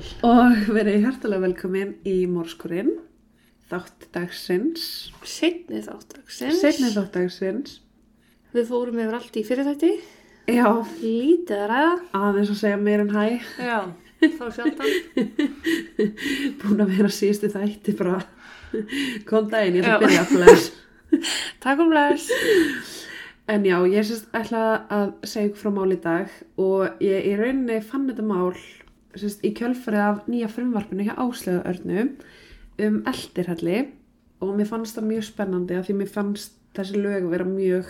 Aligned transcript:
sæl. 0.00 0.16
Og 0.26 0.56
verið 0.74 1.04
hærtalega 1.06 1.44
velkomin 1.44 1.90
í 2.08 2.16
Mórskurinn, 2.30 2.92
þátt 3.70 4.08
dagsins, 4.14 4.84
Setni 5.22 5.82
þáttaksins. 5.84 6.60
setni 6.60 6.90
þátt 6.94 7.12
dagsins. 7.18 7.78
Við 8.54 8.66
fórum 8.70 8.98
yfir 8.98 9.14
allt 9.20 9.36
í 9.38 9.44
fyrirtætti. 9.46 9.92
Já, 10.50 10.66
Lítið 11.02 11.56
að 11.62 11.68
ræða. 11.70 11.90
aðeins 12.18 12.50
að 12.50 12.60
segja 12.64 12.78
meir 12.80 13.00
en 13.04 13.10
hæ, 13.14 13.40
Já. 13.60 13.80
Þá 14.20 14.46
sjaldan. 14.52 14.90
búin 16.60 16.82
að 16.84 16.90
vera 16.96 17.08
síðustu 17.08 17.48
þætti 17.54 17.94
bara, 17.96 18.18
kom 19.24 19.46
daginn, 19.48 19.78
ég 19.78 19.86
ætla 19.86 19.94
að 19.96 20.02
byrja 20.04 20.24
að 20.24 20.34
bless. 20.34 20.66
Takk 21.62 21.80
um 21.86 21.88
bless. 21.94 22.26
En 23.50 23.64
já, 23.64 23.78
ég 23.88 24.04
sérst 24.06 24.28
ætla 24.36 24.64
að 24.92 25.14
segja 25.26 25.54
frá 25.58 25.70
mál 25.74 25.88
í 25.94 25.96
dag 26.04 26.28
og 26.60 27.00
ég 27.02 27.30
í 27.30 27.32
rauninni 27.40 27.80
fann 27.82 28.04
þetta 28.10 28.26
mál 28.28 28.52
sérst, 29.16 29.42
í 29.44 29.52
kjölfarið 29.56 30.04
af 30.04 30.28
nýja 30.30 30.50
frumvarpinu 30.52 31.06
hjá 31.06 31.14
Áslega 31.18 31.64
Örnu 31.70 32.06
um 32.80 33.00
eldirhalli 33.10 33.78
og 34.40 34.54
mér 34.56 34.68
fannst 34.70 34.96
það 34.96 35.08
mjög 35.10 35.26
spennandi 35.28 35.76
af 35.76 35.88
því 35.88 35.96
mér 35.98 36.12
fannst 36.14 36.56
þessi 36.76 37.00
lög 37.00 37.28
vera 37.30 37.46
mjög 37.48 37.88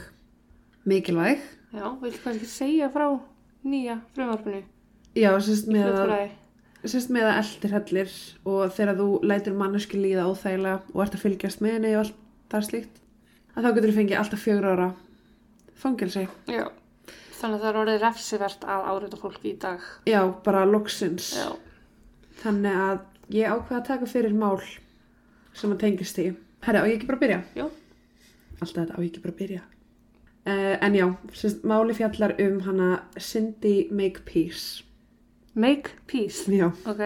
mikilvæg. 0.88 1.42
Já, 1.70 1.86
viltu 2.00 2.22
kannski 2.24 2.48
segja 2.50 2.90
frá 2.90 3.06
nýja 3.64 4.00
frumvarpinu? 4.16 4.62
Já, 5.18 5.30
sérst 5.42 5.68
með, 5.70 5.92
að, 6.00 6.32
sérst 6.86 7.12
með 7.12 7.28
að 7.28 7.38
eldirhallir 7.42 8.16
og 8.48 8.74
þegar 8.74 8.98
þú 9.02 9.10
lætur 9.27 9.58
manneski 9.58 10.00
líða 10.00 10.27
óþægilega 10.30 10.80
og 10.94 11.05
ert 11.05 11.18
að 11.18 11.24
fylgjast 11.27 11.62
með 11.64 11.77
henni 11.77 11.94
og 11.94 12.05
allt 12.05 12.18
það 12.50 12.66
slíkt 12.70 13.00
að 13.55 13.64
þá 13.66 13.70
getur 13.77 13.90
þú 13.90 13.96
fengið 13.98 14.20
alltaf 14.20 14.44
fjögur 14.44 14.68
ára 14.70 14.90
fangelsi. 15.80 16.27
Já. 16.50 16.66
Þannig 17.41 17.56
að 17.56 17.62
það 17.64 17.70
er 17.70 17.78
orðið 17.80 18.02
refsivert 18.05 18.64
að 18.69 18.86
áreita 18.92 19.19
fólk 19.20 19.44
í 19.48 19.55
dag. 19.62 19.84
Já, 20.08 20.20
bara 20.44 20.66
loksins. 20.69 21.30
Já. 21.38 21.55
Þannig 22.42 22.80
að 22.84 22.98
ég 23.36 23.55
ákveða 23.55 23.78
að 23.80 23.86
taka 23.88 24.08
fyrir 24.10 24.36
mál 24.36 24.60
sem 25.56 25.72
að 25.72 25.80
tengist 25.84 26.18
því. 26.18 26.27
Herra, 26.66 26.83
á 26.84 26.88
ég 26.91 26.98
ekki 26.98 27.08
bara 27.08 27.20
að 27.20 27.24
byrja? 27.24 27.41
Já. 27.56 27.66
Alltaf 28.61 28.77
þetta, 28.83 28.96
á 28.96 29.00
ég 29.00 29.08
ekki 29.08 29.24
bara 29.24 29.34
að 29.34 29.41
byrja? 29.41 29.62
Uh, 30.41 30.77
en 30.84 30.94
já, 30.96 31.06
sérst, 31.36 31.64
máli 31.68 31.96
fjallar 31.96 32.36
um 32.44 32.61
hana 32.64 32.91
Cindy 33.20 33.74
Makepeace. 33.92 34.84
Make 35.55 35.96
peace. 36.06 36.44
Já, 36.48 36.70
Ok. 36.86 37.02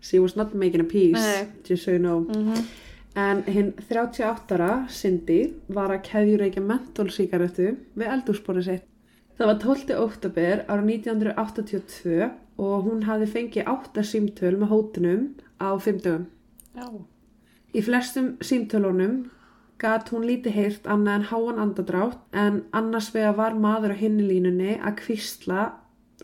she 0.00 0.18
was 0.18 0.36
not 0.36 0.54
making 0.54 0.80
a 0.80 0.84
peace, 0.84 1.18
Nei. 1.18 1.48
just 1.64 1.84
so 1.84 1.90
you 1.90 1.98
know. 1.98 2.26
Mm 2.26 2.66
En 3.18 3.40
hinn 3.50 3.72
38 3.88 4.52
ára, 4.54 4.86
Cindy, 4.88 5.54
var 5.74 5.90
að 5.90 6.04
keðjureikja 6.06 6.62
mentólsíkaretu 6.62 7.72
við 7.98 8.10
eldúsborið 8.14 8.66
sitt. 8.68 8.87
Það 9.38 9.46
var 9.46 9.58
12. 9.62 9.90
óttabir 10.02 10.60
ára 10.66 10.82
1982 10.82 12.24
og 12.58 12.86
hún 12.88 13.04
hafði 13.06 13.26
fengið 13.30 13.68
8 13.70 14.02
símtöl 14.02 14.56
með 14.58 14.72
hótunum 14.72 15.20
á 15.62 15.78
50. 15.78 16.24
Já. 16.74 16.86
Í 17.70 17.84
flestum 17.86 18.32
símtölunum 18.42 19.28
gat 19.78 20.10
hún 20.10 20.26
lítið 20.26 20.56
heyrt 20.58 20.90
annað 20.90 21.20
en 21.20 21.28
háan 21.30 21.62
andadrátt 21.62 22.18
en 22.34 22.64
annars 22.74 23.12
vega 23.14 23.30
var 23.38 23.54
maður 23.54 23.94
á 23.94 24.00
hinni 24.02 24.26
línunni 24.26 24.74
að 24.74 24.98
kvísla 25.04 25.68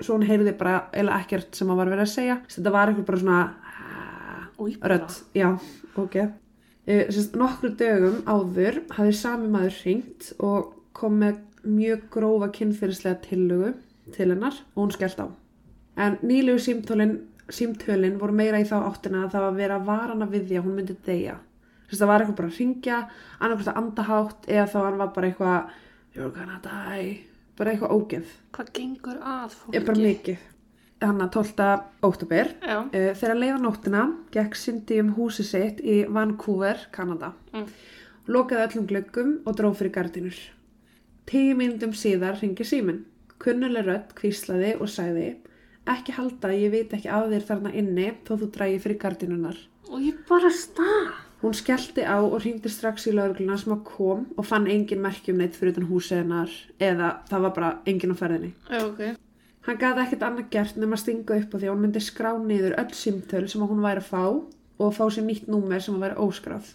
svo 0.00 0.16
hún 0.16 0.26
heyrði 0.26 0.56
bara 0.58 0.88
eða 0.90 1.20
ekkert 1.20 1.54
sem 1.54 1.70
hann 1.70 1.78
var 1.78 1.94
verið 1.94 2.08
að 2.08 2.14
segja. 2.16 2.38
Þetta 2.50 2.74
var 2.74 2.90
eitthvað 2.90 3.10
bara 3.12 3.22
svona 3.22 3.40
bara. 4.58 4.90
rödd, 4.90 5.18
já, 5.38 5.52
ok. 5.94 6.16
Uh, 6.84 7.06
sérst, 7.14 7.38
nokkru 7.38 7.70
dögum 7.78 8.24
áður 8.26 8.82
hafði 8.98 9.18
sami 9.22 9.54
maður 9.54 9.82
hringt 9.84 10.34
og 10.42 10.74
kom 10.98 11.22
með 11.22 11.44
mjög 11.64 12.08
grófa 12.14 12.50
kynfyrirslega 12.54 13.20
tillögu 13.24 13.74
til 14.12 14.30
hennar 14.30 14.56
og 14.74 14.84
hún 14.84 14.94
skellt 14.94 15.20
á. 15.20 15.26
En 15.96 16.18
nýlegu 16.22 16.58
símtölin, 16.58 17.18
símtölin 17.48 18.18
voru 18.18 18.34
meira 18.34 18.60
í 18.60 18.66
þá 18.68 18.76
áttina 18.82 19.24
að 19.24 19.36
það 19.36 19.58
var 19.58 19.76
að 19.76 19.86
varana 19.88 20.30
við 20.30 20.48
því 20.48 20.58
að 20.58 20.66
hún 20.66 20.78
myndi 20.78 20.96
deyja. 21.06 21.36
Sérst, 21.84 22.00
það 22.00 22.10
var 22.10 22.24
eitthvað 22.24 22.38
bara 22.40 22.50
að 22.50 22.58
ringja, 22.58 22.98
annarkvæmst 23.38 23.70
að 23.70 23.78
andahátt 23.82 24.48
eða 24.48 24.66
þá 24.72 24.78
hann 24.80 24.98
var 24.98 25.12
bara 25.14 25.30
eitthvað 25.30 25.76
you're 26.14 26.32
gonna 26.34 26.58
die, 26.64 27.14
bara 27.58 27.74
eitthvað 27.74 27.94
ógeð. 27.94 28.34
Hvað 28.56 28.74
gengur 28.78 29.20
að 29.20 29.56
fólki? 29.58 29.76
Ég 29.76 29.86
bara 29.86 30.04
mikið. 30.08 30.50
Hanna 31.04 31.26
12. 31.28 31.64
óttubir 32.06 32.54
Já. 32.62 32.78
Uh, 32.88 33.10
þegar 33.18 33.36
leiða 33.36 33.56
nóttina 33.60 34.04
gekk 34.32 34.56
Cindy 34.56 35.00
um 35.02 35.10
húsi 35.18 35.44
sitt 35.44 35.82
í 35.84 36.04
Vancouver, 36.08 36.86
Kanada. 36.94 37.34
Mm. 37.52 37.66
Lokaði 38.32 38.68
öllum 38.70 38.86
glöggum 38.88 39.34
og 39.44 39.58
dróð 39.58 39.82
fyrir 39.82 39.92
gardinur. 39.98 40.38
Tíu 41.24 41.56
myndum 41.56 41.94
síðar 41.96 42.40
ringi 42.40 42.66
síminn. 42.68 43.04
Kunnuleg 43.40 43.86
rödd 43.86 44.14
kvíslaði 44.18 44.74
og 44.78 44.90
sagði 44.92 45.28
ekki 45.90 46.14
halda, 46.16 46.50
ég 46.56 46.72
veit 46.72 46.92
ekki 46.96 47.10
að 47.12 47.34
þér 47.34 47.46
þarna 47.48 47.72
inni 47.76 48.08
þó 48.24 48.34
þú 48.40 48.48
drægi 48.54 48.80
fyrir 48.84 49.00
gardinunar. 49.02 49.58
Og 49.90 50.00
ég 50.04 50.20
bara 50.28 50.50
stað. 50.52 51.12
Hún 51.44 51.56
skellti 51.56 52.04
á 52.08 52.16
og 52.24 52.38
ringdi 52.40 52.70
strax 52.72 53.04
í 53.10 53.12
laurugluna 53.12 53.58
sem 53.60 53.74
að 53.74 53.82
kom 53.90 54.22
og 54.32 54.46
fann 54.48 54.68
engin 54.72 55.02
merkjum 55.04 55.42
neitt 55.42 55.58
fyrir 55.58 55.74
utan 55.74 55.90
húsið 55.90 56.22
hennar 56.22 56.54
eða 56.80 57.10
það 57.28 57.44
var 57.44 57.54
bara 57.58 57.72
engin 57.90 58.14
á 58.14 58.16
ferðinni. 58.16 58.54
Já, 58.70 58.80
ok. 58.86 59.02
Hann 59.66 59.80
gæti 59.80 60.04
ekkert 60.04 60.24
annað 60.24 60.48
gert 60.52 60.80
nema 60.80 60.96
að 60.96 61.02
stinga 61.02 61.36
upp 61.40 61.52
á 61.52 61.56
því 61.56 61.68
að 61.68 61.74
hún 61.74 61.84
myndi 61.84 62.04
skrá 62.04 62.30
niður 62.40 62.78
öll 62.80 62.96
símtöl 62.96 63.44
sem 63.48 63.64
að 63.64 63.74
hún 63.74 63.84
væri 63.84 64.00
að 64.00 64.08
fá 64.08 64.24
og 64.24 64.96
fá 64.96 65.04
sér 65.12 65.28
nýtt 65.28 65.48
númer 65.52 65.84
sem 65.84 65.96
að 65.98 66.06
væri 66.06 66.20
óskráð. 66.24 66.72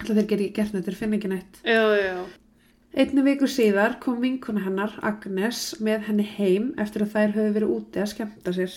Alltaf 0.00 0.16
þeir 0.18 0.30
geti 0.34 0.52
gert 0.56 0.74
neitt, 0.74 0.88
þeir 0.88 1.00
finna 1.00 1.20
ekki 1.20 1.32
neitt. 1.32 1.60
Já, 1.64 1.82
já. 1.96 2.16
Einni 2.94 3.24
viku 3.26 3.48
síðar 3.50 3.96
kom 4.02 4.20
vinkuna 4.22 4.62
hennar, 4.62 4.92
Agnes, 5.02 5.72
með 5.82 6.04
henni 6.08 6.26
heim 6.36 6.68
eftir 6.78 7.02
að 7.02 7.16
þær 7.16 7.32
höfðu 7.38 7.54
verið 7.56 7.72
úti 7.74 8.02
að 8.02 8.12
skemmta 8.12 8.54
sér. 8.54 8.76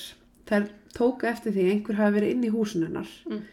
Þær 0.49 0.65
tóka 0.97 1.29
eftir 1.29 1.53
því 1.53 1.67
einhver 1.73 1.99
hafi 1.99 2.15
verið 2.17 2.33
inn 2.33 2.47
í 2.47 2.53
húsinu 2.53 2.87
hennar. 2.89 3.11
Mm. 3.29 3.43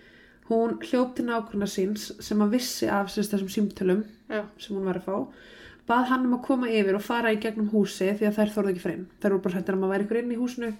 Hún 0.48 0.78
hljóp 0.84 1.12
til 1.16 1.26
nágrunna 1.28 1.68
síns 1.68 2.10
sem 2.24 2.40
að 2.44 2.56
vissi 2.56 2.88
af 2.88 3.12
sérst 3.12 3.34
þessum 3.34 3.52
símtölum 3.52 4.02
Já. 4.28 4.44
sem 4.60 4.76
hún 4.76 4.88
var 4.88 5.00
að 5.00 5.06
fá 5.08 5.52
bað 5.88 6.08
hann 6.10 6.26
um 6.28 6.36
að 6.38 6.44
koma 6.46 6.70
yfir 6.72 6.96
og 6.96 7.04
fara 7.04 7.32
í 7.34 7.40
gegnum 7.40 7.68
húsi 7.72 8.08
því 8.16 8.28
að 8.28 8.38
þær 8.38 8.52
þorðu 8.54 8.72
ekki 8.72 8.84
frem. 8.84 9.02
Þær 9.20 9.34
voru 9.34 9.44
bara 9.44 9.58
hættir 9.58 9.76
um 9.76 9.84
að 9.84 9.94
væri 9.94 10.06
ykkur 10.06 10.20
inn 10.20 10.32
í 10.32 10.38
húsinu. 10.40 10.70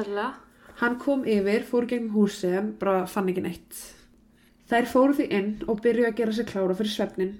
Alla. 0.00 0.26
Hann 0.80 0.98
kom 1.02 1.24
yfir, 1.26 1.66
fór 1.66 1.88
gegnum 1.90 2.14
húsi 2.14 2.52
bara 2.78 3.04
fann 3.10 3.30
ekki 3.32 3.44
neitt. 3.44 3.80
Þær 4.70 4.88
fóru 4.90 5.18
því 5.18 5.26
inn 5.38 5.50
og 5.66 5.82
byrjuðu 5.82 6.10
að 6.10 6.18
gera 6.20 6.36
sig 6.36 6.48
klára 6.50 6.78
fyrir 6.78 6.94
svefnin. 6.94 7.34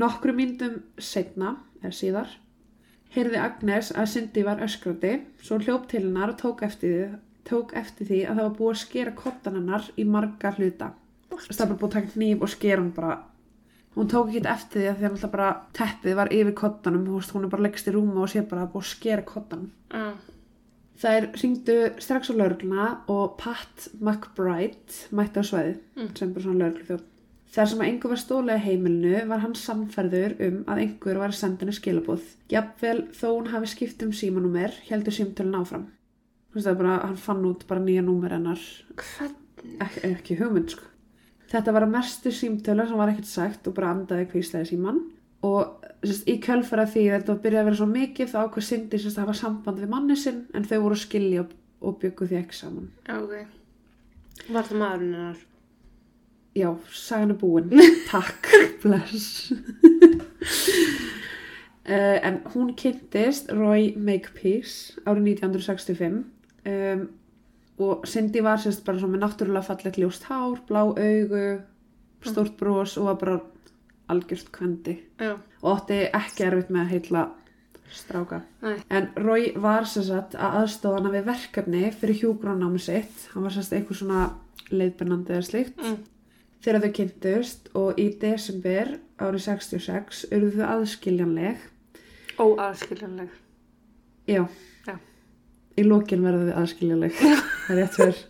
Nokkru 0.00 0.32
myndum 0.36 0.78
setna, 0.98 1.56
eða 1.82 1.92
síðar, 1.92 2.30
heyrði 3.12 3.40
Agnes 3.42 3.90
að 3.92 4.06
Cindy 4.14 4.44
var 4.46 4.62
öskrandi, 4.64 5.10
svo 5.42 5.58
hún 5.58 5.66
hljóp 5.66 5.88
til 5.90 6.00
hennar 6.06 6.32
og 6.32 6.38
tók 6.40 6.62
eftir, 6.64 6.94
því, 6.94 7.18
tók 7.50 7.74
eftir 7.76 8.08
því 8.08 8.20
að 8.24 8.38
það 8.38 8.46
var 8.46 8.56
búið 8.60 8.72
að 8.76 8.80
skera 8.86 9.12
kottan 9.18 9.58
hennar 9.60 9.90
í 10.00 10.06
marga 10.08 10.54
hluta. 10.56 10.92
Það 11.32 11.68
var 11.68 11.76
búið 11.82 11.90
að 11.90 11.94
taka 11.98 12.20
nýf 12.24 12.42
og 12.46 12.52
skera 12.54 12.80
hann 12.80 12.90
bara. 12.96 13.18
Hún 13.92 14.08
tók 14.08 14.30
ekki 14.32 14.46
eftir 14.48 14.80
því 14.80 14.88
að 14.88 14.96
því 14.98 15.04
að 15.04 15.10
alltaf 15.12 15.32
bara 15.36 15.50
teppið 15.76 16.14
var 16.16 16.32
yfir 16.32 16.54
kottanum, 16.56 17.06
hún 17.12 17.44
er 17.44 17.52
bara 17.52 17.62
leggst 17.66 17.88
í 17.88 17.92
rúma 17.92 18.22
og 18.24 18.30
sé 18.32 18.40
bara 18.48 18.64
að 18.64 18.72
búið 18.72 18.86
að 18.86 18.92
skera 18.96 19.22
kottanum. 19.28 19.70
Já. 19.92 20.12
Þær 21.02 21.24
ringdu 21.42 21.74
strax 22.00 22.30
á 22.30 22.34
laurugluna 22.38 22.86
og 23.10 23.36
Pat 23.40 23.88
McBride 24.00 25.10
mætti 25.12 25.40
á 25.40 25.44
sveið 25.44 25.78
Mm. 25.96 26.16
sem 26.16 26.32
bara 26.32 26.44
svona 26.44 26.58
lauruglufjörn. 26.64 27.04
Þar 27.52 27.68
sem 27.68 27.82
að 27.82 27.88
einhver 27.90 28.12
var 28.14 28.20
stólega 28.22 28.64
heimilinu 28.64 29.26
var 29.28 29.42
hann 29.42 29.56
samferður 29.58 30.38
um 30.46 30.62
að 30.72 30.78
einhver 30.86 31.18
var 31.20 31.34
að 31.34 31.40
senda 31.42 31.66
henni 31.66 31.74
skilabóð. 31.76 32.22
Jafnvel 32.48 33.02
þó 33.12 33.26
hún 33.28 33.50
hafi 33.52 33.68
skipt 33.74 34.04
um 34.06 34.14
símanúmer 34.16 34.78
heldur 34.88 35.12
símtölun 35.12 35.58
áfram. 35.60 35.84
Þú 36.48 36.56
veist 36.56 36.68
það 36.68 36.72
er 36.72 36.80
bara, 36.80 36.96
hann 37.04 37.20
fann 37.20 37.44
út 37.48 37.66
bara 37.68 37.84
nýja 37.84 38.04
númer 38.06 38.32
hennar, 38.32 38.64
Hvern? 38.96 39.36
Ek 39.84 40.00
ekki 40.08 40.38
hugmynd 40.40 40.72
sko. 40.72 40.88
Þetta 41.52 41.74
var 41.76 41.84
að 41.84 41.92
mestu 41.92 42.32
símtölu 42.32 42.86
sem 42.88 42.98
var 42.98 43.12
ekkert 43.12 43.28
sagt 43.28 43.68
og 43.68 43.76
bara 43.76 43.92
andaði 43.92 44.30
kvíslega 44.30 44.68
síman 44.70 45.02
og 45.44 45.84
sérst, 46.00 46.24
í 46.24 46.38
kjölfara 46.42 46.86
því 46.88 47.04
þetta 47.12 47.36
byrjaði 47.44 47.62
að 47.62 47.68
vera 47.68 47.80
svo 47.82 47.88
mikið 47.90 48.32
þá 48.32 48.38
ákveð 48.46 48.68
Cindy 48.70 49.00
sérst, 49.02 49.18
að 49.18 49.26
hafa 49.26 49.38
samband 49.42 49.82
við 49.82 49.92
manni 49.92 50.16
sinn 50.18 50.42
en 50.56 50.66
þau 50.68 50.78
voru 50.86 50.98
skilja 51.02 51.44
og, 51.44 51.54
og 51.84 51.98
byggu 52.02 52.30
því 52.30 52.38
ekki 52.40 52.58
saman. 52.58 52.90
Já, 53.04 53.16
ok. 53.20 54.46
Var 54.48 54.68
það 54.70 54.82
maðurinn 54.82 55.16
hennar? 55.18 55.42
Já, 56.54 56.68
sagan 56.92 57.30
er 57.32 57.38
búin. 57.40 57.70
Takk, 58.10 58.46
bless. 58.82 59.52
uh, 61.88 62.18
en 62.28 62.40
hún 62.54 62.74
kynntist 62.76 63.52
Roy 63.56 63.94
Makepeace 63.96 65.00
árið 65.06 65.32
1965 65.38 66.20
um, 66.68 67.06
og 67.82 68.04
Cindy 68.06 68.42
var 68.44 68.60
sérst 68.60 68.84
bara 68.84 69.08
með 69.08 69.24
náttúrulega 69.24 69.64
fallegt 69.64 69.98
ljóst 69.98 70.28
hár, 70.28 70.60
blá 70.68 70.84
augu, 70.84 71.46
stórt 72.22 72.58
bros 72.60 72.98
og 73.00 73.08
var 73.08 73.18
bara 73.22 73.38
algjört 74.12 74.52
kvendi 74.52 74.98
Já. 75.18 75.38
og 75.62 75.70
átti 75.72 76.02
ekki 76.12 76.44
erfitt 76.46 76.70
með 76.70 76.84
að 76.84 76.92
heitla 76.92 77.24
stráka. 77.92 78.42
Nei. 78.62 78.76
En 78.92 79.10
Roy 79.20 79.50
var 79.60 79.88
sagt 79.88 80.36
að 80.36 80.60
aðstofa 80.62 81.00
hana 81.00 81.12
við 81.12 81.26
verkefni 81.28 81.90
fyrir 81.96 82.22
hjúgránámi 82.22 82.80
sitt. 82.80 83.28
Hann 83.32 83.44
var 83.44 83.54
sagt 83.56 83.74
eitthvað 83.76 84.00
svona 84.00 84.22
leiðbennandi 84.72 85.36
eða 85.36 85.48
slíkt. 85.48 85.82
Mm. 85.82 85.98
Þegar 86.62 86.84
þau 86.84 86.92
kynntust 86.94 87.70
og 87.74 87.96
í 87.98 88.04
desember 88.22 88.92
árið 89.18 89.46
66 89.48 90.26
urðu 90.30 90.60
þau 90.60 90.66
aðskiljanleg. 90.76 91.64
Óaðskiljanleg. 92.38 93.32
Já. 94.30 94.44
Já. 94.86 94.94
Í 95.74 95.86
lokin 95.88 96.22
verðu 96.22 96.52
þau 96.52 96.60
aðskiljanleg. 96.60 97.16
það 97.66 97.72
er 97.74 97.80
rétt 97.80 97.98
fyrir. 97.98 98.20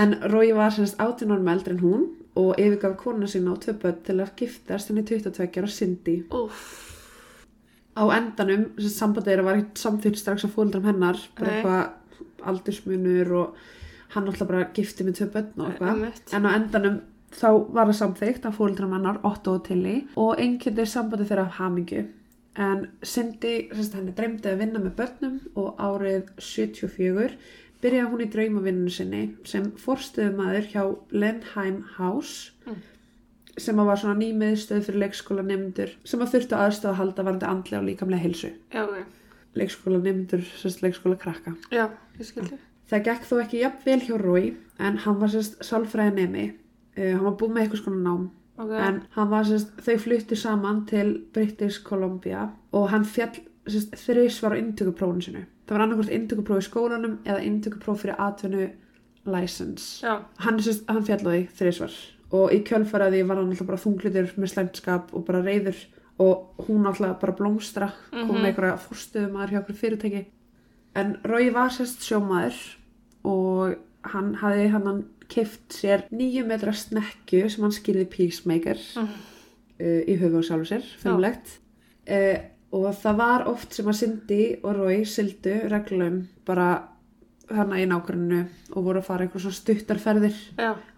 En 0.00 0.16
Rói 0.32 0.54
var 0.56 0.72
semst 0.72 0.96
18 0.96 1.34
árum 1.34 1.50
eldri 1.52 1.76
en 1.76 1.82
hún 1.82 2.06
og 2.38 2.54
yfirgaf 2.56 2.96
kona 3.00 3.28
sína 3.28 3.52
og 3.52 3.60
tvö 3.60 3.74
börn 3.82 4.00
til 4.06 4.16
að 4.22 4.32
giftast 4.38 4.88
henni 4.88 5.04
22 5.04 5.60
ára 5.60 5.70
Cindy. 5.74 6.16
Úff. 6.32 6.64
Á 7.98 8.08
endanum, 8.14 8.68
sem 8.78 8.94
sambandið 8.94 9.32
þeirra 9.32 9.46
var 9.50 9.60
ekki 9.60 9.82
samþýtt 9.82 10.20
strax 10.20 10.46
á 10.46 10.50
fóldram 10.54 10.86
hennar, 10.86 11.18
bara 11.36 11.54
eitthvað 11.58 12.48
aldursmunur 12.48 13.32
og 13.42 13.62
hann 14.14 14.28
alltaf 14.30 14.48
bara 14.48 14.68
gifti 14.72 15.04
með 15.04 15.24
börn 15.34 15.64
og 15.64 15.72
eitthvað. 15.72 16.20
En 16.32 16.46
á 16.46 16.50
endanum 16.54 17.00
þá 17.34 17.48
var 17.74 17.86
það 17.90 17.98
samþykkt 18.00 18.46
af 18.48 18.56
fóldram 18.58 18.92
hennar, 18.96 19.18
Otto 19.24 19.54
og 19.58 19.64
Tilly 19.68 19.96
og 20.16 20.38
einnkjöndir 20.40 20.88
sambandið 20.88 21.28
þeirra 21.32 21.46
af 21.48 21.56
hamingju. 21.58 22.04
En 22.58 22.86
Cindy, 23.06 23.68
henni 23.70 24.12
dreymdi 24.16 24.48
að 24.50 24.58
vinna 24.64 24.80
með 24.82 24.94
börnum 24.98 25.40
og 25.54 25.76
árið 25.78 26.30
74 26.42 27.36
byrjaði 27.82 28.10
hún 28.10 28.22
í 28.24 28.30
draumavinninu 28.32 28.90
sinni 28.90 29.20
sem 29.46 29.68
forstuðumæður 29.78 30.64
hjá 30.72 30.82
Lenheim 31.14 31.84
House 31.98 32.50
Mm. 32.66 32.80
sem 33.58 33.76
var 33.76 33.96
svona 33.98 34.18
nýmiðstöð 34.18 34.82
fyrir 34.86 35.00
leikskóla 35.02 35.42
nefndur 35.46 35.90
sem 36.04 36.20
að 36.20 36.32
þurftu 36.34 36.56
aðstöð 36.58 36.90
að 36.92 36.98
halda 37.00 37.22
varandi 37.26 37.46
andlega 37.46 37.80
og 37.80 37.86
líkamlega 37.88 38.22
heilsu. 38.22 38.50
Já, 38.74 38.82
ok. 38.84 39.06
Leikskóla 39.58 39.98
nefndur, 40.02 40.42
semst 40.60 40.82
leikskóla 40.82 41.16
krakka. 41.18 41.54
Já, 41.74 41.88
ég 42.18 42.26
skildi. 42.28 42.58
Það 42.90 43.02
gekk 43.08 43.24
þó 43.30 43.34
ekki 43.42 43.62
jafn 43.62 43.84
vel 43.86 44.00
hjá 44.00 44.18
Rói 44.20 44.56
en 44.78 44.98
hann 45.04 45.18
var 45.20 45.28
sérst 45.32 45.58
sálfræði 45.66 46.14
nemi. 46.20 46.44
Uh, 46.98 47.12
hann 47.14 47.24
var 47.28 47.36
búið 47.38 47.52
með 47.54 47.62
eitthvað 47.62 47.82
skona 47.84 48.02
nám 48.02 48.28
Ok. 48.58 48.70
en 48.74 49.02
hann 49.14 49.28
var 49.30 49.44
sérst, 49.46 49.68
þau 49.86 49.98
fluttu 50.02 50.34
saman 50.36 50.80
til 50.86 51.12
British 51.32 51.82
Columbia 51.86 52.48
og 52.72 52.88
hann 52.90 53.04
fjall 53.04 53.36
sérst, 53.68 53.92
þrísvar 53.94 54.56
á 54.56 54.58
inntökuprófunu 54.58 55.22
sinu. 55.22 55.44
Það 55.68 55.76
var 55.76 55.84
annarkvort 55.84 56.10
inntökupróf 56.16 56.58
í 56.58 56.66
skólanum 56.66 57.18
eða 57.24 57.42
inntökupróf 57.44 58.00
fyrir 58.02 58.16
atvinnu 58.18 58.70
license. 59.26 60.00
Já, 60.06 60.16
Hann, 60.38 60.58
hann 60.88 61.04
fjall 61.04 61.20
á 61.22 61.30
því 61.30 61.42
þrísvar 61.58 61.94
og 62.32 62.50
í 62.52 62.58
kjölfaraði 62.64 63.22
var 63.28 63.36
hann 63.40 63.52
alltaf 63.52 63.66
bara 63.68 63.78
þunglitur 63.80 64.32
með 64.36 64.50
slæmtskap 64.52 65.14
og 65.16 65.24
bara 65.28 65.42
reyður 65.44 65.76
og 66.18 66.64
hún 66.66 66.84
alltaf 66.88 67.20
bara 67.20 67.32
blómstra 67.38 67.92
kom 68.10 68.28
Mhm. 68.28 68.42
með 68.42 68.48
einhverja 68.50 68.80
fórstuðumæður 68.84 69.50
hjá 69.54 69.60
okkur 69.62 69.78
fyrirtæki 69.82 70.24
en 70.96 71.16
Rói 71.24 71.50
var 71.52 71.68
sérst 71.70 72.02
sjómaður 72.04 72.58
og 73.24 73.76
hann 74.02 74.34
hafði 74.34 74.68
hann 74.72 75.04
keift 75.28 75.72
sér 75.76 76.06
nýju 76.10 76.44
metra 76.48 76.72
snekju 76.72 77.48
sem 77.50 77.62
hann 77.66 77.74
skýrði 77.76 78.06
peacemaker 78.12 78.78
Mhm. 78.96 79.08
uh, 79.80 80.02
í 80.08 80.14
höfu 80.20 80.38
og 80.40 80.44
sjálfu 80.48 80.66
sér, 80.72 80.84
fimmlegt 81.02 81.58
uh, 82.10 82.38
og 82.72 82.86
það 83.02 83.16
var 83.16 83.46
oft 83.48 83.72
sem 83.72 83.86
að 83.88 83.98
Cindy 84.02 84.42
og 84.62 84.74
Rói 84.76 85.04
sildu 85.08 85.54
reglum 85.70 86.26
bara 86.46 86.88
hana 87.48 87.78
í 87.80 87.86
nágrunnu 87.88 88.42
og 88.76 88.84
voru 88.84 89.00
að 89.00 89.06
fara 89.08 89.24
einhver 89.24 89.40
svona 89.40 89.56
stuttarferðir 89.56 90.34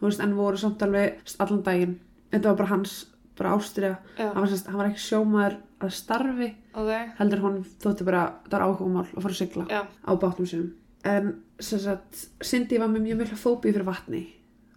veist, 0.01 0.21
en 0.21 0.33
voru 0.35 0.57
samt 0.59 0.83
alveg 0.83 1.21
allan 1.39 1.63
daginn. 1.63 1.93
Þetta 2.33 2.49
var 2.51 2.57
bara 2.59 2.69
hans, 2.73 3.07
bara 3.39 3.53
ástriða 3.55 3.99
hann 4.35 4.49
hann 4.67 4.77
var 4.81 4.89
ekki 4.91 5.05
sjómaður 5.05 5.57
að 5.81 5.93
starfi 5.95 6.49
ok, 6.75 6.91
heldur 7.21 7.41
hann 7.45 7.61
þótti 7.81 8.05
bara, 8.05 8.25
það 8.49 8.57
var 8.59 8.67
áhugamál 8.67 9.07
að 9.07 9.23
fara 9.23 9.33
að 9.35 9.39
sigla 9.39 9.67
já, 9.71 9.81
á 9.87 10.11
bátnum 10.19 10.47
sinum 10.51 10.73
en 11.05 11.33
sem 11.61 11.81
sagt, 11.81 12.27
Cindy 12.45 12.79
var 12.81 12.89
með 12.93 13.07
mjög 13.09 13.19
mikla 13.23 13.39
fóbíu 13.41 13.73
fyrir 13.73 13.87
vatni. 13.87 14.23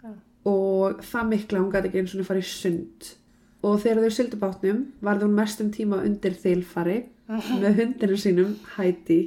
Já. 0.03 0.11
og 0.45 1.03
það 1.07 1.29
mikla 1.29 1.59
hún 1.61 1.71
gæti 1.71 1.87
ekki 1.89 2.01
eins 2.01 2.13
og 2.13 2.19
hún 2.21 2.27
farið 2.27 2.49
sund. 2.49 3.11
Og 3.63 3.77
þegar 3.79 4.03
þau 4.03 4.11
sildu 4.17 4.39
bátnum 4.41 4.81
varði 5.01 5.23
hún 5.27 5.37
mestum 5.37 5.69
tíma 5.71 6.01
undir 6.03 6.35
þilfari 6.35 6.97
með 7.61 7.77
hundinu 7.79 8.17
sínum 8.19 8.57
Heidi. 8.75 9.21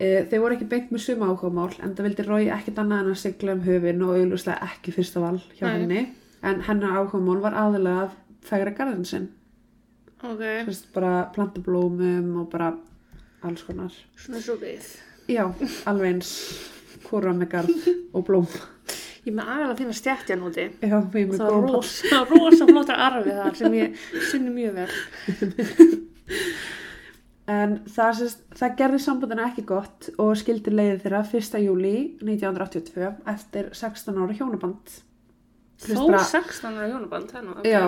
E, 0.00 0.24
þau 0.28 0.38
voru 0.42 0.56
ekki 0.56 0.68
beint 0.68 0.92
með 0.92 1.04
suma 1.06 1.28
áhugamál 1.30 1.72
en 1.80 1.94
það 1.96 2.06
vildi 2.08 2.26
Rói 2.28 2.50
ekkert 2.52 2.78
annað 2.82 3.02
en 3.06 3.10
að 3.14 3.20
sigla 3.22 3.54
um 3.56 3.64
höfin 3.64 4.04
og 4.04 4.14
auðvitað 4.16 4.62
ekki 4.68 4.92
fyrsta 4.96 5.20
val 5.24 5.38
hjá 5.56 5.66
Nei. 5.66 5.72
henni. 5.78 6.02
En 6.44 6.60
hennar 6.68 6.96
áhugamál 7.00 7.40
var 7.40 7.56
aðalega 7.56 8.06
að 8.06 8.14
fægra 8.44 8.76
garðin 8.76 9.08
sinn. 9.08 9.28
Ok, 10.20 10.40
Fyrst 10.68 10.90
bara 10.92 11.30
planta 11.32 11.60
blómum 11.64 12.42
og 12.42 12.50
bara 12.52 12.74
alls 13.42 13.64
konar. 13.64 13.92
Svona 14.20 14.40
svo 14.44 14.58
við. 14.60 14.84
Já, 15.30 15.44
alveg 15.90 16.10
eins 16.14 16.32
hvora 17.06 17.32
með 17.36 17.48
garð 17.54 17.88
og 18.16 18.26
blóm 18.26 18.46
Ég 19.20 19.34
með 19.36 19.50
agalega 19.52 19.76
fína 19.76 19.92
stjætti 19.94 20.32
hann 20.32 20.44
úti. 20.48 20.62
Já, 20.80 20.96
með 21.12 21.34
Það 21.36 21.50
er 21.52 21.66
rosa, 21.68 22.20
rosa 22.30 22.66
flottar 22.70 23.02
arfi 23.04 23.34
þar 23.36 23.58
sem 23.58 23.74
ég 23.76 23.98
sinni 24.30 24.52
mjög 24.54 24.78
vel. 24.78 25.98
En 27.50 27.76
það, 27.90 28.10
sést, 28.20 28.42
það 28.54 28.74
gerði 28.78 28.98
sambandinu 29.02 29.42
ekki 29.44 29.64
gott 29.66 30.08
og 30.22 30.36
skildi 30.38 30.72
leiði 30.72 31.00
þeirra 31.02 31.20
1. 31.26 31.58
júli 31.64 31.92
1982 32.22 33.08
eftir 33.32 33.70
16 33.74 34.20
ára 34.22 34.36
hjónaband. 34.38 34.92
Þó 35.82 36.04
bara- 36.06 36.24
16 36.30 36.78
ára 36.78 36.88
hjónaband. 36.92 37.34
Já, 37.66 37.84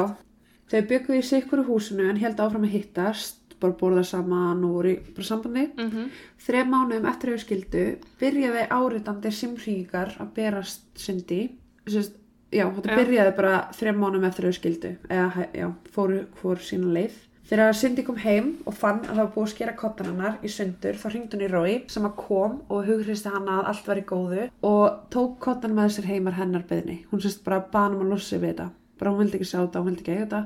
þau 0.73 0.81
bygguðu 0.91 1.21
í 1.21 1.29
sikuru 1.29 1.65
húsinu 1.69 2.09
en 2.11 2.19
held 2.21 2.43
áfram 2.43 2.67
að 2.67 2.75
hittast, 2.77 3.42
bara 3.63 3.79
borða 3.81 4.05
saman 4.07 4.65
og 4.67 4.77
voru 4.77 4.93
í 4.93 4.99
bara 5.17 5.29
sambandi. 5.29 5.67
Mhm. 5.79 6.11
Þrejum 6.47 6.73
mánuðum 6.75 7.11
eftir 7.13 7.33
að 7.33 7.37
þau 7.39 7.45
skildu 7.47 7.85
byrjaði 8.21 8.69
áritandi 8.79 9.35
simringar 9.39 10.15
að 10.19 10.33
berast 10.39 10.87
syndi. 10.99 11.43
Sest, 11.87 12.17
já, 12.53 12.67
þetta 12.69 12.97
byrjaði 13.01 13.37
bara 13.37 13.59
þrejum 13.73 14.01
mánuðum 14.05 14.31
eftir 14.31 14.47
að 14.47 14.53
þau 14.53 14.61
skildu. 14.61 14.97
Eða, 15.09 15.47
já, 15.55 15.69
fóru 15.95 16.25
hvort 16.41 16.67
sína 16.67 16.93
leið. 16.99 17.21
Þegar 17.53 17.75
Cindy 17.77 18.03
kom 18.07 18.17
heim 18.23 18.47
og 18.65 18.73
fann 18.79 19.03
að 19.03 19.11
það 19.11 19.19
var 19.19 19.33
búið 19.35 19.45
að 19.45 19.51
skera 19.53 19.73
kottan 19.77 20.07
hennar 20.09 20.37
í 20.41 20.49
sundur 20.49 20.97
þá 20.97 21.07
hringdi 21.11 21.37
hún 21.37 21.43
í 21.45 21.49
Rói 21.53 21.73
sem 21.93 22.07
að 22.09 22.15
kom 22.17 22.55
og 22.73 22.87
hugristi 22.87 23.29
hana 23.29 23.59
að 23.59 23.69
allt 23.73 23.91
var 23.91 24.01
í 24.01 24.05
góðu 24.09 24.47
og 24.65 25.03
tók 25.13 25.35
kottan 25.43 25.75
með 25.77 25.91
sér 25.97 26.09
heimar 26.09 26.39
hennar 26.39 26.65
beðni. 26.71 27.03
Hún 27.11 27.21
sérst 27.21 27.43
bara 27.45 27.61
banum 27.75 28.07
að 28.07 28.15
losa 28.15 28.31
sig 28.31 28.41
við 28.41 28.55
þetta. 28.55 28.69
Bara 29.03 29.13
hún 29.13 29.21
vildi 29.25 29.37
ekki 29.41 29.51
sjá 29.51 29.59
þetta, 29.59 29.83
hún 29.83 29.91
vildi 29.91 30.05
ekki 30.05 30.15
eiga 30.15 30.25
þetta. 30.25 30.43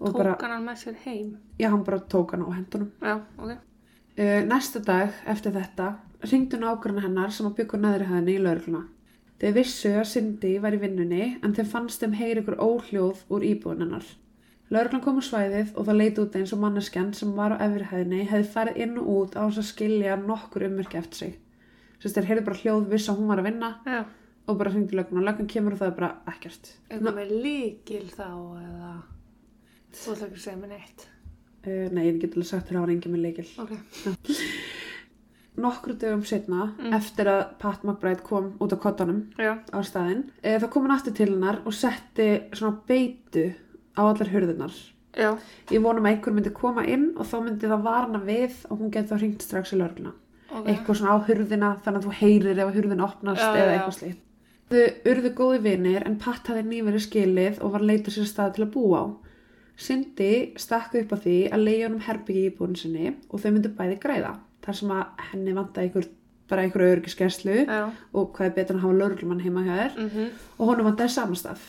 Og 0.00 0.08
Og 0.08 0.18
tók 0.20 0.42
hann 0.42 0.64
með 0.66 0.80
sér 0.82 0.96
heim. 1.04 1.36
Já, 1.58 1.68
hann 1.70 1.84
bara 1.84 2.00
tók 2.00 2.34
hana 2.34 2.48
á 2.48 2.52
hendunum. 2.56 2.90
Já, 3.02 3.20
ok. 3.38 3.50
Uh, 4.14 4.42
næsta 4.46 4.80
dag 4.84 5.14
eftir 5.26 5.52
þetta 5.52 5.94
ringdu 6.30 6.58
nágrunna 6.58 7.02
hennar 7.02 7.32
sem 7.34 7.46
að 7.46 7.56
byggja 7.60 7.80
neðri 7.80 8.10
hæðinni 8.10 8.34
í 8.34 8.42
laurugluna. 8.42 8.82
Þeir 9.42 9.54
vissu 9.58 9.90
að 9.98 10.10
Cindy 10.12 10.52
var 10.62 10.76
í 10.76 10.80
vinnunni 10.80 11.24
en 11.42 11.54
þeim 11.56 11.66
fannst 11.68 12.02
þeim 12.02 12.14
heyri 12.16 12.42
ykkur 12.44 12.60
óhljóð 12.62 13.24
úr 13.34 13.42
íbúin 13.44 13.82
hennar. 13.82 14.06
Lauruglan 14.72 15.02
kom 15.04 15.18
á 15.20 15.24
svæðið 15.26 15.74
og 15.76 15.88
það 15.88 15.98
leit 16.00 16.20
út 16.22 16.36
eins 16.38 16.52
og 16.54 16.60
manneskjan 16.62 17.10
sem 17.14 17.32
var 17.36 17.52
á 17.52 17.62
efri 17.66 17.88
hæðinni 17.90 18.22
hefði 18.30 18.52
farið 18.54 18.78
inn 18.86 18.94
og 19.02 19.10
út 19.14 19.36
á 19.36 19.42
þess 19.44 19.60
að 19.60 19.68
skilja 19.68 20.16
nokkur 20.22 20.64
ummerki 20.70 21.00
eftir 21.00 21.20
sig. 21.20 21.34
Sérst 22.00 22.16
þeir 22.16 22.30
heyrðu 22.30 22.46
bara 22.46 22.60
hljóð 22.62 22.86
viss 22.94 23.10
að 23.10 23.20
hún 23.20 23.28
var 23.32 23.42
að 23.42 23.48
vinna 23.50 23.70
Já. 23.84 24.00
og 24.48 24.58
bara 24.60 24.72
hringdu 24.72 24.96
löggun 24.96 25.20
og 25.20 25.26
löggun 25.28 25.50
kemur 25.52 25.76
og 25.76 25.82
það 25.82 25.90
er 25.90 25.98
bara 25.98 26.10
ekkert. 26.32 26.72
Eitthvað 26.88 27.18
með 27.20 27.34
líkil 27.44 28.06
þá 28.14 28.28
eða... 28.62 28.94
Þú 29.94 30.14
ætla 30.14 30.26
ekki 30.28 30.38
að 30.40 30.44
segja 30.44 30.60
mér 30.60 30.72
neitt. 30.74 31.06
Uh, 31.64 31.86
nei, 31.96 32.02
ég 32.10 32.18
get 32.20 32.34
alveg 32.36 32.48
sagt 32.50 32.68
þér 32.68 32.76
að 32.76 32.82
hann 32.84 32.94
engin 32.96 33.14
með 33.14 33.22
leikil. 33.24 33.46
Ok. 33.62 33.72
Nokkru 35.64 35.94
dögum 35.94 36.24
setna, 36.26 36.72
Mm. 36.78 36.92
eftir 36.96 37.28
að 37.30 37.42
Pat 37.60 37.84
McBride 37.84 38.22
kom 38.26 38.52
út 38.58 38.72
á 38.74 38.78
kottanum, 38.82 39.20
Já. 39.38 39.54
á 39.70 39.78
staðinn. 39.86 40.24
E, 40.42 40.58
þá 40.58 40.66
kom 40.70 40.82
hann 40.88 40.96
aftur 40.98 41.14
til 41.14 41.28
hennar 41.30 41.60
og 41.64 41.72
setti 41.72 42.50
svona 42.52 42.80
beitu 42.88 43.54
á 43.96 44.02
allar 44.02 44.28
hurðunar. 44.32 44.74
Já. 45.14 45.38
Ég 45.70 45.80
vonum 45.80 46.02
að 46.04 46.10
einhver 46.18 46.34
myndi 46.34 46.50
koma 46.52 46.82
inn 46.84 47.12
og 47.16 47.24
þá 47.26 47.38
myndi 47.44 47.68
það 47.70 47.82
varna 47.86 48.18
við 48.26 48.52
og 48.68 48.80
hún 48.80 48.90
geti 48.90 49.08
þá 49.14 49.18
hringt 49.20 49.42
strax 49.42 49.72
í 49.72 49.78
lörgluna. 49.78 50.12
Ok. 50.50 50.66
Eitthvað 50.66 50.98
svona 50.98 51.14
á 51.14 51.18
hurðina 51.28 51.70
þannig 51.84 52.02
að 52.02 52.06
þú 52.08 52.12
heyrir 52.18 52.58
ef 52.58 52.74
hurðina 52.74 53.04
opnast 53.06 53.40
Já, 53.40 53.54
eða 53.54 53.78
eitthvað 53.78 53.98
slíkt. 54.00 54.20
Þau 54.70 55.12
urðu 55.12 55.30
góði 55.38 55.62
vinir 55.62 56.02
en 56.04 56.18
Pat 56.18 56.46
hafði 56.50 56.64
nýverið 56.66 57.06
skilið 57.06 57.62
og 57.62 57.72
var 57.72 57.80
að 57.80 57.86
leita 57.92 58.10
sér 58.10 58.26
stað 58.26 58.54
til 58.56 58.64
að 58.66 58.72
búa 58.74 58.98
á. 58.98 59.06
Cindy 59.76 60.52
stakk 60.60 60.94
upp 61.00 61.12
á 61.12 61.16
því 61.18 61.36
að 61.52 61.64
leiða 61.66 61.86
honum 61.88 62.04
herbyggi 62.06 62.44
í 62.48 62.52
búin 62.56 62.76
sinni 62.78 63.14
og 63.30 63.40
þau 63.42 63.50
myndu 63.56 63.72
bæði 63.74 63.96
græða. 64.02 64.34
Þar 64.64 64.74
sem 64.78 64.92
að 64.94 65.24
henni 65.32 65.54
vantaði 65.56 65.88
einhver, 65.88 66.06
bara 66.48 66.62
einhverju 66.62 66.94
örgiskeslu 66.98 67.56
Já. 67.66 67.90
og 68.14 68.32
hvað 68.36 68.46
er 68.46 68.54
betur 68.58 68.74
en 68.76 68.80
að 68.80 68.84
hafa 68.86 68.98
lörglumann 69.02 69.42
heima 69.42 69.64
hjá 69.66 69.74
þér 69.80 69.98
Mhm. 70.04 70.28
og 70.58 70.66
honum 70.68 70.86
vantaði 70.90 71.10
samastaf. 71.10 71.60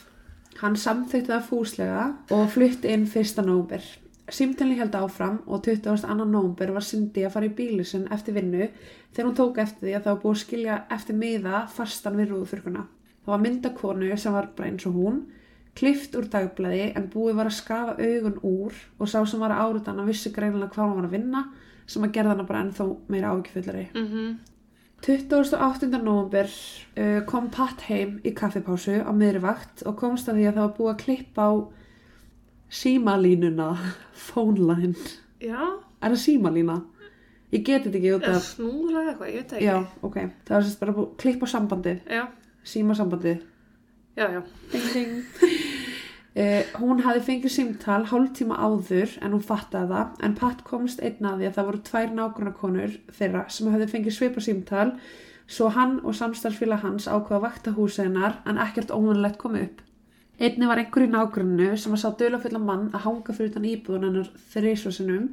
Hann 0.61 0.75
samþykti 0.75 1.27
það 1.27 1.47
fúslega 1.49 2.15
og 2.31 2.49
flutti 2.49 2.87
inn 2.93 3.05
1. 3.07 3.41
nóvumber. 3.43 3.81
Símtælni 4.29 4.75
held 4.77 4.91
áfram 4.95 5.39
og 5.47 5.61
22. 5.63 6.25
nóvumber 6.25 6.71
var 6.73 6.81
Cindy 6.81 7.21
að 7.25 7.31
fara 7.31 7.45
í 7.45 7.53
bíli 7.55 7.83
sinn 7.85 8.07
eftir 8.11 8.33
vinnu 8.33 8.69
þegar 9.13 9.25
hún 9.29 9.35
tók 9.35 9.57
eftir 9.57 9.87
því 9.89 9.95
að 9.95 10.03
það 10.03 10.13
var 10.15 10.21
búið 10.23 10.35
að 10.35 10.45
skilja 10.45 10.83
eftir 10.91 11.15
miða 11.15 11.67
fastan 11.69 12.15
við 12.17 12.29
rúðufurkuna. 12.31 12.85
Það 13.25 13.27
var 13.33 13.39
myndakonu 13.39 14.17
sem 14.17 14.33
var 14.33 14.47
bara 14.55 14.69
eins 14.69 14.85
og 14.87 14.93
hún, 14.93 15.21
klift 15.75 16.15
úr 16.15 16.27
dagblæði 16.31 16.89
en 16.95 17.09
búið 17.11 17.35
var 17.39 17.49
að 17.49 17.57
skafa 17.57 17.95
augun 17.99 18.37
úr 18.47 18.75
og 18.99 19.09
sá 19.11 19.19
sem 19.27 19.39
var 19.43 19.51
að 19.51 19.63
áruta 19.65 19.91
hann 19.91 20.03
að 20.05 20.11
vissi 20.13 20.31
greinilega 20.35 20.71
hvað 20.73 20.85
hann 20.87 20.99
var 21.01 21.07
að 21.09 21.15
vinna 21.17 21.41
sem 21.85 22.03
að 22.07 22.13
gerða 22.15 22.33
hana 22.35 22.45
bara 22.47 22.61
ennþá 22.65 22.85
meira 23.11 23.33
ágjöfullari. 23.35 23.87
Mhm. 23.93 24.35
28. 25.05 25.89
november 26.01 26.47
uh, 26.97 27.19
kom 27.29 27.49
Pat 27.53 27.81
heim 27.89 28.15
í 28.25 28.31
kaffipásu 28.33 29.01
á 29.05 29.11
miðri 29.13 29.41
vakt 29.43 29.83
og 29.85 29.97
komst 29.99 30.29
að 30.31 30.39
því 30.39 30.45
að 30.47 30.55
það 30.55 30.63
var 30.63 30.75
búið 30.79 30.91
að 30.93 31.01
klippa 31.03 31.45
á 31.45 31.53
símalínuna, 32.71 33.67
phone 34.27 34.59
line. 34.65 34.95
Já. 35.43 35.59
Er 36.01 36.15
það 36.15 36.21
símalína? 36.23 36.79
ég 37.53 37.61
get 37.63 37.85
þetta 37.85 37.99
ekki 37.99 38.13
út 38.17 38.25
af 38.27 38.41
snúra 38.43 39.01
eitthvað, 39.11 39.27
ég 39.29 39.35
veit 39.37 39.51
ekki. 39.53 39.65
já, 39.67 39.75
ok, 40.03 40.15
það 40.47 40.55
var 40.57 40.63
sérst 40.65 40.79
bara 40.81 40.95
búið 40.97 41.11
klipp 41.21 41.43
á 41.45 41.47
sambandið, 41.53 41.99
Já, 42.11 42.23
síma 42.67 42.95
sambandið 42.97 43.43
já, 44.17 44.29
já. 44.31 44.41
ding 44.71 44.93
ding 44.93 45.11
Uh, 46.35 46.65
hún 46.83 46.99
hafi 46.99 47.21
fengið 47.23 47.51
símtal 47.53 48.01
hálftíma 48.09 48.57
áður 48.59 49.13
en 49.23 49.31
hún 49.31 49.43
fattaði 49.47 49.87
það 49.87 50.17
en 50.27 50.33
Pat 50.35 50.63
komst 50.67 50.99
einn 50.99 51.23
að 51.29 51.37
því 51.39 51.45
að 51.47 51.53
það 51.55 51.67
voru 51.69 51.79
tvær 51.87 52.09
nágrannakonur 52.17 52.97
þeirra 53.15 53.43
sem 53.55 53.69
hafði 53.71 53.87
fengið 53.93 54.15
svipa 54.17 54.43
símtal 54.43 54.89
svo 55.47 55.69
hann 55.71 55.93
og 56.03 56.17
samstarfsfélag 56.19 56.83
hans 56.83 57.07
ákvaða 57.07 57.37
að 57.37 57.45
vakta 57.45 57.73
húsið 57.77 58.09
hennar 58.09 58.35
en 58.51 58.59
ekkert 58.65 58.91
óvanlegt 58.91 59.39
kom 59.39 59.55
upp. 59.61 59.79
Einni 60.35 60.67
var 60.67 60.83
einhver 60.83 61.07
í 61.07 61.09
nágrannu 61.15 61.71
sem 61.79 61.95
að 61.95 62.03
sá 62.03 62.09
dölafulla 62.19 62.59
mann 62.59 62.89
að 62.91 63.05
hanga 63.07 63.37
fyrir 63.39 63.53
utan 63.53 63.71
íbúðun 63.71 64.07
hennar 64.09 64.31
þrísvarsinum 64.51 65.29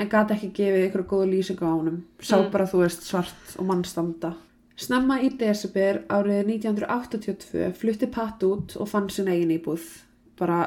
en 0.00 0.08
gati 0.16 0.38
ekki 0.38 0.54
gefið 0.62 0.86
ykkur 0.88 1.04
góða 1.12 1.28
lýsingu 1.34 1.68
á 1.68 1.76
honum. 1.76 2.04
Sá 2.24 2.38
Mm. 2.40 2.50
bara 2.56 2.64
þú 2.64 2.86
veist 2.86 3.04
svart 3.04 3.58
og 3.58 3.68
mannstanda. 3.68 4.32
Snemma 4.78 5.16
í 5.26 5.30
desember 5.40 6.02
árið 6.14 6.52
1982 6.54 7.72
flutti 7.78 8.06
Pat 8.14 8.42
út 8.46 8.76
og 8.78 8.88
fann 8.90 9.08
sin 9.10 9.26
eigin 9.30 9.50
íbúð. 9.56 9.86
Bara, 10.38 10.58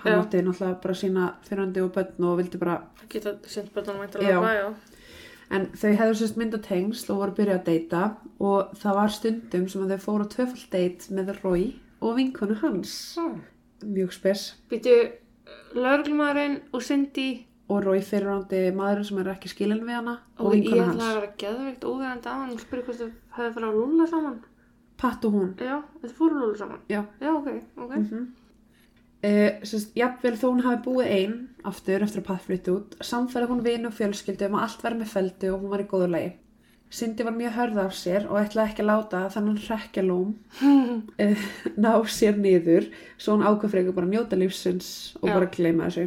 hann 0.00 0.14
Já. 0.14 0.20
átti 0.22 0.40
náttúrulega 0.46 0.78
bara 0.82 0.94
sína 0.96 1.26
fyrrandi 1.44 1.82
og 1.84 1.90
börn 1.92 2.24
og 2.30 2.38
vildi 2.40 2.58
bara, 2.62 2.78
Það 3.02 3.08
geta 3.12 3.34
sent 3.46 3.74
börnum 3.74 3.98
Já. 3.98 4.00
mæntalega 4.00 4.38
hvað, 4.40 4.56
já. 4.56 4.68
en 5.50 5.66
þau 5.76 5.92
hefðu 6.00 6.16
sérst 6.22 6.36
mynda 6.40 6.58
tengsl 6.64 7.12
og 7.12 7.18
voru 7.22 7.36
byrjað 7.36 7.58
að 7.60 7.68
deyta 7.68 8.02
og 8.40 8.72
það 8.76 8.94
var 9.00 9.08
stundum 9.18 9.68
sem 9.68 9.88
þau 9.88 9.98
fóru 10.06 10.24
á 10.24 10.32
tvöfald 10.32 10.70
deyt 10.72 11.08
með 11.10 11.34
Roy 11.42 11.66
og 12.00 12.16
vinkonu 12.16 12.54
hans. 12.62 13.16
Hmm. 13.18 13.42
Mjög 13.84 14.12
spes. 14.16 14.54
Býtu, 14.70 14.96
lauruglumæðurinn 15.74 16.60
og 16.72 16.82
Cindy 16.82 17.44
Og 17.68 17.82
Roy 17.84 18.00
fyrrandi 18.00 18.70
maður 18.72 19.02
sem 19.04 19.18
er 19.20 19.28
ekki 19.34 19.50
skilin 19.52 19.82
við 19.84 19.98
hana 19.98 20.14
og, 20.38 20.46
og 20.46 20.54
ég 20.56 20.62
vinkonu 20.64 20.86
hans. 20.86 21.02
að 21.04 21.18
vera 21.18 21.32
geðveikt 21.42 21.82
óverandi 21.84 22.30
á 22.32 22.34
hann 22.40 22.54
og 22.54 22.62
spyrja 22.62 22.84
hvort 22.86 23.02
þau 23.02 23.10
hefði 23.38 23.54
farið 23.56 23.70
að 23.70 23.80
lúla 23.80 24.10
saman. 24.10 24.36
Patt 24.98 25.24
og 25.28 25.38
hún. 25.38 25.54
Já, 25.62 25.78
þetta 26.02 26.18
fóru 26.18 26.42
lúla 26.42 26.58
saman. 26.58 26.84
Já. 26.90 27.02
Já, 27.22 27.32
ok, 27.32 27.50
ok. 27.76 27.96
Mm 28.02 28.28
Uh, 29.18 29.56
sérst, 29.66 29.96
jafnvel 29.98 30.36
þó 30.38 30.44
hún 30.52 30.60
hafi 30.62 30.78
búið 30.84 31.08
ein 31.10 31.32
aftur 31.66 32.04
eftir 32.06 32.20
að 32.20 32.26
Pat 32.28 32.44
flytti 32.44 32.70
út 32.70 32.92
samfæði 33.02 33.48
hún 33.50 33.62
vinu 33.64 33.88
og 33.88 33.96
fjölskyldu 33.96 34.46
um 34.46 34.54
að 34.54 34.66
allt 34.68 34.84
verði 34.84 34.98
með 35.00 35.08
feldu 35.10 35.48
og 35.50 35.64
hún 35.64 35.72
var 35.72 35.82
í 35.82 35.86
góðu 35.90 36.06
lagi 36.12 36.28
Cindy 36.94 37.26
var 37.26 37.34
mjög 37.34 37.56
hörð 37.56 37.80
af 37.82 37.96
sér 37.98 38.28
og 38.28 38.38
ætlaði 38.38 38.70
ekki 38.70 38.84
að 38.84 38.88
láta 38.92 39.24
þannig 39.34 39.64
hrekkjalóm 39.64 40.30
uh, 41.18 41.42
ná 41.82 41.90
sér 42.14 42.38
niður 42.38 42.86
svo 43.18 43.34
hún 43.34 43.42
ákvað 43.42 43.74
frekar 43.74 43.96
bara 43.98 44.06
að 44.06 44.14
njóta 44.14 44.38
lífsins 44.38 44.92
og 45.18 45.26
Já. 45.26 45.34
bara 45.34 45.50
gleyma 45.58 45.90
þessu 45.90 46.06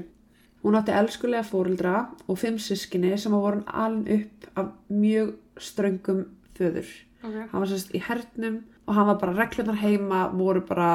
hún 0.64 0.80
átti 0.80 0.96
elskulega 1.02 1.44
fóreldra 1.52 1.98
og 2.32 2.40
fimm 2.40 2.64
sískinni 2.64 3.12
sem 3.20 3.36
voru 3.36 3.60
alin 3.68 4.08
upp 4.22 4.48
af 4.56 4.72
mjög 4.88 5.36
ströngum 5.60 6.30
föður 6.56 6.96
Ok. 7.22 7.36
hann 7.52 7.62
var 7.62 7.68
sérst 7.72 7.92
í 7.96 8.02
hernum 8.08 8.60
og 8.88 8.96
hann 8.98 9.08
var 9.12 9.20
bara 9.22 9.36
reglunar 9.38 9.78
heima 9.82 10.24
voru 10.34 10.62
bara 10.68 10.90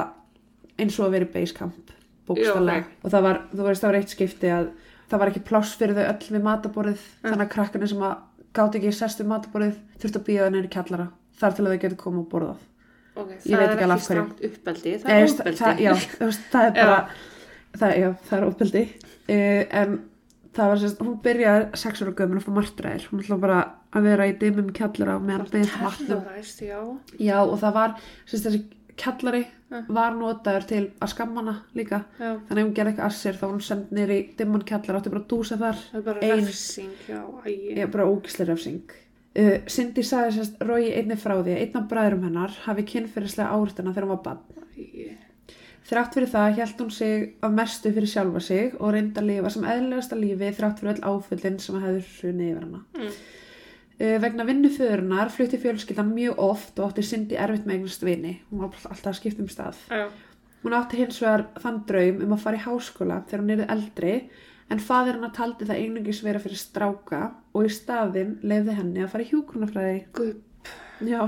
eins 0.79 0.99
og 1.01 1.07
að 1.09 1.15
vera 1.17 1.29
í 1.29 1.33
basecamp 1.37 1.93
bókstallega 2.27 2.83
Já, 2.83 2.87
og 3.05 3.13
það 3.15 3.23
var, 3.29 3.41
þú 3.55 3.67
veist, 3.69 3.83
það 3.85 3.91
var 3.93 3.99
eitt 4.01 4.15
skipti 4.17 4.51
að 4.51 4.71
það 5.11 5.21
var 5.23 5.31
ekki 5.33 5.45
pláss 5.47 5.77
fyrir 5.79 5.95
þau 6.01 6.07
öll 6.11 6.33
við 6.37 6.43
mataborðið 6.49 7.05
þannig 7.23 7.45
að 7.47 7.53
krakkarnir 7.55 7.93
sem 7.93 8.03
að 8.03 8.17
gáti 8.57 8.81
ekki 8.81 8.93
sest 8.99 9.21
við 9.23 9.29
mataborðið 9.31 9.77
þurfti 10.03 10.19
að 10.21 10.27
býða 10.27 10.47
það 10.49 10.55
neyri 10.57 10.73
kjallara 10.75 11.07
þar 11.39 11.55
til 11.57 11.65
að 11.67 11.71
þau 11.77 11.83
getur 11.85 12.01
komið 12.03 12.25
og 12.25 12.29
borðað 12.35 12.65
Ok, 13.17 13.31
Ég 13.49 13.57
veit 13.57 13.71
ekki 13.71 13.85
alveg 13.87 13.97
af 13.97 14.07
hverju. 14.11 14.25
uppbeldi, 14.51 14.91
það 15.01 15.13
er 15.15 15.23
veist, 15.23 15.39
uppbeldi. 15.41 15.61
það, 15.63 15.79
já, 15.81 15.93
það 16.53 16.67
er 16.67 16.73
bara 16.77 16.97
það, 17.81 17.95
já, 18.03 18.09
það 18.29 18.37
er 18.37 18.45
óbeldi 18.51 18.83
uh, 18.85 19.63
en 19.81 19.95
það 20.57 20.71
var 20.73 20.81
sérst, 20.83 21.03
hún 21.05 21.19
byrjaði 21.25 21.67
sex 21.83 22.03
ára 22.03 22.15
gömur 22.19 22.41
og 22.41 22.47
fór 22.47 22.57
martræðir 22.61 23.05
hún 23.11 23.23
ætla 23.25 23.39
bara 23.43 23.59
að 23.97 24.09
vera 24.11 24.27
í 24.31 24.37
dimmum 24.41 24.73
kjallara 24.77 25.19
meðan 25.21 25.51
beðið 25.53 25.77
vatnum 25.83 26.25
já. 26.67 26.81
Já, 27.21 27.39
og 27.45 27.59
það 27.63 27.77
var, 27.81 27.95
sérst, 28.27 28.49
þessi 28.49 28.65
kjallari 28.97 29.45
Ja. 29.67 29.81
var 29.91 30.13
notaður 30.15 30.65
til 30.71 30.83
að 31.03 31.09
skamma 31.11 31.41
hana 31.43 31.53
líka. 31.75 31.99
Já, 32.21 32.37
Þannig 32.47 32.61
ef 32.61 32.67
hún 32.69 32.75
gerði 32.77 32.91
eitthvað 32.93 33.07
assir 33.11 33.35
þá 33.35 33.41
var 33.43 33.55
hún 33.57 33.65
send 33.67 33.89
niður 33.91 34.13
í 34.15 34.19
dimman 34.39 34.63
kjallara, 34.63 35.01
átti 35.01 35.11
bara 35.11 35.23
að 35.25 35.27
dúsa 35.33 35.57
þar. 35.59 35.81
það 35.91 35.97
er 35.99 36.05
bara 36.07 36.21
refsing, 36.37 36.93
já. 37.09 37.23
Ég 37.51 37.91
bara 37.91 38.07
ógislega 38.07 38.53
refsing. 38.53 38.95
Uh, 39.37 39.57
Cindy 39.67 40.05
sagði 40.07 40.37
sérst 40.37 40.63
Rói 40.63 40.93
einni 40.95 41.17
frá 41.19 41.35
því 41.43 41.57
að 41.57 41.65
einn 41.65 41.81
af 41.81 41.89
bræðurum 41.91 42.23
hennar 42.29 42.55
hafi 42.63 42.85
kynferðislega 42.93 43.51
áriðuna 43.59 43.91
þegar 43.97 44.07
hún 44.07 44.15
var 44.15 44.23
bann. 44.23 44.66
Þrátt 45.87 46.17
fyrir 46.17 46.31
það 46.33 46.57
held 46.59 46.81
hún 46.83 46.91
sig 46.91 47.27
af 47.47 47.53
mestu 47.55 47.93
fyrir 47.95 48.11
sjálfa 48.11 48.41
sig 48.43 48.73
og 48.81 48.95
reyndi 48.95 49.21
að 49.23 49.29
lifa 49.31 49.53
sem 49.55 49.67
eðlilegasta 49.71 50.19
lífi 50.19 50.53
þrátt 50.57 50.81
fyrir 50.83 50.97
öll 50.97 51.11
áföllin 51.13 51.59
sem 51.63 51.77
hefur 51.83 52.09
hrunið 52.17 52.49
yfir 52.53 52.65
hana. 52.65 52.81
Mm. 52.97 53.19
Uh, 53.97 54.17
vegna 54.21 54.45
vinnuföðurinnar 54.49 55.31
flutti 55.33 55.61
fjölskyldan 55.63 56.11
mjög 56.13 56.41
oft 56.43 56.81
og 56.81 56.91
átti 56.91 57.05
Cindy 57.07 57.39
erfitt 57.39 57.69
með 57.69 57.79
eignast 57.79 58.03
vini. 58.05 58.35
Hún 58.51 58.65
var 58.65 58.75
alltaf 58.75 59.13
að 59.13 59.21
skipta 59.21 59.45
um 59.45 59.53
stað. 59.53 59.79
Já, 59.89 60.09
Hún 60.67 60.75
átti 60.75 60.99
hins 60.99 61.21
vegar 61.23 61.45
þann 61.63 61.77
draum 61.87 62.23
um 62.25 62.33
að 62.35 62.41
fara 62.43 62.59
í 62.59 62.65
háskóla 62.65 63.21
þegar 63.29 63.43
hún 63.45 63.53
erði 63.55 63.67
eldri 63.71 64.15
en 64.75 64.81
fadir 64.83 65.15
hennar 65.15 65.31
taldi 65.37 65.69
það 65.69 65.83
einungis 65.85 66.23
vera 66.27 66.41
fyrir 66.43 66.59
stráka 66.59 67.21
og 67.55 67.69
í 67.69 67.71
staðinn 67.71 68.33
leiði 68.43 68.75
henni 68.75 69.05
að 69.05 69.13
fara 69.13 69.23
í 69.23 69.29
hjúgrunafræði. 69.31 70.01
guð. 70.17 70.33
Já. 71.07 71.21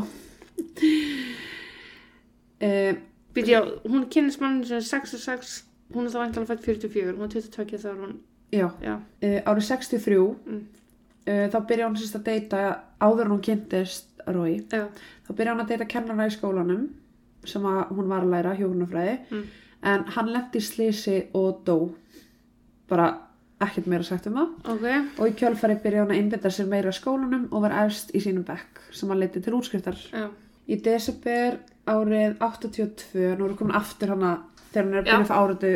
Uh, 2.58 2.98
Býtu, 3.38 3.50
já, 3.54 3.60
hún 3.86 4.06
kynist 4.10 4.40
mann 4.40 4.64
sem 4.64 4.76
er 4.76 4.86
66, 4.86 5.64
hún 5.94 6.06
er 6.06 6.10
þá 6.14 6.18
væntalega 6.24 6.50
fætt 6.54 6.64
44, 6.66 7.14
hún 7.16 7.24
er 7.24 7.28
22 7.28 7.78
þá 7.78 7.86
er 7.92 8.00
hún, 8.02 8.16
já. 8.52 8.68
já, 8.82 8.96
Uh, 9.22 9.40
árið 9.46 9.64
63 9.68 10.18
Mm. 10.46 10.62
uh, 11.28 11.46
þá 11.52 11.58
byrja 11.68 11.88
hún 11.88 11.96
sérst 12.00 12.16
að 12.18 12.24
deyta 12.24 12.62
áður 13.00 13.28
hún 13.32 13.40
kynntist 13.44 14.04
Rói. 14.28 14.58
Þá 14.68 15.30
byrja 15.36 15.54
hún 15.54 15.62
að 15.64 15.68
deyta 15.72 15.86
kennara 15.88 16.26
í 16.28 16.34
skólanum 16.34 16.88
sem 17.44 17.62
hún 17.62 18.08
var 18.08 18.22
að 18.26 18.30
læra 18.34 18.56
hjúgrunafræði 18.58 19.18
Mm. 19.30 19.44
en 19.82 20.04
hann 20.04 20.32
lendi 20.32 20.58
í 20.58 20.64
slísi 20.64 21.26
og 21.34 21.62
dó. 21.64 21.94
Bara 22.88 23.18
ekkert 23.60 23.86
meira 23.90 24.04
sagt 24.04 24.26
um 24.26 24.34
það. 24.34 24.50
ok, 24.64 24.84
og 25.20 25.28
í 25.28 25.32
kjölfari 25.34 25.76
byrja 25.82 26.04
hún 26.04 26.12
að 26.14 26.18
einbetta 26.20 26.50
sér 26.50 26.68
meira 26.70 26.92
skólanum 26.92 27.48
og 27.52 27.62
var 27.62 27.74
efst 27.86 28.12
í 28.14 28.20
sínum 28.22 28.44
bekk 28.46 28.80
sem 28.92 29.08
hann 29.08 29.18
leiti 29.20 29.40
til 29.42 29.52
útskriftar. 29.54 29.96
já, 30.12 30.28
Í 30.68 30.76
desember 30.84 31.58
árið 31.92 32.36
82, 32.44 33.36
nú 33.38 33.44
erum 33.44 33.52
við 33.54 33.58
komin 33.62 33.78
aftur 33.80 34.12
hana 34.14 34.32
þegar 34.72 34.84
hann 34.84 34.94
er 34.94 35.00
að 35.00 35.06
Já. 35.06 35.12
byrja 35.12 35.28
það 35.30 35.42
áratu 35.44 35.72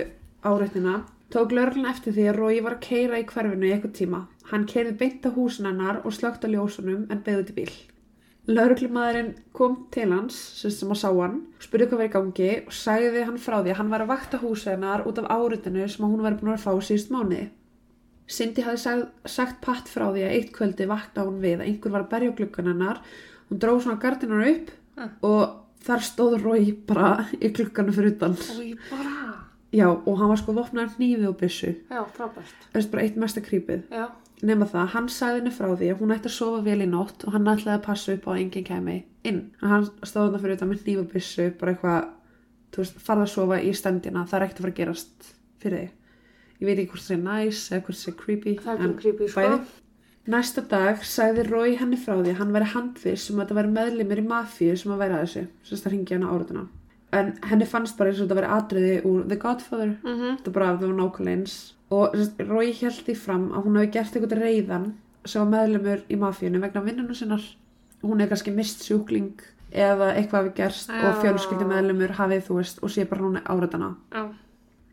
áreitnina, 0.52 0.94
tók 1.32 1.52
lögreglan 1.56 1.90
eftir 1.92 2.12
því 2.16 2.26
að 2.32 2.36
Rói 2.40 2.60
var 2.66 2.76
að 2.76 2.84
keira 2.88 3.20
í 3.22 3.24
hverfinu 3.30 3.68
í 3.68 3.72
eitthvað 3.76 3.94
tíma. 4.00 4.20
Hann 4.50 4.66
keirði 4.68 4.96
beint 5.00 5.24
á 5.24 5.30
húsin 5.32 5.68
hennar 5.70 6.02
og 6.04 6.12
slögt 6.12 6.44
á 6.44 6.48
ljósunum 6.52 7.06
en 7.10 7.22
beðið 7.24 7.46
til 7.50 7.56
bíl. 7.60 7.72
Lögreglumadurinn 8.50 9.34
kom 9.54 9.76
til 9.94 10.08
hans, 10.10 10.34
sem 10.58 10.90
að 10.90 10.98
sá 10.98 11.08
hann, 11.14 11.36
spurði 11.62 11.86
hvað 11.92 12.00
var 12.00 12.08
í 12.08 12.12
gangi 12.16 12.48
og 12.66 12.72
sagði 12.74 13.22
hann 13.28 13.38
frá 13.38 13.60
því 13.62 13.70
að 13.70 13.78
hann 13.78 13.92
var 13.92 14.02
að 14.02 14.10
vakta 14.10 14.40
húsið 14.42 14.72
hennar 14.74 15.04
út 15.06 15.20
af 15.22 15.28
áritinu 15.30 15.84
sem 15.88 16.06
hún 16.08 16.24
var 16.24 16.34
búin 16.40 16.56
að 16.56 16.64
fá 16.64 16.72
síðust 16.82 17.12
mánuði. 17.14 17.44
Cindy 18.26 18.64
hafði 18.66 18.96
sagt, 19.30 19.60
patt 19.62 19.86
frá 19.92 20.08
því 20.10 20.24
að 20.26 20.34
eitt 20.34 20.50
kvöldi 20.56 20.88
vakna 20.90 21.24
hún 21.28 21.38
við 21.42 21.60
að 21.60 21.66
einhver 21.68 21.94
var 21.94 22.04
að 22.06 22.10
berja 22.16 22.32
á 22.34 22.38
gluggan 22.40 22.70
hennar. 22.72 23.00
Hún 23.50 23.60
dróð 23.62 23.82
svona 23.86 24.00
gardinar 24.02 24.46
upp 24.50 24.70
Ah. 24.98 25.08
og 25.24 25.61
þar 25.86 26.04
stóð 26.06 26.36
Rói 26.42 26.72
bara 26.86 27.26
í 27.40 27.50
glugganu 27.54 27.92
fyrir 27.96 28.14
utan. 28.16 28.36
ég 28.62 28.78
bara, 28.90 29.18
Já, 29.72 29.86
og 29.88 30.18
hann 30.20 30.28
var 30.28 30.36
sko 30.36 30.52
vopnaður 30.52 30.90
hnífi 30.98 31.26
og 31.28 31.38
byssu. 31.40 31.70
já, 31.90 32.02
frábært, 32.16 32.66
Það 32.74 32.82
er 32.82 32.90
bara 32.92 33.02
eitt 33.06 33.16
mesta 33.16 33.40
krýpið. 33.40 33.82
já, 33.90 34.08
Nefna 34.42 34.66
það, 34.66 34.86
hann 34.92 35.06
sagði 35.08 35.38
henni 35.38 35.50
frá 35.54 35.68
því 35.78 35.88
að 35.92 35.98
hún 36.02 36.12
ætti 36.16 36.26
að 36.28 36.34
sofa 36.34 36.62
vel 36.66 36.80
í 36.82 36.86
nótt 36.90 37.24
og 37.24 37.32
hann 37.32 37.44
ætlaði 37.46 37.76
að 37.78 37.82
passa 37.86 38.12
upp 38.16 38.24
á 38.26 38.30
að 38.34 38.40
enginn 38.42 38.64
kemi 38.66 38.96
inn. 39.24 39.38
Hann 39.62 39.84
stóð 40.02 40.26
þarna 40.26 40.40
fyrir 40.42 40.56
utan 40.58 40.68
með 40.72 40.80
hnífi 40.82 40.98
og 41.00 41.08
byssu, 41.12 41.46
bara 41.60 41.72
eitthvað, 41.76 42.08
þú 42.74 42.82
veist, 42.82 42.96
farða 43.06 43.22
að 43.22 43.32
sofa 43.36 43.60
í 43.62 43.72
stendina, 43.78 44.24
það 44.26 44.34
er 44.40 44.44
ekkert 44.48 44.58
að 44.58 44.64
fara 44.66 44.72
að 44.74 44.80
gerast 44.82 45.28
fyrir 45.62 45.78
þig. 45.78 45.92
Ég 46.60 46.66
veit 46.66 46.78
ekki 46.82 46.90
hvort 46.90 47.02
það 47.06 47.12
sé 47.12 47.18
nice 47.22 47.62
eða 47.72 47.84
hvort 47.86 47.96
það 47.96 48.02
sé 48.02 48.16
creepy. 48.18 48.54
það 48.58 48.74
er 48.74 48.88
ekki 48.90 49.00
creepy, 49.02 49.28
sko. 49.28 49.40
Næsta 50.30 50.62
dag 50.70 51.00
sagði 51.02 51.42
Rói 51.48 51.72
henni 51.80 51.96
frá 51.98 52.14
því 52.14 52.30
að 52.30 52.38
hann 52.38 52.52
væri 52.54 52.68
handviss 52.72 53.30
um 53.32 53.40
að 53.40 53.48
þetta 53.48 53.56
væri 53.58 53.72
meðlimir 53.74 54.20
í 54.22 54.26
mafíu 54.28 54.76
sem 54.78 54.92
að 54.94 55.00
væri 55.02 55.16
að 55.16 55.22
þessu, 55.24 55.42
sem 55.66 55.78
þetta 55.80 55.90
ringi 55.94 56.14
hann 56.14 56.26
á 56.26 56.32
áratuna. 56.34 56.62
En 57.12 57.32
henni 57.50 57.66
fannst 57.68 57.96
bara 57.98 58.12
eins 58.12 58.20
og 58.22 58.28
þetta 58.28 58.38
væri 58.38 58.52
atriði 58.56 58.92
úr 59.10 59.24
The 59.28 59.36
Godfather, 59.42 59.90
mhm, 60.04 60.36
þetta 60.38 60.52
bara 60.54 60.68
það 60.76 60.84
var 60.86 60.94
nákvæmlega 61.00 61.36
eins. 61.40 61.56
Og 61.92 62.14
sem 62.14 62.24
sagt, 62.28 62.44
Rói 62.48 62.70
held 62.78 63.00
því 63.08 63.16
fram 63.18 63.48
að 63.50 63.64
hún 63.66 63.80
hefði 63.80 63.90
gert 63.98 64.14
eitthvað 64.16 64.38
reyðan 64.44 64.86
sem 65.26 65.42
var 65.42 65.50
meðlimur 65.56 66.04
í 66.08 66.16
mafíunum 66.22 66.62
vegna 66.68 66.84
vinnunum 66.86 67.14
sinnar. 67.18 67.42
Hún 68.02 68.22
hefði 68.22 68.30
kannski 68.32 68.54
mist 68.54 68.86
sjúkling 68.86 69.34
eða 69.72 70.12
eitthvað 70.14 70.38
hafi 70.38 70.54
gerst 70.56 70.90
og 70.90 71.02
Já. 71.02 71.20
fjölskyldi 71.24 71.66
meðlimur 71.66 72.14
hafið 72.16 72.46
þú 72.46 72.56
veist 72.60 72.78
og 72.82 72.90
sé 72.94 73.04
bara 73.08 73.22
hún 73.26 73.42
áratana. 73.42 73.96
já, 74.12 74.30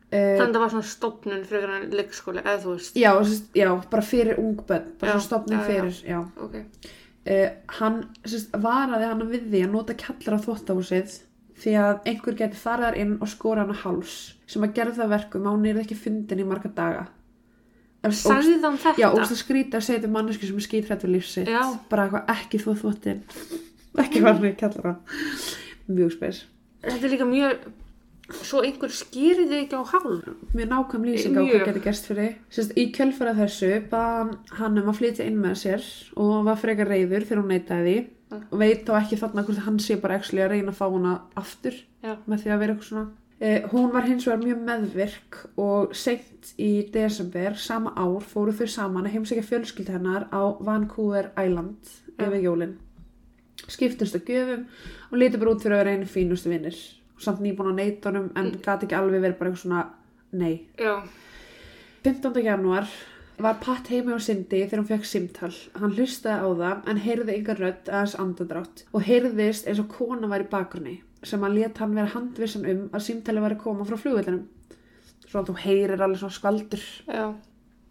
þannig 0.10 0.48
að 0.48 0.56
það 0.56 0.64
var 0.64 0.72
svona 0.74 0.90
stopnun 0.90 1.44
fyrir 1.46 1.74
hann 1.74 1.90
leikskóli, 1.94 2.42
eða 2.46 2.62
þú 2.64 2.76
veist, 2.76 2.96
já, 2.98 3.12
já, 3.60 3.70
bara 3.92 4.06
fyrir 4.06 4.40
ungbönn, 4.42 4.88
bara 5.02 5.18
Já, 5.18 5.20
svona 5.28 5.60
já. 5.60 5.68
fyrir, 5.68 6.00
já. 6.10 6.22
ok, 6.48 6.56
Uh, 7.30 7.50
hann 7.78 7.98
sérst, 8.26 8.54
varaði 8.64 9.06
hann 9.06 9.20
við 9.30 9.50
því 9.52 9.60
að 9.66 9.74
nota 9.74 9.94
kallara 10.00 10.38
þvóttahúsið 10.42 11.18
því 11.60 11.74
að 11.78 12.08
einhver 12.08 12.38
geti 12.40 12.58
farið 12.58 12.86
þar 12.88 12.98
inn 13.02 13.12
og 13.20 13.30
skora 13.30 13.66
hann 13.66 13.76
á 13.76 13.84
háls 13.84 14.14
sem 14.50 14.64
að 14.66 14.72
gera 14.78 14.94
það 14.96 15.04
að 15.04 15.12
verkum 15.14 15.50
hún 15.52 15.68
er 15.68 15.82
ekki 15.84 15.98
fundin 16.00 16.40
í 16.42 16.46
marga 16.48 16.72
daga. 16.74 17.04
Sagði 18.08 18.56
þann 18.64 18.80
þetta? 18.80 19.02
Já, 19.04 19.10
og 19.12 19.20
það 19.28 19.42
skrítið 19.44 19.78
að 19.82 19.86
segja 19.90 20.02
til 20.06 20.12
manneski 20.16 20.48
sem 20.48 20.62
er 20.62 20.66
skítrætt 20.66 21.04
við 21.04 21.14
lífsitt 21.18 21.52
bara 21.92 22.06
eitthvað 22.08 22.32
ekki 22.38 22.62
þvottin 22.64 23.22
ekki 24.06 24.24
var 24.24 24.40
með 24.40 24.56
kjallara. 24.64 24.96
Mjög 25.92 26.16
spes. 26.16 26.42
Þetta 26.86 27.04
er 27.04 27.14
líka 27.18 27.28
mjög, 27.28 27.68
svo 28.36 28.62
einhver 28.66 28.94
skýri 28.94 29.48
þig 29.50 29.66
ekki 29.66 29.80
á 29.80 29.84
hálf. 29.94 30.30
mjög 30.54 30.70
nákvæm 30.74 31.08
lýsing 31.08 31.38
á 31.38 31.42
hvað 31.42 31.66
getur 31.66 31.84
gerst 31.88 32.10
fyrir 32.10 32.36
Sérst, 32.50 32.76
í 32.78 32.92
kjölfara 32.96 33.34
þessu 33.38 33.72
baðan 33.90 34.36
hann 34.60 34.78
um 34.82 34.90
að 34.92 35.00
flytja 35.02 35.26
inn 35.26 35.40
með 35.42 35.56
sér 35.64 35.90
og 36.16 36.46
var 36.48 36.60
frekar 36.62 36.90
reyður 36.90 37.26
þegar 37.26 37.42
hún 37.44 37.54
neitaði 37.54 37.96
því. 37.98 38.08
Mm. 38.30 38.44
og 38.52 38.60
veit 38.62 38.84
þá 38.86 38.92
ekki 39.00 39.18
þarna 39.18 39.44
hvort 39.46 39.64
hann 39.66 39.80
sé 39.82 39.96
bara 39.98 40.20
að 40.20 40.52
reyna 40.52 40.70
að 40.70 40.78
fá 40.78 40.86
hana 40.86 41.14
aftur 41.40 41.74
Já. 42.04 42.14
með 42.30 42.44
því 42.44 42.52
að 42.54 42.60
vera 42.62 42.74
eitthvað 42.74 42.90
svona. 42.90 43.08
Eh, 43.40 43.64
hún 43.72 43.94
var 43.94 44.06
hins 44.06 44.28
vegar 44.28 44.44
mjög 44.44 44.60
meðvirk 44.68 45.40
og 45.58 45.96
seint 45.96 46.52
í 46.60 46.92
desember 46.94 47.56
sama 47.56 47.94
ár 47.96 48.22
fóru 48.22 48.54
þau 48.54 48.68
saman 48.68 49.08
að 49.08 49.16
heimsækja 49.16 49.48
fjölskyldi 49.48 49.96
hennar 49.96 50.28
á 50.30 50.60
Vancouver 50.60 51.32
Island 51.40 51.90
yfir 52.20 52.44
jólin. 52.44 52.78
Skiptust 53.66 54.20
að 54.20 54.30
gjöfum 54.30 54.66
og 55.10 55.18
lítið 55.18 55.40
bara 55.40 55.56
út 55.56 55.64
fyrir 55.64 55.78
að 55.78 55.84
vera 55.84 55.96
einu 55.96 56.10
fínustu 56.12 56.52
vinnir 56.52 56.78
og 56.78 56.99
samt 57.20 57.42
nýbúin 57.44 57.72
að 57.74 57.80
neita 57.82 58.10
honum 58.10 58.30
en 58.36 58.52
mm. 58.52 58.60
gati 58.66 58.88
ekki 58.88 58.98
alveg 58.98 59.24
verið 59.24 59.40
bara 59.40 59.52
eitthvað 59.52 59.64
svona 59.64 59.86
nei. 60.32 60.54
Já. 60.80 60.94
15. 62.06 62.40
januar 62.46 62.88
var 63.40 63.60
Pat 63.64 63.88
heimi 63.92 64.16
á 64.16 64.20
Cindy 64.20 64.62
þegar 64.66 64.82
hún 64.82 64.90
fekk 64.90 65.08
simtal. 65.08 65.52
Hann 65.80 65.96
hlustaði 65.96 66.40
á 66.44 66.50
það 66.62 66.90
en 66.92 67.04
heyrði 67.04 67.36
yngar 67.40 67.62
rödd 67.64 67.92
aðeins 67.92 68.16
andadrátt 68.20 68.86
og 68.92 69.06
heyrðist 69.08 69.68
eins 69.68 69.82
og 69.84 69.92
kona 69.94 70.32
var 70.32 70.44
í 70.44 70.50
bakgrunni 70.52 70.98
sem 71.24 71.44
að 71.44 71.60
let 71.60 71.80
hann 71.84 71.96
vera 71.96 72.14
handvissan 72.14 72.68
um 72.72 72.82
að 72.96 73.06
simtali 73.06 73.44
var 73.44 73.56
að 73.56 73.64
koma 73.64 73.88
frá 73.88 74.00
flugvellinum. 74.00 74.48
Svo 75.28 75.42
að 75.42 75.52
þú 75.52 75.56
heyrir 75.66 76.02
alveg 76.02 76.22
svona 76.22 76.36
skvaldur. 76.38 76.84
Já. 77.06 77.26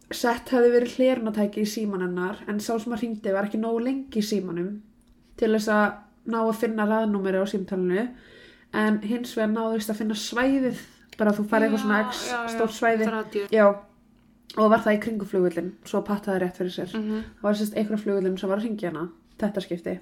Sett 0.09 0.49
hefði 0.55 0.73
verið 0.73 0.95
hlernatæki 0.97 1.63
í 1.63 1.69
síman 1.69 2.07
hennar 2.07 2.41
en 2.49 2.61
sá 2.65 2.73
sem 2.81 2.95
að 2.95 3.03
hringdi 3.03 3.35
var 3.35 3.49
ekki 3.49 3.61
nógu 3.61 3.83
lengi 3.85 4.23
í 4.23 4.25
símanum 4.25 4.79
til 5.39 5.53
þess 5.53 5.69
að 5.73 5.87
ná 6.33 6.41
að 6.41 6.57
finna 6.63 6.87
raðnúmeri 6.89 7.41
á 7.41 7.47
símtalinu 7.49 8.07
en 8.77 9.01
hins 9.03 9.35
vegar 9.37 9.53
náðist 9.55 9.91
að 9.91 10.01
finna 10.03 10.15
svæðið 10.19 10.81
bara 11.19 11.33
að 11.33 11.41
þú 11.41 11.45
farið 11.51 11.69
eitthvað 11.69 11.85
svona 11.85 12.01
x 12.09 12.25
stórt 12.53 12.75
svæði. 12.77 13.09
Já, 13.53 13.67
og 14.57 14.71
var 14.71 14.85
það 14.85 14.97
í 14.97 15.01
kringu 15.07 15.29
flugvillin 15.29 15.73
svo 15.89 16.03
pattaði 16.07 16.45
rétt 16.45 16.61
fyrir 16.61 16.75
sér. 16.75 16.93
Mm 16.95 17.03
það 17.41 17.43
var 17.43 17.59
sérst 17.59 17.77
einhverja 17.77 18.03
flugvillin 18.05 18.39
sem 18.39 18.49
var 18.49 18.59
að 18.59 18.65
ringja 18.69 18.91
hana 18.91 19.09
þetta 19.39 19.61
skipti. 19.61 19.99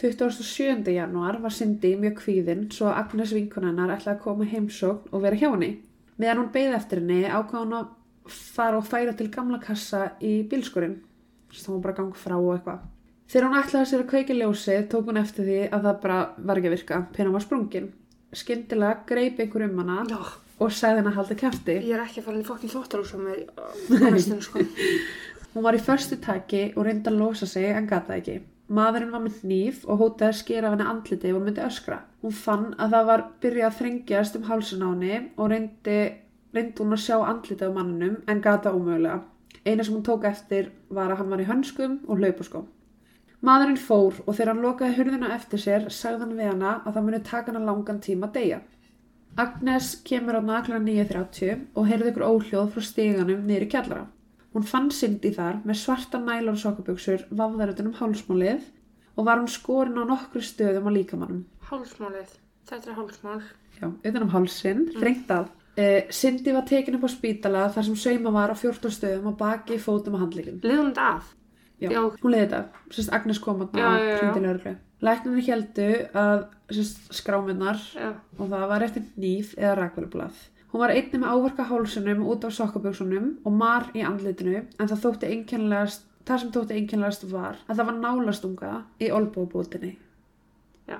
27. 0.00 0.90
januar 0.90 1.38
var 1.40 1.52
Cindy 1.52 1.96
mjög 1.96 2.16
kvíðin 2.18 2.70
svo 2.72 2.90
Agnes 2.90 3.32
vinkun 3.32 3.64
hennar 3.64 3.94
ætlaði 3.94 4.16
að 4.16 4.22
koma 4.22 4.44
heimsókn 4.44 5.12
og 5.12 5.22
vera 5.22 5.36
hjá 5.36 5.50
henni. 5.50 5.80
Meðan 6.18 6.38
hún 6.38 6.52
beið 6.52 6.74
eftir 6.74 6.98
henni 6.98 7.24
ákvað 7.24 7.60
hún 7.62 7.76
að 7.78 7.86
fara 8.28 8.78
og 8.78 8.86
færa 8.86 9.12
til 9.16 9.30
gamla 9.30 9.60
kassa 9.62 10.12
í 10.20 10.42
bílskurinn 10.50 10.98
þá 11.54 11.68
hún 11.70 11.82
bara 11.84 11.94
ganga 11.94 12.18
frá 12.18 12.34
og 12.34 12.56
eitthvað 12.56 12.82
þegar 13.34 13.48
hún 13.48 13.58
ætlaði 13.58 13.90
sér 13.90 14.02
að 14.04 14.10
kveiki 14.12 14.34
ljósið 14.38 14.84
tók 14.92 15.08
hún 15.10 15.18
eftir 15.18 15.48
því 15.48 15.60
að 15.74 15.86
það 15.88 16.00
bara 16.04 16.18
var 16.38 16.60
ekki 16.60 16.68
að 16.70 16.74
virka 16.76 16.98
penna 17.16 17.34
var 17.34 17.42
sprungin 17.42 17.88
skyndilega 18.38 19.00
greip 19.08 19.40
einhver 19.42 19.64
um 19.66 19.80
hana 19.82 20.04
Já. 20.06 20.20
og 20.62 20.70
sagði 20.70 21.00
henni 21.00 21.10
að 21.10 21.18
halda 21.18 21.36
kæfti 21.40 21.76
Ég 21.80 21.96
er 21.96 22.02
ekki 22.04 22.22
að 22.22 22.28
fara 22.28 22.38
í 22.38 22.46
fokkin 22.46 22.72
þvottarúsa 22.76 23.18
með 23.18 23.40
á 23.58 24.06
næstinu 24.14 24.38
sko. 24.44 24.62
Hún 25.54 25.66
var 25.66 25.74
í 25.74 25.82
förstu 25.82 26.20
taki 26.22 26.62
og 26.74 26.86
reyndi 26.86 27.10
að 27.10 27.18
losa 27.20 27.46
sig 27.46 27.68
en 27.70 27.90
gata 27.90 28.16
ekki. 28.16 28.40
Maðurinn 28.74 29.12
var 29.14 29.22
með 29.22 29.42
hníf 29.42 29.82
og 29.86 30.00
hótaði 30.00 30.30
að 30.30 30.38
skera 30.40 30.70
af 30.70 30.74
henni 30.74 30.86
andliti 30.90 31.30
og 31.30 31.36
hún 31.36 31.44
myndi 31.46 31.62
öskra. 31.62 31.98
Hún 32.22 32.34
fann 32.34 32.64
að 32.78 32.96
það 32.96 33.10
var 33.10 33.24
byrjað 33.42 33.68
að 33.68 33.76
þrengjast 33.80 34.38
um 34.38 34.48
hálsun 34.48 34.82
á 34.82 34.88
henni 34.88 35.20
og 35.36 35.50
reyndi, 35.52 35.98
reyndi 36.56 36.82
hún 36.82 36.96
að 36.96 37.04
sjá 37.04 37.16
andliti 37.18 37.66
á 37.66 37.70
manninum 37.76 38.16
en 38.26 38.42
gata 38.42 38.72
ómögulega. 38.74 39.20
Eina 39.62 39.84
sem 39.84 39.94
hún 39.94 40.06
tók 40.06 40.26
eftir 40.26 40.72
var 40.90 41.12
að 41.12 41.22
hann 41.22 41.30
var 41.34 41.44
í 41.44 41.50
hönskum 41.50 42.00
og 42.08 42.18
hlaupaskóm. 42.18 42.66
Maðurinn 43.44 43.76
fór 43.76 44.22
og 44.24 44.30
þegar 44.30 44.50
hann 44.54 44.62
lokaði 44.64 44.94
hurðina 44.96 45.34
eftir 45.34 45.60
sér 45.60 45.82
sagði 45.92 46.22
hann 46.22 46.36
við 46.38 46.46
hana 46.48 46.70
að 46.80 46.94
það 46.94 47.06
muni 47.08 47.18
taka 47.28 47.52
hana 47.52 47.64
langan 47.66 47.98
tíma 48.00 48.30
að 48.30 48.38
deyja. 48.38 48.60
Agnes 49.44 49.90
kemur 50.06 50.38
á 50.38 50.42
nakla 50.46 50.78
9.30 50.80 51.66
og 51.74 51.88
heyrði 51.90 52.12
ykkur 52.12 52.24
óhljóð 52.28 52.70
frá 52.72 52.86
stíganum 52.88 53.50
í 53.50 53.58
kjallara. 53.68 54.06
Hún 54.54 54.64
fann 54.70 54.88
Cindy 54.94 55.34
þar 55.34 55.58
með 55.66 55.80
svarta 55.82 56.22
nælon 56.22 56.56
sokkabjöksur 56.62 57.26
vafðar 57.34 57.74
utan 57.74 57.90
um 57.90 57.98
hálsmálið 57.98 58.64
og 59.18 59.28
var 59.28 59.42
hún 59.42 59.50
skorin 59.50 60.00
á 60.00 60.08
nokkru 60.08 60.40
stöðum 60.40 60.88
á 60.88 60.90
líkamannum. 60.94 61.44
Hálsmálið. 61.68 62.32
Þetta 62.70 62.90
er 62.92 62.98
hálsmál. 63.00 63.40
Já, 63.76 63.88
utan 63.90 64.22
um 64.24 64.32
hálsin, 64.32 64.84
þrengt 64.96 65.36
að. 65.36 65.52
Uh, 65.74 66.00
Cindy 66.14 66.54
var 66.54 66.64
tekin 66.70 66.96
upp 66.96 67.04
á 67.04 67.10
spítala 67.10 67.68
þar 67.74 67.90
sem 67.90 67.96
sauma 67.98 68.32
var 68.32 68.54
á 68.54 68.56
14 68.56 68.94
stöðum 68.94 69.34
á 69.34 69.40
baki, 69.42 69.82
fótum 69.82 70.16
og 70.16 70.24
handlíkin. 70.24 70.62
Þetta 70.62 71.08
af. 71.18 71.34
Já, 71.82 71.90
Já. 71.90 72.00
hún 72.06 72.32
leiði 72.32 72.46
þetta. 72.46 72.82
Sérst 72.94 73.12
Agnes 73.16 73.40
kom 73.42 73.62
að 73.64 73.78
hringdi 73.78 74.42
lögreglu. 74.44 74.74
Læknarnir 75.04 75.46
heldu 75.48 75.88
að 76.16 76.44
sérst, 76.72 77.00
skráminnar 77.12 77.80
og 78.38 78.48
það 78.48 78.66
var 78.70 78.84
eftir 78.86 79.06
nýf 79.20 79.54
eða 79.58 79.74
rakvelublað. 79.82 80.42
Hún 80.74 80.82
var 80.82 80.90
einnig 80.94 81.20
með 81.22 81.30
áverka 81.30 81.66
hálsunum 81.68 82.24
út 82.26 82.44
af 82.46 82.54
sokkaböksunum 82.56 83.28
og 83.46 83.52
mar 83.54 83.90
í 83.94 84.02
andlitinu 84.02 84.56
en 84.64 84.88
það 84.90 85.02
þótti 85.04 85.28
einkennilegast, 85.30 86.06
það 86.26 86.40
sem 86.42 86.54
þótti 86.56 86.78
einkennilegast 86.78 87.26
var 87.30 87.60
að 87.68 87.76
það 87.76 87.90
var 87.90 88.00
nálastunga 88.00 88.72
í 88.98 89.10
olbóbótinni. 89.14 89.92
Já. 90.90 90.98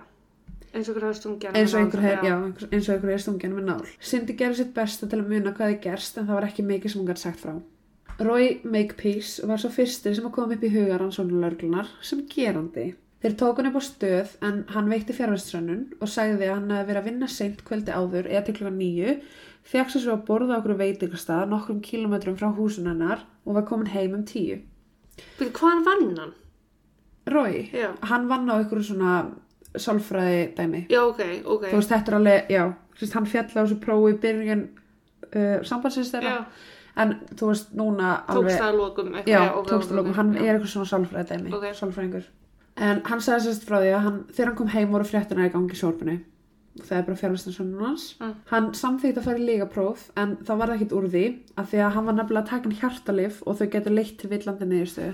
Eins 0.74 0.90
og 0.90 0.98
hverju 0.98 1.16
stungjan. 1.18 1.58
Og 1.58 1.76
einhver 1.80 2.04
hef, 2.06 2.22
já, 2.22 2.36
eins 2.70 2.88
og 2.88 2.94
einhver 2.94 3.14
er 3.16 3.24
stungin 3.24 3.56
með 3.56 3.70
nál. 3.72 3.82
Cindy 3.98 4.36
gerði 4.38 4.60
sitt 4.62 4.74
besta 4.76 5.10
til 5.10 5.22
að 5.22 5.32
muna 5.32 5.54
hvað 5.54 5.74
þið 5.74 5.82
gerst 5.88 6.18
en 6.18 6.28
það 6.28 6.38
var 6.38 6.48
ekki 6.50 6.66
mikið 6.70 6.94
sem 6.94 7.02
hún 7.02 7.10
gæti 7.10 7.24
sagt 7.24 7.42
frá. 7.42 7.56
Roy 8.18 8.60
Makepeace 8.62 9.46
var 9.46 9.58
svo 9.58 9.70
fyrsti 9.74 10.12
sem 10.14 10.26
að 10.28 10.34
koma 10.36 10.54
upp 10.54 10.62
í 10.62 10.70
hugar 10.70 11.02
hans 11.02 11.18
lörglunar 11.18 11.88
sem 12.04 12.20
gerandi. 12.30 12.92
Þeir 13.24 13.34
tók 13.40 13.58
hann 13.58 13.70
upp 13.70 13.78
á 13.80 13.82
stöð 13.82 14.34
en 14.44 14.60
hann 14.74 14.90
veitti 14.92 15.16
fjárveströnnun 15.16 15.86
og 15.98 16.10
sagði 16.12 16.46
að 16.46 16.52
hann 16.58 16.74
hefði 16.74 16.88
verið 16.90 17.00
að 17.00 17.08
vinna 17.08 17.28
seint 17.32 17.64
kvöldi 17.64 17.94
áður 17.94 18.28
eða 18.28 18.42
til 18.46 18.54
klukkan 18.58 18.76
nýju, 18.78 19.14
fekk 19.64 19.90
sér 19.90 20.04
svo 20.04 20.14
að 20.14 20.26
borða 20.28 20.58
okkur 20.60 20.78
veitingastað 20.78 21.48
nokkrum 21.50 21.80
kilometrum 21.82 22.36
frá 22.38 22.50
húsun 22.54 22.90
hennar 22.90 23.24
og 23.46 23.56
var 23.56 23.66
komin 23.70 23.90
heim 23.94 24.14
um 24.18 24.26
tíu. 24.28 24.60
Byrju, 25.38 25.54
hvaðan 25.56 25.86
vann 25.88 26.20
hann? 26.20 26.36
Roy, 27.32 27.70
Já. 27.72 27.88
hann 28.04 28.28
vann 28.28 28.50
á 28.52 28.60
ykkur 28.60 28.84
svona 28.84 29.14
sálfræði 29.74 30.44
dæmi. 30.58 30.84
Já, 30.92 31.00
ok, 31.08 31.24
ok. 31.42 31.66
Þú 31.72 31.80
veist, 31.80 31.90
þetta 31.90 32.12
er 32.12 32.18
alveg, 32.20 32.52
já, 32.52 32.64
hann 33.16 33.26
fjall 33.32 33.48
á 33.48 33.62
þessu 33.62 33.80
prófi 33.82 34.12
í 34.12 34.20
byrjun 34.22 34.64
uh, 35.32 35.64
sambandsins 35.66 36.12
þeirra. 36.12 36.36
Já. 36.44 36.73
En 36.96 37.14
þú 37.34 37.48
veist, 37.50 37.72
núna 37.74 38.10
alveg... 38.30 38.52
Tókst 38.52 38.60
það 38.62 38.68
að 38.68 38.76
lokum 38.78 39.08
eitthvað. 39.14 39.32
Já, 39.34 39.40
ok, 39.54 39.66
tókst 39.70 39.88
ok, 39.88 39.92
að 39.92 39.96
lokum. 39.98 40.10
ok, 40.10 40.16
Hann 40.20 40.34
er 40.36 40.50
eitthvað 40.54 40.72
svona 40.74 40.90
sálfræði 40.92 41.26
dæmi, 41.32 41.54
Ok. 41.56 41.64
sálfræðingur. 41.80 42.28
En 42.76 43.00
hann 43.06 43.20
sagði 43.22 43.48
sérst 43.48 43.66
frá 43.66 43.76
því 43.80 43.90
að 43.94 44.04
hann, 44.06 44.20
þegar 44.34 44.46
hann 44.50 44.56
kom 44.60 44.70
heim 44.74 44.94
voru 44.94 45.04
fréttina 45.08 45.46
í 45.48 45.52
gangi 45.54 45.74
í 45.74 45.80
sjórbinu. 45.80 46.16
Það 46.74 46.96
er 46.98 47.04
bara 47.06 47.18
fjárvæstansönnun 47.20 47.84
hans. 47.86 48.04
Mm. 48.18 48.32
Hann 48.50 48.64
samþýtti 48.74 49.20
að 49.20 49.26
fara 49.28 49.38
í 49.38 49.44
lígapróf 49.46 50.08
en 50.18 50.36
það 50.42 50.58
var 50.58 50.72
ekkit 50.74 50.94
úr 50.98 51.04
því 51.12 51.24
af 51.62 51.68
því 51.70 51.82
að 51.84 51.92
hann 51.94 52.08
var 52.08 52.16
nefnilega 52.18 52.42
að 52.42 52.48
taka 52.50 52.64
hann 52.68 52.78
hjartalif 52.80 53.42
og 53.46 53.58
þau 53.60 53.68
getur 53.74 53.94
leitt 53.94 54.16
til 54.18 54.30
villandi 54.32 54.66
niðurstöðu. 54.72 55.12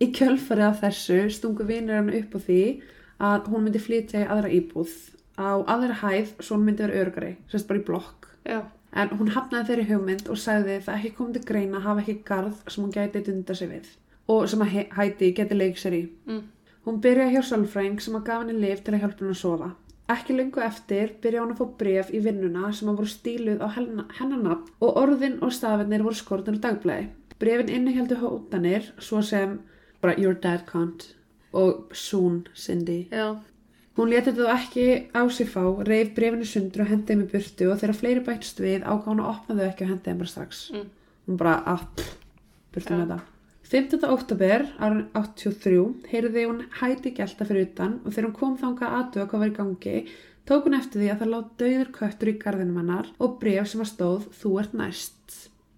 Í 0.00 0.06
kjölfarið 0.16 0.66
af 0.66 0.82
þessu 0.84 1.16
stungu 1.32 1.64
vinur 1.68 1.96
hann 2.00 2.12
upp 2.20 2.36
á 2.36 2.38
því 2.44 2.60
að 3.20 3.48
hún 3.52 3.64
myndi 3.64 3.80
flytja 3.80 4.24
í 4.24 4.28
aðra 4.28 4.52
íbúð 4.60 4.92
á 5.40 5.48
aðra 5.72 5.96
hæð 6.02 6.34
svo 6.40 6.56
hún 6.58 6.66
myndi 6.68 6.84
vera 6.84 7.00
örgari, 7.00 7.32
sérst 7.48 7.68
bara 7.68 7.80
í 7.80 7.84
blokk. 7.88 8.28
Já. 8.44 8.60
En 8.92 9.08
hún 9.14 9.28
hafnaði 9.34 9.66
þeirri 9.68 9.84
hugmynd 9.92 10.28
og 10.32 10.38
sagði 10.42 10.80
það 10.82 10.96
ekki 10.98 11.10
komið 11.18 11.36
til 11.38 11.44
greina 11.50 11.76
að 11.78 11.84
hafa 11.88 12.00
ekki 12.04 12.16
garð 12.30 12.56
sem 12.68 12.84
hún 12.84 12.94
gæti 12.96 13.20
dunda 13.28 13.54
sig 13.54 13.68
við 13.70 13.90
og 14.30 14.48
sem 14.50 14.60
að 14.62 14.68
He- 14.74 14.88
Heidi 14.96 15.28
geti 15.34 15.54
leik 15.58 15.78
sér 15.78 15.94
í. 15.94 16.02
Mm. 16.26 16.42
Hún 16.86 17.00
byrjaði 17.04 17.34
hjá 17.36 17.42
sálfræðing 17.50 18.00
sem 18.00 18.14
að 18.18 18.24
gaf 18.26 18.42
henni 18.42 18.58
lif 18.62 18.82
til 18.84 18.94
að 18.94 19.00
hjálpa 19.04 19.18
henni 19.20 19.34
að 19.34 19.40
sofa. 19.40 19.70
Ekki 20.10 20.36
lengu 20.36 20.60
eftir 20.66 21.12
byrjaði 21.22 21.44
hún 21.44 21.54
að 21.54 21.58
fá 21.60 21.66
bref 21.78 22.10
í 22.14 22.20
vinnuna 22.24 22.72
sem 22.74 22.88
að 22.90 22.96
voru 23.00 23.10
stíluð 23.14 23.60
á 23.62 23.68
nafn 23.70 24.70
og 24.80 24.96
orðin 25.02 25.38
og 25.42 25.52
stafinir 25.52 26.02
voru 26.02 26.14
skortin 26.18 26.58
á 26.58 26.62
dagblæði. 26.66 27.08
Brefin 27.40 27.68
innihjaldu 27.74 28.16
hótanir 28.20 28.90
svo 28.98 29.22
sem 29.22 29.60
bara 30.02 30.14
your 30.18 30.34
dad 30.34 30.66
can't 30.66 31.14
og 31.52 31.90
soon 31.92 32.46
Cindy. 32.54 33.08
Já. 33.10 33.36
Hún 33.98 34.12
leti 34.12 34.30
þetta 34.30 34.54
ekki 34.54 34.84
á 35.12 35.22
sig 35.34 35.48
fá, 35.50 35.62
reif 35.86 36.12
brefinu 36.14 36.46
sundur 36.46 36.84
og 36.84 36.92
hendi 36.92 37.10
þeim 37.10 37.24
í 37.24 37.30
burtu 37.32 37.66
og 37.72 37.80
þegar 37.80 37.98
fleiri 37.98 38.22
bættst 38.28 38.62
við 38.62 38.84
ákvað 38.86 39.10
hún 39.10 39.22
að 39.24 39.30
opna 39.32 39.56
þau 39.58 39.66
ekki 39.66 39.84
og 39.86 39.90
hendi 39.90 40.06
þeim 40.06 40.20
bara 40.22 40.30
strax. 40.30 40.60
Mm. 40.74 40.86
Hún 41.26 41.40
bara, 41.40 41.54
að, 41.74 41.84
pff, 41.98 42.14
burtu 42.74 42.94
Ja. 42.94 43.00
með 43.00 43.12
það. 43.14 43.26
15. 43.70 44.06
oktober 44.10 44.64
árið 44.82 45.02
83 45.14 45.82
heyrði 46.10 46.46
hún 46.48 46.64
hæti 46.80 47.12
gelta 47.14 47.46
fyrir 47.46 47.68
utan 47.68 48.00
og 48.04 48.10
þegar 48.10 48.26
hún 48.26 48.38
kom 48.40 48.56
þangað 48.58 48.96
aðtöða 48.98 49.26
hvað 49.30 49.42
var 49.44 49.50
í 49.52 49.58
gangi 49.58 49.94
tók 50.50 50.66
hún 50.66 50.74
eftir 50.74 51.02
því 51.02 51.10
að 51.12 51.20
það 51.20 51.30
látt 51.34 51.52
döður 51.60 51.92
köttur 51.94 52.30
í 52.32 52.38
garðinum 52.40 52.80
hennar 52.80 53.12
og 53.22 53.36
bref 53.42 53.68
sem 53.70 53.84
að 53.84 53.92
stóð 53.92 54.26
þú 54.40 54.56
ert 54.62 54.74
næst. 54.74 55.36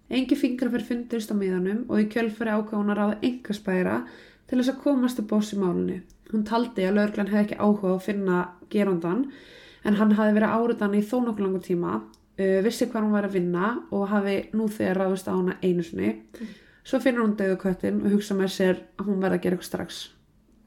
Engi 0.09 0.37
fingrafur 0.37 0.85
fundurist 0.87 1.33
á 1.33 1.35
miðanum 1.37 1.85
og 1.89 2.01
í 2.01 2.09
kjölfari 2.09 2.53
að 2.53 2.73
ráða 2.97 3.19
engaspæra 3.21 3.99
til 4.47 4.57
þess 4.57 4.73
að 4.73 4.81
komast 4.83 5.21
boss 5.29 5.53
í 5.53 5.61
málinu. 5.61 6.01
Hún 6.33 6.45
taldi 6.49 6.87
að 6.87 6.97
lögreglan 6.97 7.29
hefði 7.29 7.43
ekki 7.43 7.59
áhuga 7.61 7.93
að 7.93 8.03
finna 8.07 8.39
gerandan 8.73 9.27
en 9.85 9.99
hann 9.99 10.15
hafði 10.17 10.37
verið 10.39 10.55
áriðan 10.57 10.97
í 10.97 11.03
þó 11.05 11.15
nokkuð 11.21 11.45
langu 11.45 11.61
tíma, 11.61 11.99
uh, 12.01 12.59
vissi 12.65 12.87
hvað 12.89 13.05
hún 13.05 13.13
var 13.13 13.27
að 13.27 13.37
vinna 13.37 13.69
og 13.93 14.07
hafi 14.09 14.37
nú 14.57 14.67
þegar 14.71 15.01
ráðist 15.03 15.29
á 15.29 15.33
hana 15.35 15.59
einu 15.61 15.85
sinni. 15.85 16.15
Svo 16.83 16.99
finnur 17.03 17.27
hún 17.27 17.37
döðu 17.39 17.59
köttin 17.61 18.01
og 18.01 18.15
hugsa 18.15 18.35
með 18.35 18.51
sér 18.55 18.81
að 18.97 19.11
hún 19.11 19.21
verði 19.21 19.39
að 19.39 19.43
gera 19.45 19.57
eitthvað 19.59 19.69
strax. 19.69 20.01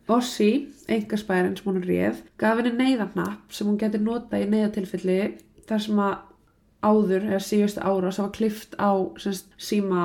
Ossi, 0.07 0.51
engaspærin 0.87 1.57
sem 1.59 1.67
hún 1.67 1.83
réð, 1.83 2.23
gaf 2.39 2.61
henni 2.61 2.73
neyðarnapp 2.79 3.51
sem 3.53 3.67
hún 3.67 3.81
getur 3.81 4.05
nota 4.05 4.39
í 4.39 4.47
neyðatilfelli 4.47 5.19
þar 5.67 5.83
sem 5.83 5.99
að 5.99 6.15
áður 6.87 7.27
eða 7.33 7.43
síðustu 7.43 7.83
ára 7.83 8.13
sem 8.15 8.29
var 8.29 8.37
klift 8.37 8.77
á 8.79 8.91
semst, 9.19 9.51
síma 9.59 10.05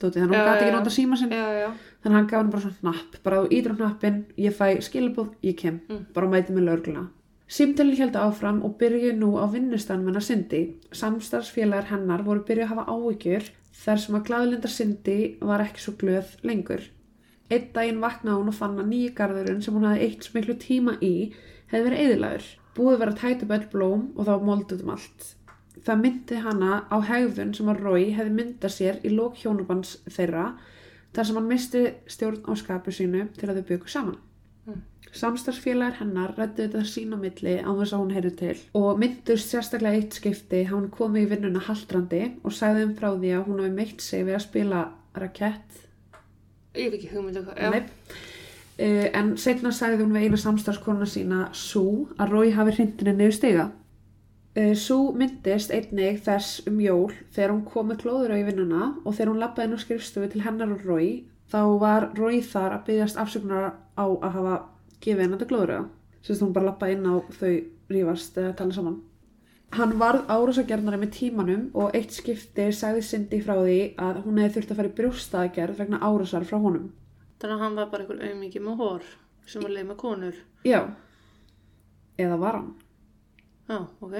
þannig 0.00 0.24
að 0.24 0.30
hún 0.30 0.48
gæti 0.48 0.64
ekki 0.64 0.72
já. 0.72 0.78
nota 0.78 0.90
síma 0.90 1.16
sinn 1.20 1.30
þannig 1.30 2.04
að 2.04 2.16
hann 2.16 2.26
gaf 2.26 2.40
henni 2.40 2.52
bara 2.52 2.62
svona 2.62 2.90
napp 2.90 3.22
bara 3.22 3.40
á 3.40 3.44
ídrum 3.52 3.78
nappin, 3.78 4.24
ég 4.38 4.52
fæ 4.56 4.80
skilabóð, 4.80 5.34
ég 5.44 5.56
kem 5.56 5.80
Mm. 5.88 6.06
bara 6.14 6.26
mæti 6.26 6.52
með 6.56 6.64
lögluna 6.70 7.08
Símtali 7.50 7.96
held 7.98 8.14
áfram 8.14 8.60
og 8.62 8.76
byrjuði 8.78 9.16
nú 9.18 9.34
á 9.34 9.44
vinnustanum 9.50 10.06
hennar 10.06 10.22
Sindi. 10.22 10.76
Samstarfsfélagar 10.94 11.88
hennar 11.90 12.22
voru 12.22 12.44
byrjuð 12.46 12.62
að 12.62 12.70
hafa 12.76 12.84
áhyggjur 12.94 13.48
þar 13.74 13.98
sem 13.98 14.14
að 14.14 14.24
glaðlindar 14.28 14.70
Sindi 14.70 15.16
var 15.40 15.64
ekki 15.64 15.82
svo 15.82 15.96
glöð 15.98 16.36
lengur. 16.46 16.84
Einn 17.50 17.66
daginn 17.74 17.98
vaknaði 18.04 18.38
hún 18.38 18.52
og 18.52 18.54
fann 18.54 18.78
að 18.78 18.86
nýji 18.92 19.10
garðurinn 19.18 19.62
sem 19.64 19.74
hún 19.74 19.88
hafði 19.88 20.06
eitt 20.06 20.28
smiklu 20.28 20.54
tíma 20.62 20.94
í 21.02 21.32
hefði 21.72 21.84
verið 21.88 22.04
eðilagur. 22.04 22.46
Búið 22.76 23.00
verið 23.02 23.14
að 23.16 23.20
tæta 23.24 23.42
upp 23.48 23.54
öll 23.58 23.66
blóm 23.74 24.04
og 24.14 24.22
það 24.28 24.30
var 24.36 24.46
moldið 24.46 24.84
um 24.86 24.94
allt. 24.94 25.28
Það 25.86 26.02
myndi 26.04 26.40
hana 26.44 26.82
á 26.92 26.96
hegðun 27.08 27.54
sem 27.56 27.68
að 27.72 27.84
Rói 27.84 28.10
hefði 28.16 28.34
myndað 28.36 28.74
sér 28.76 29.00
í 29.04 29.12
lók 29.14 29.38
hjónubans 29.40 29.96
þeirra 30.08 30.50
þar 31.14 31.28
sem 31.28 31.38
hann 31.40 31.48
misti 31.50 31.84
stjórn 32.10 32.44
á 32.46 32.52
skapu 32.60 32.92
sínu 32.94 33.28
til 33.38 33.48
að 33.48 33.60
þau 33.60 33.68
byggu 33.72 33.92
saman. 33.92 34.18
Samstarfsfélagar 35.10 35.96
hennar 35.98 36.36
rættu 36.38 36.62
þetta 36.68 36.84
sín 36.86 37.16
á 37.16 37.18
milli 37.18 37.56
á 37.58 37.70
þess 37.74 37.94
að 37.96 38.02
hún 38.04 38.12
heyrði 38.14 38.32
til 38.38 38.56
og 38.78 39.00
myndust 39.00 39.50
sérstaklega 39.50 39.98
eitt 39.98 40.18
skipti 40.20 40.60
hún 40.70 40.86
komið 40.94 41.24
í 41.24 41.30
vinnuna 41.32 41.62
haldrandi 41.66 42.22
og 42.44 42.54
sagði 42.54 42.86
um 42.86 42.96
frá 42.98 43.08
því 43.16 43.32
að 43.34 43.46
hún 43.48 43.62
hafi 43.64 43.72
meitt 43.80 44.04
sig 44.06 44.22
við 44.28 44.38
að 44.38 44.44
spila 44.46 44.84
rakett 45.18 45.80
Ég 46.78 46.86
hef 46.86 47.00
ekki 47.00 47.08
hugmyndu 47.10 47.42
hvað. 47.42 47.58
Já. 47.58 47.70
Nei. 47.74 47.80
Uh, 48.80 49.06
en 49.18 49.32
setna 49.40 49.72
sagði 49.74 50.04
hún 50.04 50.14
við 50.14 50.28
eina 50.28 50.38
samstarfskonuna 50.40 51.08
sína 51.10 51.40
Sú 51.56 51.84
að 52.14 52.30
Rói 52.30 52.52
hafi 52.54 52.76
hrindinni 52.76 53.16
niður 53.18 53.34
stiga. 53.36 53.64
Uh, 54.56 54.74
Sú 54.74 55.12
myndist 55.14 55.70
einnig 55.70 56.24
þess 56.26 56.64
um 56.66 56.80
jól 56.82 57.12
þegar 57.30 57.52
hún 57.54 57.66
kom 57.68 57.92
með 57.92 58.00
klóður 58.02 58.32
á 58.34 58.40
í 58.40 58.46
vinnuna 58.48 58.88
og 59.04 59.14
þegar 59.14 59.30
hún 59.30 59.42
labbaði 59.44 59.68
inn 59.68 59.76
á 59.78 59.84
skrifstofu 59.84 60.30
til 60.32 60.42
hennar 60.42 60.72
og 60.74 60.82
Rói 60.82 61.10
þá 61.52 61.60
var 61.78 62.08
Rói 62.18 62.40
þar 62.42 62.74
að 62.74 62.88
byggjast 62.88 63.20
afsökunar 63.22 63.68
á 63.94 64.06
að 64.10 64.32
hafa 64.34 64.56
gefið 64.98 65.22
hennar 65.22 65.42
til 65.42 65.48
klóður. 65.52 65.86
Sérst 66.26 66.42
hún 66.42 66.56
bara 66.56 66.72
labbaði 66.72 66.98
inn 66.98 67.06
á 67.06 67.14
þau 67.38 67.54
rífast 67.94 68.42
eða 68.42 68.56
tala 68.58 68.74
saman. 68.74 68.98
Hann 69.78 69.94
varð 70.02 70.26
árásagjarnari 70.26 70.98
með 70.98 71.12
tímanum 71.14 71.64
og 71.78 71.94
eitt 71.94 72.10
skipti 72.10 72.66
sagði 72.74 73.06
Cindy 73.06 73.38
frá 73.44 73.54
því 73.54 73.78
að 74.02 74.24
hún 74.24 74.42
hefði 74.42 74.56
þurft 74.56 74.72
að 74.74 74.80
fara 74.80 74.90
í 74.90 74.96
brjóstaðgerð 74.98 75.78
vegna 75.78 76.02
árásar 76.02 76.46
frá 76.48 76.58
honum. 76.58 76.90
Þannig 77.38 77.54
að 77.54 77.62
hann 77.62 77.78
var 77.78 77.90
bara 77.92 78.02
einhver 78.02 78.24
auðmikið 78.26 78.66
með 78.66 78.82
hór 78.82 79.10
sem 79.46 79.62
var 79.62 79.76
leið 79.76 79.86
með 79.92 80.00
konur. 80.02 80.40
Já. 80.66 80.80
Eða 82.18 82.40
var 82.42 82.58
hann. 82.58 82.72
Já, 83.70 83.78
ok. 84.02 84.16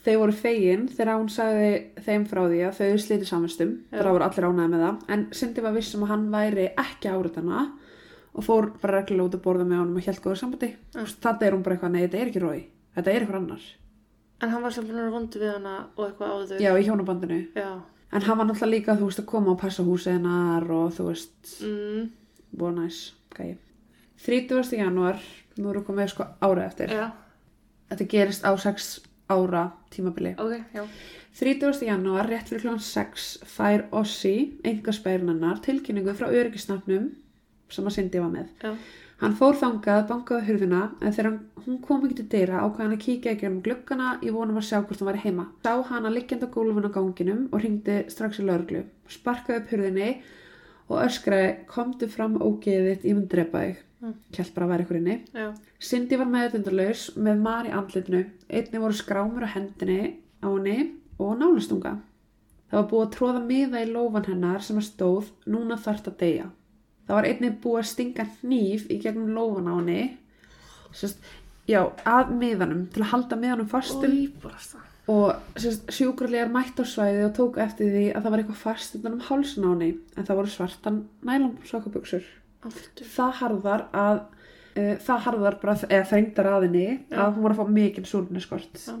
Þau 0.00 0.14
voru 0.22 0.32
fegin 0.32 0.86
þegar 0.88 1.18
hún 1.18 1.28
sagði 1.28 1.70
þeim 2.06 2.22
frá 2.30 2.40
því 2.48 2.60
að 2.70 2.78
þau 2.78 3.00
slíti 3.02 3.26
samvistum. 3.28 3.74
Það 3.92 4.08
voru 4.14 4.24
allir 4.28 4.46
ánæði 4.48 4.70
með 4.72 4.84
það. 4.86 5.02
En 5.16 5.26
Cindy 5.36 5.64
var 5.66 5.74
viss 5.76 5.94
um 5.98 6.06
að 6.06 6.12
hann 6.14 6.24
væri 6.32 6.68
ekki 6.80 7.10
áriðana 7.12 7.64
og 8.30 8.46
fór 8.46 8.70
bara 8.80 9.00
reglulega 9.02 9.26
út 9.28 9.36
að 9.36 9.42
borða 9.44 9.66
með 9.68 9.82
honum 9.82 9.98
og 10.00 10.06
hjælt 10.06 10.22
góður 10.24 10.40
sambandi. 10.40 10.70
Já. 10.94 11.02
Þetta 11.26 11.46
er 11.50 11.56
hún 11.58 11.64
bara 11.66 11.76
eitthvað, 11.76 11.92
nei, 11.96 12.02
þetta 12.06 12.20
er 12.22 12.30
ekki 12.30 12.42
rói. 12.46 12.60
Þetta 12.96 13.12
er 13.12 13.20
eitthvað 13.26 13.40
annar. 13.42 13.66
En 14.40 14.48
hann 14.54 14.62
var 14.64 14.72
samt 14.72 14.88
búin 14.88 15.02
að 15.04 15.12
vondu 15.18 15.40
við 15.42 15.50
hana 15.52 15.74
og 15.96 16.04
eitthvað 16.06 16.36
áður. 16.38 16.62
Já, 16.64 16.70
í 16.80 16.86
hjónabandinu. 16.86 17.40
Já. 17.58 17.70
En 18.10 18.24
hann 18.26 18.38
var 18.40 18.46
náttúrulega 18.48 18.72
líka, 18.72 18.94
þú 18.98 19.10
veist, 19.10 19.20
að 19.20 19.26
koma 19.34 19.52
og 19.52 19.58
passa 19.60 19.84
húsið 19.86 20.14
hennar 20.16 20.70
og 20.74 20.94
þú 20.96 21.10
veist, 21.10 21.50
Mm, 21.60 22.06
búið 22.56 22.78
næs, 22.80 23.02
gæi. 23.36 23.56
30. 24.24 24.72
janúar, 24.80 25.20
nú 25.58 25.74
við 25.74 25.84
komið 25.86 26.08
sko 26.14 26.24
árið 26.40 26.64
eftir. 26.66 26.88
já, 26.96 27.10
Þetta 27.90 28.06
gerist 28.14 28.46
á 28.46 28.50
6 28.54 28.90
ára 29.30 29.64
tímabili. 29.90 30.34
ok, 30.38 30.56
já. 30.74 30.84
30. 31.40 31.84
janúar, 31.86 32.26
rétt 32.28 32.48
fyrir 32.50 32.64
klokkan 32.64 32.82
6, 32.82 33.28
fær 33.46 33.84
Ossi, 33.94 34.58
engaspærinannar, 34.66 35.60
tilkynningu 35.62 36.14
frá 36.18 36.26
öryggisnafnum 36.28 37.12
sem 37.70 37.86
að 37.86 37.94
Cindy 37.94 38.20
var 38.20 38.32
með. 38.34 38.48
Já, 38.62 38.74
Hann 39.20 39.34
fór 39.36 39.52
þangað, 39.60 40.06
bankaði 40.08 40.40
á 40.40 40.46
hurðina, 40.48 40.78
en 41.04 41.12
þegar 41.12 41.34
hún 41.66 41.80
kom 41.84 42.06
ekki 42.06 42.14
til 42.22 42.28
dyra 42.32 42.62
ákvað 42.64 42.86
hann 42.86 42.94
að 42.94 43.02
kíkja 43.02 43.34
ekki 43.34 43.48
um 43.50 43.58
gluggana 43.66 44.14
í 44.24 44.30
vonum 44.32 44.56
að 44.56 44.64
sjá 44.70 44.78
hvort 44.78 45.02
hann 45.02 45.10
væri 45.10 45.20
heima. 45.26 45.44
Sá 45.66 45.74
hana 45.90 46.12
liggjandi 46.14 46.48
á 46.48 46.54
gólfinu 46.54 46.88
á 46.88 46.96
ganginum 46.96 47.42
og 47.52 47.60
ringdi 47.60 47.98
strax 48.08 48.40
í 48.40 48.46
lauruglu. 48.48 48.86
Sparkaði 49.12 49.60
upp 49.60 49.74
hurðinni 49.74 50.08
og 50.88 51.02
öskraði, 51.04 51.50
komdu 51.68 52.08
fram 52.08 52.38
ógeðið, 52.40 53.04
ég 53.04 53.18
mun 53.18 53.28
drepa 53.28 53.66
þig. 53.66 53.84
Mm. 54.00 54.14
Kjælt 54.32 54.54
bara 54.54 54.66
að 54.66 54.70
vera 54.72 54.84
ykkur 54.86 54.96
inni. 54.96 55.16
já, 55.36 55.48
Cindy 55.80 56.16
var 56.16 56.28
meðutundalaus 56.32 57.02
með 57.20 57.42
mar 57.44 57.66
í 57.68 57.72
andlitinu. 57.76 58.22
Einni 58.48 58.80
voru 58.80 58.96
skrámur 58.96 59.44
á 59.44 59.52
hendinni 59.52 60.16
á 60.40 60.48
henni 60.48 60.78
og 61.20 61.34
nálastunga. 61.40 61.98
Það 62.70 62.78
var 62.78 62.88
búið 62.92 63.04
að 63.04 63.12
tróða 63.16 63.42
miða 63.44 63.82
í 63.84 63.90
lófan 63.90 64.28
hennar 64.30 64.64
sem 64.64 64.78
að 64.80 64.86
stóð 64.88 65.30
núna 65.52 65.76
þarft 65.76 66.08
að 66.08 66.16
deyja. 66.22 66.48
Það 67.06 67.18
var 67.18 67.28
einni 67.28 67.50
búið 67.64 67.80
að 67.82 67.90
stinga 67.90 68.26
hníf 68.40 68.86
í 68.88 69.00
gegnum 69.02 69.34
lófan 69.36 69.68
á 69.68 69.74
henni. 69.74 70.02
Sest, 70.96 71.20
já, 71.68 71.82
að 72.08 72.32
miðanum 72.40 72.86
til 72.94 73.04
að 73.04 73.12
halda 73.12 73.36
miðanum 73.36 73.68
fastum 73.68 74.16
það. 74.40 74.86
og 75.10 75.60
sest, 75.60 75.90
sjúkrarlegar 75.92 76.48
mætt 76.54 76.80
á 76.80 76.84
svæði 76.88 77.26
og 77.28 77.34
tók 77.36 77.60
eftir 77.62 77.92
því 77.92 78.04
að 78.14 78.22
það 78.22 78.30
var 78.30 78.42
eitthvað 78.42 78.62
fast 78.64 78.96
utan 78.96 79.16
um 79.18 79.24
hálsun 79.28 79.66
á 79.66 79.70
henni 79.74 79.90
en 80.16 80.26
það 80.26 80.38
voru 80.40 80.52
svartan 80.54 81.00
nælum 81.26 81.56
sokabuxur 81.66 82.26
Aftur. 82.66 83.06
það 83.14 83.32
harðar 83.40 83.86
að 83.96 84.18
uh, 84.20 84.96
það 85.06 85.24
harðar 85.26 85.56
bara, 85.62 85.76
eða 85.88 86.10
þrengdar 86.10 86.50
að 86.50 86.66
henni 86.68 86.84
Já. 86.90 87.16
að 87.24 87.32
hún 87.36 87.46
var 87.46 87.54
að 87.54 87.62
fá 87.62 87.72
mikinn 87.78 88.10
súrniskort 88.10 88.82
Já. 88.82 88.98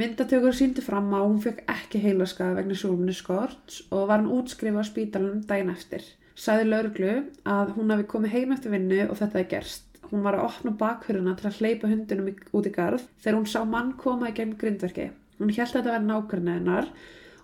myndatökur 0.00 0.56
síndi 0.56 0.84
fram 0.84 1.12
að 1.16 1.26
hún 1.28 1.42
fekk 1.44 1.62
ekki 1.74 2.00
heilaskaða 2.06 2.60
vegna 2.60 2.78
súrniskort 2.78 3.82
og 3.90 4.08
var 4.08 4.18
hann 4.18 4.32
útskrifað 4.38 4.86
á 4.86 4.90
spítalunum 4.90 5.44
daginn 5.50 5.74
eftir 5.74 6.08
sagði 6.40 6.70
lauruglu 6.70 7.14
að 7.44 7.76
hún 7.76 7.92
hafi 7.92 8.08
komið 8.08 8.36
heim 8.36 8.56
eftir 8.56 8.74
vinnu 8.74 9.04
og 9.08 9.16
þetta 9.20 9.42
er 9.42 9.48
gerst 9.50 9.86
hún 10.10 10.24
var 10.24 10.38
að 10.38 10.46
opna 10.48 10.72
bakhöruna 10.80 11.36
til 11.38 11.50
að 11.50 11.58
hleypa 11.60 11.90
hundunum 11.90 12.30
út 12.56 12.66
í 12.66 12.74
garð 12.74 13.06
þegar 13.22 13.38
hún 13.38 13.50
sá 13.50 13.60
mann 13.68 13.92
koma 14.00 14.30
í 14.30 14.36
gegn 14.36 14.56
grindverki 14.58 15.10
hún 15.38 15.52
held 15.52 15.68
að 15.68 15.76
þetta 15.76 15.92
verði 15.94 16.08
nákvæmna 16.08 16.56
hennar 16.58 16.88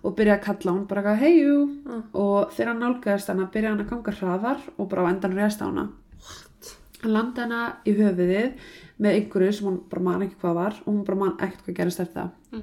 og 0.03 0.17
byrjaði 0.17 0.39
að 0.41 0.45
kalla 0.47 0.73
hún 0.77 0.87
bara 0.91 1.03
eitthvað 1.03 1.23
heijú 1.25 1.57
Mm. 1.87 2.03
og 2.15 2.51
þegar 2.53 2.69
hann 2.73 2.81
nálgæðist 2.83 3.29
hana 3.33 3.47
byrjaði 3.53 3.73
hann 3.77 3.85
að 3.87 3.91
ganga 3.91 4.13
hraðar 4.21 4.61
og 4.79 4.89
bara 4.91 5.03
á 5.07 5.11
endan 5.13 5.37
reyðst 5.39 5.63
á 5.63 5.67
hana. 5.67 5.89
Hann 7.03 7.13
landi 7.13 7.41
hana 7.41 7.61
í 7.87 7.93
höfuðið 7.95 8.53
með 8.99 9.15
einhverju 9.19 9.53
sem 9.53 9.67
hún 9.69 9.81
bara 9.91 10.03
man 10.03 10.23
ekki 10.27 10.39
hvað 10.41 10.55
var 10.55 10.75
og 10.85 10.89
hún 10.93 11.05
bara 11.05 11.19
man 11.21 11.37
ekkert 11.39 11.65
hvað 11.67 11.77
gerist 11.81 12.01
eftir 12.01 12.23
það. 12.23 12.31
Mm. 12.53 12.63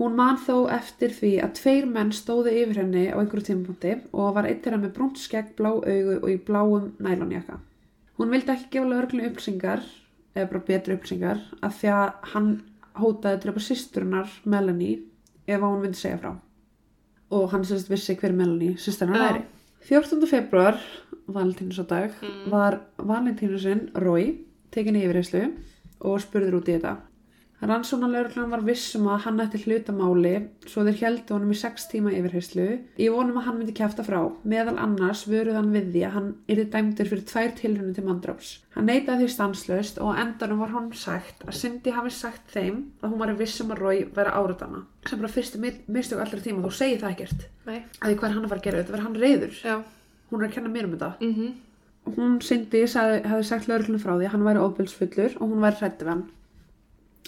hún 0.00 0.14
man 0.16 0.36
þó 0.40 0.54
eftir 0.72 1.10
því 1.12 1.32
að 1.44 1.50
tveir 1.60 1.86
menn 1.86 2.10
stóðu 2.16 2.52
yfir 2.56 2.78
henni 2.80 3.02
á 3.12 3.20
einhverju 3.20 3.44
tímapunkti 3.50 3.90
og 4.16 4.34
var 4.34 4.46
eitt 4.48 4.62
þeirra 4.64 4.78
með 4.80 4.94
brúnt 4.96 5.18
skegg, 5.20 5.50
blá 5.58 5.68
augu 5.76 6.14
og 6.22 6.28
í 6.30 6.38
bláum 6.40 6.86
nælonjaka 6.98 7.58
hún 8.18 8.30
vildi 8.32 8.52
ekki 8.54 8.70
gefa 8.78 8.88
lögreglu 8.88 9.26
upplýsingar 9.28 9.82
eða 10.34 10.48
bara 10.50 10.64
betri 10.70 10.96
upplýsingar 10.96 11.42
af 11.62 11.76
því 11.82 11.92
að 11.92 12.12
hann 12.32 12.48
hótaði 12.96 13.34
að 13.36 13.42
drepa 13.44 13.60
sýsturinnar 13.60 14.28
Melanie 14.44 15.02
ef 15.46 15.60
hún 15.60 15.82
myndi 15.84 16.00
segja 16.00 16.18
frá 16.22 16.32
og 17.30 17.50
hann 17.52 17.64
sérst 17.64 17.88
vissi 17.90 18.14
hver 18.18 18.32
Melanie 18.32 18.74
sýsturinnar 18.76 19.16
Já. 19.20 19.32
væri 19.32 19.42
14. 19.88 20.26
februar, 20.26 20.78
Valentínusardag 21.28 22.10
Mm. 22.22 22.50
var 22.50 22.80
Valentínusinn 22.98 23.90
Rói 23.94 24.38
tekin 24.72 24.96
í 24.96 25.04
yfirheyslu 25.06 25.52
og 26.00 26.20
spurður 26.20 26.58
út 26.60 26.68
í 26.68 26.74
þetta 26.78 26.96
Rannsónalörglan 27.60 28.48
var 28.50 28.62
viss 28.64 28.94
um 28.96 29.04
að 29.12 29.18
hann 29.26 29.40
ætti 29.44 29.58
hlutamáli 29.66 30.30
svo 30.64 30.80
þeir 30.86 30.96
heldu 31.02 31.34
honum 31.36 31.50
í 31.52 31.58
sex 31.60 31.84
tíma 31.90 32.08
yfirheyslu 32.16 32.64
í 32.96 33.08
vonum 33.12 33.36
að 33.36 33.44
hann 33.50 33.58
myndi 33.60 33.74
kjæfta 33.76 34.04
frá 34.06 34.16
meðal 34.48 34.78
annars 34.80 35.26
vöruð 35.28 35.58
hann 35.58 35.68
við 35.74 35.90
því 35.92 36.04
að 36.08 36.14
hann 36.16 36.30
yrði 36.54 36.64
dæmdur 36.72 37.10
fyrir 37.10 37.26
tvær 37.28 37.52
tilhörnum 37.58 37.92
til 37.98 38.06
mandráps 38.06 38.54
hann 38.78 38.88
neitaði 38.88 39.26
því 39.26 39.34
stanslaust 39.34 40.00
og 40.00 40.16
endanum 40.22 40.62
var 40.64 40.72
hann 40.72 40.88
sagt 40.96 41.44
að 41.44 41.58
Cindy 41.60 41.92
hafi 41.98 42.14
sagt 42.16 42.48
þeim 42.56 42.80
að 43.04 43.12
hún 43.12 43.22
var 43.26 43.34
viss 43.42 43.60
um 43.60 43.74
að 43.76 43.84
Rói 43.84 44.00
væri 44.16 44.34
áratana 44.40 44.82
sem 45.06 45.20
bara 45.20 45.32
fyrstu 45.36 45.60
mi- 45.60 45.76
mistök 45.86 46.24
allra 46.24 46.40
tíma 46.40 46.64
þú 46.64 46.72
segir 46.80 47.04
það 47.04 47.12
ekkert 47.18 47.46
Nei. 47.66 47.82
að 48.00 48.08
því 48.08 48.16
hvað 48.16 48.28
er 48.30 48.36
hann 48.40 48.48
fara 48.48 48.60
að 48.60 48.64
gera 48.70 48.80
þetta 48.82 48.96
verður 48.96 49.06
hann 49.10 49.20
reyður 49.20 49.60
Já. 49.68 49.76
hún 50.32 50.40
er 50.42 50.48
að 50.48 50.54
kenna 50.56 50.72
mér 50.72 50.88
um 50.88 50.96
þetta 50.96 51.12
Mhm. 51.20 51.54
hún 52.16 52.40
Cindy 52.42 52.86
sagði, 52.88 53.22
hefði 53.28 53.44
sagt 53.44 53.68
lögreglunum 53.68 54.00
frá 54.00 54.16
því 54.16 54.24
að 54.26 54.32
hann 54.32 54.44
væri 54.48 54.64
óbylsfullur 54.64 55.36
og 55.36 55.48
hún 55.50 55.60
væri 55.60 55.76
hrættu 55.84 56.04
við 56.06 56.08
hann. 56.16 56.28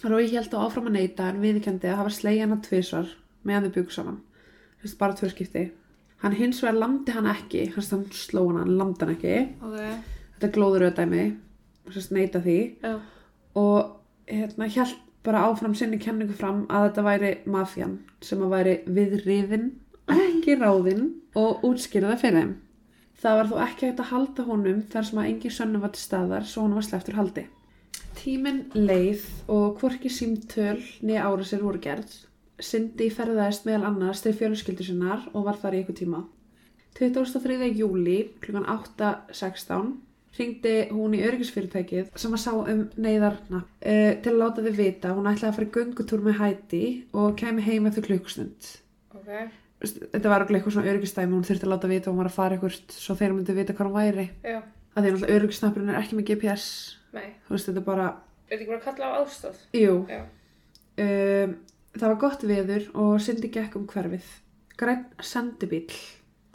Rói 0.03 0.27
held 0.33 0.55
á 0.55 0.59
áfram 0.65 0.89
að 0.91 0.97
neyta 0.99 1.29
en 1.31 1.43
viðkendi 1.43 1.91
að 1.91 2.01
hafa 2.01 2.13
slegið 2.17 2.45
hana 2.47 2.59
tvisvar 2.65 3.13
meðan 3.47 3.69
þau 3.69 3.75
byggu 3.77 3.95
saman. 3.95 4.19
Þessi 4.83 4.99
bara 4.99 5.17
tvö 5.19 5.31
skipti. 5.31 5.63
Hann 6.23 6.35
hins 6.39 6.63
vegar 6.63 6.79
landi 6.79 7.15
hann 7.15 7.29
ekki, 7.31 7.69
hans 7.75 7.91
hann 7.95 8.05
sló 8.15 8.49
hann, 8.49 8.61
hann 8.63 8.77
landi 8.79 9.05
hann 9.05 9.15
ekki. 9.15 9.37
Ok. 9.63 10.11
Þetta 10.35 10.51
glóður 10.57 10.87
auðdæmi, 10.89 11.25
þess 11.87 12.11
að 12.11 12.19
neyta 12.19 12.43
því. 12.43 12.59
Já. 12.83 12.93
Og 13.63 13.79
hérna 14.31 14.69
held 14.75 14.99
bara 15.23 15.45
áfram 15.47 15.75
sinni 15.79 16.01
kenningu 16.03 16.35
fram 16.35 16.65
að 16.67 16.89
þetta 16.89 17.07
væri 17.07 17.33
mafjan 17.47 17.97
sem 18.27 18.43
að 18.43 18.55
væri 18.57 18.77
viðriðin 18.91 19.69
ekki 20.11 20.59
ráðinn 20.59 21.09
og 21.39 21.63
útskýrði 21.69 22.11
það 22.11 22.23
fyrir 22.25 22.39
þeim. 22.41 22.55
Það 23.23 23.39
var 23.39 23.51
þó 23.51 23.57
ekki 23.69 23.87
hægt 23.87 24.01
að 24.03 24.11
halda 24.11 24.47
honum 24.49 24.81
þar 24.91 25.07
sem 25.07 25.21
að 25.23 25.29
engin 25.31 25.55
sönnum 25.55 25.85
var 25.85 25.93
til 25.95 26.03
staðar 26.03 26.47
svo 26.49 26.65
hann 26.67 26.75
var 26.75 26.87
sleftur 26.89 27.19
haldi. 27.19 27.45
Tíminn 28.19 28.67
leið 28.75 29.25
og 29.51 29.81
hvorki 29.81 30.11
símtöl 30.13 30.79
niður 31.03 31.27
ára 31.27 31.47
sér 31.49 31.65
voru 31.65 31.81
gerð. 31.83 32.13
Cindy 32.63 33.09
ferðaðist 33.11 33.67
meðal 33.67 33.89
annars 33.89 34.23
til 34.23 34.35
fjölskyldu 34.37 34.87
sinnar 34.87 35.25
og 35.33 35.47
var 35.49 35.59
þar 35.59 35.79
í 35.79 35.83
ykkur 35.83 35.99
tíma. 35.99 36.23
23. 36.99 37.59
júli 37.79 38.19
kl. 38.45 38.61
8.16 38.61 39.95
ringdi 40.37 40.75
hún 40.93 41.17
í 41.17 41.23
öryggisfyrirtækið 41.27 42.13
sem 42.17 42.37
að 42.37 42.43
sá 42.45 42.53
um 42.57 42.85
neyðarna 42.97 43.63
uh, 43.65 44.13
til 44.23 44.33
að 44.33 44.39
láta 44.41 44.65
þið 44.65 44.79
vita 44.79 45.13
hún 45.17 45.29
ætlaði 45.29 45.51
að 45.51 45.59
fara 45.59 45.69
í 45.69 45.75
göngutúr 45.77 46.23
með 46.25 46.39
hæti 46.41 46.85
og 47.13 47.35
kemi 47.41 47.65
heim 47.67 47.89
eftir 47.91 48.07
klukkstund. 48.07 48.71
Ok. 49.17 49.33
Þetta 49.83 50.31
var 50.31 50.45
okkur 50.45 50.57
eitthvað 50.57 50.77
svona 50.77 50.93
öryggistæmi 50.93 51.35
hún 51.35 51.47
þurfti 51.47 51.67
að 51.67 51.75
láta 51.75 51.91
vita 51.91 52.13
hún 52.13 52.21
var 52.23 52.31
að 52.31 52.39
fara 52.39 52.57
eitthvað 52.57 52.97
svo 52.97 53.17
þeir 53.19 53.37
myndi 53.37 53.57
vita 53.57 53.77
hvað 53.77 53.91
hún 53.91 53.99
væri. 53.99 54.27
Já. 54.47 54.61
að 54.93 55.05
því 55.05 55.13
náttúrulega 55.13 55.37
öryggisnappurinn 55.39 55.93
er 55.93 56.01
ekki 56.01 56.19
með 56.19 56.29
GPS 56.31 56.67
Nei. 57.13 57.29
þú 57.47 57.57
veist 57.57 57.69
þetta 57.71 57.85
bara 57.87 58.09
Er 58.13 58.59
þetta 58.59 58.59
ekki 58.59 58.71
bara 58.73 58.81
að 58.81 58.89
kalla 58.89 59.09
á 59.09 59.13
aðstóð? 59.21 59.61
jú, 59.77 59.95
um, 61.03 61.55
það 61.97 62.09
var 62.09 62.19
gott 62.21 62.43
veður 62.49 62.89
og 62.95 63.15
Cindy 63.25 63.49
gekk 63.53 63.79
um 63.81 63.87
hverfið. 63.89 64.27
Græn 64.81 65.07
sendibíl 65.21 65.87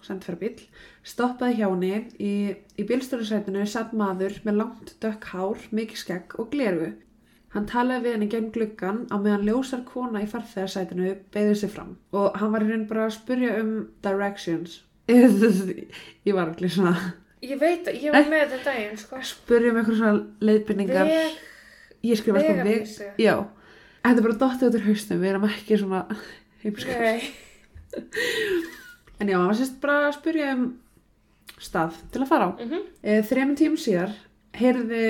sendferðbíl 0.07 0.61
stoppaði 1.03 1.57
hjá 1.59 1.67
henni. 1.67 2.05
Í, 2.21 2.33
í 2.79 2.85
bílstjórasætinu 2.87 3.65
satt 3.67 3.93
maður 3.97 4.37
með 4.45 4.59
langt 4.61 4.93
dökk 5.03 5.25
hár, 5.33 5.67
mikið 5.75 6.01
skegg 6.03 6.37
og 6.39 6.51
gleru 6.53 6.93
hann 7.55 7.67
talaði 7.69 8.03
við 8.05 8.15
henni 8.15 8.27
gegn 8.31 8.49
gluggan 8.55 8.99
á 9.09 9.15
meðan 9.17 9.45
ljósar 9.47 9.83
kona 9.87 10.21
í 10.23 10.27
farþegarsætinu 10.29 11.13
beigði 11.33 11.55
sig 11.61 11.71
fram. 11.73 11.95
Og 12.13 12.35
hann 12.37 12.51
var 12.53 12.65
raun 12.67 12.83
bara 12.89 13.07
að 13.07 13.15
spurja 13.17 13.55
um 13.61 13.71
directions. 14.03 14.81
Ég 15.07 16.35
var 16.35 16.51
allir 16.51 16.73
svona 16.73 16.93
Ég 17.45 17.59
veit 17.61 17.85
að 17.87 17.99
ég 18.01 18.11
var 18.15 18.25
með 18.31 18.47
þetta 18.51 18.63
daginn, 18.71 18.97
sko. 18.97 19.19
spurja 19.21 19.69
um 19.71 19.77
eitthvað 19.77 19.97
svona 19.99 20.25
leiðbynningar 20.41 21.05
Veg, 21.11 21.35
ég 22.09 22.17
skrifa 22.17 22.39
sko 22.41 22.47
veg 22.47 22.63
vegarlýsi. 22.63 23.09
já, 23.21 23.35
þetta 24.01 24.17
er 24.17 24.25
bara 24.25 24.39
dottið 24.41 24.67
út 24.71 24.77
úr 24.79 24.87
haustum 24.87 25.21
við 25.21 25.29
erum 25.33 25.45
ekki 25.49 25.77
svona 25.77 26.01
heimskar 26.63 26.99
Nei. 27.05 27.21
en 29.19 29.29
já, 29.31 29.37
var 29.41 29.55
sérst 29.57 29.79
bara 29.83 29.99
að 30.09 30.15
spurja 30.17 30.51
um 30.57 30.65
stað 31.61 31.95
til 32.13 32.21
að 32.23 32.29
fara 32.29 32.49
á 32.49 32.51
Mhm. 32.57 32.81
e, 33.03 33.21
þrejum 33.25 33.55
tímum 33.57 33.79
síðar 33.81 34.11
heyrði 34.57 35.05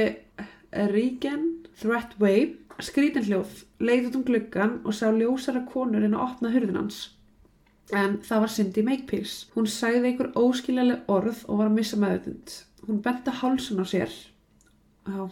Regan 0.92 1.46
Threatway 1.80 2.56
skrítin 2.84 3.24
hljóð 3.26 3.64
leið 3.80 4.10
út 4.12 4.16
um 4.20 4.24
gluggan 4.28 4.76
og 4.86 4.94
sá 4.94 5.08
ljósara 5.12 5.64
konur 5.72 6.04
inn 6.06 6.14
að 6.16 6.26
opna 6.28 6.52
hurðin 6.54 6.76
hans 6.80 7.00
en 7.96 8.18
það 8.26 8.44
var 8.44 8.54
Cindy 8.56 8.84
Makepeace. 8.84 9.48
Hún 9.56 9.68
sagði 9.72 10.12
einhver 10.12 10.34
óskiljaleg 10.36 11.08
orð 11.12 11.46
og 11.48 11.62
var 11.62 11.70
að 11.70 11.78
missa 11.78 12.00
meðutund 12.02 12.58
hún 12.88 13.02
benti 13.04 13.32
hálsun 13.32 13.84
á 13.84 13.86
sér. 13.86 14.12
Já. 15.08 15.30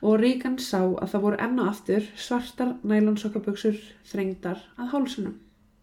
og 0.00 0.20
Regan 0.20 0.56
sá 0.56 0.80
að 0.80 1.10
það 1.12 1.22
voru 1.24 1.38
enn 1.44 1.58
og 1.60 1.68
aftur 1.68 2.04
svartar 2.16 2.70
nælonsokkabuxur 2.80 3.76
þrengdar 4.08 4.62
að 4.80 4.88
hálsunum 4.94 5.34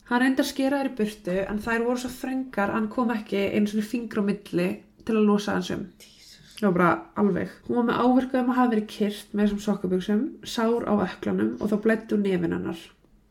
hann 0.10 0.24
reyndi 0.24 0.42
að 0.42 0.50
skera 0.50 0.80
þær 0.80 0.90
í 0.90 0.96
burtu 0.98 1.36
en 1.44 1.62
þær 1.62 1.86
voru 1.86 2.02
svo 2.02 2.10
þrengar 2.16 2.72
að 2.72 2.78
hann 2.80 2.88
kom 2.96 3.14
ekki 3.14 3.44
eins 3.54 3.76
og 3.78 3.86
fingur 3.86 4.24
á 4.26 4.30
milli 4.32 4.70
til 5.06 5.18
að 5.18 5.28
losa 5.30 5.58
hans 5.60 5.70
um. 5.76 5.84
Það 6.60 6.66
var 6.66 6.74
bara 6.80 6.90
alveg. 7.22 7.52
Hún 7.68 7.78
var 7.78 7.86
með 7.88 8.00
áverka 8.04 8.42
um 8.42 8.50
að 8.50 8.58
hafa 8.58 8.72
verið 8.74 8.88
kyrt 8.96 9.30
með 9.34 9.46
þessum 9.46 9.62
sokkabuxum 9.68 10.24
sár 10.56 10.90
á 10.90 10.94
öklanum 11.06 11.54
og 11.60 11.70
þá 11.70 11.78
blættu 11.86 12.18
nefin 12.20 12.58
hennar 12.58 12.82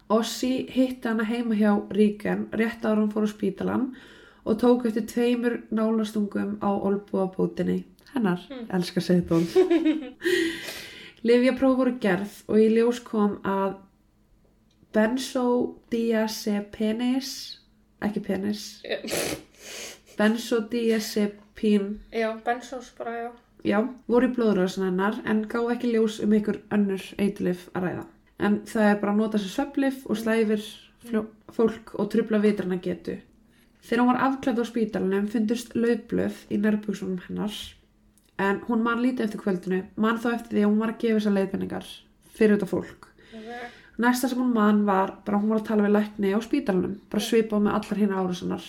Ossi 0.08 0.64
hitti 0.72 1.04
hana 1.08 1.24
heima 1.28 1.52
hjá 1.54 1.74
Regan 1.92 2.46
rétt 2.52 2.84
ára 2.88 3.00
hann 3.02 3.10
fór 3.12 3.24
á 3.28 3.30
spítalan 3.30 3.90
og 4.48 4.56
tók 4.60 4.86
eftir 4.88 5.04
tveimur 5.10 5.58
nálastungum 5.70 6.54
á 6.64 6.70
olbúabótinni 6.72 7.84
hennar, 8.14 8.40
Mm. 8.50 8.66
elskar 8.72 9.02
segið 9.02 9.28
hún 9.28 9.46
Livjapróf 11.28 11.76
voru 11.76 11.92
gerð 12.00 12.30
og 12.48 12.56
í 12.62 12.68
ljós 12.72 13.00
kom 13.04 13.36
að 13.44 13.74
benzodiazepenis 14.94 17.30
ekki 18.06 18.20
penis 18.24 18.62
benzodiazepin 20.18 21.98
Já, 22.12 22.30
bensós 22.46 22.92
bara, 22.98 23.12
já. 23.22 23.30
já, 23.64 23.78
voru 24.08 24.26
í 24.30 24.34
blóðröðsinn 24.36 24.84
hennar 24.88 25.14
en 25.26 25.44
gá 25.50 25.58
ekki 25.74 25.88
ljós 25.92 26.20
um 26.24 26.32
einhver 26.32 26.58
önnur 26.74 27.02
eitilif 27.18 27.68
að 27.74 27.82
ræða 27.88 28.04
en 28.38 28.60
það 28.70 28.90
er 28.90 29.00
bara 29.00 29.14
að 29.14 29.22
nota 29.22 29.40
sér 29.42 29.54
sveflif 29.54 30.04
og 30.06 30.20
slæfir 30.20 30.62
fólk 31.54 31.94
og 31.98 32.10
trubla 32.12 32.42
vitrana 32.42 32.78
getu 32.82 33.18
þegar 33.88 34.02
hún 34.02 34.12
var 34.12 34.22
afklædd 34.28 34.62
á 34.62 34.64
spítalunum 34.68 35.28
fundust 35.32 35.74
laufblöð 35.78 36.44
í 36.52 36.60
nærbúksunum 36.62 37.22
hennar 37.26 37.54
en 38.38 38.60
hún 38.68 38.82
man 38.86 39.02
lítið 39.02 39.26
eftir 39.26 39.42
kvöldinu 39.42 39.80
man 39.96 40.20
þá 40.22 40.28
eftir 40.34 40.56
því 40.56 40.64
að 40.64 40.70
hún 40.70 40.82
var 40.82 40.92
að 40.94 41.00
gefa 41.04 41.18
þessar 41.18 41.36
leiðbenningar 41.36 41.88
fyrir 42.38 42.56
þetta 42.56 42.70
fólk. 42.70 43.08
Næsta 43.98 44.30
sem 44.30 44.38
hún 44.38 44.52
man 44.54 44.84
var 44.86 45.16
bara 45.26 45.40
hún 45.40 45.50
var 45.50 45.62
að 45.62 45.70
tala 45.70 45.86
við 45.88 45.96
lækni 45.96 46.30
á 46.30 46.38
spítalunum, 46.42 46.98
bara 47.10 47.24
svipað 47.24 47.64
með 47.64 47.78
allar 47.78 48.02
hinn 48.02 48.14
árusunar. 48.14 48.68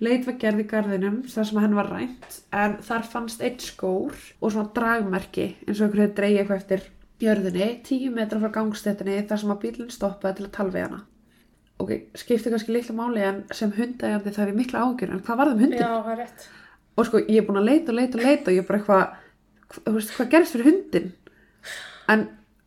Leit 0.00 0.24
var 0.28 0.36
gerð 0.40 0.62
í 0.62 0.68
garðinum 0.70 1.18
þar 1.28 1.48
sem 1.48 1.60
henn 1.60 1.76
var 1.76 1.90
rænt 1.92 2.38
en 2.56 2.76
þar 2.84 3.04
fannst 3.12 3.44
eitt 3.44 3.64
skór 3.64 4.16
og 4.40 4.52
svona 4.52 4.72
dragmerki 4.76 5.46
eins 5.64 5.80
og 5.80 5.86
einhver 5.86 6.02
hefði 6.04 6.16
dreigið 6.18 6.40
eitthvað 6.42 6.62
eftir 6.62 6.88
jörðinni, 7.22 7.68
tíu 7.86 8.10
metra 8.14 8.40
frá 8.42 8.50
gangstéttinni 8.58 9.22
þar 9.28 9.40
sem 9.42 9.52
að 9.54 9.60
bílinn 9.64 9.92
stoppaði 9.94 10.36
til 10.40 10.46
að 10.48 10.54
tala 10.56 10.74
við 10.74 10.84
hana. 10.86 10.98
Ok, 11.80 11.90
skipti 12.16 12.50
kannski 12.52 12.72
litla 12.72 12.94
máli 12.96 13.20
en 13.24 13.42
sem 13.52 13.72
hundægandi 13.76 14.32
það 14.32 14.48
er 14.48 14.56
mikla 14.56 14.84
ágjör 14.86 15.10
en 15.12 15.22
hvað 15.26 15.40
varðum 15.42 15.62
hundin? 15.64 15.80
Já, 15.80 15.90
það 16.04 16.12
er 16.14 16.20
rétt. 16.22 16.46
og 16.96 17.06
sko 17.08 17.18
ég 17.20 17.40
er 17.42 17.46
búin 17.48 17.60
að 17.60 17.66
leita 17.68 17.92
og 17.92 17.98
leita 17.98 18.16
og 18.18 18.24
leita 18.24 18.50
og 18.50 18.54
ég 18.56 18.62
er 18.62 18.68
bara 18.68 18.78
eitthvað 18.80 19.02
hva, 19.66 19.82
þú 19.84 19.92
veist, 19.98 20.12
hvað 20.16 20.30
gerist 20.32 20.54
fyrir 20.56 20.68
hundin 20.70 21.10
en 22.14 22.22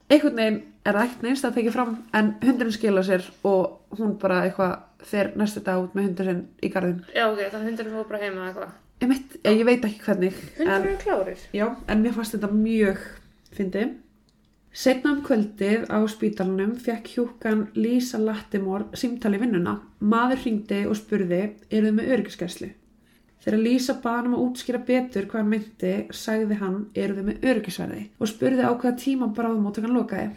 einhvern 0.09 0.37
veginn 0.37 0.59
er 0.85 0.93
það 0.99 1.07
ekkert 1.07 1.23
neins 1.25 1.41
að 1.47 1.55
tekið 1.57 1.73
fram 1.73 1.95
en 2.19 2.29
hundurinn 2.43 2.75
skila 2.75 3.03
sér 3.07 3.25
og 3.49 3.97
hún 3.97 4.13
bara 4.21 4.43
eitthvað 4.45 5.05
fer 5.09 5.31
næstu 5.41 5.63
dag 5.65 5.81
út 5.81 5.95
með 5.97 6.07
hundur 6.09 6.29
sinn 6.29 6.43
í 6.61 6.69
garðin 6.73 7.01
Já, 7.15 7.25
ok, 7.31 7.41
þannig 7.49 7.71
hundurinn 7.71 7.95
fór 7.97 8.07
bara 8.11 8.21
heima 8.25 8.45
eitthvað. 8.51 8.75
ég, 9.01 9.09
mitt, 9.09 9.35
ég, 9.41 9.63
veit 9.65 9.89
ekki 9.89 10.05
hvernig 10.05 10.37
Hundur 10.59 10.75
en, 10.75 10.85
eru 10.85 10.97
klárir. 11.01 11.43
já, 11.57 11.65
en 11.87 12.05
mér 12.05 12.13
fannst 12.19 12.37
þetta 12.37 12.51
mjög 12.53 13.01
fyndi 13.57 13.87
Setna 14.79 15.11
um 15.11 15.23
kvöldið 15.27 15.89
á 15.91 15.99
spítalunum 16.07 16.77
fekk 16.79 17.09
hjúkan 17.11 17.65
Lisa 17.75 18.15
Lattimore 18.21 18.85
símtali 18.95 19.35
vinnuna. 19.41 19.73
Maður 19.99 20.39
hringdi 20.45 20.77
og 20.87 20.95
spurði, 20.95 21.39
eru 21.67 21.89
þið 21.89 21.97
með 21.97 22.11
öryggisgæslu? 22.15 22.69
Þegar 23.43 23.59
Lisa 23.65 23.97
bað 23.99 24.15
hann 24.15 24.29
um 24.29 24.37
að 24.37 24.45
útskýra 24.45 24.81
betur 24.87 25.27
hvað 25.27 25.41
hann 25.41 25.51
myndi, 25.51 25.91
sagði 26.15 26.61
hann, 26.61 26.79
eru 26.95 27.17
þið 27.17 27.27
með 27.27 27.49
öryggisverði? 27.51 28.05
Og 28.23 28.31
spurði 28.31 28.63
á 28.63 28.71
hvaða 28.71 28.95
tíma 29.03 29.29
bráðumóttökan 29.35 29.97
lokaði. 29.99 30.31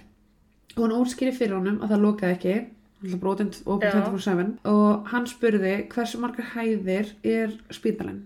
Og 0.75 0.83
hann 0.83 0.99
útskýri 0.99 1.39
fyrir 1.39 1.59
honum 1.61 1.79
að 1.79 1.95
það 1.95 2.07
lokaði 2.09 2.39
ekki, 2.41 2.59
og 3.63 3.87
Já. 3.87 3.95
24-7, 3.95 4.53
og 4.75 5.11
hann 5.15 5.31
spurði 5.31 5.77
hversu 5.95 6.19
margar 6.19 6.51
hæðir 6.57 7.15
er 7.23 7.55
spítalinn. 7.71 8.25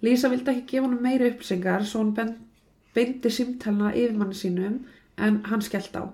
Lisa 0.00 0.32
vildi 0.32 0.54
ekki 0.54 0.78
gefa 0.78 0.88
hann 0.88 1.02
meiri 1.04 1.28
upplýsingar 1.28 1.84
svo 1.84 2.06
hann 2.06 2.38
beindi 2.96 3.30
símtalina 3.30 3.92
yfirmanni 3.92 4.36
sínum 4.36 4.86
en 5.18 5.42
hann 5.50 5.62
skellt 5.62 5.94
á. 5.98 6.04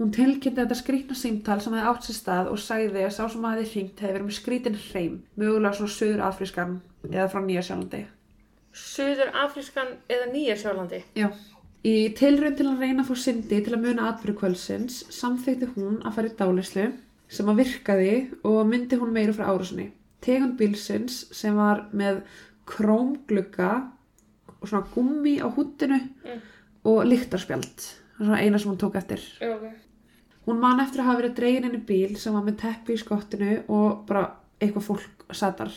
Hún 0.00 0.12
tilkynnti 0.16 0.56
þetta 0.62 0.76
skrýtna 0.78 1.14
símtal 1.18 1.58
sem 1.60 1.74
hefði 1.76 1.88
átt 1.90 2.06
sér 2.08 2.16
stað 2.16 2.46
og 2.52 2.58
sagði 2.58 3.02
að 3.04 3.12
sá 3.16 3.24
sem 3.28 3.44
hafði 3.44 3.66
hringt 3.72 4.00
hefði 4.00 4.14
verið 4.14 4.26
með 4.30 4.36
skrítin 4.38 4.78
hreim, 4.86 5.18
mögulega 5.36 5.76
svona 5.76 5.92
söður 5.96 6.22
afrískan 6.28 6.80
eða 7.10 7.26
frá 7.32 7.40
Nýja 7.44 7.62
Sjálandi. 7.66 8.00
Suður 8.72 9.32
Afrískan 9.34 9.88
eða 10.08 10.26
Nýja 10.32 10.56
Sjálandi. 10.56 11.02
Já. 11.18 11.28
Í 11.84 11.94
tilraun 12.16 12.56
til 12.56 12.66
að 12.70 12.82
reyna 12.84 13.02
að 13.02 13.08
fá 13.10 13.16
Cindy 13.24 13.60
til 13.64 13.74
að 13.74 13.84
muna 13.86 14.08
atbyrðu 14.12 14.36
kvöldsins 14.40 14.98
samþykti 15.16 15.68
hún 15.74 15.96
að 16.06 16.14
fara 16.16 16.30
í 16.30 16.36
dálislu 16.38 16.84
sem 17.30 17.48
að 17.50 17.60
virkaði 17.64 18.12
og 18.44 18.60
myndi 18.68 18.98
hún 19.00 19.12
meira 19.16 19.32
frá 19.36 19.48
árásunni. 19.50 19.90
Tegund 20.20 20.56
bílsins 20.60 21.22
sem 21.34 21.56
var 21.56 21.86
með 21.96 22.22
krómglugga 22.68 23.70
og 24.60 24.68
svona 24.68 24.86
gummi 24.94 25.38
á 25.40 25.48
húttinu 25.48 25.98
Mm. 26.24 26.40
og 26.84 27.04
lyktarspjald. 27.06 27.80
Það 28.20 28.26
er 28.26 28.28
svona 28.28 28.40
eina 28.44 28.58
sem 28.60 28.68
hún 28.68 28.80
tók 28.80 28.96
eftir. 29.00 29.22
Já, 29.40 29.54
ok. 29.54 29.70
Hún 30.44 30.58
man 30.60 30.80
eftir 30.82 31.00
að 31.00 31.06
hafa 31.08 31.20
verið 31.22 31.36
dregin 31.38 31.66
inn 31.68 31.76
í 31.78 31.86
bíl 31.88 32.16
sem 32.20 32.34
var 32.36 32.44
með 32.44 32.58
teppi 32.60 32.92
í 32.92 33.00
skottinu 33.00 33.54
og 33.72 34.02
bara 34.08 34.26
eitthvað 34.60 34.84
fólk 34.90 35.24
satar. 35.32 35.70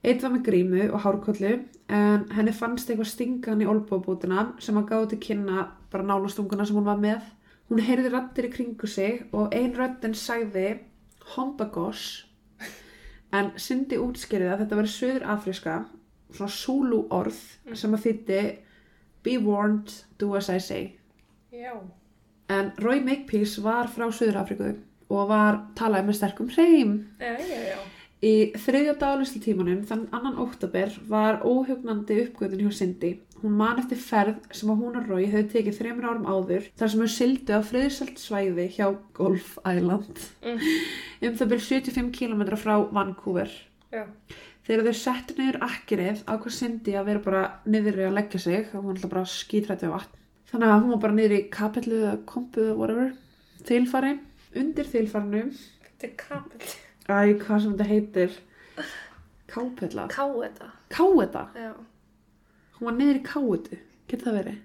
Eitt 0.00 0.22
var 0.24 0.32
með 0.32 0.46
grímu 0.46 0.86
og 0.88 1.02
hárkollu 1.04 1.50
en 1.92 2.24
henni 2.32 2.54
fannst 2.56 2.88
eitthvað 2.88 3.10
stingan 3.10 3.60
í 3.60 3.68
olbóbútina 3.68 4.46
sem 4.64 4.78
að 4.80 4.86
gáði 4.88 5.10
til 5.10 5.18
kynna 5.26 5.66
bara 5.92 6.06
nálastunguna 6.08 6.64
sem 6.64 6.78
hún 6.80 6.88
var 6.88 7.02
með. 7.02 7.26
Hún 7.68 7.84
heyrði 7.84 8.14
rattir 8.14 8.48
í 8.48 8.52
kringu 8.54 8.88
sig 8.88 9.26
og 9.36 9.52
ein 9.52 9.76
röddin 9.76 10.16
sagði 10.16 10.78
Hondagos 11.34 12.06
en 13.36 13.52
Cindy 13.60 14.00
útskýrði 14.00 14.48
að 14.48 14.64
þetta 14.64 14.80
verið 14.80 14.94
söður 14.94 15.28
afríska 15.34 15.76
svona 16.32 16.56
Zulu 16.56 17.02
orð 17.12 17.44
sem 17.76 17.92
að 17.92 18.06
þýtti 18.06 18.40
Be 19.22 19.36
warned, 19.36 19.92
do 20.16 20.34
as 20.34 20.48
I 20.48 20.56
say. 20.58 20.99
Já. 21.52 21.74
En 22.50 22.72
Roy 22.82 23.00
Makepeace 23.06 23.62
var 23.62 23.88
frá 23.90 24.08
Suður 24.12 24.40
Afriku 24.42 24.72
og 25.10 25.28
var 25.30 25.64
talaði 25.78 26.06
með 26.08 26.18
sterkum 26.20 26.50
hreim. 26.54 26.92
Já, 27.20 27.34
já, 27.38 27.58
já. 27.72 27.78
Í 28.20 28.52
þriðja 28.60 28.94
daglislu 29.00 29.40
tímanum, 29.40 29.78
þann 29.88 30.02
annan 30.12 30.36
óttabér, 30.42 30.92
var 31.08 31.38
óhugnandi 31.40 32.18
uppgöðun 32.26 32.60
hjá 32.66 32.74
Cindy. 32.76 33.14
Hún 33.40 33.54
man 33.56 33.78
eftir 33.80 33.96
ferð 33.96 34.42
sem 34.52 34.68
að 34.68 34.82
hún 34.82 34.98
og 35.00 35.06
Rói 35.08 35.24
hefði 35.32 35.46
tekið 35.54 35.78
þreymur 35.78 36.08
árum 36.10 36.26
áður 36.28 36.66
þar 36.76 36.92
sem 36.92 37.00
þau 37.00 37.12
sildu 37.14 37.56
á 37.56 37.60
friðsælt 37.64 38.20
svæði 38.20 38.66
hjá 38.76 38.90
Golf 39.16 39.54
Island 39.64 40.20
Mm. 40.44 40.60
um 41.24 41.38
það 41.40 41.50
byrj 41.54 41.64
75 41.70 42.12
km 42.18 42.44
frá 42.60 42.76
Vancouver. 42.92 43.48
Já. 43.90 44.04
Þegar 44.68 44.84
þau 44.90 44.98
settu 45.00 45.38
niður 45.40 45.58
akkirið 45.64 46.20
ákvað 46.28 46.58
Cindy 46.60 46.92
að 47.00 47.08
vera 47.08 47.24
bara 47.24 47.42
niður 47.64 48.02
að 48.10 48.16
leggja 48.20 48.38
sig 48.44 48.68
og 48.76 48.84
hún 48.84 49.00
ætla 49.00 49.08
bara 49.16 49.24
skítrætti 49.24 49.88
á 49.88 49.96
vatn. 49.96 50.19
Þannig 50.50 50.68
að 50.74 50.80
hún 50.82 50.90
var 50.94 51.02
bara 51.04 51.14
niður 51.16 51.36
í 51.36 51.42
kapellu 51.54 51.98
eða 52.02 52.14
kompu 52.26 52.62
eða 52.64 52.76
whatever, 52.80 53.12
þilfari, 53.68 54.14
undir 54.58 54.88
þilfarinu, 54.90 55.42
Þetta 55.84 56.08
er 56.08 56.14
kapill. 56.18 56.72
æ, 57.06 57.18
hvað 57.44 57.62
sem 57.62 57.76
þetta 57.76 57.86
heitir, 57.90 58.38
kápella, 59.50 60.08
Ká 60.10 60.24
þetta. 60.26 60.70
káeta, 60.90 61.44
Já. 61.54 61.72
hún 62.78 62.88
var 62.88 62.96
niður 62.98 63.20
í 63.20 63.22
káetu, 63.26 63.78
getur 64.08 64.26
það 64.30 64.38
verið? 64.40 64.58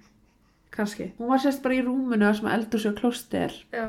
Kannski. 0.76 1.12
Hún 1.20 1.30
var 1.32 1.40
sérst 1.40 1.62
bara 1.64 1.76
í 1.78 1.84
rúmunu 1.86 2.34
sem 2.36 2.48
eldur 2.52 2.82
sér 2.84 2.96
klósti 2.98 3.38
er 3.46 3.54
Já. 3.72 3.86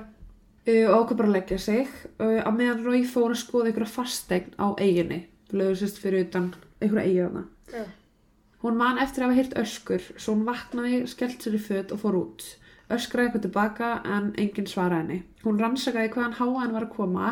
og 0.86 0.92
ákvað 1.00 1.16
bara 1.16 1.28
að 1.28 1.36
leggja 1.38 1.58
sig 1.58 1.88
að 2.20 2.52
meðan 2.58 2.84
Rói 2.84 3.02
fór 3.08 3.32
að 3.34 3.40
skoða 3.40 3.70
einhverja 3.72 3.90
fastegn 3.96 4.52
á 4.60 4.66
eiginni, 4.78 5.24
lögur 5.52 5.80
sérst 5.80 5.98
fyrir 6.02 6.26
utan 6.28 6.52
einhverja 6.80 7.06
eigin 7.08 7.48
Já. 7.72 7.84
Hún 8.66 8.80
man 8.80 8.96
eftir 8.98 9.22
að 9.22 9.28
hafa 9.28 9.38
heyrt 9.38 9.52
öskur, 9.60 10.06
svo 10.18 10.32
hún 10.34 10.46
vaknaði, 10.48 10.96
skellt 11.06 11.44
sér 11.44 11.54
í 11.54 11.60
föt 11.62 11.92
og 11.94 12.00
fór 12.00 12.16
út. 12.18 12.46
Öskraði 12.90 13.28
eitthvað 13.28 13.44
tilbaka 13.44 13.90
en 14.02 14.32
enginn 14.42 14.66
svaraði 14.66 14.98
henni. 15.04 15.18
Hún 15.44 15.60
rannsakaði 15.62 16.10
hvaðan 16.16 16.34
háaðan 16.40 16.74
var 16.74 16.86
að 16.88 16.96
koma 16.96 17.28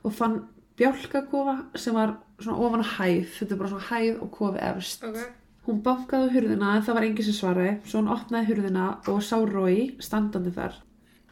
og 0.00 0.14
fann 0.16 0.38
bjálkakofa 0.80 1.58
sem 1.76 1.98
var 2.00 2.14
svona 2.40 2.64
ofan 2.64 2.80
á 2.80 2.88
hæð. 2.96 3.28
Þetta 3.36 3.54
er 3.54 3.60
bara 3.60 3.72
svona 3.74 3.88
hæð 3.90 4.24
og 4.24 4.32
kofi 4.38 4.64
efst. 4.70 5.04
Ok. 5.04 5.20
Hún 5.68 5.84
bankaði 5.84 6.32
á 6.32 6.34
hurðina 6.38 6.74
en 6.78 6.88
það 6.88 6.96
var 6.96 7.10
enginn 7.10 7.28
sem 7.28 7.40
svaraði, 7.42 7.78
svo 7.84 8.00
hún 8.00 8.12
opnaði 8.16 8.48
hurðina 8.54 8.90
og 9.12 9.20
sá 9.20 9.36
Rói 9.36 9.78
standandi 10.00 10.56
þar. 10.56 10.80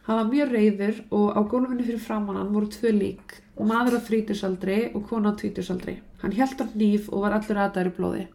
Hann 0.04 0.20
var 0.20 0.32
mjög 0.32 0.52
reyður 0.58 1.04
og 1.16 1.28
á 1.32 1.40
gólfinu 1.48 1.88
fyrir 1.88 2.04
framann 2.04 2.36
hann 2.36 2.52
voru 2.52 2.68
tvö 2.72 2.92
lík, 2.92 3.40
maður 3.56 3.96
á 3.96 4.00
þrítursaldri 4.04 4.82
og 4.92 5.08
kona 5.08 5.32
á 5.32 5.38
tvítursaldri. 5.40 6.02
Hann 6.20 6.36
hjælt 6.36 6.60
á 6.60 6.68
hníf 6.68 7.08
og 7.08 7.24
var 7.24 7.40
allur 7.40 7.64
aðdæri 7.64 7.96
blóði. 7.96 8.28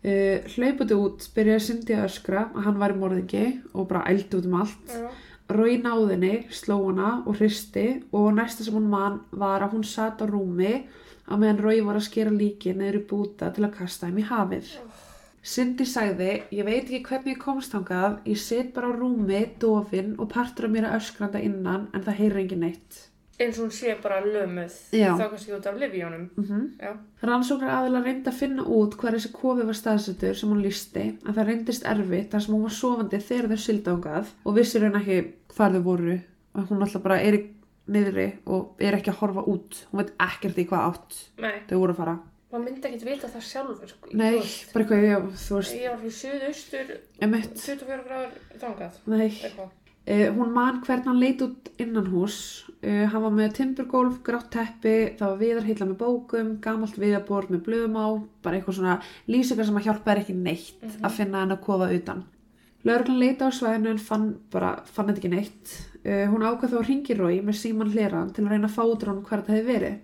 Uh, 0.00 0.40
hlaupandi 0.54 0.96
út 0.96 1.26
byrjaði 1.34 1.64
Cindy 1.66 1.92
að 1.92 2.06
öskra 2.06 2.46
að 2.54 2.62
hann 2.64 2.78
væri 2.80 2.94
morðingi 2.96 3.42
og 3.74 3.90
bara 3.90 4.06
ældi 4.08 4.38
út 4.38 4.46
um 4.48 4.56
allt. 4.62 4.94
Já. 4.94 5.10
Rói 5.50 5.80
náðinni, 5.82 6.46
sló 6.54 6.78
hana 6.86 7.10
og 7.26 7.36
hristi 7.40 7.84
og 8.14 8.30
næsta 8.36 8.64
sem 8.64 8.76
hún 8.78 8.86
man 8.88 9.18
var 9.32 9.64
að 9.66 9.74
hún 9.74 9.84
sat 9.84 10.22
á 10.22 10.26
rúmi 10.30 10.86
á 11.26 11.34
meðan 11.34 11.60
Rói 11.60 11.82
var 11.84 11.98
að 11.98 12.06
skera 12.06 12.32
líki 12.32 12.72
neður 12.72 13.00
í 13.00 13.06
búta 13.10 13.50
til 13.52 13.66
að 13.66 13.76
kasta 13.80 14.06
þeim 14.06 14.22
í 14.22 14.26
hafið. 14.30 14.72
Cindy 15.42 15.84
sagði 15.88 16.30
ég 16.54 16.64
veit 16.68 16.86
ekki 16.86 17.02
hvernig 17.10 17.34
ég 17.34 17.44
komst 17.44 17.74
þangað 17.74 18.20
ég 18.30 18.40
sit 18.40 18.72
bara 18.76 18.94
á 18.94 18.96
rúmi, 18.96 19.42
dofin 19.60 20.14
og 20.16 20.30
partur 20.32 20.70
af 20.70 20.74
mér 20.76 20.88
að 20.88 21.00
öskranda 21.02 21.44
innan 21.44 21.88
en 21.92 22.06
það 22.06 22.20
heyrir 22.22 22.44
engin 22.44 22.68
neitt 22.68 23.09
Eins 23.40 23.56
og 23.58 23.64
hún 23.64 23.72
sé 23.72 23.94
bara 24.02 24.18
lömuð. 24.20 24.74
Já. 24.92 25.14
Þá 25.16 25.24
kannski 25.32 25.54
út 25.56 25.66
af 25.70 25.78
livjónum. 25.80 26.26
mm 26.36 26.64
Já. 26.80 26.90
Rannsóknar 27.24 27.70
aðeila 27.78 28.02
reyndi 28.04 28.28
að 28.28 28.40
finna 28.40 28.64
út 28.64 28.96
hver 29.00 29.16
þessi 29.16 29.30
kofi 29.32 29.64
var 29.68 29.78
staðsettur 29.78 30.36
sem 30.36 30.50
hún 30.52 30.60
lísti 30.64 31.06
en 31.26 31.34
það 31.36 31.46
reyndist 31.48 31.86
erfitt 31.88 32.30
þar 32.34 32.44
sem 32.44 32.54
hún 32.54 32.66
var 32.66 32.76
sofandi 32.76 33.20
þegar 33.20 33.48
þau 33.54 33.62
sildangað 33.66 34.34
og 34.44 34.58
vissir 34.58 34.84
henni 34.84 35.00
ekki 35.00 35.18
hvar 35.56 35.72
þau 35.72 35.82
voru 35.88 36.18
og 36.54 36.68
hún 36.68 36.82
alltaf 36.84 37.02
bara 37.02 37.20
er 37.22 37.38
niðri 37.90 38.28
og 38.46 38.76
er 38.82 38.98
ekki 38.98 39.10
að 39.12 39.20
horfa 39.22 39.46
út 39.50 39.84
hún 39.90 40.02
veit 40.02 40.12
ekkert 40.20 40.58
í 40.60 40.66
hvað 40.70 40.86
átt 40.90 41.16
Nei. 41.40 41.56
þau 41.70 41.78
voru 41.80 41.96
að 41.96 42.02
fara 42.04 42.18
Maður 42.50 42.64
myndi 42.66 42.88
ekki 42.88 43.06
vita 43.06 43.28
það 43.30 43.42
sjálfur, 43.46 43.90
sko. 43.92 44.08
Nei, 44.10 44.40
bara 44.72 44.84
eitthvað, 44.84 45.26
veist 45.30 45.74
Ég 45.78 45.92
var 45.92 46.00
fyrir 46.00 46.16
suðaustur, 46.16 46.88
emitt, 47.22 47.52
24 47.62 48.06
gráður 48.08 48.32
þangað. 48.58 48.96
nei 49.06 49.28
Eitthvað. 49.28 49.68
Uh, 50.08 50.30
hún 50.32 50.54
man 50.56 50.80
hvernig 50.80 51.06
hann 51.06 51.20
leit 51.20 51.42
út 51.44 51.68
innan 51.78 52.06
hús 52.08 52.36
uh, 52.80 53.04
hann 53.12 53.22
var 53.22 53.34
með 53.36 53.52
timburgólf, 53.58 54.22
grátt 54.24 54.48
teppi 54.54 54.94
það 55.18 55.26
var 55.26 55.40
viðarhilla 55.42 55.88
með 55.90 55.98
bókum 56.00 56.54
gamalt 56.64 56.96
viðarbord 56.98 57.52
með 57.52 57.62
blöðum 57.66 57.98
á 58.00 58.08
bara 58.40 58.56
eitthvað 58.56 58.78
svona 58.78 58.96
lýsingar 59.28 59.68
sem 59.68 59.76
að 59.76 59.86
hjálpa 59.90 60.14
er 60.14 60.22
ekki 60.22 60.36
neitt 60.38 60.86
að 61.04 61.16
finna 61.18 61.44
hann 61.44 61.54
að 61.54 61.62
kofa 61.68 61.90
utan. 61.94 62.24
Lörglan 62.88 63.20
leita 63.20 63.50
á 63.52 63.52
svæðinu 63.52 63.92
en 63.92 64.00
fann 64.00 64.26
bara, 64.50 64.78
fann 64.88 65.10
þetta 65.10 65.20
ekki 65.20 65.32
neitt. 65.34 65.76
Uh, 66.00 66.24
hún 66.32 66.48
ákvað 66.48 66.72
þá 66.72 66.78
að 66.80 66.88
ringi 66.88 67.18
Rói 67.20 67.42
með 67.44 67.60
síman 67.60 67.92
hleran 67.92 68.32
til 68.32 68.46
að 68.46 68.54
reyna 68.54 68.70
að 68.70 68.76
fá 68.78 68.82
út 68.86 69.04
hún 69.04 69.20
hvað 69.20 69.42
þetta 69.42 69.58
hefði 69.58 69.74
verið. 69.74 70.00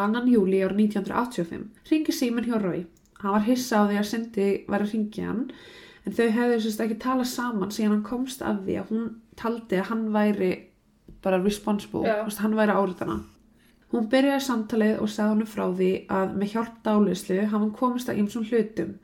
Annan 0.00 0.28
júli 0.32 0.64
árið 0.64 0.80
1985 0.88 1.90
ringi 1.92 2.16
síman 2.16 2.48
hjá 2.48 2.56
Rói 2.58 2.86
hann 3.20 3.34
var 3.36 3.46
hissa 3.46 3.84
á 3.84 3.88
því 3.88 3.98
að 4.00 4.08
Cindy 4.10 4.48
var 4.68 4.84
að 4.84 4.94
ringi 4.94 5.24
hann 5.24 5.42
en 6.04 6.16
þau 6.16 6.26
hefðu 6.36 6.56
sérst 6.64 6.82
ekki 6.84 6.96
talað 7.02 7.30
saman 7.32 7.72
síðan 7.74 7.96
hann 7.96 8.06
komst 8.06 8.42
að 8.44 8.64
því 8.66 8.78
að 8.80 8.90
hún 8.92 9.06
taldi 9.40 9.78
að 9.80 9.88
hann 9.90 10.08
væri 10.14 10.50
bara 11.24 11.40
responsible, 11.40 12.04
veist, 12.04 12.42
hann 12.44 12.56
væri 12.58 12.76
áritana. 12.76 13.20
Hún 13.94 14.08
byrjaði 14.10 14.42
samtalið 14.44 15.00
og 15.00 15.10
sagði 15.12 15.34
hann 15.34 15.50
frá 15.54 15.64
því 15.70 15.90
að 16.12 16.34
með 16.40 16.54
hjálp 16.54 16.80
dálislu 16.84 17.46
hann 17.52 17.70
komist 17.78 18.10
að 18.10 18.20
ýmsum 18.22 18.46
hlutum. 18.50 18.96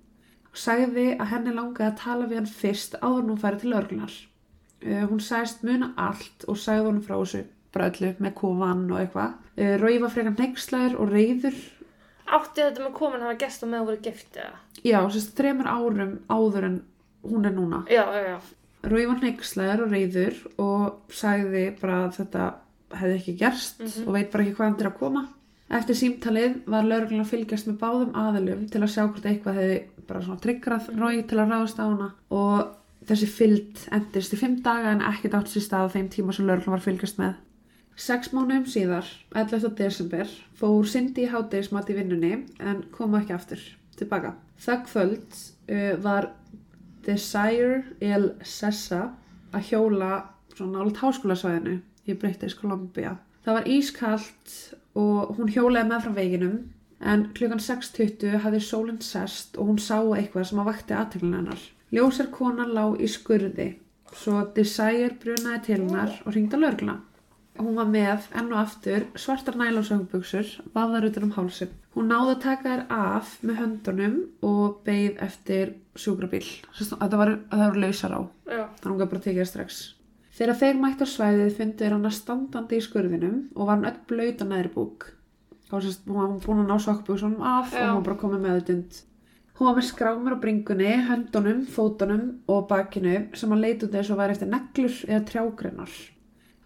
Og 0.51 0.59
sagði 0.59 1.07
að 1.15 1.31
henni 1.31 1.55
langaði 1.55 1.93
að 1.93 2.01
tala 2.01 2.27
við 2.27 2.41
hann 2.41 2.51
fyrst 2.51 2.97
áður 2.99 3.29
hún 3.29 3.41
færi 3.41 3.61
til 3.63 3.75
örglunar 3.79 4.17
uh, 4.83 5.05
hún 5.07 5.21
sagðist 5.23 5.65
muna 5.67 5.93
allt 6.01 6.47
og 6.51 6.59
sagði 6.59 6.89
hann 6.89 7.05
frá 7.07 7.17
þessu 7.21 7.45
bara 7.71 7.91
öllu 7.93 8.15
með 8.19 8.35
kofan 8.41 8.89
og 8.91 8.99
eitthvað. 8.99 9.37
Uh, 9.55 9.77
Rói 9.79 10.01
var 10.03 10.15
frekar 10.15 10.35
nexlaður 10.41 10.99
og 10.99 11.15
reyður 11.15 11.61
Átti 12.31 12.63
þetta 12.63 12.85
með 12.85 12.93
komin 12.95 13.25
hafa 13.25 13.39
gest 13.41 13.65
og 13.67 13.71
með 13.71 13.81
að 13.81 13.89
voru 13.89 14.03
gift 14.05 14.37
eða? 14.39 14.59
já, 14.87 14.99
sérst, 15.11 15.33
þremur 15.39 15.69
árum 15.71 16.13
áður 16.31 16.67
en 16.69 16.77
hún 17.27 17.45
er 17.47 17.55
núna 17.57 17.85
Já, 17.91 18.05
já, 18.15 18.23
já. 18.33 18.39
Rói 18.83 19.05
var 19.07 19.21
hneikslegar 19.21 19.83
og 19.85 19.93
reyður 19.93 20.37
og 20.63 21.13
sagði 21.13 21.67
bara 21.81 22.07
að 22.07 22.15
þetta 22.17 22.47
hefði 22.97 23.19
ekki 23.19 23.35
gerst 23.43 23.83
og 24.07 24.15
veit 24.17 24.31
bara 24.33 24.45
ekki 24.47 24.57
hvað 24.57 24.67
hann 24.71 24.81
er 24.81 24.89
að 24.89 24.99
koma. 25.03 25.23
Eftir 25.71 25.99
símtalið 26.01 26.55
var 26.67 26.89
lauruglan 26.89 27.23
að 27.23 27.31
fylgjast 27.31 27.69
með 27.69 27.77
báðum 27.83 28.17
aðilum 28.19 28.65
til 28.73 28.81
að 28.81 28.93
sjá 28.95 29.03
hvort 29.05 29.29
eitthvað 29.29 29.61
hefði 29.61 29.77
bara 30.09 30.23
svona 30.25 30.43
tryggrað 30.47 30.89
Rói 30.97 31.21
til 31.29 31.39
að 31.39 31.53
ráðast 31.53 31.79
á 31.79 31.85
hana 31.85 32.09
og 32.35 32.73
þessi 33.11 33.29
fylgd 33.37 33.85
endist 33.95 34.35
í 34.35 34.41
fimm 34.41 34.57
daga 34.65 34.97
en 34.97 35.05
ekkert 35.13 35.37
átt 35.39 35.53
sér 35.53 35.67
stað 35.69 35.87
á 35.87 35.93
þeim 35.95 36.11
tíma 36.17 36.35
sem 36.35 36.49
lauruglan 36.49 36.75
var 36.75 36.83
að 36.83 36.89
fylgjast 36.89 37.21
með. 37.21 37.39
Sex 38.01 38.33
mánuðum 38.33 38.65
síðar, 38.71 39.07
11. 39.37 39.75
desember, 39.77 40.29
fór 40.57 40.89
Cindy 40.89 41.27
í 41.27 41.31
hátegismat 41.31 41.91
í 41.93 41.99
vinnunni 41.99 42.33
en 42.59 42.85
kom 42.95 43.15
ekki 43.19 43.37
aftur 43.37 43.63
tilbaka. 44.01 44.33
Það 44.61 44.85
kvöld 44.89 45.37
uh, 45.37 45.95
var 46.01 46.31
Desire 47.11 47.83
El 48.01 48.31
Sessa 48.47 49.09
að 49.51 49.73
hjóla 49.73 50.11
svona 50.55 50.79
nált 50.85 51.01
háskólasvæðinu 51.03 51.81
í 52.07 52.17
British 52.17 52.59
Columbia. 52.61 53.17
Það 53.45 53.57
var 53.59 53.69
ískalt 53.75 54.55
og 54.99 55.35
hún 55.39 55.51
hjólaði 55.51 55.91
með 55.91 56.07
frá 56.07 56.17
veginum 56.19 56.57
en 57.01 57.27
klukkan 57.37 57.63
6.20 57.65 58.41
hafði 58.45 58.63
sólinn 58.65 59.03
sest 59.05 59.57
og 59.59 59.71
hún 59.71 59.79
sá 59.81 59.99
eitthvað 59.99 60.51
sem 60.51 60.63
að 60.63 60.71
vakti 60.71 60.97
aðteglun 60.97 61.39
hennar. 61.39 61.63
Ljósar 61.91 62.29
konan 62.35 62.75
lá 62.77 62.85
í 63.01 63.09
skurði 63.11 63.71
svo 64.17 64.43
Desire 64.57 65.15
brunaði 65.23 65.63
til 65.67 65.79
hennar 65.79 66.19
og 66.25 66.35
ringdi 66.35 66.59
að 66.59 66.65
lörgla. 66.67 66.97
Hún 67.61 67.77
var 67.77 67.89
með 67.93 68.27
enn 68.41 68.49
og 68.55 68.59
aftur 68.63 69.07
svartar 69.21 69.59
nælónsöngbuksur, 69.61 70.49
vafðar 70.73 71.07
utan 71.11 71.27
um 71.27 71.33
hálsinn. 71.37 71.73
Hún 71.93 72.09
náði 72.09 72.35
að 72.35 72.43
taka 72.45 72.71
þær 72.71 72.83
af 72.97 73.33
með 73.45 73.59
höndunum 73.61 74.19
og 74.47 74.79
beigð 74.87 75.21
eftir 75.27 75.75
sjúkrabíl. 75.99 76.47
Þetta 76.79 77.21
var, 77.21 77.35
það 77.53 77.65
var 77.67 77.81
lausar 77.85 78.15
á, 78.17 78.21
þannig 78.49 78.85
að 78.87 78.91
hún 78.91 79.01
gaf 79.03 79.11
bara 79.13 79.25
tekið 79.27 79.43
það 79.43 79.51
strax. 79.51 79.81
Þegar 80.41 80.61
þeir 80.63 80.79
mættu 80.81 81.05
á 81.05 81.13
svæðið 81.13 81.57
fundu 81.59 81.85
þeir 81.85 81.95
hana 81.99 82.11
standandi 82.17 82.79
í 82.81 82.85
skurðinum 82.87 83.39
og 83.53 83.67
var 83.67 83.75
hann 83.77 83.89
öll 83.91 83.99
blöyt 84.09 84.41
á 84.41 84.47
neðri 84.49 84.73
búk. 84.73 85.11
Og 85.71 85.85
hún 85.85 86.17
var 86.17 86.31
búin 86.47 86.63
að 86.65 86.71
ná 86.71 86.81
sokkbuksunum 86.81 87.43
af 87.45 87.75
og 87.75 87.77
Já. 87.77 87.91
hún 87.91 87.99
var 88.01 88.07
bara 88.09 88.21
komið 88.23 88.47
með 88.47 88.63
þetta. 88.71 89.03
Hún 89.61 89.69
var 89.69 89.77
með 89.77 89.87
skrámur 89.91 90.33
á 90.33 90.43
bringunni, 90.43 90.95
höndunum, 91.11 91.61
fótunum 91.69 92.23
og 92.49 92.65
bakinu 92.71 93.19
sem 93.37 93.53
að 93.53 93.67
leita 93.67 93.85
út 93.85 93.93
þess 93.99 94.15
að 94.15 94.23
væri 94.23 94.37
eftir 94.39 94.49
neglur 94.55 94.97
eða 95.05 95.21
trjágreinar. 95.29 95.99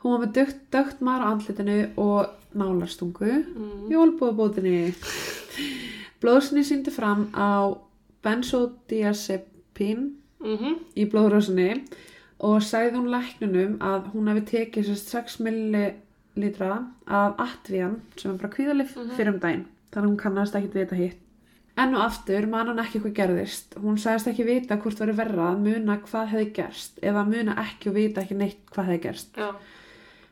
Hún 0.04 0.12
var 0.18 0.26
með 0.26 0.32
dögt, 0.36 0.58
dögt 0.70 1.00
maður 1.00 1.24
á 1.24 1.28
andlitinu 1.32 1.76
og 1.96 2.26
nálarstungu 2.54 3.30
Mm. 3.56 3.88
í 3.90 3.94
olbúðabótinni. 3.96 4.94
Blóðsni 6.20 6.62
síndi 6.64 6.92
fram 6.92 7.30
á 7.34 7.72
benzodiazepín 8.24 10.12
Mm 10.44 10.74
í 10.94 11.06
blóðrössinni 11.08 11.86
og 12.44 12.60
sagði 12.62 12.98
hún 12.98 13.08
læknunum 13.08 13.78
að 13.80 14.10
hún 14.12 14.28
hefði 14.28 14.44
tekið 14.50 14.88
sérst 14.90 15.08
6 15.14 15.38
millilitra 15.40 16.82
af 17.08 17.38
Atvian 17.40 18.00
sem 18.16 18.32
er 18.34 18.38
bara 18.38 18.52
kvíðalif 18.52 18.94
Mhm. 18.96 19.10
fyrir 19.16 19.28
um 19.32 19.38
daginn. 19.40 19.64
Þannig 19.92 20.08
hún 20.10 20.16
kannast 20.18 20.54
ekki 20.54 20.72
vita 20.74 20.94
hitt. 20.96 21.16
Enn 21.78 21.94
og 21.94 22.02
aftur 22.02 22.46
man 22.46 22.66
hann 22.66 22.78
ekki 22.78 23.00
hvað 23.00 23.14
gerðist. 23.14 23.74
Hún 23.80 23.96
sagðist 23.98 24.28
ekki 24.28 24.44
vita 24.44 24.76
hvort 24.76 24.98
verið 24.98 25.16
verra 25.16 25.54
að 25.54 25.62
muna 25.64 25.96
hvað 25.98 26.28
hefði 26.28 26.52
gerst 26.54 27.00
eða 27.02 27.24
að 27.24 27.32
muna 27.36 27.54
ekki 27.56 27.88
og 27.88 27.94
vita 27.94 28.20
ekki 28.20 28.36
neitt 28.36 28.66
hvað 28.70 28.84
hefði 28.86 29.00
gerst. 29.02 29.32
Já. 29.36 29.54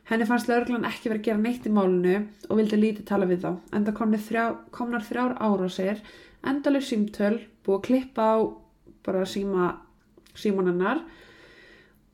Henni 0.09 0.25
fannst 0.27 0.49
lögreglan 0.51 0.83
ekki 0.89 1.09
verið 1.09 1.21
að 1.21 1.27
gera 1.29 1.41
neitt 1.43 1.65
í 1.65 1.71
málinu 1.71 2.15
og 2.49 2.57
vildi 2.59 2.77
lítið 2.81 3.05
tala 3.07 3.25
við 3.29 3.45
þá. 3.45 3.51
En 3.73 3.85
það 3.87 3.95
komni 4.01 4.17
þrjá, 4.19 4.43
komnar 4.75 5.05
þrjár 5.07 5.37
ára 5.39 5.69
sér, 5.71 6.01
endaleg 6.43 6.83
símtöl, 6.83 7.37
búið 7.63 7.77
að 7.77 7.85
klippa 7.87 8.25
á 8.35 8.37
bara 9.05 9.23
síma, 9.25 9.69
símanennar 10.35 11.03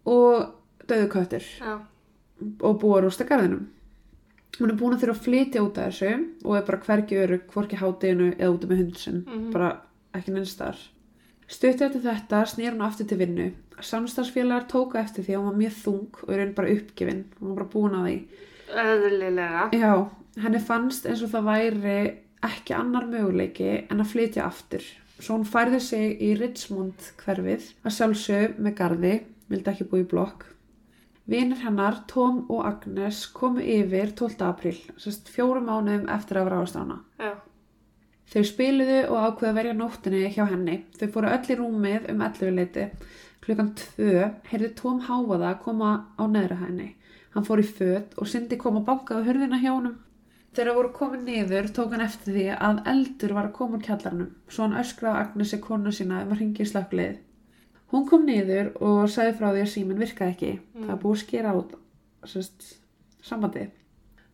og 0.06 0.54
döðu 0.90 1.10
köttur 1.14 1.44
Já. 1.60 1.80
og 2.62 2.80
búið 2.82 2.96
að 3.00 3.04
rústa 3.08 3.28
garðinum. 3.30 3.66
Hún 4.60 4.72
er 4.74 4.78
búin 4.80 4.96
að 4.96 5.04
þurfa 5.04 5.16
að 5.18 5.26
flytja 5.26 5.62
út 5.64 5.78
af 5.80 5.90
þessu 5.90 6.14
og 6.46 6.56
er 6.58 6.64
bara 6.68 6.82
hvergi 6.86 7.20
örug, 7.24 7.44
hvorki 7.54 7.78
hátteginu 7.80 8.32
eða 8.36 8.54
út 8.56 8.66
með 8.68 8.82
hundsinn, 8.84 9.20
Mhm. 9.26 9.52
bara 9.54 9.82
ekki 10.14 10.34
neinstar. 10.34 10.76
Stutt 11.48 11.82
eftir 11.82 12.02
þetta 12.02 12.44
snýr 12.46 12.74
hún 12.76 12.86
aftur 12.86 13.08
til 13.08 13.18
vinnu. 13.18 13.52
Samstagsfélagar 13.86 14.68
tóka 14.72 15.00
eftir 15.02 15.26
því 15.26 15.36
að 15.36 15.42
hún 15.42 15.50
var 15.50 15.60
mjög 15.60 15.76
þung 15.84 16.22
og 16.26 16.32
einn 16.36 16.56
bara 16.58 16.74
uppgefin. 16.76 17.26
Hún 17.40 17.52
var 17.52 17.60
bara 17.62 17.74
búin 17.74 17.98
að 18.00 18.08
því. 18.08 18.18
Öðlilega. 18.84 19.66
Já, 19.74 19.94
henni 20.44 20.62
fannst 20.64 21.10
eins 21.10 21.24
og 21.26 21.34
það 21.34 21.50
væri 21.50 21.98
ekki 22.46 22.76
annar 22.78 23.10
möguleiki 23.10 23.72
en 23.90 24.04
að 24.04 24.12
flytja 24.14 24.46
aftur. 24.46 24.86
Svo 25.20 25.36
hún 25.36 25.48
færði 25.48 25.82
sig 25.84 26.22
í 26.24 26.32
Richmond 26.40 27.10
hverfið 27.20 27.74
að 27.84 27.96
sjálfsög 27.98 28.62
með 28.64 28.78
garði, 28.78 29.14
vildi 29.52 29.74
ekki 29.74 29.90
búi 29.92 30.06
í 30.06 30.08
blokk. 30.08 30.46
Vinir 31.30 31.60
hennar, 31.62 32.00
Tom 32.10 32.46
og 32.50 32.64
Agnes, 32.66 33.26
komu 33.36 33.62
yfir 33.62 34.16
12. 34.18 34.40
apríl, 34.48 34.78
sérst 34.98 35.30
fjórum 35.30 35.68
mánuðum 35.70 36.08
eftir 36.10 36.40
að 36.42 36.50
ráðast 36.56 36.80
á 36.80 36.82
hana. 36.82 36.98
Já. 37.20 37.34
Þau 38.30 38.44
spiluðu 38.46 38.98
og 39.10 39.18
ákveðu 39.26 39.50
að 39.50 39.60
verja 39.60 39.76
nóttinni 39.78 40.24
hjá 40.34 40.44
henni. 40.50 40.80
Þau 40.98 41.08
fóru 41.14 41.30
öll 41.34 41.50
í 41.50 41.58
rúmið 41.58 42.10
um 42.14 42.24
11 42.26 42.56
leiti. 42.58 42.84
Klukkan 43.46 43.72
2 43.98 44.28
heyrði 44.52 44.70
Tom 44.78 45.00
háfaða 45.08 45.54
að 45.54 45.62
koma 45.64 45.94
á 46.20 46.24
neðra 46.28 46.60
henni. 46.66 46.92
Hann 47.34 47.46
fór 47.48 47.62
í 47.62 47.66
föt 47.68 48.18
og 48.18 48.30
Cindy 48.30 48.58
kom 48.60 48.80
að 48.82 48.88
banka 48.90 49.20
á 49.20 49.26
hurðina 49.26 49.62
hjá 49.62 49.72
honum. 49.72 49.98
Þegar 50.58 50.76
voru 50.76 50.92
komin 50.98 51.26
niður 51.28 51.70
tók 51.74 51.94
hann 51.94 52.04
eftir 52.04 52.34
því 52.36 52.46
að 52.58 52.80
eldur 52.94 53.34
var 53.38 53.50
að 53.50 53.58
koma 53.60 53.78
úr 53.78 53.84
kjallarnum. 53.86 54.32
Svo 54.50 54.66
hann 54.66 54.80
öskraði 54.82 55.16
á 55.16 55.22
Agnesi 55.24 55.60
konu 55.62 55.94
sína 55.94 56.24
um 56.26 56.34
að 56.34 56.42
ringi 56.42 56.66
í 56.66 56.70
slökkleið. 56.70 57.20
Hún 57.94 58.08
kom 58.10 58.26
niður 58.26 58.72
og 58.86 59.04
sagði 59.10 59.36
frá 59.38 59.52
því 59.52 59.62
að 59.66 59.72
síminn 59.74 60.02
virkaði 60.02 60.34
ekki. 60.36 60.52
Það 60.78 60.90
var 60.92 61.04
búið 61.04 61.22
skera 61.24 61.54
út 61.58 61.78
sérst, 62.28 62.66
sambandið. 63.26 63.70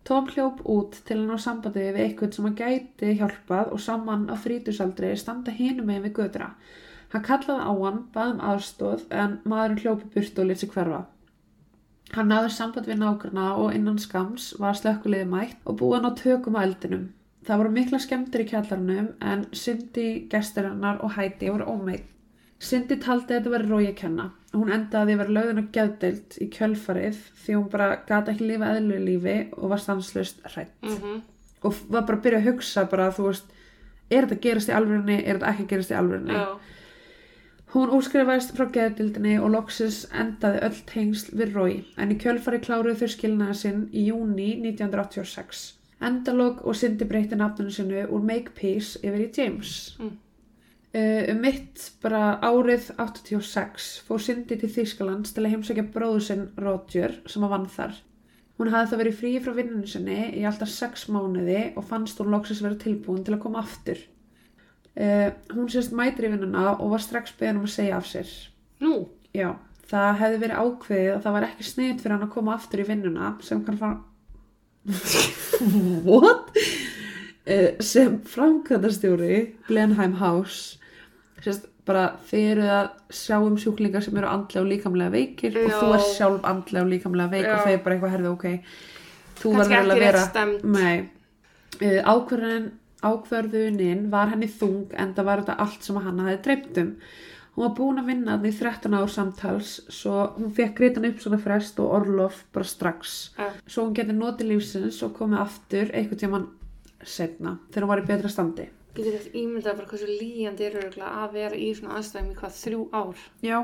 Tom 0.06 0.28
hljóp 0.30 0.60
út 0.70 0.98
til 1.08 1.18
að 1.18 1.30
ná 1.30 1.40
sambandi 1.42 1.84
við 1.84 2.02
eitthvað 2.04 2.36
sem 2.36 2.48
að 2.50 2.60
gæti 2.60 3.14
hjálpað 3.20 3.72
og 3.74 3.82
saman 3.82 4.28
á 4.30 4.36
þrítusaldri 4.38 5.14
standa 5.18 5.54
hinum 5.56 5.88
megin 5.90 6.06
við 6.06 6.18
gödra. 6.20 6.52
Hann 7.14 7.26
kallaði 7.26 7.66
á 7.66 7.74
hann, 7.82 8.00
baði 8.14 8.36
um 8.36 8.46
aðstóð 8.52 9.04
en 9.24 9.38
maðurinn 9.46 9.84
hljópi 9.84 10.10
burt 10.16 10.40
og 10.40 10.50
lit 10.50 10.62
sig 10.64 10.72
hverfa. 10.74 11.04
Hann 12.16 12.30
náði 12.30 12.50
samband 12.54 12.88
við 12.90 13.02
nágrana 13.02 13.52
og 13.60 13.76
innan 13.76 14.00
skams 14.00 14.54
var 14.62 14.78
slökkuliði 14.78 15.28
mætt 15.30 15.62
og 15.66 15.80
búið 15.82 15.96
hann 15.98 16.10
á 16.12 16.20
tökum 16.20 16.58
á 16.58 16.66
eldinum. 16.66 17.06
Það 17.46 17.62
voru 17.62 17.72
mikla 17.76 18.00
skemmtir 18.02 18.42
í 18.42 18.50
kjallarnum 18.50 19.10
en 19.22 19.46
Cindy, 19.54 20.26
gestirinnar 20.32 21.02
og 21.06 21.14
Heidi 21.18 21.52
voru 21.54 21.68
ómeitt. 21.70 22.08
Cindy 22.62 22.98
taldi 23.02 23.36
að 23.36 23.42
þetta 23.42 23.52
veri 23.54 23.70
rói 23.70 23.88
að 23.90 23.98
kenna. 24.00 24.30
Hún 24.56 24.72
endaði 24.72 25.14
að 25.14 25.20
vera 25.20 25.36
lögðin 25.38 25.62
á 25.62 25.66
geðdeild 25.76 26.38
í 26.42 26.48
kjölfarið 26.56 27.18
því 27.44 27.58
hún 27.58 27.68
bara 27.74 27.90
gata 28.08 28.32
ekki 28.32 28.48
lifa 28.50 28.72
eðlu 28.78 29.00
lífi 29.04 29.36
og 29.58 29.74
var 29.74 29.84
stanslust 29.84 30.46
hrætt. 30.48 30.76
Mm 30.82 31.22
Og 31.66 31.74
var 31.90 32.04
bara 32.06 32.18
að 32.20 32.24
byrja 32.24 32.40
að 32.40 32.48
hugsa 32.50 32.86
bara, 32.86 33.08
þú 33.10 33.24
veist, 33.26 33.46
er 34.12 34.28
þetta 34.28 34.36
að 34.36 34.42
gerast 34.44 34.70
í 34.70 34.74
alvörunni, 34.78 35.16
er 35.18 35.40
þetta 35.40 35.52
ekki 35.52 35.64
að 35.64 35.72
gerast 35.72 35.94
í 35.94 35.96
alvörunni? 35.98 36.36
Já. 36.36 36.46
Hún 37.76 37.92
útskrifaðist 37.92 38.54
frá 38.56 38.70
geðdildinni 38.72 39.34
og 39.44 39.50
loksis 39.52 40.06
endaði 40.16 40.62
öll 40.64 40.78
tengsl 40.88 41.34
við 41.36 41.58
Rói 41.58 41.74
en 42.00 42.14
í 42.14 42.16
kjölfari 42.22 42.62
kláruðu 42.64 43.02
þau 43.02 43.10
skilnaða 43.12 43.56
sinn 43.60 43.82
í 43.92 44.06
júni 44.08 44.54
1986. 44.62 45.64
Endalog 46.08 46.62
og 46.64 46.78
Cindy 46.80 47.04
breyti 47.10 47.36
nafninu 47.36 47.74
sinu 47.76 48.06
úr 48.06 48.24
Makepeace 48.24 49.02
yfir 49.04 49.26
í 49.26 49.28
James. 49.36 49.74
Mm. 50.00 50.16
Uh, 50.96 51.22
um 51.34 51.44
mitt 51.44 51.90
bara 52.00 52.40
árið 52.40 52.94
86 52.96 53.92
fór 54.08 54.24
Cindy 54.24 54.56
til 54.62 54.72
Þýskalands 54.72 55.36
til 55.36 55.44
að 55.44 55.58
heimsækja 55.58 55.88
bróðu 55.92 56.24
sinn 56.30 56.50
Roger 56.56 57.20
sem 57.28 57.44
að 57.44 57.58
vann 57.58 57.70
þar. 57.76 58.00
Hún 58.56 58.72
hafði 58.72 58.94
þá 58.94 59.00
verið 59.04 59.20
frí 59.20 59.36
frá 59.44 59.60
vinnunni 59.60 59.92
sinni 59.92 60.22
í 60.32 60.48
alltaf 60.48 60.72
sex 60.72 61.10
mánuði 61.12 61.74
og 61.76 61.92
fannst 61.92 62.24
hún 62.24 62.32
loksis 62.32 62.64
vera 62.64 62.80
tilbúin 62.80 63.28
til 63.28 63.36
að 63.36 63.44
koma 63.50 63.68
aftur. 63.68 64.00
Uh, 64.96 65.30
hún 65.52 65.68
sérst 65.72 65.92
mætir 65.96 66.30
í 66.30 66.32
vinnuna 66.32 66.78
og 66.78 66.94
var 66.94 67.04
strax 67.04 67.34
beðin 67.36 67.60
um 67.60 67.68
að 67.68 67.74
segja 67.74 67.98
af 68.00 68.08
sér. 68.08 68.30
Nú. 68.84 68.94
Já, 69.36 69.50
það 69.92 70.20
hefði 70.22 70.42
verið 70.46 70.62
ákveðið 70.64 71.12
að 71.12 71.24
það 71.26 71.36
var 71.36 71.48
ekki 71.50 71.68
sniðt 71.68 72.04
fyrir 72.04 72.16
hann 72.16 72.28
að 72.28 72.36
koma 72.38 72.56
aftur 72.56 72.84
í 72.84 72.88
vinnuna 72.88 73.32
sem 73.44 73.64
kann 73.68 73.80
fara... 73.82 73.98
What? 76.08 76.56
Uh, 77.46 77.72
sem 77.84 78.20
framkvæmdastjóri 78.32 79.40
Blenheim 79.68 80.16
House 80.22 80.80
sérst 81.44 81.68
bara 81.86 82.06
þið 82.30 82.48
eru 82.56 82.70
að 82.74 82.88
sjá 83.14 83.36
um 83.38 83.58
sjúklingar 83.62 84.02
sem 84.02 84.16
eru 84.18 84.30
andlega 84.32 84.64
og 84.64 84.72
líkamlega 84.72 85.14
veikir 85.14 85.60
og 85.62 85.68
Já. 85.70 85.76
þú 85.78 85.92
er 85.94 86.06
sjálf 86.16 86.48
andlega 86.50 86.86
og 86.86 86.92
líkamlega 86.94 87.34
veik 87.36 87.46
Já. 87.46 87.52
og 87.54 87.68
þau 87.68 87.74
er 87.76 87.84
bara 87.84 87.98
eitthvað 87.98 88.16
herðu 88.16 88.32
ok 88.32 88.48
þú 89.42 89.54
verður 89.60 89.76
ekki 89.76 89.94
að 89.94 90.04
vera 90.08 90.24
stemmd. 90.32 90.66
Uh, 93.06 93.14
ákvörðunin 93.14 94.10
var 94.12 94.34
henni 94.34 94.50
þung 94.50 94.92
en 94.98 95.14
það 95.16 95.30
var 95.30 95.44
þetta 95.44 95.58
allt 95.66 95.88
sem 95.88 96.02
hann 96.02 96.22
hafði 96.24 96.44
dreipt 96.48 96.80
um 96.82 96.92
hún 97.56 97.64
var 97.64 97.76
búin 97.78 98.02
að 98.02 98.10
vinna 98.12 98.36
þannig 98.36 98.58
13 98.60 98.98
ár 99.00 99.12
samtals 99.12 99.76
svo 99.88 100.16
hún 100.36 100.56
fekk 100.56 100.76
greitan 100.80 101.08
upp 101.08 101.22
svona 101.24 101.40
frest 101.42 101.80
og 101.80 101.94
orlof 102.00 102.44
bara 102.56 102.68
strax 102.68 103.16
Já. 103.38 103.52
svo 103.66 103.86
hún 103.86 103.96
getið 103.96 104.20
notið 104.20 104.52
lífsins 104.52 105.02
og 105.06 105.16
komið 105.20 105.44
aftur 105.46 105.94
einhvern 105.94 106.24
tímann 106.24 106.50
setna 107.06 107.60
þegar 107.70 107.86
hún 107.86 107.94
var 107.94 108.04
í 108.04 108.10
betra 108.10 108.34
standi 108.34 108.68
Getur 108.96 109.18
þetta 109.18 109.36
ímyndað 109.36 109.80
bara 109.80 109.90
hversu 109.92 110.06
líjandi 110.08 110.64
er 110.66 110.76
örugglega 110.80 111.24
að 111.26 111.34
vera 111.36 111.58
í 111.60 111.66
svona 111.76 111.98
aðstæðum 111.98 112.30
í 112.32 112.36
hvað 112.40 112.54
þrjú 112.62 112.84
ár. 112.96 113.24
Já. 113.44 113.58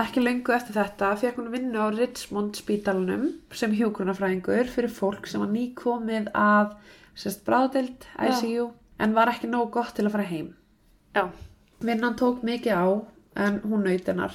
Ekki 0.00 0.20
lengu 0.20 0.52
eftir 0.52 0.76
þetta 0.76 1.08
fekk 1.22 1.38
hún 1.40 1.48
vinnu 1.54 1.80
á 1.80 1.88
Richmond 1.94 2.60
spítalunum 2.60 3.24
sem 3.56 3.72
hjógrunafræðingur 3.78 4.68
fyrir 4.70 4.92
fólk 4.92 5.30
sem 5.30 5.40
var 5.40 5.48
nýkomið 5.54 6.28
að 6.36 6.76
sérst 7.14 7.44
bráðdeild, 7.46 8.06
ICU, 8.16 8.70
en 9.00 9.16
var 9.16 9.32
ekki 9.32 9.50
nóg 9.50 9.70
gott 9.74 9.94
til 9.96 10.06
að 10.06 10.14
fara 10.16 10.28
heim. 10.28 10.52
Já. 11.16 11.28
Vinnan 11.80 12.16
tók 12.20 12.42
mikið 12.46 12.76
á 12.76 12.86
en 13.46 13.60
hún 13.64 13.86
naut 13.86 14.08
hennar. 14.08 14.34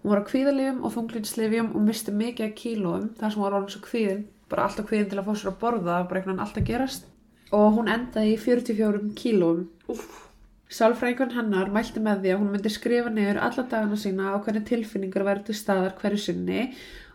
Hún 0.00 0.14
var 0.14 0.22
á 0.24 0.28
kvíðalifjum 0.30 0.80
og 0.84 0.94
þunglindslifjum 0.94 1.74
og 1.76 1.84
misti 1.86 2.14
mikið 2.16 2.54
kílóum 2.56 3.10
þar 3.20 3.32
sem 3.32 3.40
hún 3.40 3.46
var 3.46 3.58
orðin 3.58 3.74
svo 3.74 3.82
kvíðin, 3.84 4.24
bara 4.48 4.64
alltaf 4.66 4.88
kvíðin 4.88 5.10
til 5.10 5.20
að 5.20 5.28
fá 5.28 5.34
sér 5.36 5.52
að 5.52 5.60
borða, 5.60 6.00
bara 6.08 6.20
einhvern 6.20 6.34
veginn 6.34 6.46
alltaf 6.46 6.66
gerast. 6.70 7.06
Og 7.52 7.68
hún 7.76 7.90
endaði 7.92 8.34
í 8.34 8.40
44 8.40 9.14
kílóum 9.18 9.68
Úff. 9.90 10.26
Sálfræðingun 10.70 11.34
hennar 11.34 11.70
mælti 11.74 11.98
með 12.02 12.20
því 12.22 12.32
að 12.32 12.40
hún 12.40 12.50
myndi 12.54 12.70
skrifa 12.70 13.10
niður 13.10 13.40
alla 13.42 13.64
dagana 13.66 13.96
sína 13.98 14.28
á 14.30 14.36
hvernig 14.38 14.68
tilfinningar 14.68 15.40
til 15.46 15.56
staðar 15.58 15.96
hverju 15.98 16.20
sinni 16.22 16.68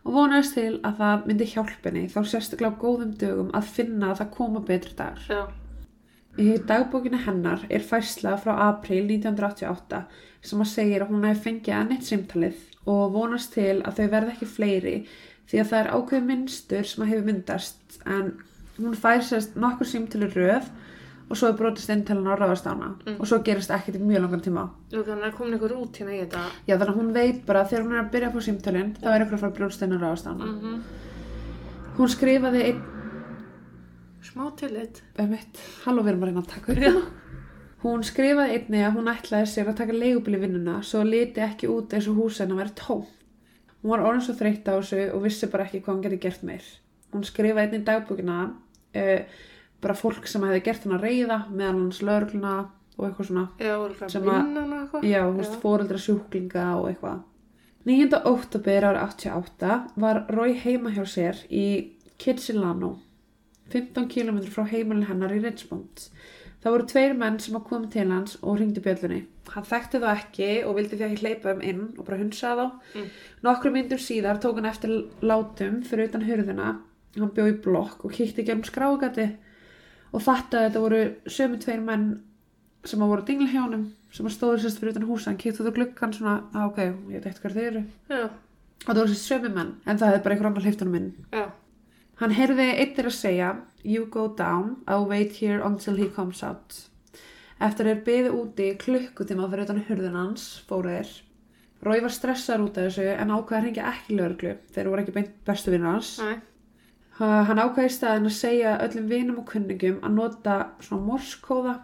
og 0.06 0.14
vonaðist 0.14 0.56
til 0.58 0.72
að 0.86 1.00
það 1.02 1.28
myndi 1.30 1.48
hjálpa 1.50 1.90
henni 1.90 2.08
þá 2.14 2.20
sérstaklega 2.30 2.78
á 2.78 2.82
góðum 2.82 3.14
dögum 3.20 3.54
að 3.58 3.72
finna 3.78 4.12
að 4.12 4.20
það 4.22 4.34
koma 4.38 4.62
betri 4.68 4.94
dagar. 5.00 5.24
Já. 5.30 5.44
Í 6.36 6.58
dagbókinu 6.68 7.22
hennar 7.24 7.62
er 7.72 7.84
færsla 7.86 8.36
frá 8.42 8.54
april 8.68 9.06
1988 9.08 10.02
sem 10.46 10.62
að 10.62 10.72
segir 10.72 11.06
að 11.06 11.14
hún 11.14 11.24
hefði 11.26 11.46
fengið 11.46 11.78
að 11.78 11.92
neitt 11.92 12.10
simtalið 12.10 12.64
og 12.92 13.14
vonast 13.16 13.56
til 13.56 13.80
að 13.82 14.02
þau 14.02 14.10
verði 14.14 14.34
ekki 14.36 14.50
fleiri 14.52 14.96
því 15.50 15.62
að 15.62 15.70
það 15.72 15.80
er 15.80 15.92
ákveð 15.96 16.28
minnstur 16.30 16.90
sem 16.90 17.06
að 17.06 17.12
hefur 17.14 17.30
myndast 17.30 17.98
en 18.06 18.34
hún 18.78 19.00
fær 19.00 19.24
sérst 19.24 19.56
nokkur 19.58 19.90
simtali 19.90 20.30
röð 20.34 20.68
og 21.30 21.38
svo 21.38 21.48
er 21.50 21.56
brotist 21.58 21.90
inn 21.90 22.04
til 22.06 22.16
hann 22.20 22.28
á 22.30 22.36
ráðastána 22.38 22.90
Mm. 23.06 23.16
og 23.20 23.26
svo 23.28 23.40
gerist 23.44 23.72
ekkert 23.72 23.96
í 23.98 24.02
mjög 24.06 24.22
langan 24.26 24.42
tíma. 24.46 24.70
Þannig 24.92 25.24
að 25.26 25.36
komin 25.38 25.54
einhver 25.58 25.74
út 25.78 25.98
hérna 25.98 26.14
í 26.14 26.20
þetta. 26.22 26.44
Já 26.68 26.78
þannig 26.78 26.94
að 26.94 27.00
hún 27.00 27.14
veit 27.14 27.46
bara 27.46 27.62
að 27.64 27.70
þegar 27.70 27.84
hún 27.86 27.94
er 27.96 28.04
að 28.04 28.12
byrja 28.12 28.28
að 28.30 28.34
fá 28.36 28.42
símtölinn 28.48 28.92
þá 29.02 29.08
er 29.08 29.20
eitthvað 29.22 29.34
að 29.34 29.40
fara 29.40 29.52
að 29.52 29.58
brjóðst 29.58 29.82
inn 29.88 29.96
á 29.96 30.00
ráðastána. 30.04 30.46
Mm 30.46 30.84
Hún 31.96 32.10
skrifaði 32.12 32.62
einn, 32.68 32.82
Smá 34.22 34.50
tillit. 34.58 35.02
halló 35.86 36.02
við 36.04 36.10
erum 36.12 36.24
að 36.24 36.28
reyna 36.32 36.42
að 36.42 36.50
taka 36.52 36.74
hérna. 36.76 37.02
Hún 37.86 38.02
skrifaði 38.04 38.56
einni 38.58 38.82
að 38.84 38.96
hún 38.98 39.08
ætlaði 39.12 39.48
sér 39.52 39.68
að 39.70 39.78
taka 39.78 39.94
leigubíl 39.94 40.36
í 40.36 40.40
vinnuna 40.42 40.80
svo 40.84 41.04
að 41.04 41.12
liti 41.14 41.42
ekki 41.46 41.70
út 41.70 41.94
eins 41.94 42.08
og 42.10 42.16
hús 42.18 42.40
hennar 42.42 42.58
væri 42.58 42.74
tóm. 42.76 43.06
Hún 43.84 43.92
var 43.94 44.00
orðin 44.08 44.22
svo 44.26 44.34
þreytt 44.34 44.66
á 44.68 44.74
þessu 44.82 45.14
og 45.14 45.22
vissi 45.24 45.48
bara 45.54 45.64
ekki 45.68 45.82
hvað 45.86 45.94
hún 45.96 46.02
bara 49.86 49.98
fólk 49.98 50.28
sem 50.30 50.44
hefði 50.46 50.64
gert 50.66 50.86
hennar 50.88 51.04
reyða 51.06 51.40
meðan 51.52 51.86
hans 51.86 52.02
lögluna 52.06 52.56
og 52.96 53.08
eitthvað 53.08 53.30
svona. 53.30 53.46
Já, 53.60 53.76
Sem 54.12 54.30
að-. 54.32 55.02
Já, 55.06 55.22
veist, 55.36 55.58
fóreldra 55.62 56.02
sjúklinga 56.02 56.68
og 56.80 56.90
eitthvað. 56.92 57.24
9. 57.86 58.22
óttubir 58.26 58.88
ára 58.88 59.04
88 59.06 59.76
var 60.02 60.24
Rói 60.34 60.56
heima 60.58 60.94
hjá 60.96 61.04
sér 61.06 61.44
í 61.54 61.68
Kitsilano, 62.18 62.96
15 63.70 64.08
km 64.10 64.40
frá 64.50 64.66
heimilin 64.72 65.06
hennar 65.10 65.36
í 65.36 65.44
Richmond. 65.44 66.08
Það 66.64 66.74
voru 66.74 66.88
tveir 66.90 67.14
menn 67.14 67.38
sem 67.44 67.58
að 67.60 67.68
koma 67.70 67.92
til 67.94 68.08
hans 68.10 68.40
og 68.42 68.58
ringdi 68.58 68.82
bjöllunni. 68.82 69.20
Hann 69.54 69.68
þekkti 69.70 70.02
þá 70.02 70.08
ekki 70.16 70.50
og 70.66 70.80
vildi 70.80 70.98
því 70.98 71.06
ekki 71.06 71.22
hleypa 71.22 71.52
þeim 71.52 71.62
inn 71.70 71.84
og 71.92 72.08
bara 72.08 72.18
hunsa 72.24 72.56
þá. 72.58 72.66
Mm. 72.96 73.12
Nokkru 73.46 73.74
myndum 73.76 74.02
síðar 74.02 74.42
tók 74.42 74.58
hann 74.58 74.72
eftir 74.72 74.96
látum 75.22 75.84
fyrir 75.86 76.10
utan 76.10 76.26
hurðina 76.26 76.72
hann 77.20 77.34
bjó 77.36 77.48
í 77.50 77.56
blokk 77.64 78.06
og 78.06 78.16
kíkti 78.16 78.44
ekki 78.44 78.56
um 78.56 78.64
skrágati 78.68 79.28
og 80.16 80.24
fattaði 80.24 80.62
að 80.64 80.70
þetta 80.70 80.84
voru 80.86 81.02
sömu 81.38 81.60
tveir 81.64 81.84
menn 81.84 82.08
sem 82.86 83.02
að 83.02 83.12
voru 83.12 83.24
að 83.26 83.30
dingla 83.32 83.52
hjá 83.52 83.62
honum 83.66 83.86
sem 84.16 84.28
að 84.30 84.36
stóðu 84.38 84.62
sérst 84.64 84.80
fyrir 84.80 84.96
utan 84.96 85.08
húsa 85.10 85.32
hann 85.32 85.40
kíkti 85.42 85.64
út 85.64 85.70
á 85.74 85.78
gluggan 85.78 86.14
svona, 86.16 86.36
að 86.56 86.66
ok, 86.70 86.82
ég 87.12 87.20
veit 87.24 87.30
eitthvað 87.34 87.56
þeir 87.60 87.70
eru 87.72 87.84
Já, 88.14 88.24
og 88.26 88.90
það 88.92 89.00
voru 89.02 89.14
sérst 89.14 89.30
sömu 89.32 89.52
menn 89.56 89.72
en 89.86 90.00
það 90.00 90.12
hefði 90.14 90.24
bara 90.28 90.36
einhver 90.38 90.50
annar 90.52 90.66
hleyft 90.68 90.84
honum 90.86 91.00
inn 91.02 91.10
já, 91.36 91.46
Hann 92.22 92.32
heyrði 92.32 92.68
eittir 92.80 93.10
að 93.10 93.18
segja 93.18 93.48
You 93.84 94.06
go 94.08 94.30
down, 94.40 94.78
I'll 94.88 95.06
wait 95.10 95.34
here 95.42 95.60
until 95.62 95.98
he 96.00 96.08
comes 96.16 96.40
out. 96.48 96.78
Eftir 97.62 97.86
þeir 97.90 98.00
byði 98.08 98.30
úti 98.34 98.70
klukkutíma 98.82 99.50
fyrir 99.52 99.68
utan 99.68 99.82
hurðun 99.90 100.16
hans, 100.18 100.46
fóru 100.70 100.90
þeir. 100.96 101.12
Rói 101.86 102.00
var 102.02 102.14
stressar 102.16 102.64
út 102.64 102.80
af 102.80 102.88
þessu 102.88 103.06
en 103.12 103.34
ákvaði 103.36 103.58
að 103.60 103.66
hringja 103.66 103.90
ekki 103.92 104.16
lögreglu. 104.18 104.54
Þeir 104.74 104.90
voru 104.90 105.04
ekki 105.04 105.14
beint 105.20 105.36
bestu 105.46 105.74
vinnur 105.76 105.92
hans. 105.92 106.14
Ha- 106.24 106.40
Hann 107.20 107.62
ákvaði 107.62 107.88
í 107.88 107.94
staðin 107.96 108.28
að 108.28 108.34
segja 108.36 108.74
öllum 108.84 109.06
vinum 109.08 109.38
og 109.40 109.46
kunningum 109.48 110.02
að 110.04 110.16
nota 110.18 110.56
svona 110.84 111.06
morskóða 111.08 111.76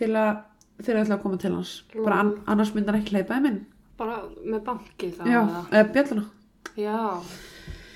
til 0.00 0.10
að 0.18 0.40
þeir 0.82 0.98
ætla 1.04 1.16
að 1.18 1.22
koma 1.22 1.38
til 1.38 1.52
hans. 1.54 1.74
Bara 1.94 2.18
an 2.24 2.32
annars 2.50 2.72
myndi 2.74 2.90
hann 2.90 2.98
ekki 3.02 3.14
hleypa 3.14 3.36
þeim 3.38 3.46
inn. 3.52 3.60
bara 4.00 4.22
með 4.42 4.62
banki 4.64 5.10
þá 5.12 5.24
Já, 5.28 5.40
eða? 5.70 5.88
bjölluna. 5.94 6.22
Já, 6.80 7.22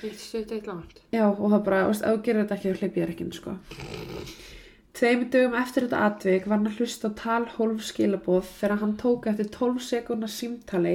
eitt 0.05 0.19
stutt 0.21 0.51
eitt 0.53 0.67
langt. 0.69 0.99
Já, 1.11 1.23
og 1.31 1.47
það 1.49 1.63
bara, 1.65 1.79
veist, 1.89 2.03
ef 2.05 2.13
þú 2.13 2.21
gerir 2.27 2.43
þetta 2.43 2.55
ekki, 2.59 2.73
þá 2.75 2.81
hleyp 2.83 2.99
ég 3.01 3.09
ekki 3.15 3.25
inn, 3.25 3.31
sko. 3.33 3.55
Tveimur 4.95 5.27
dögum 5.33 5.55
eftir 5.59 5.87
þetta 5.87 6.03
atvik 6.07 6.45
var 6.47 6.57
hann 6.59 6.69
að 6.69 6.77
hlusta 6.79 7.09
á 7.11 7.17
tal 7.19 7.45
hólf 7.57 7.81
skilabóð 7.89 8.45
þegar 8.61 8.79
hann 8.83 8.93
tók 9.01 9.25
eftir 9.27 9.49
12 9.51 9.81
sekundar 9.83 10.31
símtali 10.31 10.93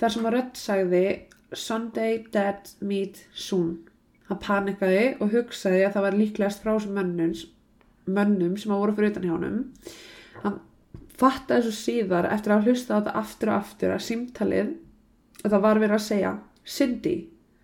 þar 0.00 0.14
sem 0.14 0.26
að 0.26 0.34
rödd 0.38 0.58
sagði 0.58 1.02
Sunday 1.54 2.24
dead 2.34 2.72
meet 2.80 3.20
soon. 3.34 3.76
Hann 4.28 4.40
panikaði 4.44 5.04
og 5.22 5.32
hugsaði 5.32 5.84
að 5.86 5.94
það 5.96 6.04
var 6.06 6.16
líklegast 6.18 6.62
frá 6.64 6.72
þessum 6.74 6.98
mönnum, 6.98 7.32
mönnum 8.18 8.56
sem 8.60 8.74
að 8.74 8.82
voru 8.82 8.96
fyrir 8.98 9.14
utan 9.14 9.24
hjá 9.28 9.34
honum. 9.34 9.60
Hann 10.42 10.58
fattaði 11.18 11.66
svo 11.68 11.76
síðar 11.78 12.28
eftir 12.32 12.54
að 12.54 12.68
hlusta 12.68 12.94
á 12.94 12.98
þetta 13.00 13.16
aftur 13.22 13.52
og 13.52 13.56
aftur 13.62 13.94
að 13.94 14.04
símtalið 14.06 14.74
að 15.44 15.54
það 15.54 15.64
var 15.64 15.80
verið 15.82 15.96
að 15.96 16.04
segja 16.04 16.34
Cindy 16.68 17.16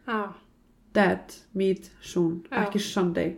Já, 0.08 0.20
dead 0.96 1.36
meet 1.52 1.90
soon, 2.00 2.40
Já. 2.50 2.64
ekki 2.64 2.80
Sunday. 2.82 3.34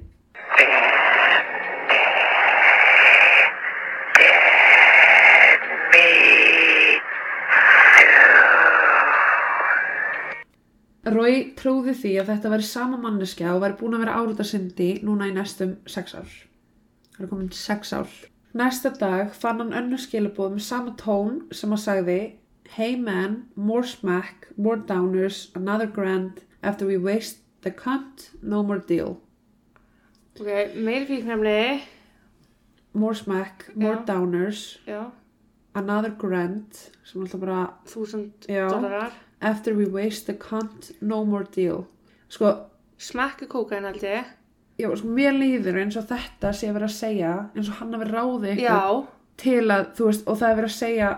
Rói 11.26 11.38
trúði 11.58 11.90
því 11.98 12.10
að 12.20 12.28
þetta 12.30 12.50
væri 12.52 12.64
sama 12.68 12.98
manneskja 13.02 13.54
og 13.56 13.62
væri 13.64 13.74
búin 13.80 13.96
að 13.96 14.02
vera 14.04 14.18
árúta 14.20 14.44
syndi 14.46 14.86
núna 15.02 15.26
í 15.26 15.32
næstum 15.34 15.72
sex 15.90 16.14
ár. 16.14 16.28
Það 17.16 17.24
er 17.24 17.30
komin 17.32 17.48
sex 17.50 17.90
ár. 17.96 18.12
Næsta 18.54 18.92
dag 18.94 19.32
fann 19.34 19.58
hann 19.58 19.74
önnu 19.74 19.98
skilabóð 19.98 20.54
með 20.54 20.62
sama 20.68 20.94
tón 21.00 21.40
sem 21.50 21.74
að 21.74 21.82
sagði 21.82 22.18
Hey 22.76 22.94
man, 22.94 23.48
more 23.56 23.82
smack, 23.82 24.46
more 24.56 24.78
downers, 24.78 25.50
another 25.58 25.86
grand, 25.90 26.44
after 26.62 26.86
we 26.86 26.96
waste 26.96 27.42
the 27.62 27.70
cunt, 27.74 28.30
no 28.40 28.62
more 28.62 28.78
deal. 28.78 29.18
ok, 30.38 30.46
meiri 30.78 31.06
fíknefni, 31.10 31.82
More 32.94 33.14
smack, 33.14 33.66
more 33.74 33.96
Já. 33.98 34.04
downers, 34.06 34.78
já, 34.86 35.10
another 35.74 36.10
grand, 36.10 36.72
sem 37.04 37.20
alltaf 37.22 37.40
bara 37.40 37.60
þúsund 37.84 38.46
dólarar. 38.48 39.12
After 39.40 39.74
we 39.74 39.86
waste 39.86 40.26
the 40.26 40.34
cunt, 40.34 40.92
no 41.00 41.24
more 41.24 41.44
deal. 41.44 41.86
Sko, 42.28 42.54
Smekki 42.98 43.46
kókain 43.46 43.84
ég. 44.02 44.24
já, 44.78 44.88
sko, 44.96 45.08
mér 45.08 45.32
líður 45.36 45.82
eins 45.82 45.96
og 45.96 46.08
þetta 46.08 46.52
sé 46.52 46.72
verið 46.72 46.88
að 46.88 46.96
segja, 46.96 47.34
eins 47.54 47.68
og 47.68 47.78
hann 47.80 47.94
hafi 47.94 48.10
ráðið 48.10 48.50
ykkur 48.54 48.64
Já, 48.64 49.06
til 49.36 49.70
að, 49.70 49.86
þú 49.96 50.08
veist, 50.08 50.26
og 50.26 50.38
það 50.40 50.50
er 50.50 50.56
verið 50.60 50.70
að 50.70 50.78
segja 50.78 51.10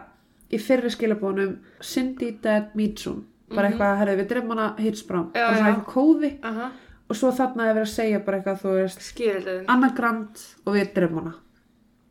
í 0.48 0.58
fyrri 0.58 0.90
skilabónum 0.90 1.56
Cindy 1.80 2.30
Dead 2.42 2.74
Meetsun 2.78 3.24
bara 3.54 3.70
eitthvað, 3.70 3.96
herrið, 4.02 4.20
við 4.20 4.28
drefum 4.32 4.54
hana 4.54 4.68
hitsbrám 4.82 5.28
bara 5.32 5.56
svona 5.56 5.72
eitthvað 5.72 5.92
kóði. 5.92 6.30
Aha, 6.44 6.70
og 7.08 7.16
svo 7.16 7.30
þarna 7.32 7.68
er 7.68 7.76
verið 7.78 7.86
að 7.88 7.94
segja 7.94 8.20
bara 8.26 8.40
eitthvað, 8.40 8.58
þú 8.62 8.74
veist 8.76 9.04
skýrildin. 9.06 9.62
Anna 9.72 9.90
Grant 9.96 10.42
og 10.64 10.76
við 10.76 10.90
drefum 10.98 11.22
hana. 11.22 11.34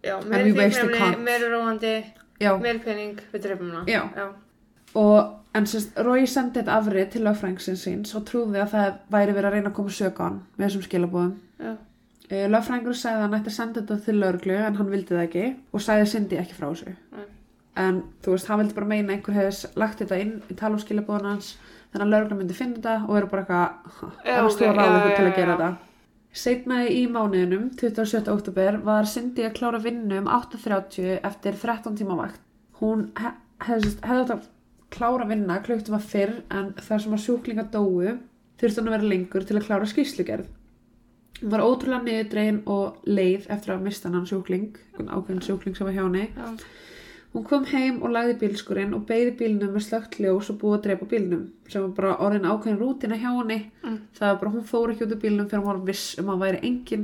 Já, 0.08 0.16
meiri 0.26 0.54
fíknefni, 0.56 1.12
meiri 1.28 1.52
róandi, 1.52 1.94
meiri 2.64 2.82
pening, 2.86 3.22
við 3.34 3.46
drefum 3.46 3.74
hana. 3.74 3.84
Já. 3.92 4.02
Já, 4.18 4.28
og 4.98 5.58
en 5.58 5.68
sérst, 5.70 5.98
Rói 6.06 6.26
sendi 6.30 6.60
þetta 6.60 6.78
afrið 6.78 7.12
til 7.14 7.24
lögfrængsins 7.26 7.86
síns 7.88 8.16
og 8.18 8.26
trúði 8.28 8.62
að 8.62 8.74
það 8.74 8.98
væri 9.14 9.36
verið 9.38 9.50
að 9.50 9.56
reyna 9.56 9.72
að 9.72 9.78
koma 9.80 9.94
sög 9.94 10.20
á 10.22 10.24
hann 10.26 10.42
með 10.58 10.66
þessum 10.68 10.86
skilabóðum 10.88 11.34
uh, 11.64 11.78
lögfrængur 12.54 12.98
sagði 12.98 13.18
að 13.18 13.26
hann 13.26 13.40
ætti 13.40 13.52
að 13.54 13.58
senda 13.58 13.82
þetta 13.82 14.06
til 14.06 14.20
lögreglu 14.22 14.60
en 14.60 14.78
hann 14.82 14.94
vildi 14.94 15.16
það 15.16 15.26
ekki 15.26 15.48
og 15.72 15.86
sagði 15.88 16.12
Cindy 16.14 16.40
ekki 16.42 16.58
frá 16.58 16.68
þessu 16.68 16.94
Nei. 16.94 17.26
en 17.86 18.04
þú 18.26 18.36
veist, 18.36 18.52
hann 18.52 18.62
vildi 18.64 18.78
bara 18.78 18.92
meina 18.92 19.10
að 19.10 19.18
einhver 19.18 19.40
hefði 19.40 19.74
lagt 19.84 20.04
þetta 20.04 20.22
inn 20.26 20.38
í 20.48 20.60
talumskilabóðan 20.62 21.32
hans 21.32 21.52
þannig 21.94 22.06
að 22.06 22.14
lögreglu 22.14 22.40
myndi 22.42 22.58
finna 22.58 22.80
þetta 22.80 22.96
og 23.08 23.18
vera 23.18 23.34
bara 23.34 23.46
eitthvað 23.46 23.92
ok, 23.92 24.56
stóra 24.58 24.72
já, 24.72 24.80
ráðleikur 24.82 25.12
já, 25.14 25.18
til 25.18 25.28
að 25.28 25.38
gera 25.40 25.60
þetta 25.60 25.76
Seinna 26.38 26.84
í 26.86 27.00
mánuðinum, 27.10 27.72
27. 27.80 28.28
oktober, 28.30 28.76
var 28.86 29.08
Cindy 29.10 29.48
að 29.48 29.56
klára 29.58 29.80
vinnu 29.82 30.20
um 30.20 30.28
8.30 30.30 31.16
eftir 31.26 31.56
13 31.58 31.96
tíma 31.98 32.18
vakt. 32.20 32.44
Hún 32.78 33.08
he 33.18 33.32
hefði 33.66 33.94
hef 34.06 34.20
átt 34.22 34.34
að 34.36 34.44
klára 34.94 35.28
vinna 35.30 35.60
klukkt 35.66 35.92
var 35.92 36.04
fyrr 36.04 36.42
en 36.54 36.74
þar 36.80 37.04
sem 37.04 37.16
að 37.18 37.24
sjúklinga 37.26 37.68
dóu 37.74 38.18
þurfti 38.58 38.82
hún 38.82 38.90
að 38.90 38.96
vera 38.98 39.12
lengur 39.12 39.46
til 39.46 39.58
að 39.60 39.68
klára 39.68 39.90
skýrslugerð. 39.90 40.48
Hún 41.38 41.54
var 41.54 41.62
ótrúlega 41.62 42.02
niðurdregin 42.02 42.64
og 42.74 43.04
leið 43.06 43.46
eftir 43.54 43.76
að 43.76 43.84
mista 43.86 44.10
hann 44.10 44.26
sjúkling, 44.26 44.72
ákveðin 44.98 45.44
sjúkling 45.46 45.78
sem 45.78 45.86
var 45.86 45.94
hjá 45.94 46.06
henni. 46.08 46.30
já, 46.34 46.48
Hún 47.38 47.44
kom 47.46 47.66
heim 47.70 48.00
og 48.02 48.14
lagði 48.16 48.38
bílskurinn 48.42 48.96
og 48.98 49.04
beigði 49.06 49.34
bílnum 49.42 49.74
með 49.76 49.84
slögt 49.86 50.16
ljós 50.24 50.48
og 50.50 50.56
búið 50.62 50.78
að 50.78 50.84
drepa 50.86 51.08
bílnum 51.12 51.44
sem 51.70 51.84
var 51.84 51.92
bara 51.98 52.14
orðin 52.26 52.48
ákveðin 52.48 52.80
rútina 52.80 53.20
hjá 53.20 53.28
henni. 53.30 53.58
Mm. 53.84 53.98
Það 54.18 54.32
var 54.32 54.40
bara, 54.42 54.52
hún 54.56 54.66
fór 54.72 54.94
ekki 54.94 55.06
út 55.06 55.14
úr 55.14 55.20
bílnum 55.22 55.50
fyrir 55.52 55.62
hún 55.62 55.70
var 55.70 55.82
viss 55.90 56.16
um 56.18 56.32
að 56.32 56.34
hann 56.34 56.44
væri 56.46 56.62
engin. 56.70 57.04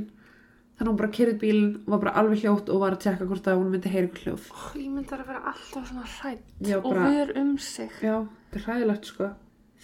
Þannig 0.74 0.88
að 0.88 0.90
hún 0.90 0.98
bara 0.98 1.14
kyrði 1.14 1.34
bílinn 1.38 1.74
og 1.84 1.90
var 1.94 2.00
bara 2.02 2.12
alveg 2.18 2.40
hljótt 2.42 2.70
og 2.74 2.80
var 2.82 2.94
að 2.96 3.02
tjekka 3.04 3.26
hvort 3.30 3.46
að 3.46 3.58
hún 3.60 3.68
myndi 3.70 3.90
heyra 3.92 4.08
ykkur 4.08 4.24
hljóð. 4.24 4.46
Ó, 4.50 4.62
ég 4.74 4.90
myndi 4.90 5.14
að 5.14 5.26
vera 5.28 5.42
alltaf 5.52 5.84
svona 5.90 6.06
hrætt 6.16 6.66
Já, 6.66 6.76
og 6.80 6.88
bara- 6.90 7.10
ver 7.10 7.32
um 7.38 7.52
sig. 7.58 7.90
Já, 8.02 8.16
þetta 8.50 8.58
er 8.58 8.64
hræðilegt 8.66 9.04
sko. 9.06 9.28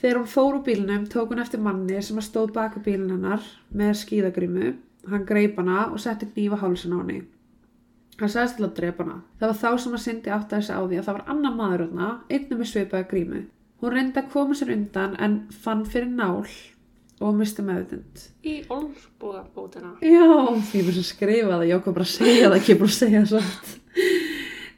Þegar 0.00 0.16
hún 0.18 0.30
fór 0.32 0.54
úr 0.56 0.64
bílnum 0.66 1.06
tók 1.06 1.28
hún 1.30 1.40
eftir 1.44 1.60
manni 1.60 2.02
sem 2.02 2.16
að 2.18 2.26
stóð 2.26 2.52
baka 2.52 2.80
bílinn 2.80 3.10
hennar 3.10 3.42
með 3.72 3.92
skíðagrimu. 4.02 4.74
Hann 5.08 5.24
greip 5.26 5.56
hana 5.56 5.86
og 5.92 5.98
setti 6.00 6.26
hnífa 6.26 6.58
hálsin 6.58 6.92
á 6.92 6.98
henni. 6.98 7.22
Hann 8.18 8.28
sagðist 8.28 8.56
til 8.56 8.66
að 8.66 8.74
drepa 8.74 9.04
hana. 9.04 9.22
Það 9.38 9.46
var 9.48 9.58
þá 9.62 9.78
sem 9.80 9.92
að 9.92 10.04
Cindy 10.04 10.30
átti 10.30 10.56
þessi 10.56 10.74
á 10.74 10.80
því 10.82 10.98
að 10.98 11.04
það 11.06 11.16
var 11.20 11.24
annar 11.28 11.54
maður 11.56 11.86
hana, 11.90 12.20
einnig 12.28 12.58
með 12.58 12.66
svipaða 12.72 13.08
grímu. 13.08 13.44
Hún 13.80 13.92
reyndi 13.94 14.20
að 14.20 14.30
koma 14.32 14.54
sér 14.58 14.72
undan 14.74 15.14
en 15.20 15.38
fann 15.50 15.84
fyrir 15.88 16.10
nál 16.10 16.44
og 17.20 17.36
misti 17.36 17.64
meðutund. 17.64 18.24
Í 18.44 18.54
olbúðabótina. 18.72 19.92
Já, 20.04 20.24
því 20.70 20.84
mér 20.86 20.96
sem 20.96 21.06
skrifa 21.10 21.52
það, 21.52 21.66
ég 21.68 21.76
okkur 21.76 21.96
bara 21.98 22.08
að 22.08 22.14
segja 22.14 22.48
það, 22.48 22.56
ekki 22.60 22.78
bara 22.80 22.90
að 22.90 22.96
segja 22.96 23.22
það 23.24 23.44
satt. 23.44 23.76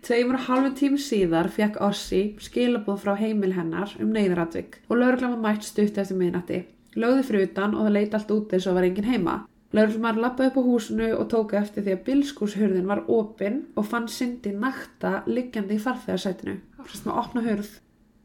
Tveimur 0.02 0.34
og 0.34 0.46
halvu 0.48 0.70
tím 0.74 0.96
síðar 0.98 1.46
fekk 1.54 1.76
Ossi 1.86 2.22
skilabóð 2.42 3.04
frá 3.04 3.12
heimil 3.20 3.52
hennar 3.54 3.92
um 4.02 4.10
neyðaratvik 4.10 4.80
og 4.88 4.98
lauruglan 4.98 5.36
var 5.36 5.44
mætt 5.44 5.68
stutt 5.68 6.00
eftir 6.02 6.18
miðnætti. 6.18 6.64
Lögði 6.98 7.22
fyrir 7.28 7.46
utan 7.46 7.76
og 7.76 7.86
það 7.86 7.94
leit 7.94 8.16
allt 8.18 8.32
út 8.34 8.56
eins 8.56 8.66
og 8.66 8.74
var 8.76 8.88
engin 8.88 9.06
heima. 9.06 9.36
Lauruglan 9.72 10.18
lappaði 10.20 10.50
upp 10.50 10.58
á 10.58 10.62
húsinu 10.66 11.12
og 11.14 11.30
tók 11.30 11.54
eftir 11.56 11.86
því 11.86 11.94
að 11.94 12.02
bilskúshurðin 12.08 12.90
var 12.90 13.04
opin 13.06 13.62
og 13.78 13.86
fann 13.88 14.10
Cindy 14.10 14.50
nakta 14.52 15.22
liggjandi 15.30 15.78
í 15.78 15.84
farþegarsætinu. 15.86 16.58
Sérst 16.82 17.06
með 17.06 17.22
opna 17.22 17.46
hurð. 17.46 17.70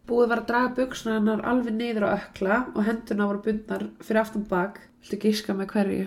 Búið 0.07 0.29
var 0.31 0.41
að 0.41 0.49
draga 0.51 0.73
buksuna 0.77 1.17
hennar 1.17 1.41
alveg 1.43 1.75
niður 1.75 2.07
á 2.07 2.09
ökla 2.15 2.57
og 2.73 2.85
hendurna 2.87 3.27
voru 3.27 3.41
bundnar 3.43 3.87
fyrir 3.99 4.21
aftan 4.21 4.45
bak. 4.47 4.79
Viltu 5.01 5.19
gíska 5.25 5.55
með 5.57 5.73
hverju? 5.73 6.05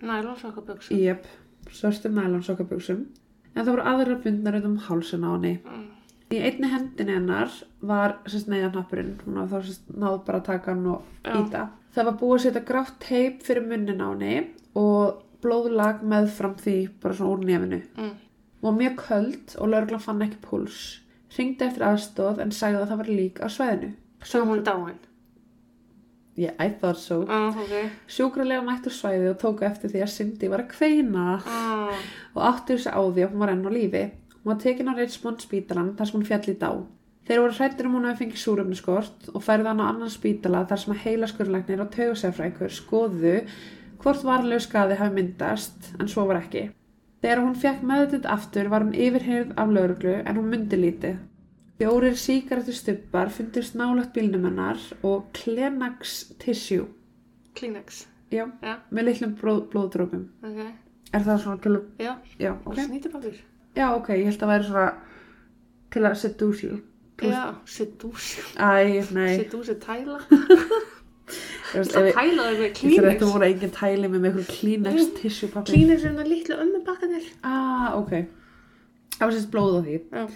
Nælonsokaböksu. 0.00 0.96
Jep, 0.96 1.26
svörstum 1.74 2.14
nælonsokkaböksum. 2.16 3.08
En 3.54 3.64
það 3.64 3.72
voru 3.72 3.88
aðrar 3.90 4.22
bundnar 4.22 4.60
um 4.62 4.78
hálsun 4.86 5.26
á 5.26 5.30
henni. 5.34 5.56
Mm. 5.64 5.88
Í 6.30 6.38
einni 6.46 6.70
hendinni 6.70 7.16
hennar 7.16 7.50
var 7.82 8.20
sérst 8.30 8.46
neyðarnappurinn. 8.52 9.16
Hún 9.24 9.40
var 9.40 9.66
þá 9.66 9.96
náð 9.98 10.20
bara 10.28 10.38
að 10.38 10.46
taka 10.46 10.70
hann 10.70 10.86
og 10.86 11.02
Já. 11.26 11.34
íta. 11.40 11.66
Það 11.90 12.06
var 12.06 12.18
búið 12.20 12.36
að 12.36 12.44
setja 12.44 12.66
grátt 12.68 12.98
teip 13.02 13.42
fyrir 13.42 13.66
munnin 13.66 13.98
á 13.98 14.08
henni 14.14 14.36
og 14.78 15.24
blóðlag 15.42 16.04
meðfram 16.06 16.54
því 16.62 16.76
bara 17.02 17.18
svona 17.18 17.34
úr 17.34 17.46
nefinu. 17.48 17.82
Mm. 17.98 18.12
Hún 18.60 18.68
var 18.68 18.78
mjög 18.78 18.96
köld 19.02 19.56
og 19.58 19.72
lauruglan 19.72 20.04
fann 20.06 20.22
ekki 20.22 20.38
púls. 20.44 21.00
Ringdi 21.36 21.66
eftir 21.66 21.86
aðstóð 21.86 22.42
en 22.44 22.52
sagði 22.54 22.82
að 22.82 22.90
það 22.90 23.00
var 23.02 23.10
lík 23.20 23.40
á 23.40 23.46
svæðinu. 23.50 23.90
Svo 24.26 24.42
hún 24.48 24.64
dáin. 24.66 24.98
Yeah, 26.40 26.54
I 26.58 26.70
thought 26.80 26.98
so. 26.98 27.24
Ah, 27.28 27.50
ok. 27.52 27.90
Sjúkralega 28.08 28.62
mættur 28.64 28.94
svæði 28.94 29.32
og 29.32 29.40
tóku 29.42 29.66
eftir 29.66 29.92
því 29.92 30.04
að 30.06 30.12
Cindy 30.14 30.48
var 30.48 30.62
að 30.64 30.70
kveina. 30.72 31.26
Ah, 31.44 32.06
og 32.34 32.46
átti 32.52 32.76
þessi 32.78 32.94
á 32.94 33.00
því 33.02 33.26
að 33.26 33.34
hún 33.34 33.44
var 33.44 33.52
enn 33.52 33.66
á 33.66 33.70
lífi. 33.74 34.04
Hún 34.40 34.52
var 34.54 34.62
tekin 34.62 34.88
á 34.88 34.94
Richmond 34.96 35.44
spítalan 35.44 35.92
þar 35.98 36.08
sem 36.08 36.18
hún 36.18 36.26
fjall 36.30 36.48
í 36.48 36.56
dá. 36.62 36.70
Þeir 37.28 37.42
voru 37.44 37.56
hrættir 37.58 37.86
um 37.86 37.98
hún 37.98 38.08
að 38.08 38.22
fengi 38.22 38.40
súröfniskort 38.40 39.28
og 39.34 39.44
færði 39.44 39.68
hann 39.70 39.82
á 39.84 39.90
annan 39.90 40.10
spítala 40.10 40.64
þar 40.70 40.80
sem 40.82 40.94
að 40.94 41.02
heila 41.04 41.28
skurlæknir 41.30 41.84
og 41.84 41.92
taugusefrækur 41.94 42.72
skoðu 42.74 43.36
hvort 44.00 44.24
varlegu 44.24 44.64
skaði 44.64 44.96
hafi 44.98 45.18
myndast 45.18 45.92
en 46.00 46.08
svo 46.08 46.24
var 46.30 46.40
ekki. 46.40 46.70
Þegar 47.20 47.40
hún 47.44 47.54
fekk 47.60 47.82
meðutind 47.84 48.26
aftur 48.32 48.68
var 48.72 48.84
hún 48.86 48.94
yfirheyrð 48.96 49.50
af 49.60 49.68
lauruglu 49.74 50.14
en 50.24 50.36
hún 50.38 50.48
myndi 50.52 50.78
lítið. 50.80 51.18
Fjórir 51.80 52.16
síkaretu 52.20 52.72
stubbar 52.76 53.28
fundist 53.32 53.74
nálagt 53.76 54.12
bílnum 54.16 54.44
hennar 54.48 54.80
og 55.02 55.26
Kleenex 55.36 56.32
tissue, 56.38 56.86
Kleenex. 57.56 58.06
já, 58.32 58.44
Já, 58.62 58.74
með 58.92 59.04
litlum 59.08 59.34
blóð, 59.40 59.62
blóðdrópum. 59.72 60.26
ok. 60.44 60.60
Er 61.12 61.20
það 61.26 61.38
svona 61.42 61.60
til 61.62 61.72
að, 61.76 61.84
Já, 61.98 62.12
já, 62.38 62.52
og 62.52 62.66
ok. 62.72 62.78
snýtipapir. 62.86 63.40
Já, 63.76 63.86
ok, 63.96 64.08
ég 64.14 64.24
held 64.28 64.42
að 64.42 64.48
væri 64.52 64.64
svona 64.64 64.92
til 65.90 66.02
að. 66.04 66.80
Plus- 67.20 67.34
Já, 67.34 67.54
sedúsi. 67.66 68.40
Æ, 68.56 69.04
nei. 69.12 69.36
Sedúsi 69.44 69.74
tæla. 69.76 70.20
Það 71.30 71.80
ef 71.80 72.08
ég- 72.08 72.16
tæla 72.16 72.46
það 72.46 72.58
með 72.60 72.66
ekki 72.70 73.24
að 73.26 73.32
voru 73.34 73.46
engin 73.50 73.70
tæli 73.76 74.08
með 74.10 74.24
með 74.26 74.40
Kleenex 74.50 75.10
tissue 75.20 75.48
papir. 75.52 75.74
Kleenex 75.74 76.04
er 76.08 76.16
það 76.18 76.30
litlu 76.32 76.56
ömmu 76.64 76.80
bakkanir. 76.86 77.28
Ah, 77.44 77.94
ok. 77.98 78.10
Það 79.18 79.26
var 79.26 79.34
sérst 79.36 79.50
blóð 79.52 79.76
á 79.78 79.80
því. 79.86 80.00
Já. 80.10 80.26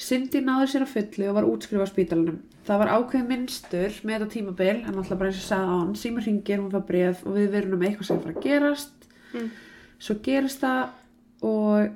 Cindy 0.00 0.40
náði 0.40 0.68
sér 0.72 0.84
að 0.86 0.92
fullu 0.94 1.26
og 1.28 1.34
var 1.36 1.44
útskrifað 1.50 1.84
á 1.84 1.92
spítalunum. 1.92 2.38
Það 2.64 2.78
var 2.80 2.92
ákveðin 2.94 3.26
minnstur 3.28 3.96
með 4.04 4.14
þetta 4.14 4.28
tímabil, 4.32 4.76
en 4.86 4.94
alltaf 5.00 5.18
bara 5.18 5.28
eins 5.32 5.40
og 5.42 5.48
sagði 5.48 5.66
á 5.68 5.76
hann, 5.80 5.94
síma 6.00 6.22
hringir, 6.24 6.60
hún 6.62 6.70
fær 6.72 6.86
bref 6.88 7.24
og 7.26 7.34
við 7.36 7.50
verðum 7.52 7.80
með 7.82 7.88
eitthvað 7.90 8.08
sem 8.08 8.20
fara 8.22 8.34
að 8.36 8.44
gerast. 8.46 9.08
Mm. 9.34 9.50
Svo 10.00 10.14
gerist 10.24 10.60
það 10.60 10.88
og 11.42 11.90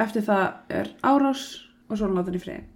eftir 0.00 0.22
það 0.28 0.44
er 0.80 0.90
árás 1.02 1.44
og 1.88 1.96
svo 1.96 2.04
er 2.04 2.08
hann 2.10 2.18
látin 2.20 2.36
í 2.36 2.42
frið. 2.42 2.66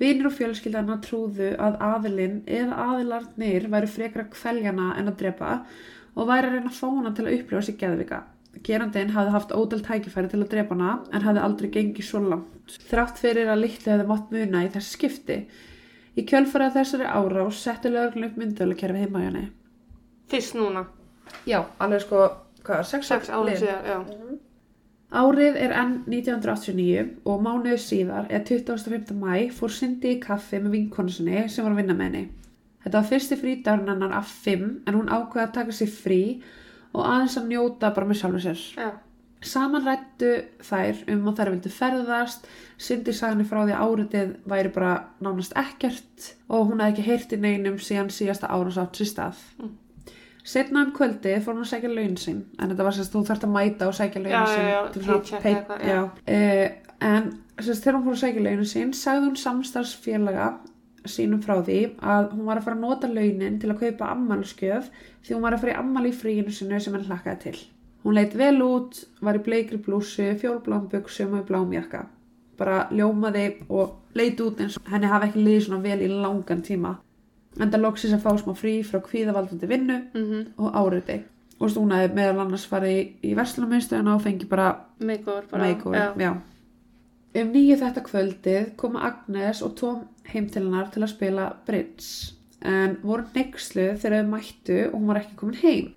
Vinir 0.00 0.30
og 0.30 0.32
fjölskyldana 0.32 0.96
trúðu 1.04 1.50
að 1.60 1.74
aðilinn 1.84 2.38
eða 2.48 2.76
aðilarnir 2.86 3.66
væri 3.72 3.88
frekar 3.90 4.24
að 4.24 4.30
kveljana 4.36 4.94
en 4.96 5.10
að 5.12 5.18
drepa 5.20 5.50
og 6.16 6.28
væri 6.30 6.48
að 6.48 6.54
reyna 6.56 6.70
að 6.70 6.78
fá 6.78 6.86
hana 6.88 7.12
til 7.16 7.26
að 7.26 7.34
upplifa 7.36 7.64
sig 7.66 7.76
geðvika. 7.82 8.20
Gerandinn 8.66 9.12
hafði 9.14 9.34
haft 9.34 9.52
ódal 9.54 9.82
tækifæri 9.84 10.32
til 10.32 10.40
að 10.40 10.50
drepa 10.54 10.76
hana 10.76 10.94
en 11.12 11.26
hafði 11.26 11.44
aldrei 11.44 11.70
gengið 11.76 12.08
svo 12.08 12.22
langt. 12.24 12.78
Þrátt 12.90 13.20
fyrir 13.20 13.52
að 13.52 13.62
litlu 13.66 13.92
hefði 13.92 14.08
mátt 14.08 14.32
muna 14.34 14.64
í 14.64 14.72
þessi 14.72 14.96
skipti. 14.96 15.38
Í 16.16 16.24
kjölfarið 16.26 16.70
af 16.70 16.78
þessari 16.80 17.06
árás 17.06 17.60
setti 17.62 17.92
lögurinn 17.92 18.30
upp 18.30 18.40
myndölukerfi 18.40 19.04
heima 19.04 19.22
hjá 19.22 19.28
henni. 19.28 19.46
Fyrst 20.32 20.56
núna. 20.56 20.86
Já, 21.46 21.60
alveg 21.78 22.02
sko, 22.06 22.24
hvað, 22.64 22.86
sex, 22.88 23.12
Sex 23.12 23.30
ára 23.30 23.54
síðan, 23.58 23.86
já. 23.86 23.98
Árið 25.10 25.56
er 25.58 25.72
enn 25.74 25.94
1989 26.06 27.06
og 27.26 27.40
mánuðu 27.42 27.78
síðar, 27.82 28.28
eða 28.30 28.44
25. 28.46 29.16
mæ, 29.18 29.48
fór 29.50 29.72
Cindy 29.74 30.14
í 30.14 30.20
kaffi 30.22 30.60
með 30.62 30.76
vinkonu 30.76 31.10
sinni 31.10 31.48
sem 31.50 31.66
var 31.66 31.74
að 31.74 31.80
vinna 31.82 31.96
með 31.98 32.06
henni. 32.06 32.28
Þetta 32.84 33.00
var 33.00 33.08
fyrsti 33.10 33.38
frídagurinn 33.40 33.90
hennar 33.90 34.14
af 34.20 34.30
fimm 34.44 34.68
en 34.86 34.96
hún 34.96 35.10
ákveði 35.10 35.42
að 35.42 35.56
taka 35.58 35.74
sér 35.76 35.90
frí 35.92 36.20
og 36.94 37.02
aðeins 37.02 37.36
að 37.40 37.50
njóta 37.50 37.90
bara 37.96 38.06
með 38.06 38.20
sjálfur 38.20 38.44
sér. 38.46 38.62
Já. 38.78 38.90
Saman 39.50 39.86
rættu 39.88 40.30
þær 40.68 41.02
um 41.10 41.28
að 41.30 41.38
þær 41.38 41.50
vildu 41.56 41.72
ferðast, 41.72 42.48
Cindy 42.78 43.12
sagði 43.16 43.34
henni 43.34 43.50
frá 43.50 43.60
því 43.64 43.74
að 43.74 43.84
áriðið 43.86 44.32
væri 44.52 44.72
bara 44.74 44.94
nánast 45.24 45.56
ekkert 45.58 46.32
og 46.46 46.70
hún 46.70 46.84
hafði 46.84 46.94
ekki 46.94 47.06
heyrt 47.08 47.32
í 47.34 47.40
neinum 47.40 47.78
síðan 47.82 48.12
síðasta 48.14 48.52
ára 48.52 48.74
sátt 48.76 49.00
sér 49.00 49.10
stað. 49.10 49.40
Mm. 49.58 49.78
Setna 50.44 50.84
um 50.86 50.92
kvöldi 50.96 51.34
fór 51.44 51.54
hún 51.54 51.64
að 51.66 51.70
sækja 51.74 51.90
laun 51.92 52.16
sín, 52.16 52.38
en 52.58 52.70
þetta 52.72 52.84
var 52.86 52.94
sérst, 52.96 53.12
þú 53.12 53.24
þarft 53.28 53.44
að 53.44 53.52
mæta 53.54 53.88
og 53.90 53.94
sækja 53.94 54.22
laun 54.24 54.46
sín. 54.48 54.64
já, 54.64 54.70
já, 54.72 54.92
til 54.92 55.02
svona 55.04 55.18
paycheck 55.18 55.42
pay- 55.42 55.54
eitthvað, 55.54 55.82
já. 55.84 56.02
Uh, 56.26 56.68
en 57.10 57.30
sérst, 57.60 57.82
þegar 57.84 57.98
hún 57.98 58.04
fór 58.08 58.16
að 58.16 58.22
sækja 58.24 58.44
laun 58.46 58.64
sín, 58.72 58.92
sagði 58.96 59.26
hún 59.26 59.36
samstarfsfélaga 59.44 60.46
sínum 61.08 61.40
frá 61.44 61.54
því 61.64 61.78
að 62.04 62.30
hún 62.34 62.44
var 62.48 62.58
að 62.60 62.64
fara 62.64 62.76
að 62.76 62.80
nota 62.84 63.08
launin 63.08 63.58
til 63.60 63.70
að 63.72 63.78
kaupa 63.80 64.08
ammálskjöf 64.14 64.88
því 65.24 65.34
hún 65.34 65.42
var 65.46 65.54
að 65.56 65.60
fara 65.62 65.72
í 65.72 65.78
ammál 65.80 66.06
í 66.10 66.12
fríinu 66.12 66.52
sinu 66.52 66.80
sem 66.80 66.92
henni 66.94 67.08
hlakkaði 67.08 67.40
til. 67.46 67.60
Hún 68.04 68.14
leit 68.16 68.34
vel 68.36 68.60
út, 68.64 69.04
var 69.20 69.36
í 69.36 69.42
bleikri 69.44 69.76
blúsu, 69.80 70.26
fjólblám 70.40 70.88
buksum 70.92 71.34
og 71.36 71.44
í 71.44 71.48
blám 71.48 71.72
jakka. 71.72 72.06
Bara 72.60 72.88
ljómaði 72.92 73.46
og 73.68 73.96
leit 74.14 74.40
út 74.40 74.60
eins 74.60 74.76
og 74.76 74.88
henni 74.92 75.08
hafi 75.08 75.30
ekki 75.30 75.44
liðið 75.44 75.64
svona 75.66 75.82
vel 75.84 76.00
í 76.04 76.08
langan 76.12 76.62
tíma. 76.64 76.94
Enda 77.60 77.78
loksins 77.78 78.14
að 78.16 78.22
fá 78.24 78.32
smá 78.40 78.54
frí 78.56 78.78
frá 78.86 79.00
kvíðavaldandi 79.04 79.68
vinnu 79.68 79.98
Mhm. 80.14 80.46
og 80.58 80.72
áriði. 80.74 81.22
Og 81.60 81.68
hefði 81.68 82.14
meðal 82.16 82.40
annars 82.46 82.66
farið 82.66 82.94
í, 82.96 83.12
í 83.30 83.34
verslunarmiðstöðuna 83.36 84.14
og 84.14 84.22
fengi 84.22 84.48
bara 84.48 84.76
Makeover 85.00 85.44
bara. 85.50 85.62
makeover. 85.64 85.98
Já. 85.98 86.14
Já. 86.18 86.40
Um 87.42 87.52
nýju 87.52 87.76
þetta 87.78 88.02
kvöldið 88.02 88.76
koma 88.76 89.00
Agnes 89.06 89.62
og 89.62 89.76
Tom 89.76 90.00
heim 90.32 90.48
til 90.48 90.62
hennar 90.64 90.90
til 90.90 91.02
að 91.02 91.08
spila 91.12 91.52
bridge. 91.66 92.32
En 92.62 92.96
voru 93.02 93.24
neykslu 93.34 93.96
þegar 93.98 94.24
þau 94.24 94.30
mættu 94.30 94.78
og 94.88 95.00
hún 95.00 95.06
var 95.06 95.20
ekki 95.20 95.36
komin 95.36 95.54
heim. 95.62 95.92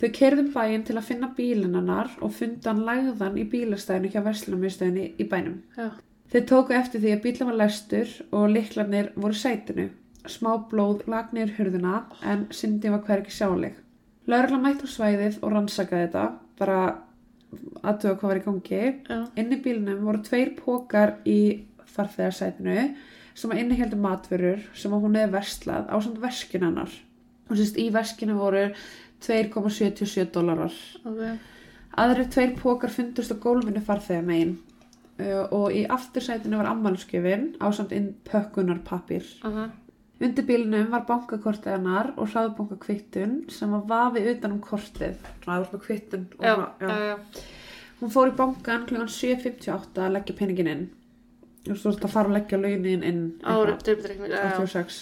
Þau 0.00 0.10
kerðum 0.12 0.50
bæinn 0.52 0.84
til 0.84 0.96
að 0.96 1.02
finna 1.08 1.30
bílinn 1.38 1.74
hennar 1.74 2.10
og 2.20 2.32
funda 2.32 2.72
hann 2.74 2.84
lagðan 2.84 3.38
í 3.40 3.46
bílastæðinu 3.48 4.10
hjá 4.12 4.22
verslunarmiðstöðinu 4.26 5.06
í 5.18 5.28
bænum. 5.28 5.62
Já. 5.78 5.90
Þeir 6.32 6.44
tóku 6.50 6.70
eftir 6.76 7.00
því 7.00 7.12
að 7.14 7.22
bílinn 7.22 7.46
var 7.46 7.56
lestur 7.62 8.06
og 8.32 8.50
liklarnir 8.50 9.12
voru 9.16 9.32
sætinu. 9.34 9.88
Smá 10.30 10.52
blóð 10.70 11.04
lag 11.10 11.32
niður 11.34 11.54
hurðuna 11.58 11.96
en 12.26 12.46
Cindy 12.54 12.92
var 12.92 13.04
hvergi 13.06 13.34
sjáleg. 13.34 13.76
Lörgla 14.26 14.58
mætt 14.58 14.82
á 14.82 14.88
svæðið 14.90 15.38
og 15.42 15.52
rannsakaði 15.54 16.06
þetta, 16.08 16.24
bara 16.58 16.78
aðtuga 17.86 18.16
hvað 18.18 18.30
var 18.30 18.40
í 18.40 18.44
gangi. 18.46 18.82
Já. 19.06 19.18
Inn 19.38 19.54
í 19.54 19.60
bílnum 19.62 20.04
voru 20.06 20.22
tveir 20.26 20.52
pókar 20.58 21.16
í 21.28 21.40
farþegarsætinu 21.94 22.78
sem 23.36 23.52
að 23.52 23.62
inniheldu 23.62 23.98
matvörur 24.00 24.62
sem 24.76 24.94
að 24.96 25.04
hún 25.04 25.18
hefði 25.18 25.34
verslað 25.36 25.90
á 25.92 25.96
samt 26.02 26.22
verskinu 26.22 26.70
hennar. 26.70 26.94
Og 27.46 27.58
sérst 27.58 27.78
í 27.78 27.86
verskinu 27.94 28.38
voru 28.40 28.64
2,77 29.24 30.32
dólarar. 30.34 30.74
Ok. 31.06 31.22
Aðri 31.96 32.26
tveir 32.32 32.56
pókar 32.58 32.92
fundust 32.92 33.32
á 33.32 33.36
gólfinu 33.40 33.80
farþegamegin 33.84 34.56
uh, 35.22 35.44
og 35.54 35.70
í 35.72 35.86
aftursætinu 35.92 36.58
var 36.60 36.72
ammálskjöfin 36.72 37.54
á 37.62 37.66
samt 37.72 37.94
inn 37.96 38.14
pökkunarpapir. 38.26 39.28
Aha. 39.46 39.70
Undir 40.16 40.46
bílnum 40.48 40.86
var 40.94 41.02
bankakortið 41.08 41.74
hennar 41.74 42.12
og 42.16 42.30
hraðbankakvittun 42.32 43.34
sem 43.52 43.72
var 43.76 43.82
vafið 43.90 44.30
utan 44.36 44.54
um 44.56 44.60
kortið. 44.64 45.18
Svona 45.42 45.58
aður 45.58 45.74
með 45.74 45.82
kvittun. 45.86 46.26
Já, 46.40 46.54
svona- 46.54 46.70
já, 46.80 47.10
já. 47.10 47.42
Hún 48.00 48.12
fór 48.12 48.30
í 48.30 48.36
bankan 48.36 48.86
kl. 48.88 48.96
7.58 49.08 50.02
að 50.06 50.12
leggja 50.16 50.36
peningin 50.38 50.66
inn. 50.72 50.86
Þú 51.66 51.72
veist, 51.74 51.82
þú 51.84 51.90
veist 51.90 52.04
að 52.06 52.12
fara 52.14 52.28
að 52.30 52.36
leggja 52.38 52.58
launin 52.62 53.02
inn 53.04 53.22
Árið, 53.42 53.78
dreifdreikning. 53.82 54.30
Já, 54.30 54.42
já. 54.42 54.56
86. 54.56 54.98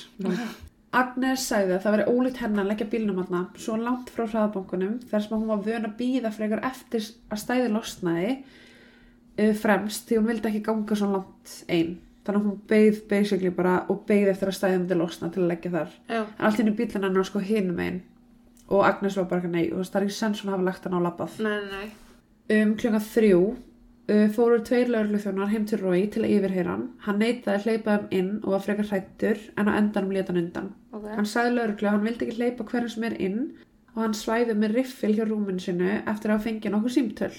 Agnes 0.95 1.43
sagði 1.51 1.75
að 1.75 1.83
það 1.83 1.95
veri 1.97 2.05
ólíkt 2.15 2.37
hennar 2.39 2.65
að 2.65 2.69
leggja 2.71 2.87
bílnum 2.93 3.19
aðna 3.25 3.41
svo 3.59 3.77
langt 3.77 4.11
frá 4.15 4.27
hraðabankunum 4.31 5.01
þar 5.11 5.23
sem 5.25 5.33
hún 5.39 5.49
var 5.51 5.63
vön 5.67 5.89
að 5.89 5.97
býða 5.99 6.31
frekar 6.33 6.63
eftir 6.63 7.09
að 7.35 7.41
stæði 7.43 7.71
losnaði 7.75 8.29
uh, 9.39 9.55
fremst 9.59 10.07
því 10.09 10.19
hún 10.21 10.29
vildi 10.31 10.49
ekki 10.53 10.63
ganga 10.69 10.95
svo 11.01 11.09
langt 11.11 11.55
einn. 11.69 11.97
Þannig 12.25 12.41
að 12.41 12.47
hún 12.49 12.59
beigð 12.71 13.03
basically 13.11 13.53
bara 13.53 13.75
og 13.93 14.05
beigð 14.09 14.31
eftir 14.33 14.49
að 14.49 14.59
stæði 14.59 14.79
myndi 14.79 14.97
losna 14.97 15.29
til 15.33 15.43
að 15.43 15.51
leggja 15.53 15.73
þar. 15.75 15.95
Já. 16.09 16.21
En 16.25 16.47
allt 16.49 16.61
henni 16.61 16.73
bílinn 16.79 17.05
hennar 17.05 17.29
sko 17.29 17.43
hinum 17.45 17.83
einn 17.85 18.03
og 18.69 18.87
Agnes 18.87 19.17
var 19.17 19.29
bara 19.29 19.51
nei 19.51 19.67
og 19.73 19.85
það 19.85 20.01
er 20.01 20.07
ekki 20.07 20.17
sens 20.17 20.41
hún 20.43 20.53
hafa 20.55 20.65
lagt 20.65 20.87
hann 20.87 20.97
á 20.97 21.01
labbað. 21.05 21.39
Nei, 21.45 21.61
nei. 21.69 21.87
Um 22.55 22.75
klukka 22.81 23.01
þrjú 23.05 23.41
uh, 23.45 24.29
fóru 24.37 24.61
tveir 24.65 24.93
laurluþjónar 24.93 25.53
heim 25.53 25.67
til 25.69 25.81
Rói 25.83 26.07
til 26.13 26.25
að 26.25 26.37
yfirheyra 26.39 26.77
hann. 26.77 26.87
Hann 27.05 27.21
neitaði 27.21 27.59
að 27.59 27.69
hleypa 27.69 27.99
þeim 27.99 28.09
inn 28.21 28.33
og 28.43 28.55
var 28.55 28.65
frekar 28.65 28.91
hrættur 28.91 29.45
en 29.59 29.69
á 29.69 29.73
endanum 29.77 30.17
leta 30.17 30.33
hann 30.33 30.43
undan. 30.45 30.73
Ok. 30.93 31.11
Hann 31.19 31.29
sagði 31.29 31.59
lauruglu 31.59 31.91
að 31.91 31.97
hann 31.97 32.09
vildi 32.09 32.29
ekki 32.29 32.39
hleypa 32.41 32.69
hverjum 32.71 32.95
sem 32.95 33.09
er 33.11 33.19
inn 33.29 33.43
og 33.95 34.01
hann 34.03 34.17
svæði 34.19 34.57
með 34.59 34.79
riffil 34.81 35.13
hjá 35.15 35.27
rúminu 35.29 35.63
sinu 35.63 35.91
eftir 36.01 36.35
að 36.35 36.49
fengið 36.49 36.75
nokkuð 36.75 36.97
símtöl. 36.97 37.35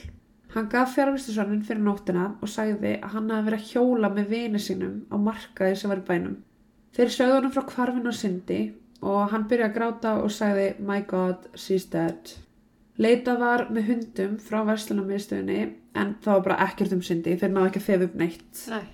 Hann 0.56 0.70
gaf 0.72 0.94
fjárvistusvannin 0.96 1.66
fyrir 1.68 1.84
nóttina 1.84 2.30
og 2.40 2.48
sagði 2.48 2.94
að 3.04 3.12
hann 3.18 3.32
hafi 3.34 3.48
verið 3.50 3.62
að 3.62 3.72
hjóla 3.74 4.10
með 4.16 4.30
vini 4.32 4.62
sínum 4.64 4.98
á 5.12 5.16
markaði 5.20 5.80
sem 5.82 5.92
var 5.92 6.00
í 6.00 6.06
bænum. 6.08 6.38
Þeir 6.96 7.10
sögðu 7.12 7.40
hann 7.42 7.52
frá 7.52 7.64
hvarfinu 7.74 8.12
og 8.12 8.16
syndi 8.16 8.60
og 9.04 9.34
hann 9.34 9.48
byrjaði 9.50 9.68
að 9.68 9.76
gráta 9.76 10.14
og 10.24 10.32
sagði 10.32 10.68
My 10.80 11.02
God, 11.10 11.50
she's 11.60 11.90
dead. 11.92 12.32
Leitað 12.96 13.42
var 13.42 13.66
með 13.76 13.90
hundum 13.90 14.38
frá 14.40 14.62
verslunarmiðstöðinni 14.70 15.58
en 16.00 16.14
það 16.24 16.38
var 16.38 16.46
bara 16.46 16.70
ekkert 16.70 16.96
um 16.96 17.02
syndi, 17.04 17.36
þeir 17.36 17.52
náðu 17.52 17.72
ekki 17.72 17.82
að 17.82 17.90
þefa 17.90 18.08
upp 18.08 18.16
neitt. 18.22 18.62
Nei. 18.72 18.86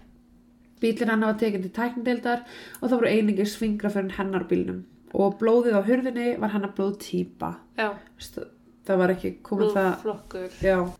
Bílinn 0.81 1.13
hann 1.13 1.27
var 1.27 1.37
tekinn 1.37 1.67
til 1.67 1.73
tækndeildar 1.75 2.41
og 2.79 2.87
það 2.87 2.95
voru 2.95 3.11
einingis 3.11 3.53
svingra 3.53 3.93
fyrir 3.93 4.17
hennar 4.17 4.47
bílnum 4.49 4.81
og 5.13 5.37
blóðið 5.37 5.77
á 5.77 5.81
hurðinni 5.85 6.31
var 6.41 6.55
hennar 6.55 6.73
blóð 6.73 6.97
típa. 7.05 7.53
Já. 7.77 7.93
Það 8.87 9.03
var 9.03 9.13
ekki 9.13 9.35
komið 9.45 9.77
það... 9.77 9.91
Blóðflokkur. 10.07 10.99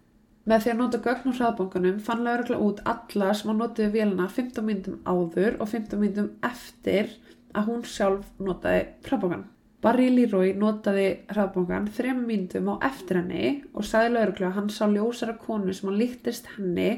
Með 0.49 0.63
því 0.63 0.71
að 0.71 0.79
nota 0.79 0.99
gögn 1.05 1.29
úr 1.29 1.37
hraðbankanum 1.37 1.97
fann 2.01 2.23
laurugla 2.25 2.57
út 2.65 2.79
alla 2.89 3.33
sem 3.37 3.51
að 3.53 3.59
notiði 3.61 3.89
vélina 3.93 4.27
15 4.31 4.65
myndum 4.65 5.01
áður 5.05 5.59
og 5.61 5.69
15 5.69 6.01
myndum 6.01 6.29
eftir 6.47 7.11
að 7.53 7.67
hún 7.69 7.83
sjálf 7.85 8.29
notaði 8.41 8.87
hraðbankan. 9.05 9.43
Barry 9.81 10.07
Leroy 10.13 10.55
notaði 10.57 11.05
hraðbankan 11.29 11.89
þrem 11.93 12.23
myndum 12.25 12.71
á 12.73 12.75
eftir 12.89 13.21
henni 13.21 13.51
og 13.73 13.85
sagði 13.85 14.15
laurugla 14.15 14.49
að 14.49 14.57
hann 14.57 14.73
sá 14.73 14.83
ljósara 14.89 15.37
konu 15.41 15.73
sem 15.73 15.89
hann 15.89 16.01
líktist 16.01 16.49
henni 16.55 16.89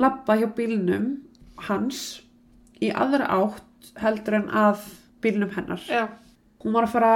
lappa 0.00 0.36
hjá 0.38 0.48
bílnum 0.56 1.08
hans 1.68 2.02
í 2.82 2.90
aðra 2.90 3.30
átt 3.38 3.94
heldur 4.02 4.40
en 4.40 4.50
að 4.50 4.82
bílnum 5.22 5.54
hennar 5.54 5.82
Já. 5.86 6.08
hún 6.62 6.74
var 6.74 6.88
að 6.88 6.94
fara 6.96 7.14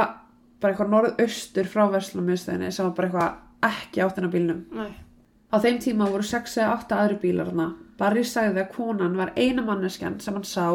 bara 0.59 0.72
eitthvað 0.72 0.94
norðaustur 0.94 1.68
frá 1.70 1.84
verslunarmiðstöðinni 1.92 2.70
sem 2.74 2.88
var 2.88 2.96
bara 2.96 3.09
eitthvað 3.09 3.68
ekki 3.68 4.02
áttina 4.02 4.30
bílnum. 4.32 4.64
Nei. 4.74 5.07
Á 5.49 5.57
þeim 5.64 5.78
tíma 5.80 6.09
voru 6.12 6.26
6 6.28 6.59
eða 6.61 6.74
8 6.76 6.99
aðri 7.03 7.20
bílar 7.22 7.53
hana. 7.53 7.70
Barry 7.99 8.24
sagði 8.26 8.62
að 8.62 8.72
konan 8.76 9.16
var 9.18 9.32
eina 9.36 9.64
manneskjan 9.64 10.20
sem 10.22 10.36
hann 10.36 10.46
sá 10.46 10.68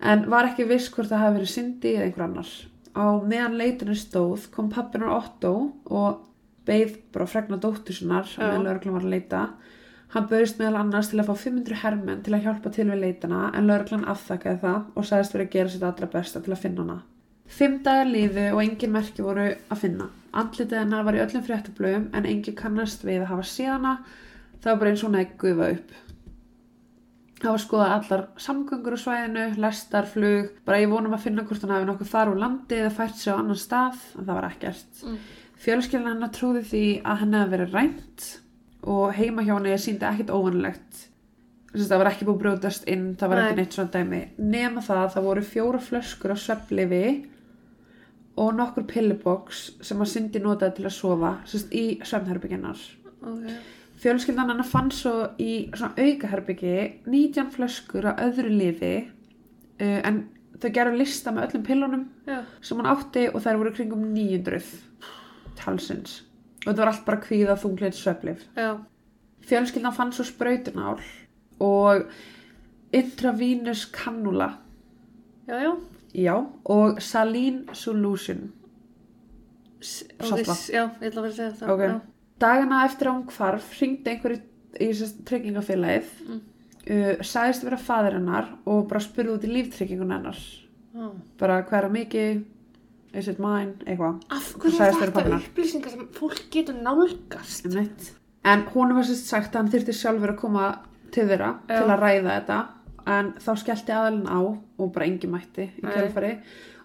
en 0.00 0.24
var 0.32 0.48
ekki 0.48 0.68
viss 0.68 0.88
hvort 0.94 1.10
það 1.10 1.24
hafi 1.24 1.36
verið 1.38 1.54
Cindy 1.54 1.94
eða 1.96 2.06
einhver 2.06 2.26
annar. 2.28 2.52
Á 2.96 3.06
meðan 3.20 3.58
leitinu 3.60 3.96
stóð 3.98 4.46
kom 4.54 4.70
pappinar 4.72 5.12
Otto 5.18 5.52
og 5.90 6.22
beið 6.68 6.96
bara 7.14 7.28
fregna 7.28 7.58
dóttur 7.60 7.96
sinnar 7.96 8.28
Já. 8.30 8.40
meðan 8.46 8.66
lögreglan 8.68 8.96
var 8.96 9.06
að 9.06 9.14
leita. 9.16 9.42
Hann 10.14 10.26
bauðist 10.30 10.58
meðal 10.58 10.80
annars 10.80 11.10
til 11.10 11.20
að 11.22 11.28
fá 11.30 11.36
500 11.44 11.82
hermenn 11.84 12.22
til 12.26 12.34
að 12.34 12.46
hjálpa 12.46 12.72
til 12.74 12.88
við 12.90 13.04
leitana 13.04 13.50
en 13.54 13.68
lögreglan 13.70 14.08
afþakkaði 14.10 14.62
það 14.64 14.80
og 14.94 15.06
sagðist 15.06 15.36
verið 15.36 15.46
að 15.46 15.52
gera 15.58 15.74
sitt 15.74 15.86
allra 15.86 16.10
besta 16.14 16.42
til 16.42 16.54
að 16.54 16.62
finna 16.64 16.86
hana. 16.86 16.98
Fimm 17.50 17.78
dagar 17.86 18.10
liðu 18.10 18.48
og 18.54 18.62
engin 18.64 18.94
merki 18.94 19.26
voru 19.26 19.50
að 19.50 19.82
finna. 19.84 20.10
Andlitið 20.30 20.78
hennar 20.78 21.06
var 21.06 21.16
í 21.16 21.22
öllum 21.24 21.42
fréttablöðum 21.46 22.06
en 22.14 22.28
engin 22.28 22.56
kannast 22.58 23.02
við 23.06 23.24
að 23.24 23.32
hafa 23.32 23.48
séð 23.50 23.72
hana. 23.74 23.96
Það 24.60 24.70
var 24.70 24.80
bara 24.82 24.92
eins 24.92 25.02
og 25.02 25.08
hún 25.08 25.18
hefði 25.18 25.38
gufa 25.42 25.68
upp. 25.74 25.98
Það 27.40 27.54
var 27.54 27.62
skoðað 27.62 27.92
allar 27.94 28.22
samgöngur 28.44 28.96
á 28.96 28.98
svæðinu, 29.00 29.44
lestar, 29.64 30.08
flug, 30.12 30.50
bara 30.68 30.80
ég 30.82 30.90
vonum 30.92 31.16
að 31.16 31.22
finna 31.24 31.44
hvort 31.48 31.62
hann 31.64 31.72
hafi 31.72 31.88
nokkuð 31.88 32.10
þar 32.10 32.32
úr 32.34 32.40
landi 32.42 32.76
eða 32.76 32.90
fært 32.98 33.16
sig 33.16 33.32
á 33.32 33.40
annan 33.40 33.58
stað, 33.58 34.02
en 34.18 34.26
það 34.26 34.36
var 34.36 34.48
ekkert. 34.50 34.90
Mm. 35.08 35.16
Fjölskyldan 35.64 36.10
hennar 36.12 36.32
trúði 36.36 36.62
því 36.68 36.82
að 37.00 37.22
henni 37.22 37.40
hefði 37.40 37.54
verið 37.54 37.78
rænt 37.78 38.26
og 38.92 39.16
heima 39.16 39.46
hjá 39.46 39.54
henni 39.54 39.78
síndi 39.80 40.08
ekkit 40.10 40.34
óvanlegt. 40.36 41.06
Það 41.72 41.96
var 42.02 42.10
ekki 42.10 42.26
búið 42.28 42.36
að 42.36 42.44
brjótast 42.44 42.86
inn, 42.90 43.08
það 43.16 43.32
var 43.32 43.40
Nei. 43.40 43.44
ekki 43.46 43.58
neitt 43.60 43.76
svona 43.78 43.94
dæmi. 43.94 44.20
Nema 44.52 44.84
það, 44.84 45.04
það 45.14 45.28
voru 45.30 45.44
fjóra 45.46 45.82
flöskur 45.86 46.34
af 46.34 46.40
sveflifi 46.44 47.04
og 48.36 48.54
nokkur 48.56 48.86
pilluboks 48.88 49.66
sem 49.84 50.00
að 50.00 50.12
Cindy 50.14 50.42
notaði 50.42 50.78
til 50.78 50.86
að 50.88 50.96
sofa, 50.96 51.34
sérst 51.48 51.72
í 51.74 51.84
svefnherbygginnar. 52.06 52.82
Ok. 53.20 53.48
Fjölskyldan 54.00 54.48
hennar 54.48 54.64
fann 54.64 54.88
svo 54.94 55.12
í 55.42 55.68
aukaherbyggi 55.76 56.76
19 57.04 57.50
flöskur 57.52 58.06
af 58.08 58.22
öðru 58.24 58.52
lifi 58.54 58.94
uh, 59.04 59.98
en 60.08 60.22
þau 60.60 60.70
gerðu 60.72 61.00
lista 61.02 61.34
með 61.34 61.50
öllum 61.50 61.66
pillunum 61.66 62.06
Já. 62.28 62.38
sem 62.64 62.80
hann 62.80 62.88
átti 62.88 63.26
og 63.28 63.42
þær 63.44 63.60
voru 63.60 63.74
kringum 63.76 64.06
900 64.14 64.62
talsins 65.60 66.22
og 66.62 66.70
þetta 66.70 66.80
var 66.80 66.92
allt 66.92 67.04
bara 67.06 67.20
kvíða 67.24 67.58
þungleit 67.60 67.96
sveflif. 67.96 68.46
Já. 68.56 68.78
Fjölskyldan 69.48 69.96
fann 69.96 70.12
svo 70.16 70.24
sprautunál 70.28 71.00
og 71.60 72.08
intravínus 72.96 73.86
kannula 73.92 74.54
Já, 75.48 75.76
já. 76.14 76.46
og 76.64 77.00
saline 77.02 77.64
solution 77.74 78.52
S- 79.80 80.04
Saltvatn. 80.20 80.40
ok, 80.50 80.54
s- 80.56 80.70
Já, 80.70 80.84
ég 81.00 81.08
ætla 81.10 81.20
að 81.20 81.22
vera 81.22 81.32
að 81.32 81.36
segja 81.36 81.52
það. 81.60 81.70
Ok. 81.70 81.80
Já. 81.80 82.00
Dagana 82.40 82.84
eftir 82.84 83.06
að 83.08 83.14
hún 83.16 83.26
hvarf 83.36 83.66
hringdi 83.78 84.10
einhverju 84.10 84.40
í 84.80 84.88
tryggingafélagið 85.24 86.10
Mm. 86.28 86.40
uh, 86.90 87.22
sagðist 87.22 87.64
vera 87.64 87.76
fadir 87.76 88.12
hennar 88.18 88.48
og 88.66 88.88
bara 88.88 89.00
spurði 89.00 89.34
út 89.34 89.44
í 89.44 89.52
líftryggingun 89.52 90.12
hennar 90.12 90.36
Já. 90.94 91.10
bara 91.38 91.62
hvað 91.62 91.78
er 91.78 91.88
að 91.88 91.92
mikið 91.92 92.44
is 93.14 93.28
it 93.28 93.38
mine, 93.40 93.74
eitthvað 93.86 94.20
Sagðist 94.30 95.02
er 95.02 95.10
þetta 95.10 95.40
upplýsingar 95.40 95.90
sem 95.90 96.08
fólk 96.12 96.50
getur 96.50 96.74
nálgast? 96.80 97.66
En 98.44 98.62
hún 98.72 98.94
var 98.94 99.02
sérst 99.04 99.26
sagt 99.28 99.52
að 99.54 99.56
hann 99.62 99.70
þyrfti 99.72 99.92
sjálfur 99.92 100.32
að 100.32 100.38
koma 100.38 100.78
til 101.10 101.24
þeirra 101.26 101.58
Já. 101.68 101.80
til 101.82 101.88
að 101.90 102.00
ræða 102.00 102.30
þetta 102.40 102.68
en 103.06 103.32
þá 103.40 103.50
skellti 103.62 103.92
aðalinn 103.94 104.26
á 104.28 104.40
og 104.40 104.92
bara 104.94 105.06
engi 105.06 105.28
mætti 105.30 105.68
í 105.78 105.82
kjálfari 105.86 106.32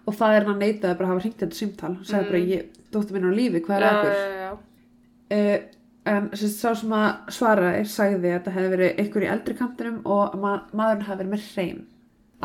og 0.06 0.14
fadir 0.14 0.44
hennar 0.46 0.60
neitaði 0.60 0.96
bara 0.98 1.08
að 1.08 1.12
hafa 1.14 1.24
hringt 1.24 1.40
þetta 1.42 1.56
símtal 1.60 1.96
sagði 2.02 2.22
Mm. 2.22 2.30
bara, 2.30 2.38
ég, 2.38 2.62
dóttir 2.92 3.12
minn 3.16 3.24
er 3.24 3.32
á 3.34 3.38
lífi, 3.40 3.60
hvað 3.66 3.76
er 3.76 3.82
já, 3.82 3.88
að 3.88 3.98
okkur 3.98 4.14
já, 4.16 4.30
já. 4.44 4.52
Uh, 5.36 5.58
en 6.06 6.28
sérst, 6.38 6.60
sá 6.62 6.74
sem 6.78 6.92
að 6.94 7.34
svaraði 7.34 7.84
sagði 7.90 8.28
að 8.30 8.36
þetta 8.38 8.54
hefði 8.54 8.70
verið 8.76 9.00
einhver 9.02 9.22
í 9.26 9.30
eldri 9.34 9.54
kantinum 9.58 10.00
og 10.04 10.22
að 10.34 10.40
ma 10.44 10.52
maðurinn 10.72 11.06
hefði 11.08 11.18
verið 11.24 11.32
með 11.34 11.46
hreim. 11.54 11.84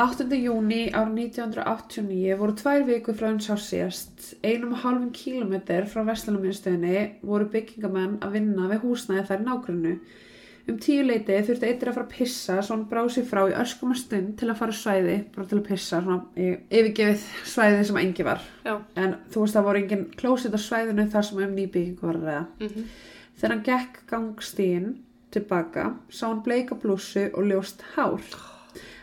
8. 0.02 0.26
júni 0.40 0.80
árið 0.96 1.18
1989 1.20 2.38
voru 2.40 2.54
tvær 2.58 2.86
vikur 2.88 3.14
frá 3.20 3.28
hún 3.28 3.42
sá 3.44 3.54
síðast. 3.60 4.32
Einum 4.42 4.72
og 4.74 4.82
halvum 4.86 5.12
kílometr 5.14 5.86
frá 5.92 6.02
Vestlunuminstöðinni 6.08 7.20
voru 7.28 7.46
byggingamenn 7.52 8.18
að 8.24 8.38
vinna 8.40 8.70
við 8.72 8.82
húsnæði 8.86 9.26
þær 9.28 9.44
nágrunnu. 9.46 9.94
Um 10.70 10.78
tíu 10.78 11.02
leiti 11.02 11.34
þurfti 11.42 11.68
eittir 11.68 11.90
að 11.90 11.96
fara 11.98 12.06
að 12.06 12.14
pissa 12.14 12.56
svo 12.62 12.76
hann 12.76 12.84
bráði 12.90 13.14
sér 13.16 13.28
frá 13.32 13.42
í 13.50 13.56
öskuma 13.58 13.96
stund 13.98 14.36
til 14.38 14.50
að 14.52 14.60
fara 14.60 14.76
svæði, 14.78 15.16
bara 15.34 15.48
til 15.50 15.58
að 15.58 15.64
pissa 15.72 16.02
svona 16.04 16.18
í 16.38 16.50
yfirgefið 16.70 17.24
svæði 17.50 17.88
sem 17.90 17.98
engi 18.04 18.26
var. 18.28 18.44
Já. 18.68 18.76
En 19.02 19.16
þú 19.34 19.46
veist 19.46 19.58
það 19.58 19.68
voru 19.68 19.82
engin 19.82 20.06
klósit 20.20 20.54
á 20.54 20.60
svæðinu 20.62 21.08
þar 21.10 21.28
sem 21.28 21.42
um 21.42 21.56
nýbyggingu 21.58 22.08
var 22.08 22.20
að 22.20 22.28
ræða. 22.30 22.44
Mhm. 22.60 22.86
Þegar 23.42 23.56
hann 23.56 23.66
gekk 23.72 24.00
gangstíðin 24.12 24.94
tilbaka, 25.34 25.88
sá 26.14 26.28
hann 26.28 26.44
bleika 26.46 26.78
blússu 26.78 27.32
og 27.34 27.50
ljóst 27.50 27.82
hár. 27.96 28.22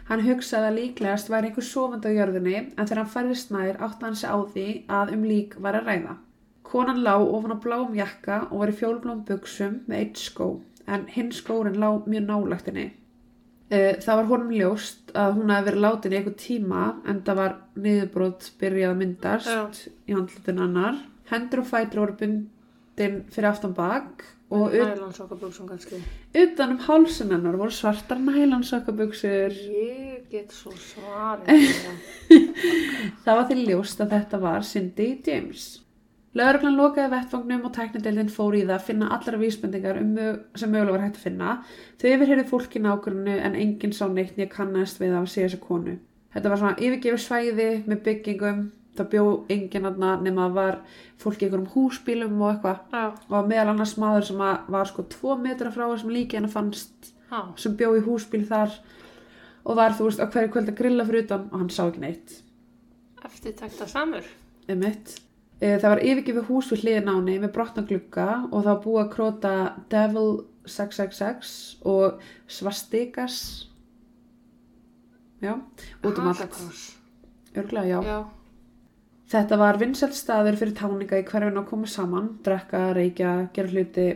Hann 0.08 0.22
hugsaði 0.24 0.70
að 0.70 0.78
líklegast 0.78 1.28
væri 1.28 1.50
einhver 1.50 1.66
sofandi 1.66 2.08
á 2.08 2.16
jörðinni 2.16 2.56
en 2.56 2.86
þegar 2.86 3.02
hann 3.02 3.12
færðist 3.12 3.50
nær 3.50 3.82
átti 3.82 4.06
hann 4.06 4.16
sig 4.16 4.30
á 4.30 4.38
því 4.54 4.68
að 4.88 5.12
um 5.12 5.24
lík 5.24 5.58
var 5.58 5.74
að 5.74 5.90
ræða. 5.90 6.16
Konan 6.62 7.02
lá 7.02 7.16
ofan 7.18 7.52
á 7.52 7.58
bláum 7.60 7.94
jakka 7.96 8.46
og 8.50 8.60
var 8.60 8.70
í 8.72 8.78
fjólblóm 8.78 9.24
buksum 9.28 9.80
með 9.88 9.98
eitt 9.98 10.20
skó 10.20 10.60
en 10.88 11.06
hinn 11.14 11.30
skórin 11.36 11.76
lá 11.80 11.90
mjög 12.06 12.24
nálagt 12.30 12.66
henni. 12.70 12.86
Eh, 13.70 13.96
Það 14.00 14.16
var 14.16 14.28
honum 14.30 14.50
ljóst 14.56 15.10
að 15.12 15.34
hún 15.36 15.50
hefði 15.52 15.66
verið 15.70 15.82
látin 15.84 16.12
í 16.14 16.16
einhver 16.22 16.36
tíma 16.40 16.82
en 17.06 17.18
það 17.26 17.36
var 17.42 17.56
niðurbrot 17.76 18.46
byrjað 18.60 18.94
að 18.94 19.00
myndast 19.02 19.50
Já. 19.52 19.90
í 20.08 20.16
handlutin 20.16 20.62
hennar. 20.64 21.02
Hendur 21.28 21.60
og 21.60 21.66
fætur 21.68 22.00
voru 22.00 22.16
bundin 22.22 23.18
fyrir 23.28 23.50
aftan 23.50 23.74
bak 23.76 24.24
og 24.50 24.72
ut, 24.72 24.80
Nælansokkaböksum 24.80 25.68
kannski. 25.68 25.98
utan 26.34 26.70
um 26.72 26.78
hálsin 26.86 27.30
hennar 27.34 27.58
voru 27.60 27.70
svartar 27.70 28.16
nælansokabuxur. 28.24 29.52
Ég 29.52 30.30
get 30.30 30.50
svo 30.56 30.72
svarið. 30.72 31.68
Það 33.24 33.34
var 33.36 33.44
til 33.50 33.66
ljóst 33.68 34.00
að 34.00 34.14
þetta 34.16 34.40
var 34.40 34.64
Cindy 34.64 35.10
James. 35.26 35.66
Lögreglan 36.36 36.76
lokaði 36.76 37.08
vettfangnum 37.14 37.62
og 37.64 37.72
tæknideildin 37.72 38.28
fór 38.28 38.56
í 38.58 38.64
það 38.66 38.74
að 38.74 38.86
finna 38.90 39.06
allara 39.14 39.38
vísbendingar 39.40 40.00
um 40.00 40.10
sem 40.60 40.70
mögulega 40.70 40.92
var 40.92 41.04
hægt 41.06 41.16
að 41.16 41.24
finna. 41.24 41.52
Þau 42.00 42.08
yfirheyrðu 42.10 42.44
fólki 42.50 42.82
nágrunnu 42.84 43.36
en 43.38 43.56
enginn 43.56 43.94
sá 43.96 44.04
neitt 44.12 44.36
nýja 44.36 44.50
kannast 44.52 45.00
við 45.00 45.16
að 45.16 45.28
sé 45.32 45.46
þessa 45.46 45.60
konu. 45.62 45.96
Þetta 46.34 46.52
var 46.52 46.60
svona 46.60 46.76
yfirgefið 46.76 47.22
svæði 47.24 47.68
með 47.88 48.02
byggingum. 48.08 48.66
Það 48.98 49.08
bjó 49.12 49.24
enginn 49.54 49.86
aðna 49.88 50.10
nema 50.20 50.48
að 50.48 50.56
var 50.58 50.76
fólki 51.22 51.46
í 51.46 51.48
einhverjum 51.48 51.70
húsbílum 51.72 52.40
og 52.42 52.50
eitthvað. 52.52 52.80
Já. 52.92 53.04
Og 53.30 53.48
meðal 53.48 53.72
annars 53.72 53.94
maður 54.02 54.26
sem 54.28 54.42
að 54.42 54.72
var 54.74 54.90
sko 54.90 55.04
tvo 55.14 55.36
metra 55.38 55.72
frá 55.72 55.86
þessum 55.86 56.12
líki 56.12 56.40
en 56.40 56.50
fannst 56.52 57.12
Já. 57.30 57.40
sem 57.56 57.76
bjó 57.78 57.94
í 57.96 58.02
húsbíl 58.04 58.42
þar 58.48 58.74
og 59.64 59.78
var 59.78 59.94
þú 59.96 60.10
veist 60.10 60.20
á 60.20 60.26
hverju 60.26 60.52
kvöld 60.52 60.72
að 60.72 60.78
grilla 60.82 61.06
fyrir 61.08 61.24
utan 61.28 61.48
og 61.52 61.62
hann 61.62 61.72
sá 61.72 61.86
ekki 61.86 62.04
neitt. 62.04 62.36
Eftir 63.24 63.56
tekta 63.56 63.88
samur. 63.88 64.26
Einmitt. 64.68 65.27
Eh, 65.60 65.74
Það 65.80 65.88
var 65.90 66.02
yfirgefið 66.06 66.44
hús 66.52 66.68
við 66.72 66.82
hliðin 66.84 67.08
á 67.10 67.14
henni 67.18 67.38
með 67.42 67.52
brotna 67.56 67.82
glugga 67.88 68.26
og 68.52 68.60
það 68.62 68.68
var 68.70 68.82
búið 68.84 69.00
að 69.02 69.12
króta 69.14 69.54
Devil 69.90 70.28
666 70.68 71.52
og 71.88 72.20
Svastikas. 72.46 73.38
Já, 75.42 75.54
út 76.04 76.18
um 76.18 76.28
allt. 76.30 76.58
Örglega, 77.58 77.86
já. 77.90 77.98
Já. 78.06 78.18
Þetta 79.28 79.58
var 79.60 79.76
vinsælt 79.80 80.14
staður 80.16 80.56
fyrir 80.56 80.74
táninga 80.78 81.18
í 81.20 81.24
hverfinu 81.28 81.60
að 81.60 81.66
koma 81.68 81.86
saman, 81.90 82.30
drekka, 82.46 82.84
reykja, 82.96 83.32
gera 83.52 83.68
hluti, 83.74 84.06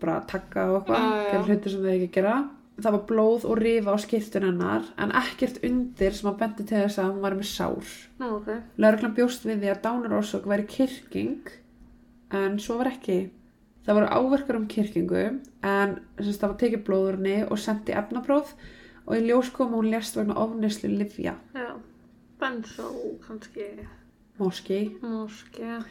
bara 0.00 0.20
takka 0.26 0.68
og 0.70 0.78
eitthvað, 0.80 1.10
gera 1.30 1.42
hluti 1.48 1.72
sem 1.74 1.82
þau 1.84 1.92
ekki 1.92 2.08
gera. 2.14 2.36
Það 2.80 2.94
var 2.96 3.02
blóð 3.10 3.44
og 3.44 3.58
rifa 3.60 3.92
á 3.92 3.98
skiptun 4.00 4.46
hennar 4.48 4.86
en 4.96 5.12
ekkert 5.18 5.58
undir 5.66 6.14
sem 6.16 6.30
að 6.30 6.38
bendi 6.40 6.64
til 6.64 6.78
þess 6.80 6.98
að 7.02 7.10
hún 7.10 7.20
var 7.26 7.36
með 7.36 7.48
sár. 7.50 7.90
Nú, 8.22 8.30
ok. 8.38 8.48
Lörglan 8.80 9.14
bjóst 9.18 9.44
við 9.44 9.60
því 9.60 9.70
að 9.74 9.82
dánarósök 9.84 10.48
væri 10.48 10.64
kyrking 10.72 11.52
en 12.32 12.56
svo 12.62 12.78
var 12.80 12.92
ekki. 12.94 13.18
Það 13.84 13.98
voru 13.98 14.08
áverkar 14.16 14.56
um 14.60 14.68
kyrkingu 14.70 15.22
en 15.26 15.96
sem 16.16 16.30
sagt, 16.30 16.40
það 16.40 16.48
var 16.52 16.58
tekið 16.62 16.84
blóðurni 16.86 17.36
og 17.48 17.58
sendi 17.60 17.96
efnapróf 17.98 18.54
og 19.04 19.16
í 19.18 19.24
ljós 19.26 19.50
kom 19.52 19.72
að 19.74 19.80
hún 19.82 19.90
lést 19.92 20.16
vegna 20.16 20.38
ofneslu 20.38 20.92
livja, 20.94 21.34
Já. 21.54 21.72
Bensó, 22.40 22.88
kannski. 23.26 23.66
moski. 24.38 24.80
Moski, 25.02 25.62
já. 25.62 25.82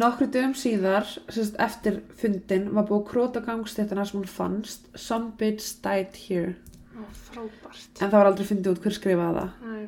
Nokkru 0.00 0.26
dögum 0.34 0.54
síðar, 0.58 1.06
sagt, 1.30 1.58
eftir 1.62 2.00
fundin, 2.18 2.70
var 2.74 2.88
búið 2.88 3.00
að 3.02 3.10
króta 3.12 3.42
gangstéttina 3.44 4.06
sem 4.08 4.20
hún 4.20 4.30
fannst 4.30 4.88
Some 4.98 5.34
bitch 5.38 5.76
died 5.84 6.16
here. 6.18 6.56
Ó, 6.98 7.04
frábært. 7.28 8.00
En 8.00 8.08
það 8.08 8.16
var 8.18 8.30
aldrei 8.32 8.48
fundið 8.48 8.74
út 8.74 8.82
hver 8.82 8.96
skrifaði 8.98 9.38
það. 9.38 9.54
Nei. 9.70 9.84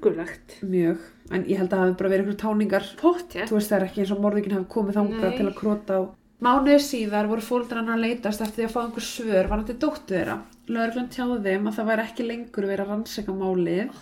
Gulegt. 0.00 0.54
Mjög. 0.64 1.02
En 1.30 1.44
ég 1.46 1.60
held 1.60 1.68
að 1.68 1.76
það 1.76 1.84
hafi 1.84 1.98
bara 1.98 2.12
verið 2.14 2.24
einhverjum 2.24 2.40
táningar 2.44 2.86
Póttja. 3.00 3.44
þú 3.50 3.58
veist 3.58 3.70
það 3.70 3.80
er 3.80 3.88
ekki 3.88 4.00
eins 4.04 4.14
og 4.14 4.22
morðingin 4.24 4.56
hefði 4.56 4.70
komið 4.72 5.00
Nei. 5.10 5.36
til 5.36 5.46
að 5.46 5.58
króta 5.58 5.98
á 5.98 6.02
Mánuði 6.40 6.78
síðar 6.80 7.26
voru 7.28 7.42
fóldrann 7.44 7.90
að 7.92 8.00
leitast 8.00 8.40
eftir 8.40 8.62
því 8.62 8.66
að 8.66 8.72
fá 8.72 8.78
einhver 8.80 9.04
svör 9.04 9.48
varandi 9.50 9.74
dóttu 9.76 10.14
þeirra. 10.14 10.36
Lögreglan 10.72 11.10
tjáði 11.12 11.42
þeim 11.44 11.66
að 11.68 11.74
það 11.76 11.90
væri 11.90 12.04
ekki 12.06 12.24
lengur 12.30 12.66
verið 12.70 12.84
að 12.86 12.92
rannsaka 12.94 13.34
málið 13.36 13.98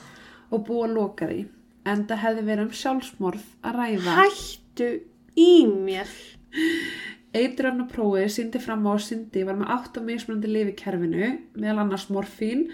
og 0.55 0.63
búa 0.69 0.85
að 0.87 0.95
loka 0.95 1.27
því. 1.33 1.41
En 1.91 2.05
það 2.07 2.23
hefði 2.23 2.45
verið 2.47 2.63
um 2.63 2.77
sjálfsmorð 2.79 3.49
að 3.67 3.79
ræða. 3.81 4.15
Hættu 4.21 4.89
í 5.39 5.51
mér. 5.71 6.11
Eitrafna 7.39 7.85
prófið 7.91 8.31
síndi 8.33 8.61
fram 8.65 8.87
á 8.89 8.97
að 8.97 9.03
Cindy 9.05 9.43
var 9.45 9.59
með 9.61 9.73
8 9.75 10.03
mismunandi 10.07 10.49
lifi 10.51 10.73
kerfinu, 10.81 11.27
meðal 11.61 11.83
annars 11.85 12.07
morfín, 12.15 12.69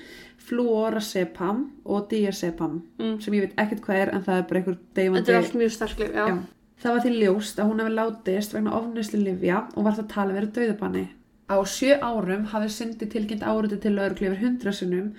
fluorasepam 0.44 1.64
og 1.84 2.06
diazepam, 2.10 2.82
Mm. 3.00 3.20
sem 3.20 3.34
ég 3.34 3.40
veit 3.48 3.56
ekkert 3.58 3.80
hvað 3.84 4.00
er 4.02 4.14
en 4.14 4.22
það 4.22 4.38
er 4.38 4.42
bara 4.48 4.60
einhver 4.60 4.76
Þetta 4.78 4.94
deyfandi... 5.00 5.28
er 5.32 5.36
allt 5.40 5.54
mjög 5.60 5.72
sterkleg, 5.74 6.12
já. 6.14 6.26
Já. 6.28 6.38
Það 6.84 6.92
var 6.94 7.00
því 7.04 7.12
ljóst 7.18 7.58
að 7.58 7.68
hún 7.70 7.80
hefði 7.80 7.94
látist 7.98 8.52
vegna 8.54 8.72
ofnæslu 8.78 9.20
livja 9.24 9.58
og 9.76 9.84
var 9.84 9.92
það 9.98 10.08
talið 10.14 10.34
verið 10.38 10.52
dauðabanni. 10.58 11.04
Á 11.50 11.56
sjö 11.68 11.98
árum 12.00 12.44
hafði 12.52 12.70
Cindy 12.70 13.06
tilkynnt 13.06 13.42
áriði 13.44 13.80
til 13.80 13.92
lögreglu 13.96 14.30
yfir 14.30 14.40
hundra 14.44 14.72
sinnum. 14.72 15.12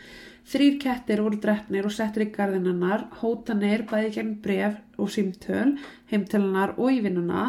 Þrýr 0.45 0.75
kettir 0.77 1.23
voru 1.25 1.39
drefnir 1.41 1.87
og 1.87 1.93
settir 1.93 2.27
í 2.27 2.31
garðinannar, 2.33 3.07
hótanir, 3.21 3.81
bæði 3.89 4.11
gegn 4.13 4.33
bref 4.43 4.75
og 5.01 5.09
símtöl, 5.09 5.71
heimtölunar 6.11 6.75
og 6.77 6.91
í 6.93 6.99
vinnuna 7.01 7.45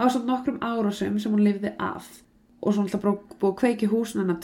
á 0.00 0.04
samt 0.08 0.24
nokkrum 0.30 0.62
árásum 0.64 1.18
sem 1.20 1.34
hún 1.34 1.44
lifði 1.44 1.74
af. 1.76 2.08
Og 2.62 2.72
svo 2.72 2.86
alltaf 2.86 3.04
búið 3.04 3.50
að 3.50 3.58
kveiki 3.60 3.88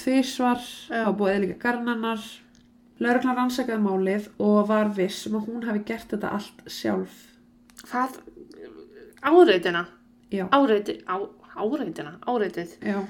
tvisvar, 0.03 0.61
Já. 0.91 1.07
þá 1.07 1.11
búið 1.17 1.33
eða 1.33 1.43
líka 1.47 1.59
garðinannar. 1.65 2.27
Lögreglan 2.99 3.39
rannsakaði 3.39 3.81
málið 3.81 4.29
og 4.43 4.69
var 4.69 4.89
viss 4.93 5.27
um 5.31 5.39
að 5.39 5.49
hún 5.49 5.65
hafi 5.65 5.85
gert 5.87 6.11
þetta 6.11 6.33
allt 6.35 6.63
sjálf. 6.67 7.15
Hvað? 7.87 8.19
Áreitina? 9.23 9.87
Já. 10.35 10.49
Áreiti, 10.53 10.99
á, 11.09 11.17
áreitina? 11.57 12.19
Áreitið? 12.27 12.75
Já. 12.83 13.01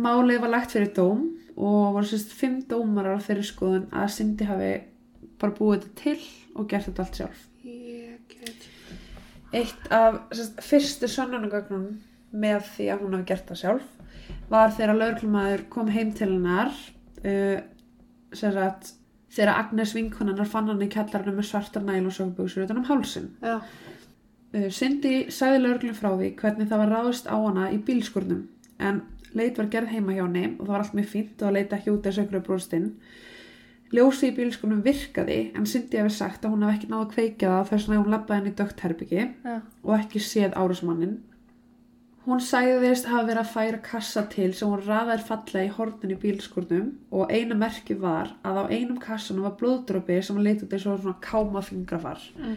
Málið 0.00 0.40
var 0.40 0.54
lagt 0.56 0.72
fyrir 0.74 0.90
dóm 0.96 1.28
og 1.54 1.94
voru 1.94 2.08
sérst 2.10 2.34
fimm 2.34 2.60
dómarar 2.70 3.22
þeirri 3.22 3.46
skoðun 3.46 3.88
að 3.94 4.12
Cindy 4.16 4.48
hafi 4.48 4.72
bara 5.40 5.56
búið 5.56 5.84
þetta 5.84 6.00
til 6.00 6.18
og 6.54 6.68
gert 6.70 6.88
þetta 6.88 7.04
allt 7.04 7.20
sjálf. 7.20 7.44
Eitt 9.54 9.92
af 9.94 10.18
sérst, 10.34 10.58
fyrstu 10.66 11.10
sönnunagögnum 11.10 11.86
með 12.34 12.66
því 12.74 12.90
að 12.90 13.04
hún 13.04 13.16
hafi 13.18 13.30
gert 13.30 13.50
það 13.50 13.62
sjálf 13.62 13.90
var 14.50 14.74
þegar 14.74 14.98
lögreglumæður 14.98 15.64
kom 15.72 15.90
heim 15.94 16.12
til 16.16 16.30
hennar 16.32 16.72
uh, 17.24 17.60
sagt 18.34 18.92
þegar 19.34 19.58
Agnes 19.58 19.94
vinkonannar 19.96 20.48
fann 20.50 20.70
hann 20.70 20.82
í 20.84 20.90
kjallarinu 20.90 21.34
með 21.38 21.48
svartar 21.48 21.84
næl 21.86 22.04
og 22.06 22.14
sögbugsur 22.14 22.66
utan 22.66 22.80
um 22.82 22.86
hálsin. 22.88 23.30
Uh, 23.42 24.68
Cindy 24.70 25.30
sagði 25.34 25.64
lögreglum 25.64 25.98
frá 25.98 26.12
því 26.14 26.34
hvernig 26.38 26.70
það 26.70 26.84
var 26.84 26.94
ráðist 26.94 27.30
á 27.30 27.36
hana 27.36 27.70
í 27.74 27.80
bílskurnum 27.82 28.44
en 28.82 29.02
leit 29.38 29.58
var 29.60 29.70
gerð 29.72 29.92
heima 29.94 30.16
hjá 30.16 30.24
henni 30.24 30.46
og 30.54 30.64
það 30.64 30.72
var 30.72 30.84
allt 30.84 30.96
mjög 30.98 31.12
fínt 31.12 31.44
og 31.44 31.54
leit 31.56 31.76
ekki 31.76 31.92
út 31.92 32.06
þessu 32.06 32.24
ykkur 32.24 32.44
brostinn. 32.46 32.88
Ljósi 33.94 34.30
í 34.30 34.34
bílskurnum 34.34 34.80
virkaði 34.82 35.38
en 35.54 35.68
Cindy 35.70 36.00
hefði 36.00 36.14
sagt 36.16 36.46
að 36.46 36.54
hún 36.54 36.64
hef 36.66 36.78
ekki 36.78 36.90
náða 36.90 37.04
að 37.04 37.12
kveikja 37.12 37.52
það 37.52 37.70
þess 37.70 37.88
að 37.90 38.00
hún 38.00 38.14
lappaði 38.14 38.40
henni 38.40 38.52
í 38.54 38.58
dögt 38.58 38.82
herbyggi 38.82 39.22
Já. 39.22 39.54
og 39.60 39.94
ekki 39.98 40.22
séð 40.24 40.56
árásmannin. 40.58 41.14
Hún 42.24 42.40
sagðist 42.40 43.04
hafa 43.10 43.26
verið 43.28 43.42
að 43.42 43.50
færa 43.52 43.78
kassa 43.84 44.22
til 44.32 44.48
sem 44.56 44.70
hún 44.72 44.80
raðaði 44.86 45.26
fallega 45.28 45.66
í 45.66 45.72
hornin 45.76 46.14
í 46.14 46.20
bílskurnum 46.22 46.86
og 47.12 47.28
eina 47.28 47.58
merki 47.60 47.98
var 48.00 48.30
að 48.48 48.62
á 48.64 48.72
einum 48.72 48.96
kassanum 49.02 49.44
var 49.44 49.58
blóðdropi 49.60 50.16
sem 50.24 50.38
hann 50.38 50.46
leit 50.46 50.64
út 50.64 50.72
eins 50.72 50.86
og 50.88 51.02
svona 51.02 51.20
káma 51.20 51.60
fingrafar. 51.62 52.24
Mm. 52.38 52.56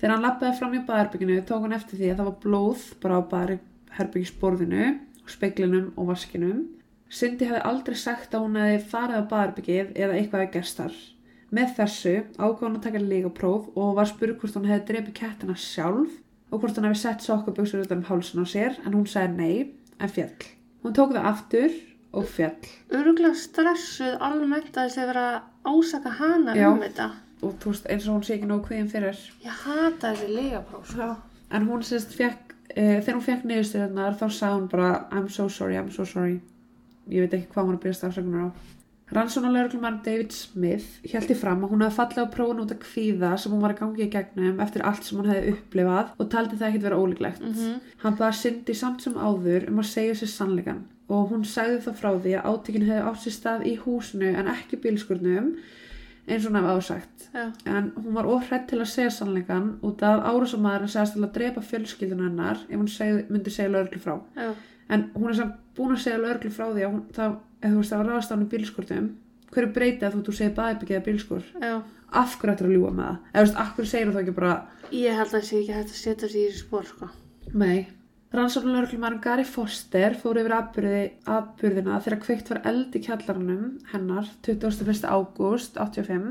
Þegar 0.00 0.14
hann 0.16 0.26
lappaði 0.26 0.58
fram 0.58 0.74
í 0.74 0.82
baðherbygginu 0.88 1.38
tók 1.46 1.62
hann 1.62 1.76
eftir 1.78 2.00
því 2.00 2.10
að 2.10 2.18
það 2.18 2.28
var 2.28 2.40
blóð 2.42 2.88
bara 3.04 3.20
á 3.22 3.28
baðherbyggisborðinu, 3.30 4.88
speiklinum 5.30 5.92
og 5.96 6.08
vaskinum. 6.12 6.64
Cindy 7.10 7.46
hefði 7.46 7.62
aldrei 7.68 7.96
sagt 7.96 8.34
að 8.34 8.46
hún 8.46 8.56
hefði 8.58 8.80
farið 8.90 9.20
á 9.22 9.30
baðherbyggið 9.32 9.92
eða 9.94 10.16
eitthvað 10.18 10.44
að 10.46 10.52
gerst 10.56 10.80
þar. 10.80 10.94
Með 11.54 11.74
þessu 11.76 12.14
ákvað 12.38 12.64
hún 12.66 12.76
að 12.78 12.84
taka 12.88 13.02
líkapróf 13.04 13.66
og 13.78 13.90
var 13.98 14.08
spurð 14.10 14.38
hvort 14.40 14.56
hún 14.58 14.68
hefði 14.70 14.86
drepið 14.88 15.14
kettina 15.20 15.54
sjálf 15.54 16.16
og 16.50 16.60
hvort 16.60 16.78
hún 16.80 16.88
hefði 16.88 17.00
sett 17.04 17.22
sokkaböksur 17.26 17.84
utan 17.84 18.00
um 18.02 18.08
hálsun 18.08 18.42
á 18.42 18.46
sér 18.50 18.78
en 18.84 18.94
hún 18.96 19.06
sagði 19.06 19.36
nei 19.38 19.74
en 20.00 20.10
fjall. 20.10 20.48
Hún 20.82 20.96
tók 20.96 21.14
það 21.14 21.28
aftur 21.30 21.76
og 22.14 22.26
fjall 22.30 22.66
Öruglega 22.94 23.34
stressuð 23.38 24.16
almennt 24.22 24.74
að 24.76 24.88
þessi 24.90 25.06
vera 25.12 25.22
að 25.30 25.70
ásaka 25.70 26.10
hana 26.18 26.56
Já. 26.58 26.68
um 26.72 26.82
þetta. 26.82 27.06
og 27.44 27.54
þú 27.62 27.70
veist 27.74 27.86
eins 27.92 28.08
og 28.08 28.14
hún 28.16 28.24
sé 28.26 28.34
ekki 28.34 28.46
nógu 28.50 28.66
kviðin 28.68 28.90
fyrir. 28.90 29.18
Ég 29.44 29.62
hata 29.64 30.12
þessi 30.14 30.28
legapróf. 30.34 30.90
sko. 30.90 31.08
En 31.54 31.66
hún 31.68 31.82
sérst 31.84 32.14
fekk, 32.16 32.53
uh, 32.76 32.98
þegar 33.00 33.16
hún 33.16 33.26
fekk 33.28 33.48
niðurstöðunar 33.50 34.18
þá 34.20 34.26
sagði 34.28 34.58
hún 34.58 34.70
bara 34.72 34.92
I'm 35.10 35.28
so 35.28 35.48
sorry, 35.48 35.78
I'm 35.78 35.90
so 35.94 36.06
sorry. 36.08 36.40
Ég 37.10 37.26
veit 37.26 37.36
ekki 37.36 37.52
hvað 37.52 37.66
hún 37.68 37.74
er 37.74 37.78
að 37.78 37.84
byrjast 37.84 38.08
afsökunar 38.08 38.48
á. 38.48 38.50
Rannsónalögreglumann 39.14 40.00
David 40.02 40.32
Smith 40.32 41.04
í 41.04 41.34
fram 41.36 41.60
að 41.62 41.74
hún 41.74 41.82
hefði 41.84 41.96
fallið 41.98 42.24
á 42.24 42.34
prófun 42.34 42.62
út 42.62 42.72
af 42.72 42.80
kvíða 42.80 43.34
sem 43.38 43.52
hún 43.52 43.60
var 43.60 43.74
að 43.74 43.82
gangi 43.82 44.06
í 44.06 44.10
gegnum 44.10 44.62
eftir 44.64 44.84
allt 44.88 45.04
sem 45.04 45.20
hún 45.20 45.28
hefði 45.28 45.52
upplifað 45.52 46.14
og 46.16 46.30
taldi 46.32 46.56
það 46.56 46.68
ekkert 46.70 46.86
vera 46.88 46.98
ólíklegt. 47.02 47.44
Mhm. 47.44 47.76
Hann 48.02 48.16
baði 48.16 48.40
Cindy 48.40 48.74
samt 48.74 49.04
sem 49.04 49.14
áður 49.14 49.68
um 49.68 49.78
að 49.78 49.90
segja 49.92 50.14
sér 50.14 50.32
sannleikan 50.32 50.82
og 51.08 51.30
hún 51.30 51.44
sagði 51.44 51.82
þá 51.84 51.92
frá 52.00 52.10
því 52.16 52.32
að 52.38 52.46
átökin 52.48 52.88
hefði 52.88 53.06
átt 53.10 53.22
sér 53.22 53.36
stað 53.36 53.66
í 53.68 53.74
húsinu 53.84 54.34
en 54.34 54.48
ekki 54.48 54.80
bílskurnum 54.80 55.52
eins 56.28 56.46
og 56.48 56.54
hefði 56.56 56.74
ásagt. 56.74 57.24
Já. 57.34 57.44
En 57.68 57.90
hún 57.96 58.14
var 58.16 58.28
óhrætt 58.30 58.68
til 58.70 58.80
að 58.80 58.90
segja 58.92 59.10
sannleikan 59.12 59.72
út 59.84 60.02
af 60.06 60.22
árásamæðurinn 60.30 60.92
segast 60.94 61.16
til 61.16 61.24
að 61.26 61.34
drepa 61.38 61.64
fjölskyldun 61.64 62.22
hennar 62.28 62.62
ef 62.68 62.76
hún 62.78 62.88
segði, 62.88 63.26
myndi 63.30 63.52
segja 63.52 63.72
lögreglu 63.74 64.00
frá. 64.04 64.14
Já. 64.38 64.52
En 64.94 65.10
hún 65.16 65.28
er 65.30 65.38
samt 65.40 65.58
búin 65.76 65.96
að 65.96 66.04
segja 66.04 66.22
lögreglu 66.22 66.52
frá 66.54 66.66
því 66.70 66.86
að 66.86 66.94
hún, 66.94 67.02
það, 67.16 67.36
ef 67.60 67.74
þú 67.74 67.82
veist 67.82 67.94
það 67.94 68.04
var 68.04 68.30
henni 68.30 68.48
bílskurtum, 68.54 69.10
hverju 69.54 69.74
breytið 69.74 70.06
að 70.08 70.16
þú, 70.16 70.22
þú 70.28 70.36
segir 70.38 70.56
baðbyggið 70.58 71.00
að 71.00 71.04
bílskur? 71.08 71.50
Já. 71.60 71.74
Af 72.14 72.38
hverju 72.38 72.54
ættir 72.54 72.68
að 72.68 72.74
ljúga 72.76 72.94
með 72.94 73.04
það? 73.10 73.20
Eða 73.32 73.42
þú 73.42 73.44
veist, 73.48 73.60
af 73.64 73.74
hverju 73.74 73.90
segir 73.90 74.08
þú 74.08 74.14
þá 74.14 74.22
ekki 74.24 74.38
bara, 74.38 74.54
Ég 74.94 75.16
held 75.18 75.26
að 75.26 75.34
það 75.34 75.46
sé 75.48 75.60
ekki 75.60 75.74
hægt 75.74 75.92
að 75.94 76.00
setja 76.00 76.28
sig 76.28 76.44
í 76.44 76.56
spór, 76.58 76.88
sko. 76.90 77.08
nei. 77.54 77.86
Rannsóknarlögreglumarinn 78.34 79.20
Gary 79.22 79.44
Foster 79.46 80.16
fór 80.18 80.40
yfir 80.40 80.56
atburði, 80.56 81.02
atburðina 81.30 82.00
þegar 82.02 82.20
kveikt 82.24 82.48
var 82.50 82.64
eld 82.66 82.96
í 82.98 83.02
kjallarunum 83.04 83.68
hennar 83.92 84.26
21. 84.42 85.04
ágúst 85.06 85.78
85. 85.78 86.24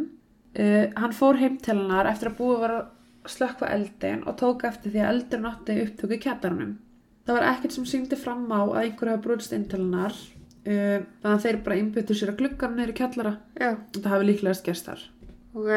Uh, 0.53 0.89
hann 0.99 1.15
fór 1.15 1.39
heim 1.39 1.55
til 1.63 1.77
hennar 1.77 2.09
eftir 2.11 2.33
að 2.33 2.41
búið 2.41 2.59
var 2.65 2.73
að 2.75 3.31
slökkva 3.31 3.69
eldin 3.71 4.25
og 4.27 4.35
tók 4.41 4.65
eftir 4.67 4.91
því 4.91 4.99
að 4.99 5.11
eldurinn 5.13 5.49
átti 5.53 5.77
upptöku 5.85 6.17
í 6.17 6.19
kjallarunum. 6.25 6.75
Það 7.23 7.39
var 7.39 7.49
ekkert 7.53 7.77
sem 7.77 7.87
síndi 7.87 8.19
fram 8.19 8.43
á 8.51 8.59
að 8.59 8.77
einhver 8.81 9.13
hafa 9.13 9.23
brúðst 9.23 9.55
inn 9.55 9.65
til 9.71 9.79
hennar 9.85 10.11
uh, 10.11 10.99
þannig 11.23 11.31
að 11.31 11.43
þeir 11.47 11.63
bara 11.63 11.79
einbyttu 11.79 12.19
sér 12.19 12.33
að 12.35 12.39
gluggan 12.43 12.77
neyri 12.81 12.97
kjallara. 12.99 13.37
Já. 13.55 13.77
Þetta 13.95 14.15
hafi 14.17 14.27
líklegast 14.27 14.67
gerst 14.67 14.91
þar. 14.91 15.07
Ok. 15.55 15.73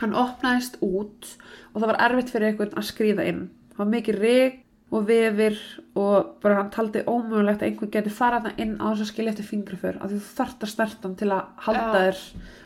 Hann 0.00 0.16
opnaðist 0.24 0.80
út 0.80 1.34
og 1.74 1.82
það 1.82 1.90
var 1.92 2.02
erfitt 2.08 2.32
fyrir 2.32 2.54
einhvern 2.54 2.80
að 2.80 2.92
skrýða 2.94 3.28
inn. 3.28 3.48
Það 3.74 3.84
var 3.84 3.96
mikið 3.98 4.22
rig 4.24 4.60
og 4.94 5.06
vefir 5.08 5.56
og 5.98 6.34
bara 6.42 6.58
hann 6.60 6.70
taldi 6.74 7.02
ómögulegt 7.10 7.62
að 7.64 7.68
einhvern 7.72 7.92
geti 7.96 8.12
farað 8.14 8.48
það 8.48 8.60
inn 8.64 8.74
á 8.78 8.86
þess 8.92 9.04
að 9.04 9.10
skilja 9.12 9.32
eftir 9.34 9.48
fingraför 9.50 9.96
af 10.00 10.10
því 10.12 10.18
þú 10.22 10.32
þarft 10.38 10.66
að 10.66 10.72
snerta 10.74 11.08
hann 11.08 11.16
til 11.22 11.30
að 11.34 11.44
halda 11.66 11.84
Já. 11.84 11.94
þér 11.98 12.20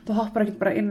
þú 0.09 0.17
hoppar 0.21 0.45
ekkert 0.47 0.59
bara 0.63 0.75
inn 0.83 0.91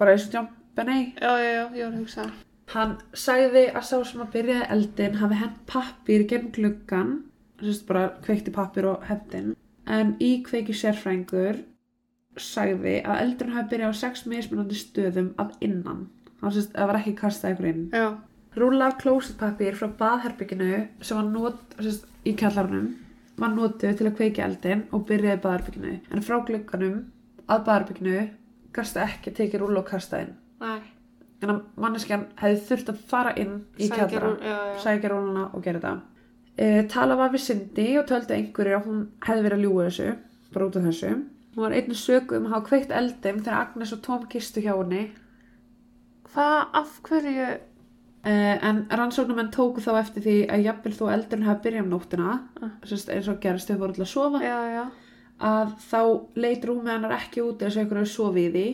bara 0.00 0.14
eins 0.16 0.26
og 0.28 0.34
John 0.36 0.48
Benet 0.76 1.20
Já, 1.22 1.32
já, 1.40 1.50
já, 1.52 1.64
ég 1.76 1.84
var 1.84 1.92
að 1.92 1.98
hugsa. 2.02 2.26
hann 2.74 2.94
sagði 3.24 3.64
að 3.72 3.84
sá 3.90 3.96
sem 4.10 4.24
að 4.24 4.32
byrjaði 4.36 4.68
eldin 4.76 5.18
hafi 5.22 5.40
hent 5.42 5.58
pappir 5.72 6.24
gegn 6.30 6.50
gluggan 6.56 7.12
sérst 7.62 7.86
bara 7.88 8.06
kveikti 8.24 8.52
pappir 8.54 8.88
og 8.92 9.04
hendin 9.08 9.52
en 9.86 10.14
í 10.20 10.32
kveiki 10.46 10.74
sérfrængur 10.76 11.62
sagði 12.40 12.98
að 13.04 13.20
eldurinn 13.26 13.56
hafi 13.58 13.70
byrjað 13.74 13.92
á 13.92 14.00
sex 14.02 14.22
mismunandi 14.30 14.78
stöðum 14.80 15.32
að 15.42 15.50
innan 15.68 16.06
það 16.40 16.54
sérst, 16.56 16.72
það 16.76 16.88
var 16.90 16.98
ekki 17.00 17.14
kastað 17.20 17.54
ykkur 17.56 17.68
inn 17.72 17.82
Já. 17.92 18.06
Rúla 18.52 18.90
af 18.90 18.98
klósetpapír 19.00 19.76
frá 19.78 19.88
baðherbygginu 19.96 20.82
sem 21.00 21.16
var 21.16 21.28
not, 21.30 21.60
sérst, 21.78 22.04
í 22.28 22.34
kjallarunum 22.36 22.90
var 23.40 23.52
notuð 23.54 23.96
til 23.96 24.08
að 24.08 24.16
kveiki 24.18 24.42
eldin 24.44 24.84
og 24.92 25.06
byrjaði 25.08 25.40
baðherbygginu 25.46 25.92
en 26.12 26.24
frá 26.26 26.36
glugganum 26.44 26.98
að 27.48 27.64
baðherbygginu 27.68 28.26
gasta 28.76 29.06
ekki 29.06 29.32
tekið 29.38 29.64
rúla 29.64 29.80
og 29.80 29.88
kasta 29.88 30.20
inn 30.24 30.34
Nei. 30.60 30.82
en 31.42 31.54
að 31.54 31.62
manneskjan 31.80 32.28
hefði 32.42 32.60
þurft 32.68 32.92
að 32.92 33.00
fara 33.14 33.34
inn 33.40 33.56
í 33.78 33.88
já. 33.88 34.04
sækja 34.84 35.12
rúluna 35.14 35.48
og 35.52 35.64
gera 35.64 35.80
þetta 35.80 35.94
e, 36.56 36.84
tala 36.92 37.16
var 37.18 37.32
við 37.32 37.46
Cindy 37.48 37.88
og 38.02 38.06
töldi 38.12 38.36
einhverju 38.36 38.78
að 38.78 38.86
hún 38.90 39.02
hefði 39.24 39.48
verið 39.48 39.58
að 39.58 39.66
ljúga 39.66 39.88
þessu 39.88 40.12
bara 40.52 40.68
út 40.68 40.78
af 40.78 40.88
þessu 40.90 41.10
hún 41.16 41.64
var 41.64 41.76
einnig 41.80 42.00
sögu 42.04 42.36
um 42.38 42.48
að 42.48 42.56
hafa 42.58 42.68
kveikt 42.68 42.96
eldum 43.00 43.42
þegar 43.42 43.60
Agnes 43.64 43.96
og 43.96 44.04
Tom 44.04 44.28
kistu 44.28 44.64
hjá 44.64 44.74
henni 44.76 45.08
Hvað, 46.32 46.60
af 46.80 46.92
hverju? 47.04 47.46
Uh, 48.22 48.54
en 48.68 48.76
rannsóknumenn 48.94 49.48
tóku 49.50 49.80
þá 49.82 49.96
eftir 49.98 50.22
því 50.22 50.34
að 50.54 50.60
jafnvel 50.62 50.92
þó 50.94 51.06
eldurinn 51.10 51.46
hafi 51.48 51.62
byrjað 51.64 51.82
um 51.82 51.88
nóttina 51.90 52.26
Ah. 52.62 52.70
eins 52.86 53.28
og 53.32 53.40
gerist 53.42 53.66
þau 53.72 53.78
voru 53.80 53.92
til 53.96 54.04
að 54.04 54.10
sofa 54.12 54.38
Já, 54.44 54.58
já. 54.70 54.84
að 55.42 55.72
þá 55.90 56.02
leit 56.38 56.62
rúmið 56.68 56.92
hennar 56.92 57.16
ekki 57.16 57.42
út 57.42 57.62
eins 57.66 57.74
og 57.76 57.82
einhverju 57.82 58.06
sofi 58.12 58.44
í 58.46 58.52
því 58.54 58.66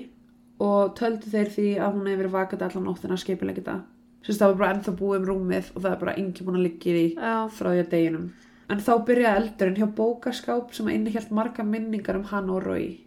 og 0.60 0.92
töldu 1.00 1.32
þeir 1.32 1.48
því 1.56 1.66
að 1.80 1.94
hún 1.96 2.10
hefur 2.12 2.28
vakandi 2.36 2.64
allan 2.68 2.84
nóttina 2.90 3.16
að 3.16 3.22
skipilegja 3.24 3.62
þetta 3.62 3.78
sérst, 4.26 4.38
það 4.42 4.48
var 4.52 4.58
bara 4.60 4.72
ennþá 4.74 4.96
búið 5.00 5.18
um 5.22 5.26
rúmið 5.32 5.72
og 5.74 5.82
það 5.82 5.92
er 5.94 6.00
bara 6.04 6.16
engin 6.20 6.46
búin 6.50 6.60
að 6.60 6.66
liggja 6.68 6.92
í 6.92 6.94
því 7.16 7.26
frá 7.56 7.68
því 7.72 7.80
að 7.86 7.90
deginum 7.96 8.30
en 8.68 8.84
þá 8.84 8.92
byrjaði 9.08 9.40
eldurinn 9.40 9.78
hjá 9.80 9.86
bókaskáp 10.02 10.74
sem 10.76 10.88
innihjalt 10.92 11.30
marga 11.32 11.64
minningar 11.64 12.16
um 12.20 12.24
hann 12.28 12.50
og 12.52 12.66
Rói 12.68 12.98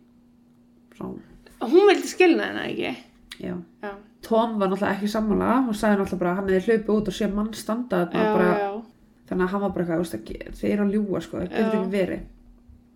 Hún 1.01 1.85
vildi 1.87 2.07
skilna 2.09 2.49
hennar, 2.49 2.65
ekki? 2.65 2.95
já 3.45 3.53
Já. 3.83 3.93
Tom 4.21 4.59
var 4.59 4.69
náttúrulega 4.69 4.95
ekki 4.97 5.09
sammála 5.09 5.53
og 5.67 5.75
sagði 5.77 6.01
náttúrulega 6.01 6.21
bara 6.23 6.35
hann 6.37 6.49
hefði 6.51 6.75
hlaupið 6.75 6.93
út 6.95 7.09
og 7.09 7.17
sé 7.17 7.29
mann 7.31 7.53
standa 7.57 8.03
þannig 8.11 9.45
að 9.45 9.51
hann 9.53 9.63
var 9.63 9.73
bara 9.73 9.97
eitthvað, 9.97 10.55
þeir 10.59 10.71
eru 10.73 10.85
að 10.85 10.95
ljúga 10.95 11.21
sko, 11.25 11.39
það 11.39 11.53
getur 11.55 11.77
ekki 11.79 11.93
verið. 11.95 12.23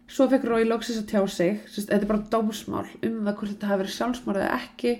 Svo 0.06 0.28
fekk 0.30 0.44
Rói 0.46 0.66
loksins 0.68 1.00
að 1.02 1.08
tjá 1.10 1.22
sig 1.34 1.62
þetta 1.74 1.98
er 1.98 2.10
bara 2.10 2.26
dómsmál 2.30 2.84
um 2.86 3.22
það 3.26 3.38
hvort 3.40 3.54
þetta 3.54 3.70
hafi 3.72 3.82
verið 3.82 3.96
sjálfsmál 3.96 4.36
eða 4.36 4.58
ekki 4.60 4.92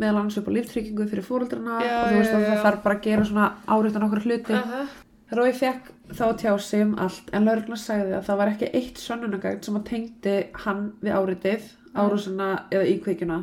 meðal 0.00 0.20
annars 0.20 0.38
upp 0.40 0.48
á 0.48 0.56
líftryggingu 0.56 1.08
fyrir 1.10 1.26
fóreldrana 1.26 1.80
Já, 1.80 1.96
og 1.96 2.06
þú 2.12 2.20
veist 2.20 2.36
að 2.36 2.46
það 2.46 2.62
þarf 2.66 2.80
bara 2.84 2.96
að 2.96 3.04
gera 3.06 3.26
svona 3.28 3.48
áriðan 3.66 4.06
okkur 4.06 4.24
hluti. 4.26 4.56
Uh 4.56 4.72
-huh. 4.72 4.94
Rói 5.36 5.52
fekk 5.52 5.90
þá 6.14 6.24
að 6.26 6.38
tjá 6.40 6.52
sig 6.62 6.82
um 6.82 6.94
allt 7.02 7.30
en 7.34 7.44
lauruglan 7.44 7.80
sagði 7.82 8.14
að 8.14 8.26
það 8.28 8.36
var 8.40 8.48
ekki 8.52 8.70
eitt 8.72 8.98
sönnunagagn 9.02 9.62
sem 9.62 9.76
að 9.76 9.88
tengdi 9.90 10.36
hann 10.64 10.92
við 11.02 11.16
áriðið, 11.18 11.62
árásuna 11.94 12.48
eða 12.70 12.86
íkveikjuna. 12.92 13.38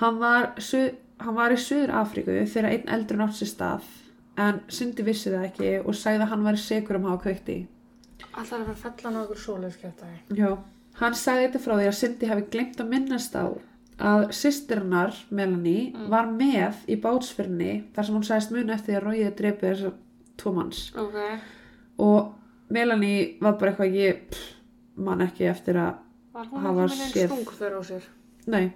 Hann 0.00 0.18
var, 0.18 0.52
hann 1.24 1.34
var 1.38 1.54
í 1.54 1.58
Suður 1.60 1.92
Afríku 2.00 2.34
þegar 2.46 2.70
einn 2.72 2.88
eldri 2.96 3.16
nátt 3.18 3.36
sér 3.38 3.50
stað 3.52 3.86
en 4.38 4.60
Sindi 4.70 5.02
vissi 5.06 5.30
það 5.32 5.46
ekki 5.48 5.70
og 5.84 5.94
sagði 5.98 6.22
að 6.26 6.32
hann 6.32 6.44
var 6.46 6.58
segur 6.62 6.98
um 7.00 7.06
að 7.08 7.14
hafa 7.16 7.22
kveikt 7.26 7.48
í. 7.54 7.58
Alltaf 8.32 8.52
er 8.52 8.60
að 8.60 8.66
fara 8.66 8.74
að 8.76 8.82
fella 8.84 9.08
hann 9.08 9.18
á 9.18 9.22
okkur 9.24 9.40
svoleiðskjötaði. 9.44 10.18
Já. 10.38 10.50
Hann 10.98 11.14
sagði 11.14 11.46
þetta 11.48 11.62
frá 11.64 11.74
því 11.78 11.88
að 11.88 11.96
Sindi 11.98 12.28
hafi 12.30 12.44
glemt 12.52 12.80
að 12.82 12.88
minnast 12.92 13.34
á 13.38 13.46
að 13.98 14.24
sýstirinnar 14.38 15.16
Melanie 15.34 16.06
var 16.10 16.28
með 16.30 16.84
í 16.86 16.96
bátsfyrni 17.02 17.70
þar 17.96 18.06
sem 18.06 18.14
hún 18.18 18.26
sagðist 18.28 18.52
muni 18.54 18.74
eftir 18.74 18.92
því 18.92 18.98
að 19.00 19.06
Róiði 19.08 19.30
dreipið 19.40 19.72
þessar 19.72 19.96
tvo 20.38 20.52
manns. 20.54 20.82
Ok. 20.94 21.16
og 21.98 22.34
Melanie 22.70 23.38
var 23.42 23.56
bara 23.58 23.72
eitthvað 23.72 23.96
ég 23.98 24.38
man 25.02 25.22
ekki 25.24 25.48
eftir 25.50 25.78
að 25.82 25.96
Var 26.38 26.46
hún 26.52 26.60
Hafa 26.62 26.84
ekki 26.84 26.94
með 26.94 27.02
einn 27.02 27.12
séð. 27.16 27.32
stung 27.32 27.54
fyrir 27.58 27.74
á 27.74 27.82
sér? 27.88 28.04
nei, 28.46 28.68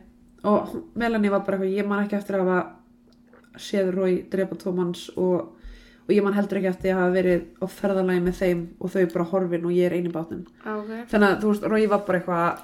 og 0.49 0.73
Melanie 0.99 1.31
var 1.33 1.45
bara 1.47 1.59
eitthvað 1.59 1.77
ég 1.79 1.89
man 1.89 2.05
ekki 2.05 2.19
eftir 2.19 2.39
að 2.39 2.49
hafa 2.49 3.61
séð 3.63 3.93
Rói 3.95 4.15
drepa 4.33 4.57
tvo 4.59 4.73
manns 4.75 5.07
og, 5.21 5.53
og 6.07 6.13
ég 6.15 6.25
man 6.25 6.35
heldur 6.37 6.59
ekki 6.61 6.71
eftir 6.73 6.95
að 6.95 7.01
hafa 7.03 7.15
verið 7.19 7.47
á 7.63 7.67
ferðalagi 7.71 8.25
með 8.25 8.39
þeim 8.41 8.67
og 8.81 8.93
þau 8.95 9.03
bara 9.15 9.31
horfin 9.33 9.67
og 9.69 9.77
ég 9.77 9.89
er 9.89 9.97
eini 9.99 10.13
bátnum 10.13 10.45
Ok. 10.65 10.93
þannig 11.13 11.29
að 11.29 11.41
þú 11.43 11.53
veist, 11.53 11.67
Rói 11.73 11.89
var 11.93 12.05
bara 12.09 12.21
eitthvað 12.23 12.63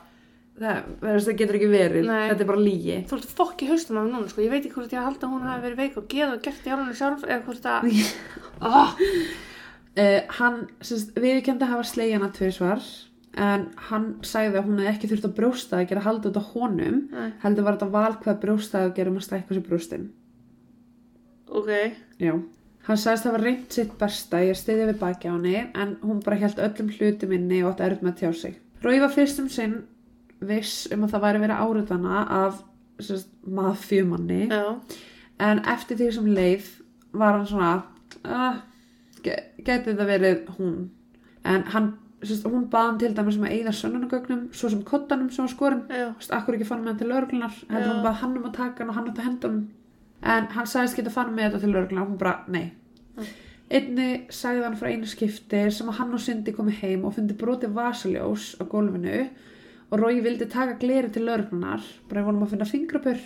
það, 0.59 0.89
það, 1.03 1.33
getur 1.41 1.59
ekki 1.59 1.71
verið 1.73 2.09
Nei. 2.09 2.23
þetta 2.31 2.45
er 2.45 2.51
bara 2.51 2.65
lígi 2.65 2.97
Þú 3.11 3.19
ert 3.19 3.35
fokk 3.41 3.63
í 3.63 3.69
haustum 3.71 4.01
af 4.01 4.09
núna, 4.09 4.31
sko. 4.33 4.43
Ég 4.43 4.55
veit 4.55 4.63
ekki 4.65 4.75
hvort 4.75 4.95
ég 4.97 5.05
held 5.07 5.23
að 5.23 5.35
hún 5.35 5.47
hafi 5.47 5.65
verið 5.67 5.83
veik 5.85 6.01
og 6.01 6.09
geð 6.11 6.33
og 6.35 6.43
gert 6.47 6.67
í 6.67 6.73
álunni 6.73 6.97
sjálf 6.99 7.27
eða 7.29 7.43
hvort 7.47 7.69
að... 7.71 7.93
Oh, 8.59 8.97
uh, 10.03 10.21
hann 10.41 10.59
viðkendi 11.15 11.67
að 11.69 11.73
hafa 11.77 11.87
slegið 11.93 12.19
hana 12.19 12.33
tvisvar 12.35 12.89
en 13.39 13.67
hann 13.89 14.07
sagði 14.27 14.61
að 14.61 14.69
hún 14.69 14.79
hefði 14.83 14.93
ekki 14.93 15.11
þurft 15.13 15.27
að 15.29 15.35
brjósta 15.39 15.79
að 15.79 15.89
gera 15.93 16.05
halda 16.07 16.31
út 16.31 16.39
á 16.41 16.45
honum 16.53 17.01
Nei. 17.13 17.33
heldur 17.45 17.67
var 17.67 17.79
þetta 17.79 17.91
val 17.95 18.15
hvað 18.23 18.41
brjósta 18.45 18.85
að 18.85 18.95
gera 18.99 19.13
um 19.13 19.19
að 19.21 19.27
stækka 19.29 19.57
sér 19.57 19.67
brjóstin 19.69 20.07
ok. 21.49 21.71
já 22.19 22.33
hann 22.89 23.03
sagðist 23.03 23.29
að 23.29 23.31
hafa 23.33 23.43
reynt 23.45 23.77
sitt 23.77 23.93
besta 24.01 24.41
að 24.41 24.57
stiðja 24.59 24.89
við 24.89 24.99
baki 25.03 25.31
á 25.31 25.35
henni 25.37 25.61
en 25.75 25.95
hún 26.03 26.23
bara 26.25 26.41
held 26.41 26.63
öllum 26.65 26.91
hlutum 26.97 27.37
inni 27.37 27.63
og 27.63 27.75
átti 27.75 27.87
erut 27.89 28.05
með 28.07 28.19
tjá 28.23 28.33
sig 28.33 28.59
Rói 28.83 28.99
var 29.03 29.13
fyrst 29.15 29.41
um 29.43 29.49
sinn 29.51 29.79
viss 30.41 30.87
um 30.95 31.05
að 31.05 31.15
það 31.15 31.25
væri 31.27 31.45
verið 31.45 31.63
áriðana 31.63 32.25
af 32.45 32.63
mafjumanni 33.47 34.49
Já. 34.51 34.79
en 35.39 35.63
eftir 35.71 35.99
því 35.99 36.11
sem 36.15 36.29
leið 36.35 36.69
var 37.19 37.37
hann 37.37 37.47
svona 37.47 37.73
uh, 38.25 38.61
geti 39.23 39.91
þetta 39.91 40.07
verið 40.07 40.47
hún 40.59 40.77
en 41.49 41.65
hann, 41.73 41.93
sérst, 42.23 42.47
hún 42.51 42.69
baði 42.73 42.91
hann 42.91 43.01
til 43.03 43.13
dæmis 43.17 43.39
um 43.39 43.47
að 43.47 43.55
eigða 43.57 43.75
sönnunagögnum 43.79 44.47
svo 44.53 44.71
sem 44.73 44.85
kottanum 44.87 45.31
sem 45.31 45.45
var 45.45 45.53
skorin. 45.53 45.83
Já. 45.93 46.09
Vist, 46.19 46.33
akkur 46.35 46.57
ekki 46.57 46.69
fann 46.69 46.83
með 46.83 46.93
hann 46.93 47.03
til 47.03 47.11
lauruglunar 47.13 47.59
hún 47.69 48.01
bara 48.03 48.15
hann 48.23 48.39
um 48.39 48.49
að 48.49 48.57
taka 48.57 48.83
hann 48.83 48.93
og 48.93 48.99
hann 48.99 49.11
átti 49.11 49.23
að 49.23 49.29
henda 49.29 49.51
hann 49.53 49.61
en 50.23 50.49
hann 50.55 50.67
sagðist 50.67 50.99
geta 50.99 51.15
fann 51.15 51.35
með 51.35 51.49
þetta 51.49 51.63
til 51.65 51.75
lauruglunar 51.75 52.07
og 52.07 52.11
hún 52.13 52.21
bara, 52.23 52.35
nei. 52.51 52.73
Mm. 53.19 53.29
einni 53.79 54.09
sagði 54.35 54.65
hann 54.67 54.79
frá 54.81 54.89
einu 54.91 55.11
skipti 55.11 55.63
sem 55.75 55.91
að 55.91 55.99
hann 56.01 56.17
og 56.17 56.25
Cindy 56.25 56.55
komi 56.57 56.75
heim 56.81 57.05
og 57.07 57.15
fundi 57.19 57.37
brotið 57.39 57.77
vasaljós 57.77 58.55
á 58.59 58.63
gólfinu 58.71 59.21
og 59.89 60.01
Rói 60.01 60.23
vildi 60.25 60.49
taka 60.51 60.79
gleri 60.81 61.11
til 61.13 61.27
lauruglunar 61.29 61.85
bara 62.09 62.23
við 62.23 62.29
volum 62.31 62.47
að 62.47 62.55
finna 62.55 62.69
fingrapur 62.69 63.21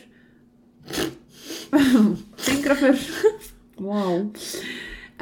fingrapur 2.46 3.02
wow 3.80 4.28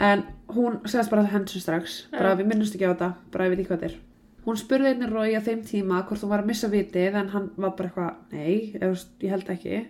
en 0.00 0.24
hún 0.56 0.78
segðast 0.84 1.10
bara 1.12 1.24
að 1.24 1.28
það 1.28 1.36
hendur 1.38 1.64
strax 1.64 1.98
bara 2.12 2.36
við 2.38 2.50
minnumst 2.50 2.76
ekki 2.76 2.88
á 2.88 2.92
þetta 2.92 3.10
bara 3.32 3.46
ég 3.46 3.54
veit 3.54 3.62
ekki 3.62 3.70
hvað 3.72 3.82
þetta 3.84 3.92
er 3.92 3.98
hún 4.46 4.58
spurði 4.60 4.92
einnig 4.94 5.12
Rói 5.12 5.36
á 5.36 5.40
þeim 5.44 5.62
tíma 5.68 6.02
hvort 6.08 6.24
hún 6.24 6.32
var 6.32 6.44
að 6.44 6.50
missa 6.50 6.70
vitið 6.72 7.18
en 7.20 7.32
hann 7.34 7.48
var 7.60 7.74
bara 7.78 7.90
eitthvað, 7.90 8.20
nei, 8.32 8.76
eða, 8.80 8.92
ég 9.20 9.34
held 9.34 9.50
ekki. 9.52 9.80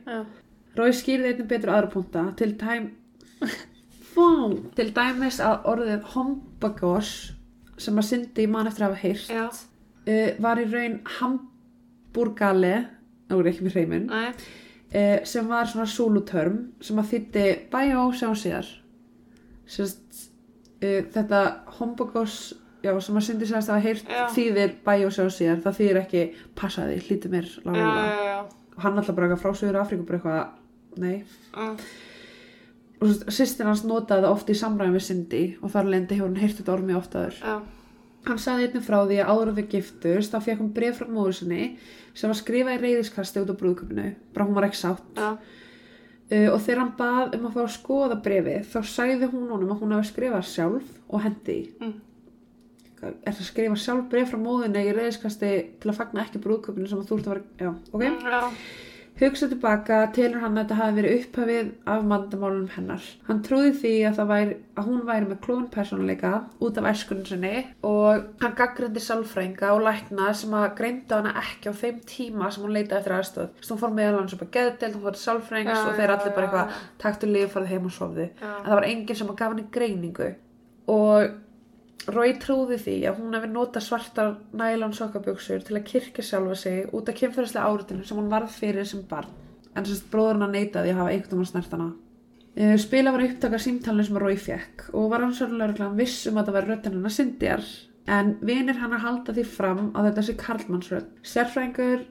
Rói 0.78 0.90
skýrði 0.96 1.34
einnig 1.34 1.50
betur 1.50 1.72
aðra 1.74 1.90
punta 1.92 2.24
til 2.38 2.54
tæm 2.58 2.90
til 4.76 4.88
dæmis 4.94 5.38
að 5.42 5.68
orðið 5.70 6.08
hombagos 6.14 7.12
sem 7.80 8.00
að 8.00 8.08
Cindy 8.10 8.46
man 8.50 8.68
eftir 8.68 8.84
að 8.84 8.90
hafa 8.90 9.02
heyrt 9.04 9.30
Já. 9.32 9.44
uh, 9.48 10.30
var 10.42 10.60
í 10.60 10.66
raun 10.68 10.98
hamburgale 11.18 12.74
nú 13.30 13.38
er 13.40 13.50
ekki 13.52 13.64
með 13.66 13.78
hreimun 13.78 14.08
Nei. 14.10 14.34
uh, 14.34 15.18
sem 15.24 15.48
var 15.48 15.70
svona 15.70 15.88
súlutörm 15.88 16.58
sem 16.84 17.00
að 17.00 17.14
þýtti 17.14 17.46
bæjó 17.72 18.10
sjá 18.18 18.28
síðar 18.34 18.74
Sest, 19.70 20.29
uh, 20.82 21.00
þetta 21.14 21.40
hombagos 21.78 22.38
já, 22.84 22.92
sem 23.00 23.18
að 23.20 23.26
Cindy 23.26 23.48
sagðist 23.48 23.72
að 23.72 23.76
hafa 23.76 23.86
heyrt 23.88 24.14
þýðir 24.36 24.76
bæjó 24.86 25.10
sjá 25.14 25.24
síðar. 25.36 25.64
Það 25.66 25.80
þýðir 25.80 26.00
ekki 26.04 26.22
passaði, 26.58 27.00
hlítið 27.08 27.34
mér 27.36 27.50
og 27.64 28.80
hann 28.80 28.96
alltaf 28.96 29.16
bara 29.16 29.28
eitthvað 29.28 29.42
frá 29.42 29.58
Suður 29.58 29.80
Afríku 29.82 30.06
bara 30.08 30.20
eitthvað, 30.20 30.54
nei. 31.02 31.24
Já. 31.52 31.66
og 33.00 33.32
sýstin 33.32 33.68
hans 33.68 33.84
notaði 33.84 34.24
það 34.24 34.34
oft 34.34 34.50
í 34.52 34.56
samræðum 34.56 34.96
við 34.96 35.06
Cindy 35.08 35.42
og 35.60 35.74
þar 35.74 35.92
lendi 35.92 36.16
hefur 36.16 36.30
hann 36.30 36.40
heyrt 36.40 36.58
þetta 36.60 36.74
orð 36.74 36.88
mjög 36.88 37.02
oft 37.02 37.16
aður 37.20 37.38
Já. 37.40 37.54
Hann 38.26 38.40
sagði 38.40 38.66
einnig 38.68 38.84
frá 38.84 38.98
því 39.08 39.18
að 39.22 39.30
áður 39.32 39.50
en 39.50 39.56
þau 39.56 39.68
giftust 39.72 40.34
þá 40.34 40.38
fekk 40.44 40.58
hún 40.60 40.72
bref 40.76 40.98
frá 41.00 41.06
móður 41.08 41.36
sinni 41.38 41.62
sem 42.12 42.28
var 42.28 42.36
skrifað 42.36 42.76
í 42.76 42.80
reyðiskasti 42.82 43.40
út 43.40 43.52
á 43.52 43.60
brúðköpinu 43.60 44.08
bara 44.34 44.46
hún 44.48 44.56
var 44.58 44.66
ekki 44.68 44.80
sátt. 44.80 45.06
Já. 45.16 45.38
Uh, 46.30 46.48
og 46.54 46.60
þegar 46.64 46.80
hann 46.84 46.92
bað 46.98 47.34
um 47.38 47.46
að 47.48 47.56
fá 47.56 47.62
að 47.64 47.72
skoða 47.78 48.20
brefið 48.26 48.68
þá 48.74 48.78
sagði 48.94 49.30
hún 49.32 49.48
honum 49.50 49.72
að 49.74 49.80
hún 49.84 49.96
hafi 49.96 50.10
skrifað 50.12 50.46
sjálf 50.52 50.94
og 51.08 51.24
hendi 51.26 51.58
Mm. 51.80 51.96
er 53.00 53.32
það 53.32 53.40
að 53.40 53.46
skrifa 53.48 53.76
sjálf 53.80 54.08
bref 54.12 54.28
frá 54.30 54.38
móðinni 54.42 54.82
í 54.84 54.92
reyðiskasti 54.92 55.50
til 55.80 55.88
að 55.90 55.96
fagna 56.02 56.24
ekki 56.26 56.42
brúðköpinu 56.44 56.88
sem 56.90 57.00
að 57.00 57.08
þú 57.08 57.16
ert 57.18 57.26
að 57.26 57.34
vera 57.34 57.44
já, 57.64 57.70
ok 57.96 58.02
Já. 58.04 58.42
Hugsa 59.20 59.50
tilbaka 59.50 59.96
telur 60.16 60.40
hann 60.40 60.56
að 60.56 60.62
þetta 60.62 60.76
hafi 60.78 60.96
verið 60.96 61.14
upphafið 61.18 61.66
af 61.92 62.04
mandamálunum 62.08 62.70
hennar. 62.72 63.08
Hann 63.26 63.42
trúði 63.44 63.72
því 63.82 63.90
að, 64.08 64.20
væri, 64.30 64.54
að 64.80 64.86
hún 64.88 65.02
væri 65.04 65.28
með 65.28 65.40
klófin 65.44 65.66
persónuleika 65.74 66.30
út 66.64 66.80
af 66.80 66.88
æskunum 66.88 67.26
sinni 67.28 67.52
og 67.84 68.30
hann 68.40 68.56
gaggrindi 68.56 69.02
sálfrænga 69.04 69.74
og 69.74 69.84
lækna 69.84 70.30
sem 70.40 70.56
að 70.56 70.66
greinda 70.78 71.20
hana 71.20 71.34
ekki 71.42 71.68
á 71.68 71.80
þeim 71.82 72.00
tíma 72.08 72.48
sem 72.48 72.64
hún 72.64 72.72
leitaði 72.78 72.98
eftir 73.02 73.16
aðstöð. 73.18 73.52
Svo 73.60 73.76
hún 73.76 73.82
fór 73.84 73.94
meðal 73.98 74.22
hans 74.22 74.36
upp 74.38 74.46
að 74.46 74.52
geðdelt, 74.56 74.96
hún 74.96 75.04
fór 75.04 75.18
til 75.18 75.24
sálfrængs 75.26 75.74
Já, 75.74 75.82
og 75.84 76.00
þeir 76.00 76.14
allir 76.16 76.36
bara 76.38 76.48
eitthvað 76.48 76.80
taktu 77.04 77.28
lif, 77.28 77.52
farið 77.52 77.74
heim 77.74 77.90
og 77.90 77.96
sofðu. 77.98 78.30
Já. 78.40 78.50
En 78.56 78.70
það 78.70 78.78
var 78.78 78.88
enginn 78.88 79.20
sem 79.20 79.34
að 79.34 79.40
gaf 79.42 79.52
henni 79.52 79.68
greiningu 79.76 80.32
og 80.96 81.36
Rói 82.08 82.32
trúði 82.40 82.78
því 82.80 82.94
að 83.10 83.18
hún 83.20 83.34
hefði 83.36 83.50
notað 83.52 83.84
svartar 83.84 84.30
nælon 84.56 84.94
sokkabjöksur 84.96 85.64
til 85.66 85.76
að 85.76 85.88
kirkja 85.90 86.24
sjálfa 86.24 86.56
sig 86.56 86.94
út 86.96 87.10
af 87.10 87.18
kynferðislega 87.18 87.66
áritinu 87.68 88.06
sem 88.08 88.16
hún 88.16 88.30
varð 88.32 88.54
fyrir 88.54 88.88
sem 88.88 89.02
barn. 89.10 89.28
En 89.76 89.84
sérst 89.86 90.08
bróður 90.10 90.40
hann 90.40 90.56
að 90.56 90.88
hafa 90.96 91.10
einhvern 91.12 91.42
veginn 91.42 91.50
snert 91.50 91.76
hana. 91.76 91.90
Uh, 92.56 92.74
spila 92.80 93.12
var 93.14 93.22
upptaka 93.22 93.60
símtalinu 93.62 94.06
sem 94.08 94.18
Rói 94.18 94.36
fekk 94.40 94.88
og 94.96 95.12
var 95.12 95.22
hann 95.22 95.36
svolítið 95.36 95.94
viss 96.00 96.24
um 96.26 96.40
að 96.40 96.48
það 96.48 96.56
var 96.56 96.68
röddinn 96.72 96.96
hennar 96.96 97.14
Sindjar. 97.14 97.68
En 98.10 98.32
vinir 98.42 98.80
hann 98.80 98.96
að 98.96 99.04
halda 99.04 99.36
því 99.36 99.44
fram 99.46 99.84
að 99.94 100.08
þetta 100.08 100.24
sé 100.26 100.36
Karlmannsrödd. 100.40 101.12
Sérfræðingur 101.22 102.06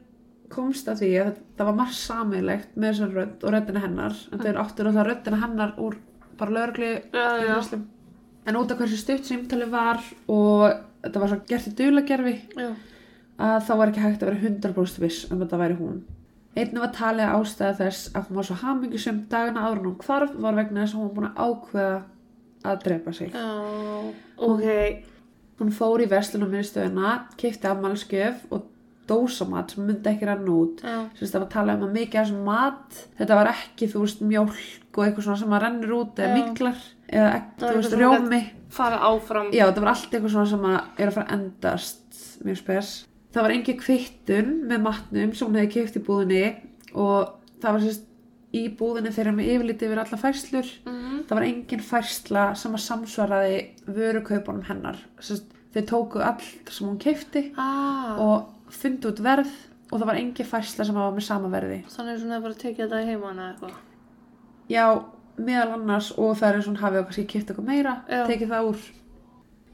komst 0.54 0.88
að 0.90 1.04
því 1.04 1.14
að 1.20 1.32
þetta 1.34 1.68
var 1.68 1.80
margt 1.82 1.98
samilegt 1.98 2.78
með 2.78 2.94
þessar 2.94 3.16
rödd 3.18 3.44
og 3.44 3.56
röddina 3.56 3.84
hennar. 3.84 4.20
En 4.32 4.42
þau 4.42 4.50
eru 4.54 4.64
áttur 4.64 4.90
og 4.90 4.96
það 4.96 5.10
röddina 5.10 5.42
hennar 5.44 5.74
úr 5.82 5.98
bara 6.40 6.70
yfirheyrslum. 6.70 7.88
En 8.50 8.58
út 8.58 8.72
af 8.74 8.80
hversu 8.82 8.98
stutt 8.98 9.28
símtali 9.30 9.68
var 9.70 10.00
og 10.32 10.64
þetta 11.04 11.22
var 11.22 11.32
svo 11.32 11.42
gert 11.50 11.68
í 11.70 11.76
dulagerfi 11.78 12.38
að 13.40 13.60
þá 13.68 13.74
var 13.80 13.92
ekki 13.92 14.02
hægt 14.04 14.24
að 14.24 14.32
vera 14.32 14.48
100% 14.50 15.04
viss 15.04 15.28
um 15.30 15.38
að 15.38 15.46
þetta 15.46 15.60
væri 15.62 15.78
hún. 15.80 16.00
Einnig 16.58 16.82
var 16.82 16.94
talið 16.96 17.28
að 17.28 17.36
ástæða 17.38 17.76
þess 17.78 18.10
að 18.18 18.26
hún 18.28 18.40
var 18.40 18.48
svo 18.48 18.58
hamingjusum 18.64 19.20
dagana 19.32 19.68
áður 19.68 19.80
en 19.84 19.88
hún 19.92 20.00
hvarf 20.02 20.34
var 20.44 20.58
vegna 20.58 20.82
þess 20.82 20.96
að 20.96 21.00
hún 21.00 21.08
var 21.08 21.16
búin 21.20 21.30
að 21.30 21.40
ákveða 21.46 22.00
að 22.70 22.82
drepa 22.88 23.14
sig. 23.16 23.38
Já. 23.38 23.48
Ok. 24.50 24.66
Hún 25.60 25.72
fór 25.76 26.02
í 26.04 26.10
verslunum 26.10 26.52
minnsstöðuna, 26.56 27.14
keipti 27.40 27.68
afmælskjöf 27.70 28.46
og 28.56 28.68
dósamat 29.10 29.74
sem 29.76 29.86
myndi 29.86 30.12
ekki 30.12 30.28
rann 30.28 30.48
út. 30.52 30.84
Sérst 31.18 31.36
það 31.36 31.44
var 31.44 31.52
talað 31.54 31.82
um 31.82 31.90
að 31.90 31.98
mikið 31.98 32.22
af 32.22 32.28
þessum 32.28 32.46
mat, 32.48 33.02
þetta 33.20 33.40
var 33.40 33.52
ekki 33.54 33.90
þú 33.92 34.04
veist 34.06 34.24
mjólk 34.24 35.00
og 35.00 35.04
eitthvað 35.06 35.28
svona 35.28 35.42
sem 35.42 35.56
að 35.56 35.64
rennur 35.66 35.96
út 36.00 36.22
eða 36.22 36.30
Já. 36.30 36.38
miklar 36.40 36.88
eða 37.12 37.30
Það 37.60 37.76
var 37.76 37.88
sem 37.90 38.00
rjómi. 38.04 38.42
Fara 38.70 39.00
áfram. 39.10 39.50
Já, 39.56 39.66
það 39.72 39.80
var 39.84 39.92
allt 39.96 40.12
eitthvað 40.14 40.34
svona 40.36 40.50
sem 40.52 40.68
að 40.70 40.78
er 41.02 41.08
að 41.10 41.16
fara 41.18 41.26
að 41.30 41.40
endast 41.40 42.20
mjög 42.46 42.60
spes. 42.62 42.92
Það 43.34 43.46
var 43.46 43.54
engin 43.56 43.80
kvittun 43.82 44.52
með 44.70 44.84
matnum 44.86 45.34
sem 45.38 45.48
hún 45.50 45.58
hefði 45.60 45.74
keift 45.78 45.98
í 45.98 46.04
búðinni 46.06 46.44
og 46.94 47.34
það 47.62 47.76
var 47.76 47.84
sérst 47.86 48.06
í 48.58 48.64
búðinni 48.74 49.12
þeirra 49.14 49.34
með 49.38 49.50
yfirliti 49.54 49.86
yfir 49.86 50.00
alla 50.02 50.18
færslur 50.18 50.70
Mhm. 50.90 51.18
það 51.30 51.36
var 51.38 51.44
engin 51.46 51.84
færsla 51.86 52.44
sem 52.58 52.74
að 52.74 52.82
samsvaraði 52.82 53.60
vörukaupunum 53.86 54.64
hennar 54.66 54.98
Sest, 55.22 55.46
þau 55.76 55.84
tóku 55.86 56.24
allt 56.26 56.72
sem 56.74 56.88
hún 56.88 56.98
keifti 56.98 57.44
ah. 57.62 58.18
og 58.18 58.50
fundu 58.74 59.12
út 59.12 59.22
verð 59.22 59.52
og 59.92 60.00
það 60.00 60.06
var 60.10 60.16
engin 60.18 60.50
færsla 60.50 60.86
sem 60.86 60.96
var 60.98 61.14
með 61.14 61.28
sama 61.28 61.52
verði 61.54 61.84
þannig 61.94 62.16
er 62.16 62.20
svona 62.24 62.42
bara 62.42 62.56
að 62.58 62.64
tekja 62.64 62.88
þetta 62.88 63.04
í 63.04 63.10
heimann 63.12 63.38
eða 63.38 63.54
eitthvað 63.54 63.78
já, 64.74 64.86
meðal 65.46 65.76
annars 65.78 66.12
og 66.18 66.38
það 66.40 66.56
er 66.56 66.66
svona 66.68 66.84
hafið 66.84 67.06
kannski 67.10 67.28
keift 67.34 67.52
eitthvað 67.52 67.70
meira 67.70 67.94
Já. 68.10 68.24
tekið 68.30 68.52
það 68.54 68.70
úr 68.72 68.88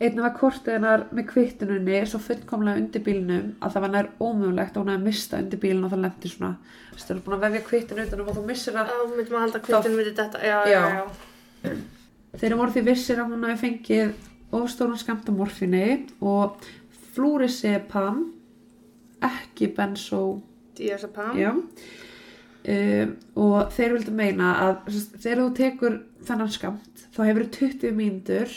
einn 0.05 0.19
var 0.19 0.33
kortið 0.35 0.73
hennar 0.75 1.03
með 1.15 1.27
kvittununni 1.29 1.99
svo 2.11 2.19
fullkomlega 2.19 2.81
undir 2.81 3.03
bílnum 3.05 3.51
að 3.63 3.75
það 3.75 3.83
var 3.85 3.91
nær 3.93 4.09
ómögulegt 4.19 4.75
að 4.75 4.81
hún 4.81 4.91
hefði 4.91 5.05
mista 5.05 5.39
undir 5.39 5.61
bílun 5.63 5.85
og 5.87 5.93
það 5.93 6.01
lendi 6.03 6.31
svona 6.33 6.49
þú 6.59 6.97
veist, 6.97 7.07
þú 7.07 7.15
er 7.15 7.21
búin 7.27 7.37
að 7.37 7.45
vefja 7.45 7.61
kvittun 7.69 8.01
utanum 8.03 8.31
og 8.31 8.35
þú 8.35 8.43
missir 8.49 8.75
það 8.75 8.91
Já, 8.91 8.97
myndum 9.13 9.37
að 9.39 9.45
halda 9.45 9.61
kvittin 9.67 9.95
við 9.99 10.09
þetta. 10.19 10.41
Já, 10.43 10.57
já, 10.67 10.81
Já. 10.83 11.03
já. 11.63 11.75
þeir 12.41 12.57
voru 12.59 12.75
því 12.75 12.83
vissir 12.89 13.21
að 13.23 13.31
hún 13.31 13.47
hefði 13.47 13.61
fengið 13.63 14.11
ofstóran 14.59 14.99
skamt 14.99 15.31
af 15.31 15.39
morfinni 15.39 15.85
og 16.19 16.67
flúrisepam 17.15 18.25
ekki 19.23 19.71
bensó 19.77 20.21
Diazepam. 20.75 21.37
Um, 22.65 23.11
og 23.45 23.73
þeir 23.75 23.93
vildu 23.97 24.13
meina 24.15 24.51
að 24.63 24.95
þegar 25.21 25.41
þú 25.41 25.49
tekur 25.59 25.97
þennan 26.27 26.53
skamt 26.53 27.05
þá 27.15 27.21
hefur 27.29 27.47
20 27.59 27.95
mínútur 27.97 28.55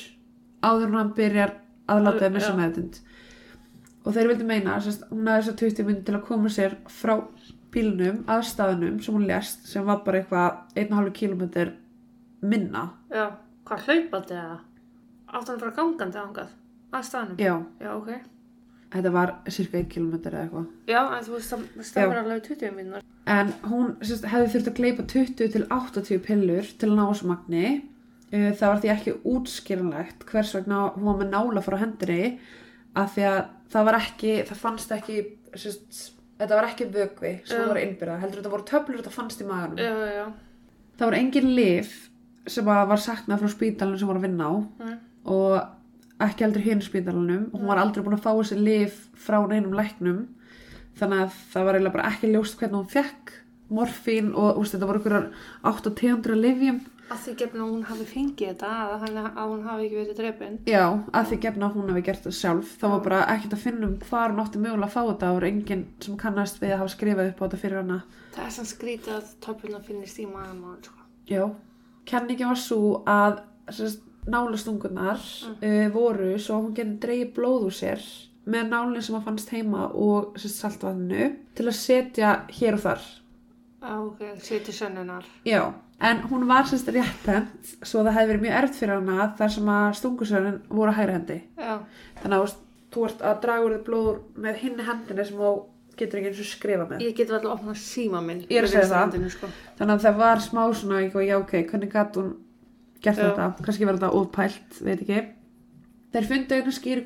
áður 0.65 0.89
en 0.89 0.99
hann 0.99 1.13
byrjar 1.19 1.55
að 1.89 2.03
láta 2.07 2.25
þeim 2.25 2.39
missa 2.39 2.53
Já. 2.53 2.59
meðutund 2.61 3.01
og 4.05 4.17
þeir 4.17 4.31
vildu 4.33 4.49
meina 4.49 4.77
að 4.79 4.89
hún 5.11 5.29
hafði 5.29 5.43
þessar 5.43 5.59
20 5.65 5.89
mínútur 5.89 6.07
til 6.09 6.17
að 6.19 6.27
koma 6.31 6.53
sér 6.53 6.79
frá 6.93 7.15
bílnum 7.75 8.23
að 8.31 8.47
staðnum 8.49 8.97
sem 9.05 9.15
hún 9.19 9.29
lést 9.29 9.69
sem 9.69 9.85
var 9.85 10.01
bara 10.07 10.23
eitthvað 10.23 10.81
1,5 10.87 11.13
km 11.19 11.77
minna 12.41 12.87
Já, 13.13 13.27
hvað 13.69 13.87
hlaupandi 13.89 14.39
eða? 14.39 14.59
Áttu 15.29 15.53
hann 15.53 15.61
bara 15.61 15.77
gangandi 15.77 16.21
ángað? 16.23 16.53
Að 16.89 17.05
staðnum? 17.05 17.41
já, 17.43 17.55
Já, 17.85 17.91
ok. 17.99 18.38
Þetta 18.93 19.13
var 19.13 19.35
cirka 19.53 19.79
1 19.83 19.89
km 19.93 20.15
eða 20.17 20.43
eitthvað 20.47 20.67
Já, 20.89 21.01
en 21.19 21.25
þú 21.27 21.35
veist, 21.37 21.53
það 21.53 21.87
stafur 21.91 22.21
alveg 22.23 22.43
20 22.49 22.75
mínútur. 22.77 23.07
En 23.29 23.53
hún 23.69 23.91
sérst, 24.01 24.25
hefði 24.33 24.51
þurft 24.55 24.71
að 24.73 24.79
gleypa 24.81 25.07
20 25.13 25.53
til 25.55 25.65
80 25.77 26.23
pillur 26.25 26.71
til 26.81 26.89
að 26.91 26.97
ná 26.97 27.05
þessu 27.11 27.29
magni. 27.29 27.65
Uh, 28.33 28.51
Það 28.53 28.69
var 28.73 28.81
því 28.83 28.93
ekki 28.95 29.15
útskýranlegt 29.35 30.25
hvers 30.29 30.55
vegna 30.57 30.81
hún 30.97 31.09
var 31.11 31.19
með 31.23 31.31
nála 31.33 31.63
frá 31.65 31.79
hendinni 31.81 32.39
af 32.99 33.15
því 33.15 33.25
að 33.29 33.39
það 33.73 33.87
var 33.89 33.99
ekki, 34.01 34.33
það 34.49 34.61
fannst 34.65 34.93
ekki, 34.97 35.17
sérst, 35.55 36.03
þetta 36.41 36.59
var 36.59 36.69
ekki 36.71 36.89
vögvi 36.93 37.33
sem 37.49 37.61
Já. 37.61 37.67
voru 37.69 37.83
innbyrðað, 37.85 38.21
heldur 38.25 38.41
þetta 38.43 38.53
voru 38.57 38.67
töflur 38.69 39.01
þetta 39.03 39.15
fannst 39.15 39.43
í 39.45 39.49
maganum. 39.49 39.81
Já, 39.81 40.13
já. 40.19 40.27
Það 40.99 41.07
voru 41.11 41.21
engin 41.21 41.51
lif 41.57 41.97
sem 42.49 42.69
að 42.73 42.87
var 42.89 43.03
saknað 43.05 43.43
frá 43.45 43.53
spítalunum 43.53 44.01
sem 44.01 44.09
voru 44.09 44.21
að 44.23 44.27
vinna 44.29 44.49
á 44.49 44.55
Nei. 44.85 44.95
og 45.29 45.57
ekki 46.25 46.47
heldur 46.47 46.65
hinn 46.65 46.83
spítalunum 46.85 47.49
og 47.53 47.61
hún 47.61 47.71
var 47.71 47.83
aldrei 47.83 48.05
búin 48.05 48.19
að 48.19 48.25
fá 48.27 48.33
þessi 48.33 48.59
lif 48.59 49.01
frá 49.19 49.39
neinum 49.47 49.77
læknum. 49.79 50.25
Þannig 50.99 51.25
að 51.25 51.41
það 51.53 51.67
var 51.69 51.79
eiginlega 51.79 51.97
bara 51.97 52.13
ekki 52.13 52.33
ljóst 52.33 52.59
hvernig 52.59 52.81
hún 52.81 52.93
fekk 52.93 53.35
morfín 53.69 54.31
og 54.33 54.63
úst, 54.63 54.75
þetta 54.75 54.89
voru 54.89 55.03
ykkur 55.03 55.19
800 55.69 56.39
livjum 56.41 56.81
Að 57.09 57.21
því 57.23 57.33
gefna 57.41 57.65
hún 57.65 57.85
hafi 57.89 58.05
fengið 58.05 58.51
þetta, 58.51 58.71
að, 58.93 59.05
að 59.25 59.47
hún 59.49 59.63
hafi 59.65 59.85
ekki 59.87 59.97
verið 59.97 60.19
drefin. 60.19 60.57
já, 60.69 60.83
að 61.17 61.29
því 61.31 61.39
gefna 61.45 61.71
hún 61.73 61.89
hefði 61.89 62.03
gert 62.05 62.27
það 62.27 62.35
sjálf. 62.37 62.73
Það 62.83 62.93
var 62.93 63.01
bara 63.07 63.21
ekkert 63.33 63.55
að 63.57 63.63
finna 63.63 63.89
um 63.89 63.95
hvar 64.03 64.35
hún 64.35 64.43
átti 64.43 64.61
mögulega 64.61 64.89
að 64.89 64.93
fá 64.93 65.01
þetta. 65.07 65.31
Og 65.33 65.47
enginn 65.49 65.85
sem 66.05 66.19
kannast 66.21 66.61
við 66.61 66.75
að 66.75 66.83
hafa 66.83 66.93
skrifað 66.93 67.31
upp 67.31 67.41
á 67.41 67.45
þetta 67.47 67.61
fyrir 67.63 67.81
hana. 67.81 67.99
Það 68.35 68.45
er 68.45 68.55
sann 68.59 68.69
skrítið 68.69 69.15
að 69.15 69.31
töfluna 69.47 69.81
finnist 69.87 70.21
í 70.21 70.27
og 70.29 70.77
sko. 70.85 71.07
já, 71.33 71.45
kenningin 72.05 72.53
var 72.53 72.61
svo 72.61 72.83
að 73.09 73.41
sérst, 73.73 74.05
nálastungunar 74.33 75.21
uh, 75.21 75.87
voru 75.95 76.35
svo 76.41 76.63
hún 76.63 76.75
getur 76.77 76.99
dreigið 77.05 77.35
blóð 77.37 77.69
úr 77.71 77.79
sér 77.79 78.09
með 78.49 78.71
nálinn 78.73 79.05
sem 79.05 79.17
að 79.19 79.27
fannst 79.29 79.51
heima 79.53 79.89
og 79.93 80.37
sérst, 80.41 80.63
saltvatninu 80.63 81.33
til 81.57 81.67
að 81.69 81.77
setja 81.77 82.35
hér 82.61 82.79
og 82.79 82.85
þar 82.87 83.09
ok, 83.83 84.23
seti 84.43 84.73
sönnunar. 84.73 85.25
Já, 85.45 85.73
en 86.01 86.23
hún 86.31 86.47
var 86.49 86.67
sérst 86.67 86.89
réttbent 86.91 87.75
svo 87.83 88.03
það 88.03 88.17
hefði 88.17 88.31
verið 88.33 88.45
mjög 88.47 88.57
erft 88.61 88.79
fyrir 88.79 88.95
hana 88.99 89.29
þar 89.39 89.53
sem 89.55 89.71
að 89.75 89.89
stungusörnin 90.01 90.61
voru 90.69 90.93
að 90.93 90.99
hægra 90.99 91.17
hendi. 91.19 91.39
Já, 91.59 91.75
Þannig 92.23 92.39
að 92.39 92.57
þú 92.95 93.05
ert 93.09 93.25
að 93.31 93.41
draga 93.45 93.67
úr 93.67 93.77
þér 93.77 93.85
blóður 93.87 94.19
með 94.47 94.61
hinni 94.65 94.89
hendinni 94.89 95.29
sem 95.29 95.39
þú 95.39 95.53
getur 95.99 96.21
ekki 96.21 96.31
eins 96.31 96.43
og 96.43 96.51
skrifa 96.51 96.89
með. 96.89 97.07
ég 97.07 97.17
get 97.17 97.31
vel 97.31 97.41
að 97.41 97.53
opna 97.53 97.75
síma 97.75 98.21
minn. 98.23 98.45
Ég 98.49 98.59
er 98.59 98.67
að 98.67 98.75
segja 98.75 98.91
það. 98.93 99.31
Sko. 99.35 99.51
Þannig 99.79 99.95
að 99.95 100.05
það 100.07 100.21
var 100.25 100.43
smá 100.43 100.63
svona, 100.75 101.01
ég 101.03 101.17
já 101.29 101.37
ok, 101.39 101.55
hvernig 101.71 101.93
gatt 101.93 102.19
hún 102.19 102.37
gert 103.05 103.19
Já. 103.21 103.25
þetta? 103.29 103.49
Kannski 103.65 103.89
var 103.89 103.99
þetta 103.99 104.15
ópælt, 104.19 104.79
veit 104.85 105.03
ekki. 105.05 105.21
Þeir 106.15 106.29
fundu 106.31 106.59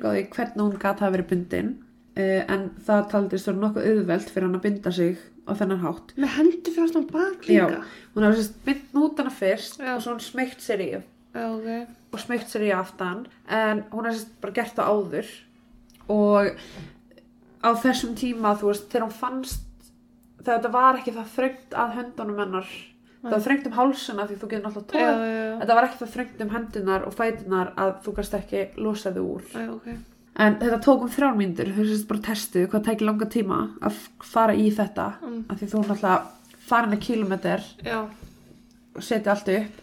á 0.07 0.11
því 0.13 0.23
hvernig 0.33 0.61
hún 0.63 0.77
gatt 0.79 1.03
hafa 1.03 1.13
verið 1.17 1.29
bundin 1.33 1.71
uh, 2.17 2.41
en 2.53 2.69
það 2.87 3.07
taldist 3.11 3.49
vera 3.49 3.61
nokkuð 3.61 3.87
auðvelt 3.91 4.29
fyrir 4.31 4.47
hann 4.47 4.59
að 4.59 4.65
binda 4.67 4.93
sig 4.95 5.17
á 5.43 5.51
þennan 5.59 5.81
hátt. 5.83 6.13
Með 6.15 6.35
hendi 6.37 6.71
fyrir 6.71 6.87
aftan 6.87 7.09
bak 7.11 7.49
Já, 7.49 7.65
líka. 7.67 7.81
hún 8.13 8.27
hefði 8.27 8.39
sérst 8.39 8.61
bind 8.67 8.95
nútana 8.95 9.33
fyrst 9.33 9.81
Já. 9.81 9.91
og 9.97 10.05
svo 10.05 10.15
hún 10.15 10.23
smeykt 10.23 10.63
sér 10.63 10.83
í 10.85 10.89
Já, 11.33 11.45
ok. 11.49 11.67
og 12.13 12.21
smeykt 12.21 12.51
sér 12.53 12.67
í 12.69 12.71
aftan 12.77 13.25
en 13.49 13.83
hún 13.91 14.07
hefði 14.07 14.27
bara 14.43 14.55
gert 14.59 14.77
það 14.77 14.91
áður 14.93 15.31
og 16.13 16.49
á 17.63 17.69
þessum 17.83 18.15
tíma 18.19 18.53
þú 18.59 18.69
veist 18.71 18.89
þegar 18.91 19.05
hún 19.07 19.15
fannst 19.17 19.91
þegar 20.43 20.57
þetta 20.59 20.73
var 20.75 20.99
ekki 20.99 21.15
það 21.15 21.33
þröngt 21.37 21.77
að 21.83 21.95
höndunum 21.97 22.41
hennar 22.43 22.71
það 23.23 23.35
var 23.35 23.43
þröngt 23.45 23.67
um 23.69 23.75
hálsina 23.77 24.25
því 24.27 24.39
þú 24.39 24.49
getur 24.51 24.65
náttúrulega 24.67 24.89
tóð 24.93 25.21
já. 25.33 25.51
þetta 25.59 25.77
var 25.77 25.87
ekki 25.87 25.99
það 25.99 26.15
þröngt 26.15 26.41
um 26.43 26.53
hendunar 26.53 27.05
og 27.07 27.13
fætunar 27.17 27.69
að 27.79 27.93
þú 28.05 28.15
gast 28.17 28.35
ekki 28.39 28.63
losa 28.83 29.13
þau 29.15 29.23
úr. 29.23 29.45
Já, 29.53 29.67
ok. 29.73 29.87
en 30.45 30.57
þetta 30.63 30.79
tók 30.87 31.05
um 31.05 31.13
þrjár 31.13 31.37
mínútur. 31.39 31.71
Þú 31.75 31.87
veist 31.91 32.09
bara 32.09 32.25
testu 32.27 32.65
hvað 32.67 32.85
tækir 32.89 33.07
langa 33.09 33.29
tíma 33.37 33.61
að 33.81 34.01
fara 34.33 34.57
í 34.57 34.67
þetta. 34.75 35.07
Mm. 35.21 35.39
af 35.47 35.61
því 35.61 35.71
þú 35.71 35.85
náttúrulega 35.85 36.17
farin 36.63 36.97
að 36.97 37.05
kilometr 37.07 37.65
Já, 37.83 37.99
og 38.95 39.03
setja 39.03 39.35
allt 39.35 39.53
upp. 39.55 39.79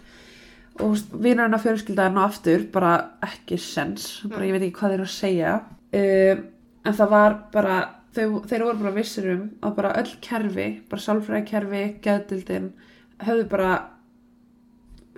Og 0.81 0.97
vinar 1.13 1.49
hennar 1.49 1.61
fjölskylda 1.61 2.07
er 2.09 2.13
nú 2.15 2.23
aftur 2.25 2.63
bara 2.73 2.93
ekki 3.27 3.59
sens. 3.61 4.23
Bara 4.29 4.47
ég 4.49 4.55
veit 4.55 4.63
ekki 4.65 4.79
hvað 4.79 4.95
þeir 4.95 5.01
eru 5.01 5.09
að 5.09 5.17
segja. 5.17 5.55
Um, 5.91 6.45
en 6.87 6.97
það 6.97 7.11
var 7.11 7.35
bara 7.53 7.79
þau, 8.15 8.41
þeir 8.49 8.65
voru 8.65 8.83
bara 8.83 8.95
vissir 8.95 9.29
um 9.35 9.43
að 9.65 9.77
bara 9.79 9.93
öll 10.01 10.13
kerfi, 10.25 10.69
bara 10.91 11.05
sálfræði 11.05 11.43
kerfi 11.51 11.83
geðdildin, 12.05 12.71
höfðu 13.27 13.47
bara 13.53 13.71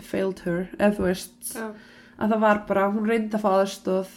failed 0.02 0.42
her, 0.46 0.68
eða 0.78 0.94
þú 0.96 1.06
veist. 1.06 1.54
Já, 1.54 1.70
að 2.18 2.34
það 2.34 2.44
var 2.46 2.62
bara, 2.68 2.90
hún 2.92 3.08
reyndi 3.08 3.36
að 3.38 3.44
fá 3.44 3.50
aðstóð 3.60 4.12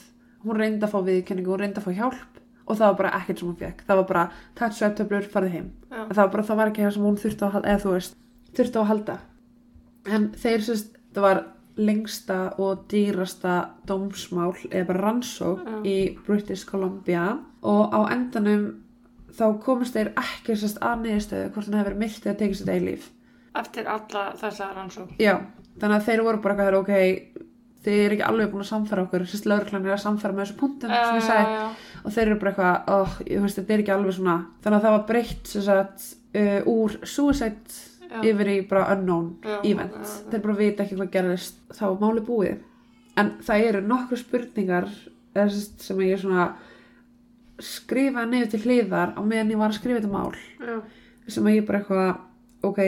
hún 0.45 0.59
reyndi 0.61 0.85
að 0.85 0.93
fá 0.93 0.99
viðkenningu, 1.05 1.53
hún 1.53 1.63
reyndi 1.63 1.81
að 1.81 1.87
fá 1.87 1.95
hjálp 1.99 2.41
og 2.65 2.77
það 2.77 2.87
var 2.87 2.99
bara 2.99 3.13
ekkert 3.19 3.41
sem 3.41 3.49
hún 3.49 3.57
fekk 3.59 3.81
það 3.85 3.99
var 3.99 4.07
bara, 4.11 4.23
takk 4.57 4.77
sveftöflur, 4.77 5.27
farið 5.33 5.57
heim. 5.57 5.67
Það 5.89 6.21
var 6.21 6.31
bara, 6.33 6.45
það 6.45 6.59
var 6.59 6.71
ekki 6.71 6.85
það 6.85 6.95
sem 6.95 7.05
hún 7.05 7.19
þurfti 7.21 7.45
á 7.45 7.47
að 7.47 7.55
halda 7.55 7.73
eða 7.73 7.83
þú 7.83 7.91
veist, 7.95 8.15
þurfti 8.57 8.79
á 8.79 8.81
að 8.81 8.89
halda. 8.91 9.17
En 10.05 10.25
þeir 10.41 10.65
sérst, 10.65 10.97
það 11.13 11.27
var 11.27 11.43
lengsta 11.75 12.39
og 12.63 12.85
dýrasta 12.89 13.55
dómsmál 13.89 14.53
eða 14.71 14.87
bara 14.89 15.03
rannsók 15.03 15.65
Já. 15.65 15.77
í 15.85 15.97
British 16.25 16.65
Columbia. 16.69 17.25
Og 17.65 17.93
á 17.93 17.99
endanum 18.15 18.65
þá 19.35 19.45
komist 19.65 19.97
þeir 19.97 20.13
ekki 20.21 20.55
sérst 20.55 20.81
að 20.81 21.05
niðurstöðu 21.05 21.51
hvort 21.51 21.69
hann 21.69 21.81
hefur 21.81 21.99
myrt 21.99 22.25
eða 22.25 22.39
tekið 22.41 22.61
sér 22.61 22.71
degi 22.71 22.85
líf 22.85 23.11
Eftir 23.56 23.88
alla 23.88 24.23
þessa 24.40 24.69
rannsók. 24.76 25.14
já, 25.22 25.38
þannig 25.80 25.95
að 26.02 26.06
þeir 26.10 26.23
voru 26.27 26.41
bara 26.44 26.56
eitthvað 26.56 26.80
ok, 26.82 27.41
þeir 27.86 27.99
eru 28.06 28.15
ekki 28.18 28.26
alveg 28.27 28.52
búin 28.52 28.64
að 28.65 28.69
samfæra 28.72 29.03
okkur. 29.06 29.26
Sérst 29.30 29.45
lögreglan 29.48 29.86
er 29.86 29.94
að 29.95 30.03
samfæra 30.03 30.34
með 30.36 30.45
þessu 30.45 30.57
punktum 30.60 30.90
sem 30.91 31.15
ég 31.19 31.26
sagði. 31.27 31.56
já, 31.56 31.65
og 32.03 32.15
þeir 32.15 32.27
eru 32.27 32.38
bara 32.41 32.52
eitthvað, 32.52 32.94
oh, 32.99 33.18
ég 33.30 33.41
veist, 33.45 33.60
þetta 33.60 33.73
er 33.77 33.84
ekki 33.84 33.94
alveg 33.95 34.15
svona. 34.18 34.38
Þannig 34.65 34.77
að 34.80 34.88
það 34.88 34.95
var 34.98 35.06
breytt 35.11 35.52
sagt, 35.69 36.07
uh, 36.36 36.61
úr 36.76 36.95
suicide 37.06 37.77
já. 38.10 38.19
yfir 38.32 38.52
í 38.52 38.57
bara 38.69 38.88
unknown 38.95 39.30
Já, 39.45 39.57
event. 39.72 39.95
já, 40.02 40.06
já. 40.10 40.30
þeir 40.34 40.44
bara 40.48 40.57
vita 40.60 40.84
ekki 40.84 40.98
hvað 40.99 41.11
gerðist 41.15 41.60
þá 41.77 41.84
var 41.88 41.99
máli 42.03 42.26
búið. 42.27 42.57
En 43.15 43.34
það 43.45 43.68
eru 43.69 43.82
nokkru 43.88 44.18
spurningar 44.19 44.90
sem 45.36 45.99
ég 46.03 46.19
svona 46.19 46.49
skrifaði 47.64 48.32
niður 48.32 48.49
til 48.52 48.61
hliðar 48.65 49.14
á 49.15 49.22
meðan 49.23 49.52
ég 49.53 49.60
var 49.61 49.72
að 49.72 49.77
skrifa 49.80 50.02
þetta 50.02 50.11
mál 50.11 50.36
Já, 50.60 50.76
sem 51.32 51.48
að 51.48 51.56
ég 51.56 51.68
bara 51.68 51.80
eitthvað 51.80 52.68
ok, 52.68 52.80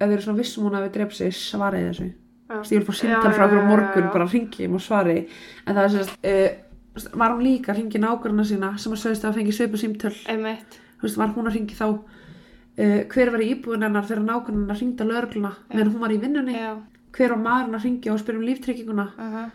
ef 0.00 0.08
þeir 0.08 0.16
eru 0.16 0.24
svona 0.24 0.40
vissum 0.40 0.66
hún 0.66 0.78
að 0.78 0.86
við 0.86 0.96
dreif 0.96 1.14
sig 1.14 1.36
svarið 1.36 1.86
þessu. 1.90 2.08
Ég 2.50 2.80
vil 2.80 2.86
fá 2.88 2.96
síntal 2.98 3.34
frá 3.36 3.44
okkur 3.46 3.62
á 3.62 3.68
morgun 3.68 4.10
bara 4.10 4.26
ringi 4.26 4.64
ég 4.64 4.72
og 4.74 4.82
svari 4.82 5.20
en 5.20 5.76
það 5.76 5.84
er 5.84 5.92
sérst 5.94 6.26
uh, 6.26 7.10
var 7.14 7.34
hún 7.34 7.44
líka 7.44 7.70
að 7.70 7.82
ringi 7.82 8.00
nákvæmna 8.02 8.46
sína 8.48 8.72
sem 8.78 8.94
að 8.96 9.02
sögist 9.04 9.26
að 9.28 9.38
fengi 9.38 9.54
símtöl? 9.54 10.16
Einmitt. 10.26 10.80
Þú 10.98 11.06
veist, 11.06 11.20
var 11.20 11.30
hún 11.36 11.46
að 11.46 11.60
ringi 11.60 11.76
þá 11.78 11.86
uh, 11.92 13.00
hver 13.12 13.30
var 13.30 13.44
í 13.44 13.52
íbúin 13.54 13.86
hennar 13.86 14.08
þegar 14.08 14.24
nákvæmna 14.26 14.74
að 14.74 15.12
lögregluna 15.12 15.52
meðan 15.70 15.92
hún 15.94 16.02
var 16.02 16.16
í 16.16 16.18
vinnunni? 16.24 16.56
Já, 16.58 16.74
hver 17.14 17.36
var 17.36 17.42
maðurinn 17.44 17.78
að 17.78 17.86
ringja 17.86 18.14
og 18.14 18.20
spyrja 18.22 18.40
um 18.40 18.48
líftrygginguna? 18.48 19.06
Aha, 19.28 19.46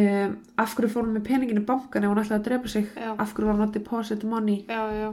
um, 0.00 0.36
af 0.58 0.74
hverju 0.74 0.92
fór 0.92 1.06
hún 1.06 1.14
með 1.16 1.26
peningin 1.30 1.62
í 1.62 1.66
bankan 1.70 2.04
ef 2.04 2.12
hún 2.12 2.22
ætlaði 2.24 2.40
að 2.40 2.46
drepa 2.50 2.74
sig? 2.74 2.90
Já. 2.96 3.14
af 3.14 3.32
hverju 3.32 3.48
var 3.48 3.58
hún 3.58 3.68
að 3.68 3.78
deposit 3.78 4.26
money? 4.26 4.64
Já, 4.66 4.82
já. 4.98 5.08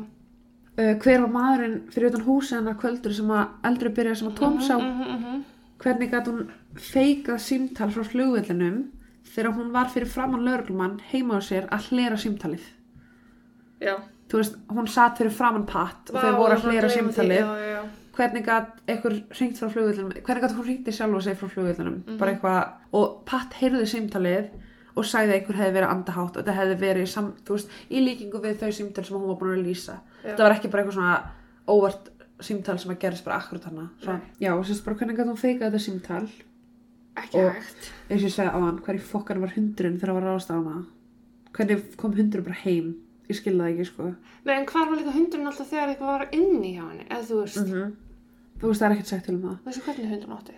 Uh, 0.77 0.93
hver 1.03 1.21
var 1.21 1.31
maðurinn 1.33 1.79
fyrir 1.93 2.09
utan 2.11 2.25
húsi 2.27 2.55
hennar 2.55 2.75
kvöldur 2.81 3.13
sem 3.13 3.27
að 3.31 3.47
eldri 3.69 3.89
byrja 3.89 4.15
sem 4.15 4.27
að 4.31 4.37
tómsá 4.41 4.77
Mhm, 4.79 5.17
mhm, 5.17 5.43
hvernig 5.83 6.11
gæti 6.11 6.31
hún 6.31 6.47
feikað 6.79 7.39
símtal 7.43 7.89
frá 7.91 8.03
flugvellinum 8.07 8.83
þegar 9.33 9.53
hún 9.57 9.71
var 9.73 9.89
fyrir 9.91 10.07
framann 10.07 10.45
lögreglumann 10.45 10.99
heima 11.11 11.37
á 11.37 11.41
sér 11.41 11.67
að 11.69 11.89
hlera 11.91 12.15
símtalið 12.17 12.63
Já. 13.81 13.97
þú 14.29 14.39
veist, 14.39 14.55
hún 14.71 14.87
satt 14.87 15.17
fyrir 15.19 15.31
framann 15.35 15.65
patt 15.67 16.09
og 16.13 16.21
þau 16.21 16.37
voru 16.37 16.55
að 16.57 16.67
hlera 16.69 16.89
símtalið 16.89 17.41
Já, 17.41 17.55
já, 17.59 17.69
já. 17.73 17.83
hvernig 18.17 18.45
gæti 18.45 18.83
einhver 18.93 19.15
hringt 19.37 19.57
frá 19.59 19.69
flugvellinum 19.73 20.11
hvernig 20.23 20.43
gæti 20.45 20.55
hún 20.59 20.67
hringti 20.69 20.91
sjálf 20.95 21.15
og 21.19 21.23
segi 21.25 21.39
frá 21.41 21.49
flugvellinum 21.49 22.03
Mhm. 22.07 22.17
bara 22.17 22.31
eitthvað, 22.31 22.69
og 22.93 23.25
patt 23.25 23.53
heyrði 23.59 23.85
símtalið 23.93 24.49
og 24.95 25.03
sagði 25.09 25.33
að 25.33 25.37
einhver 25.41 25.57
hefði 25.57 25.73
verið 25.79 25.89
andahátt 25.91 26.37
og 26.37 26.43
þetta 26.45 26.55
hefði 26.59 26.79
verið 26.79 27.07
sam, 27.07 27.33
þú 27.45 27.55
veist, 27.57 27.69
í 27.89 27.99
líkingu 28.05 28.41
við 28.41 28.59
þau 28.61 28.71
símtal 28.71 29.03
sem 29.05 29.17
hún 29.17 29.27
var 29.27 29.35
búin 29.41 29.57
að 29.57 29.65
lýsa. 29.67 29.95
Þetta 30.23 30.43
var 30.43 30.55
ekki 30.57 30.71
bara 30.71 30.83
eitthvað 30.83 30.97
svona 30.97 31.17
óvart 31.67 32.09
símtal 32.43 32.77
sem 32.79 32.91
að 32.91 32.99
gerist 32.99 33.25
bara 33.25 33.37
akkurat 33.39 33.63
hana 33.69 33.89
Nei. 34.07 34.19
já, 34.41 34.51
og 34.57 34.65
sérst 34.65 34.83
bara 34.85 34.95
hvernig 34.99 35.17
gæti 35.17 35.29
hún 35.31 35.39
feikað 35.43 35.71
þetta 35.71 35.85
símtal 35.87 36.27
Ekki 37.13 37.37
Og- 37.37 37.53
hægt. 37.53 37.91
eins 38.09 38.23
og 38.23 38.27
ég 38.29 38.33
segi 38.33 38.49
á 38.49 38.57
hann, 38.57 38.79
hver 38.81 38.95
í 38.97 38.99
fokkan 38.99 39.39
var 39.41 39.53
hundurinn 39.53 39.99
þegar 39.99 40.09
það 40.09 40.17
var 40.17 40.23
ráðast 40.27 40.49
á 40.49 40.55
hana 40.57 40.85
hvernig 41.53 41.95
kom 41.97 42.13
hundurinn 42.17 42.45
bara 42.47 42.61
heim 42.63 42.95
ég 43.29 43.37
skilði 43.37 43.61
það 43.61 43.73
ekki 43.73 43.85
sko 43.85 44.15
Nei, 44.45 44.55
en 44.57 44.65
hvar 44.65 44.89
var 44.89 44.97
líka 44.97 45.13
hundurinn 45.13 45.47
alltaf 45.47 45.69
þegar 45.69 45.93
eitthvað 45.93 46.13
var 46.13 46.27
inni 46.31 46.73
hjá 46.75 46.87
henni? 46.89 47.05
Eða 47.09 47.27
þú 47.29 47.41
veist, 47.41 47.57
-hmm. 47.57 47.91
þú 48.59 48.67
veist 48.67 48.81
það 48.81 48.87
er 48.89 48.95
ekkert 48.95 49.07
sagt 49.07 49.25
til 49.25 49.35
um 49.35 49.41
það 49.43 49.57
veistu 49.65 49.81
hvernig 49.85 50.09
hundurinn 50.09 50.37
átti? 50.37 50.53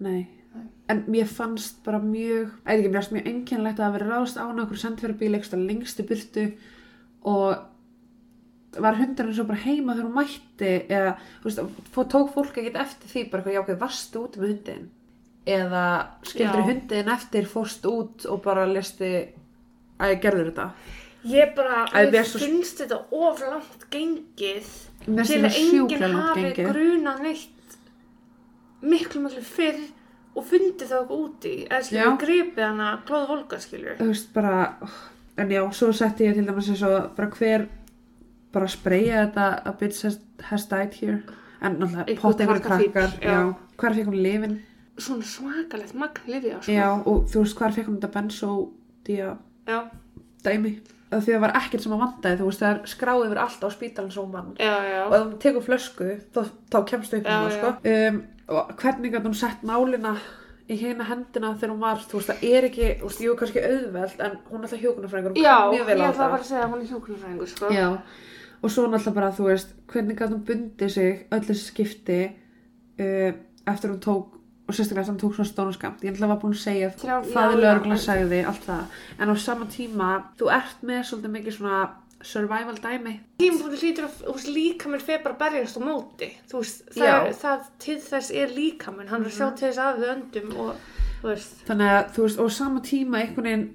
nei 0.00 0.28
Nei. 0.54 0.66
en 0.88 1.04
mér 1.08 1.26
fannst 1.26 1.82
bara 1.84 1.98
mjög 1.98 2.50
fannst 2.64 3.12
mjög 3.12 3.26
einkennilegt 3.26 3.78
að 3.80 3.92
veri 3.92 4.08
ráðast 4.08 4.36
á 4.36 4.44
hana 4.48 4.62
okkur 4.64 4.76
sendfjörabíl 4.76 5.34
eitthvað 5.36 5.66
lengstu 5.66 6.02
burtu 6.02 6.52
og 7.24 7.56
var 8.80 8.96
hundurinn 8.96 9.34
svo 9.36 9.44
bara 9.44 9.58
heima 9.66 9.94
þegar 9.94 10.06
hún 10.08 10.16
mætti 10.16 10.72
eða, 10.88 11.14
veist, 11.44 11.60
tók 11.94 12.32
fólk 12.32 12.56
ekkert 12.56 12.78
eftir 12.86 13.10
því 13.12 13.24
bara 13.30 13.42
eitthvað, 13.42 13.54
já, 13.56 13.60
ok, 13.60 13.72
varstu 13.82 14.22
út 14.24 14.36
með 14.40 14.52
hundin 14.54 14.90
eða 15.52 15.84
skildur 16.22 16.62
hundin 16.68 17.08
eftir 17.12 17.48
fórst 17.50 17.86
út 17.90 18.26
og 18.30 18.42
bara 18.44 18.64
lesti 18.70 19.10
að 20.02 20.12
ég 20.14 20.20
gerður 20.22 20.50
þetta. 20.52 20.66
Ég 21.32 21.52
bara, 21.56 21.82
mér 21.94 22.10
mér 22.14 22.24
svo- 22.26 22.40
finnst 22.42 22.80
þetta 22.82 22.98
of 23.12 23.40
langt 23.46 23.84
gengið 23.90 24.70
finnst 25.04 25.32
til 25.32 25.42
að 25.42 25.58
enginn 25.60 26.16
hafi 26.16 26.52
grunað 26.56 27.20
neitt 27.26 27.76
miklu, 28.82 29.22
miklu 29.26 29.42
fyrr 29.46 29.82
og 30.34 30.46
fundið 30.48 30.88
það 30.88 31.02
okkur 31.04 31.24
úti. 31.26 31.54
Eða 31.68 31.78
Já. 31.78 31.84
skilur 31.84 32.18
gripið 32.22 32.64
hana 32.64 32.88
þú 33.06 34.08
veist 34.08 34.32
bara 34.34 34.56
en 35.38 35.48
já, 35.50 35.62
svo 35.72 35.92
setti 35.92 36.24
ég 36.26 36.34
til 36.34 36.46
dæmis 36.46 36.68
eins 36.72 36.82
og 36.86 37.12
bara 37.16 37.30
hver 37.30 37.68
bara 38.52 38.68
spreyja 38.68 39.26
þetta 39.26 39.46
a 39.64 39.72
bitch 39.80 40.04
has, 40.06 40.20
has 40.50 40.68
died 40.70 40.94
here. 41.00 41.22
En 41.62 41.78
náttúrulega 41.78 42.04
Einhver 42.08 42.22
pott 42.22 42.40
einhverju 42.42 42.62
krakkafíll, 42.66 42.92
krakkar 42.92 43.54
hvar 43.78 43.94
fekk 43.96 44.10
hún 44.10 44.22
lifin 44.22 44.60
svona 45.00 45.26
svakalegt 45.26 45.94
magn 45.96 46.26
lifið 46.28 46.56
á 46.56 46.60
sko. 46.60 46.72
já, 46.72 46.88
og 46.92 47.28
þú 47.30 47.44
veist 47.44 47.58
hvar 47.58 47.76
fekk 47.76 47.88
hún 47.88 48.00
þetta 48.00 48.10
bensódía 48.16 49.30
já, 49.68 49.78
dæmi? 50.44 50.74
Að 51.12 51.26
því 51.26 51.32
það 51.34 51.42
var 51.44 51.56
ekkert 51.58 51.84
sem 51.84 51.94
að 51.94 52.02
vandaði 52.02 52.40
þú 52.40 52.50
veist 52.50 52.62
það 52.62 52.74
er 52.74 52.92
skráð 52.92 53.24
yfir 53.26 53.40
allt 53.42 53.64
á 53.64 53.68
spítalinn 53.72 54.12
svo 54.12 54.26
mann 54.28 54.52
já, 54.56 54.74
já. 54.88 55.00
og 55.06 55.16
ef 55.16 55.24
hún 55.24 55.40
tekur 55.44 55.66
flösku 55.66 56.12
þá, 56.32 56.40
þá 56.72 56.78
kemst 56.92 57.16
upp 57.18 57.26
Já, 57.26 57.32
um 57.32 57.48
það 57.48 57.56
sko. 57.58 57.72
um, 57.92 58.22
og 58.52 58.72
hvernig 58.82 59.18
hún 59.18 59.36
sett 59.36 59.66
nálina 59.68 60.14
í 60.72 60.78
hérna 60.78 61.08
hendina 61.08 61.52
þegar 61.56 61.74
hún 61.74 61.84
var 61.84 62.04
þú 62.04 62.20
veist 62.20 62.32
það 62.32 62.44
er 62.48 62.68
ekki, 62.68 62.90
þú 63.00 63.08
veist, 63.10 63.24
jú 63.26 63.36
kannski 63.40 63.64
auðveld 63.66 64.24
en 64.24 64.36
hún 64.48 64.58
er 64.60 64.68
alltaf 64.68 64.84
hjókunarfræðingur 64.84 65.40
já, 65.40 65.56
ég 65.76 65.88
það. 65.88 66.20
bara 66.22 66.40
að 66.40 66.48
segja 66.48 66.64
að 66.64 66.72
hún 66.72 66.84
er 66.84 66.92
hjókunarfræðingur 66.92 67.50
sko. 67.52 67.72
Já, 67.72 67.88
og 68.62 68.70
svo 68.70 68.84
náttúrulega 68.86 69.14
bara, 69.16 69.32
þú 69.36 69.48
veist, 69.50 69.74
hvernig 69.92 70.16
gæti 70.18 70.32
hún 70.36 70.44
bundið 70.48 70.90
sig 70.94 71.26
öll 71.30 71.42
þessi 71.48 71.64
skipti 71.72 72.20
uh, 73.00 73.32
eftir 73.66 73.90
hún 73.92 74.00
tók, 74.04 74.36
og 74.68 74.74
sérstaklega 74.76 75.02
eftir 75.02 75.14
hún 75.16 75.22
tók 75.24 75.34
svona 75.36 75.50
stónu 75.50 75.72
skamt. 75.74 76.04
Ég 76.04 76.12
náttúrulega 76.12 76.34
var 76.34 76.42
búin 76.44 76.54
að 76.54 76.62
segja 76.62 76.92
það 77.00 77.56
er 77.56 77.58
lögreglan 77.64 77.96
en- 77.98 78.04
sagði, 78.06 78.44
allt 78.46 78.64
það. 78.68 78.84
En 79.18 79.28
á 79.28 79.36
sama 79.36 79.66
tíma, 79.66 80.12
þú 80.38 80.52
ert 80.54 80.86
með 80.86 81.02
svolítið 81.10 81.34
mikið 81.36 81.58
svona 81.58 81.82
survival 82.22 82.76
dæmi. 82.78 83.16
tímapunktur 83.42 83.80
hlýtur 83.82 84.04
að 84.06 84.44
líkaminn 84.54 85.00
fer 85.02 85.22
bara 85.24 85.34
berjast 85.40 85.74
á 85.74 85.82
móti 85.82 86.28
þú 86.46 86.60
veist, 86.60 86.84
það, 86.94 87.26
er, 87.26 87.32
það 87.34 87.64
til 87.82 87.96
þess 87.98 88.30
er 88.30 88.52
líkaminn 88.54 89.08
hann 89.10 89.24
er 89.26 89.34
sjá 89.34 89.48
til 89.58 89.66
þess 89.72 89.80
að 89.82 89.98
við 89.98 90.12
öndum 90.12 90.52
og 90.62 90.76
þú 91.18 91.26
veist, 91.32 91.56
Þannig 91.66 91.90
að, 91.96 92.04
þú 92.14 92.22
veist, 92.22 92.38
og 92.38 92.46
á 92.46 92.50
sama 92.54 92.80
tíma 92.86 93.18
einhvern 93.24 93.48
veginn, 93.48 93.66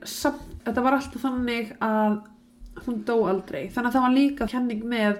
þetta 0.63 0.85
var 0.85 0.95
alltaf 0.95 1.25
þannig 1.27 1.73
að 1.83 2.15
hún 2.85 3.01
dó 3.07 3.17
aldrei. 3.29 3.67
Þannig 3.73 3.89
að 3.89 3.97
það 3.97 4.05
var 4.05 4.15
líka 4.15 4.47
kenning 4.51 4.85
með 4.87 5.17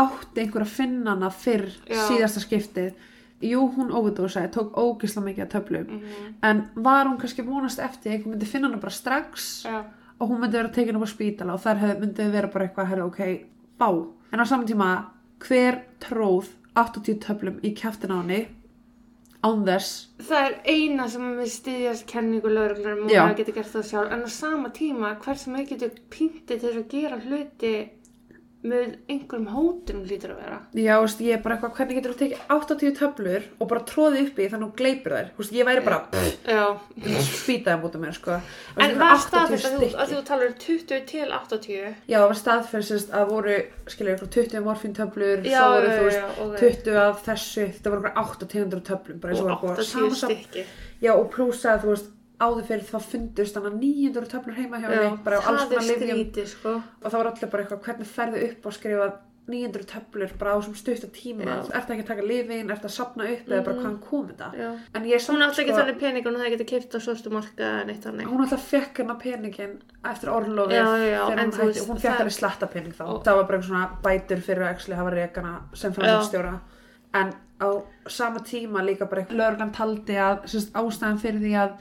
átti 0.00 0.42
einhver 0.44 0.64
að 0.64 0.74
finna 0.74 1.14
hana 1.14 1.30
fyrr 1.30 1.68
Já. 1.88 2.02
síðasta 2.08 2.42
skiptið. 2.44 2.92
Jú, 3.40 3.62
hún 3.76 3.92
overdósaði, 3.96 4.50
tók 4.52 4.74
ógisla 4.76 5.22
mikið 5.24 5.46
að 5.46 5.52
töflum. 5.54 5.86
mm 5.96 6.34
En 6.44 6.62
var 6.74 7.06
hún 7.06 7.18
kannski 7.18 7.42
vonast 7.46 7.78
eftir 7.80 8.12
að 8.12 8.16
einhver 8.18 8.34
myndi 8.34 8.46
finna 8.46 8.68
hana 8.68 8.80
bara 8.80 8.92
strax 8.92 9.64
já, 9.64 9.84
og 10.18 10.28
hún 10.28 10.40
myndi 10.40 10.58
vera 10.58 10.68
tekin 10.68 10.96
upp 10.96 11.08
á 11.08 11.14
spítala 11.14 11.54
og 11.54 11.60
þar 11.64 12.00
myndi 12.00 12.30
vera 12.30 12.48
bara 12.52 12.68
eitthvað, 12.68 12.88
herra, 12.88 13.06
ok, 13.06 13.46
bá. 13.78 13.88
En 14.32 14.40
á 14.40 14.44
saman 14.44 14.66
tíma, 14.66 14.90
hver 15.40 15.80
tróð 16.00 16.52
80 16.76 17.18
töflum 17.24 17.60
í 17.64 17.72
kjaftin 17.74 18.12
á 18.12 18.20
henni 18.20 18.46
án 19.40 19.62
þess, 19.64 19.92
það 20.28 20.46
er 20.46 20.56
eina 20.68 21.06
sem 21.08 21.28
við 21.38 21.52
styðjast 21.54 22.06
kenningu 22.10 22.50
lögreglunar 22.52 23.06
og 23.06 23.12
Já. 23.12 23.22
maður 23.22 23.38
getur 23.40 23.56
gert 23.56 23.72
það 23.72 23.86
sjálf 23.90 24.12
en 24.16 24.26
á 24.26 24.30
sama 24.34 24.72
tíma 24.76 25.14
hvers 25.24 25.46
sem 25.46 25.56
við 25.56 25.70
getur 25.74 25.94
píntið 26.12 26.60
til 26.66 26.74
að 26.74 26.90
gera 26.92 27.20
hluti 27.24 27.72
með 28.60 28.96
einhverjum 29.08 29.46
hótunum 29.54 30.02
lítur 30.04 30.34
að 30.34 30.40
vera 30.42 30.56
já, 30.76 30.92
veist, 31.00 31.20
ég 31.24 31.32
er 31.38 31.40
bara 31.40 31.54
eitthvað, 31.56 31.70
hvernig 31.78 31.96
getur 31.96 32.12
þú 32.12 32.18
tekið 32.20 32.40
80 32.56 32.90
töflur 32.98 33.46
og 33.56 33.68
bara 33.70 33.84
tróðið 33.88 34.20
upp 34.26 34.36
í 34.40 34.48
þannig 34.52 34.60
að 34.60 34.66
hún 34.66 34.74
gleipir 34.80 35.14
þær. 35.16 35.30
Þú 35.36 35.40
veist, 35.40 35.54
ég 35.56 35.68
væri 35.70 35.84
bara, 35.86 36.00
já, 36.44 36.64
spýtaði 37.30 37.80
mútið 37.80 38.02
mér, 38.04 38.16
sko. 38.18 38.36
Þú 38.74 38.84
en 38.84 38.98
var 39.00 39.14
eru 39.14 39.22
staðfest 39.24 39.68
að 39.70 39.78
þú, 39.80 39.88
að 40.04 40.12
þú 40.12 40.20
talar 40.28 40.50
um 40.50 40.54
20 40.66 41.00
til 41.10 41.26
80 41.38 41.72
Já, 41.80 42.18
það 42.18 42.26
var 42.34 42.40
staðferðsist 42.42 43.16
að 43.16 43.32
voru, 43.32 43.56
skilja, 43.94 44.16
ykkur 44.18 44.32
20 44.36 44.64
morfíntöflur, 44.68 45.44
Já, 45.48 45.58
svo 45.64 45.72
voru, 45.72 45.88
já, 45.88 45.96
þú 45.96 46.06
veist, 46.10 46.20
já, 46.20 46.28
ok. 46.44 46.56
20 46.60 47.02
af 47.06 47.24
þessu, 47.30 47.66
þetta 47.78 47.94
voru 47.96 48.04
okkur 48.04 48.24
8 48.26 48.50
tegundur 48.54 48.82
af 48.84 48.88
töflum, 48.92 49.20
bara 49.24 49.32
eins 49.32 49.40
og 49.40 49.46
og 49.46 49.50
var 49.50 49.60
búið 49.64 49.72
að 49.72 49.84
80 49.84 49.92
samsafna- 49.96 50.36
stykki 50.36 50.66
Já, 51.00 51.14
og 51.16 51.30
pluss 51.32 51.64
að, 51.64 51.78
þú 51.86 51.94
veist, 51.94 52.10
áður 52.40 52.66
fyrir 52.70 52.86
þá 52.88 52.98
fundust 53.04 53.56
þannig 53.56 53.80
900 53.80 54.30
töflur 54.34 54.56
heima 54.56 54.80
hjá 54.80 54.88
henni, 54.90 55.16
bara 55.24 55.40
á 55.40 55.42
alls 55.50 55.66
það 55.66 55.72
er 55.72 55.80
konar 55.80 55.98
skrítið 56.04 56.46
sko 56.54 56.76
og 56.80 57.10
það 57.10 57.18
var 57.20 57.28
allir 57.32 57.50
bara 57.54 57.64
eitthvað, 57.66 57.82
hvernig 57.88 58.14
ferðu 58.14 58.46
upp 58.50 58.66
og 58.70 58.76
skrifa 58.78 59.10
900 59.50 59.86
töflur 59.90 60.32
bara 60.38 60.52
á 60.54 60.56
þessum 60.60 60.76
stutta 60.78 61.08
tíma, 61.10 61.42
Já. 61.42 61.54
þú 61.66 61.72
ert 61.74 61.88
ekki 61.90 62.02
að 62.04 62.10
taka 62.10 62.24
lifin, 62.26 62.70
ert 62.70 62.84
að 62.86 62.92
sapna 62.94 63.24
upp 63.26 63.48
eða 63.50 63.64
bara 63.66 63.76
hvaðan 63.80 63.96
kom 64.04 64.26
þetta. 64.28 64.48
Já. 64.60 64.68
En 64.94 65.08
ég 65.10 65.24
Hún 65.26 65.42
átti 65.46 65.62
ekki 65.64 65.72
sko, 65.74 65.78
þannig 65.80 65.98
pening 65.98 66.26
og 66.30 66.36
það 66.38 66.52
geti 66.54 66.66
keipt 66.70 66.94
á 66.94 66.98
svörstu 67.02 67.32
marka 67.34 67.70
eða 67.82 68.26
hún 68.30 68.44
alltaf 68.44 68.66
fekk 68.70 69.00
hennar 69.02 69.18
peningin 69.18 69.74
eftir 70.12 70.30
orlofið 70.30 70.80
hún 70.86 71.98
fekk 71.98 72.04
það- 72.04 72.18
henni 72.20 72.36
slatta 72.36 72.66
pening 72.70 72.94
þá. 72.94 73.04
Og- 73.08 73.24
Það 73.24 73.36
var 73.36 73.44
bara 73.44 73.58
eitthvað 73.58 73.68
svona 73.68 74.02
bætur 74.02 74.40
fyrir 74.46 74.62
að 74.62 74.70
actually 74.70 74.96
hafa 74.96 75.10
rekana 75.10 75.60
sem 75.74 75.92
framhaldstjóra. 75.92 76.60
En 77.14 77.34
á 77.60 77.68
sama 78.06 78.38
tíma 78.40 78.84
líka 78.86 79.08
bara 79.10 79.22
eitthvað 79.24 79.40
lögurnan 79.40 79.72
taldi 79.74 80.14
að 80.14 80.46
ástæðan 80.74 81.18
fyrir 81.18 81.40
því 81.42 81.52
að 81.58 81.72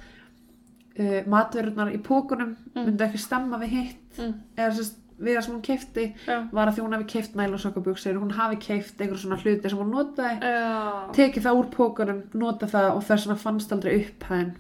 uh, 1.00 1.20
matverurnar 1.32 1.92
í 1.96 2.00
pókunum 2.04 2.56
myndu 2.76 3.06
ekki 3.08 3.22
stemma 3.26 3.60
við 3.64 3.76
hitt 3.78 4.06
Mm. 4.20 4.34
eða 4.58 4.72
sérst, 4.76 4.96
við 5.20 5.36
það 5.38 5.44
sem 5.46 5.54
hún 5.54 5.62
keifti 5.64 6.04
Já. 6.28 6.38
var 6.52 6.68
að 6.68 6.74
því 6.76 6.82
hún 6.84 6.94
hafi 6.96 7.06
keift 7.14 7.36
nælonsokkabjöksir 7.40 8.18
hún 8.20 8.32
hafi 8.36 8.58
keift 8.60 9.00
einhver 9.02 9.20
svona 9.22 9.38
hluti 9.40 9.70
sem 9.70 9.80
hún 9.80 9.92
notaði 9.94 10.40
Já. 10.42 11.12
tekið 11.16 11.46
það 11.46 11.60
úr 11.60 11.70
pókunum, 11.76 12.20
nota 12.34 12.68
það 12.68 12.90
og 12.98 13.04
þess 13.08 13.28
vegna 13.28 13.38
fannst 13.44 13.72
aldrei 13.72 13.94
upphæðin 14.02 14.52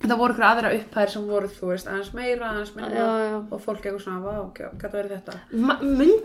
það 0.00 0.16
voru 0.22 0.32
ykkur 0.34 0.46
aðra 0.48 0.70
upphæðir 0.78 1.10
sem 1.14 1.26
voru 1.28 1.48
þú 1.54 1.66
veist 1.70 1.90
aðeins 1.92 2.12
meira, 2.16 2.50
aðeins 2.50 2.74
minna 2.74 2.90
Já, 2.90 3.08
já. 3.28 3.36
og 3.52 3.60
fólk 3.66 3.82
eitthvað 3.84 4.02
svona, 4.06 4.20
vá, 4.24 4.32
ok, 4.46 4.60
hvað 4.80 4.94
verið 4.96 5.14
þetta 5.18 5.34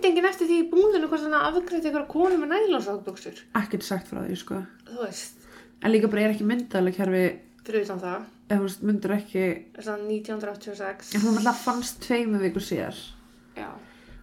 enginn 0.09 0.29
eftir 0.29 0.47
því 0.49 0.59
í 0.61 0.69
búðinu 0.71 1.09
hvort 1.11 1.25
þannig 1.25 1.41
að 1.41 1.49
afgreita 1.59 1.89
ykkur 1.91 2.07
konu 2.15 2.37
með 2.41 2.53
nælonsákbuxur. 2.55 3.41
ekkert 3.61 3.83
sagt 3.83 4.07
frá 4.07 4.23
því, 4.23 4.37
sko 4.41 4.61
en 5.83 5.91
líka 5.91 6.07
bara 6.09 6.21
er 6.25 6.33
ekki 6.33 6.47
myndalega 6.47 6.97
kerfi 7.03 7.25
fyrir 7.65 7.83
utan 7.85 7.99
það. 7.99 8.23
Ef 8.49 8.59
þú 8.61 8.85
myndur 8.85 9.11
ekki 9.15 9.43
að 9.79 10.05
1986. 10.07 11.15
en 11.15 11.21
hún 11.21 11.37
alltaf 11.39 11.63
fannst 11.65 11.99
tveimu 12.05 12.37
vikur 12.43 12.61
síðar 12.61 12.95
Já. 13.57 13.69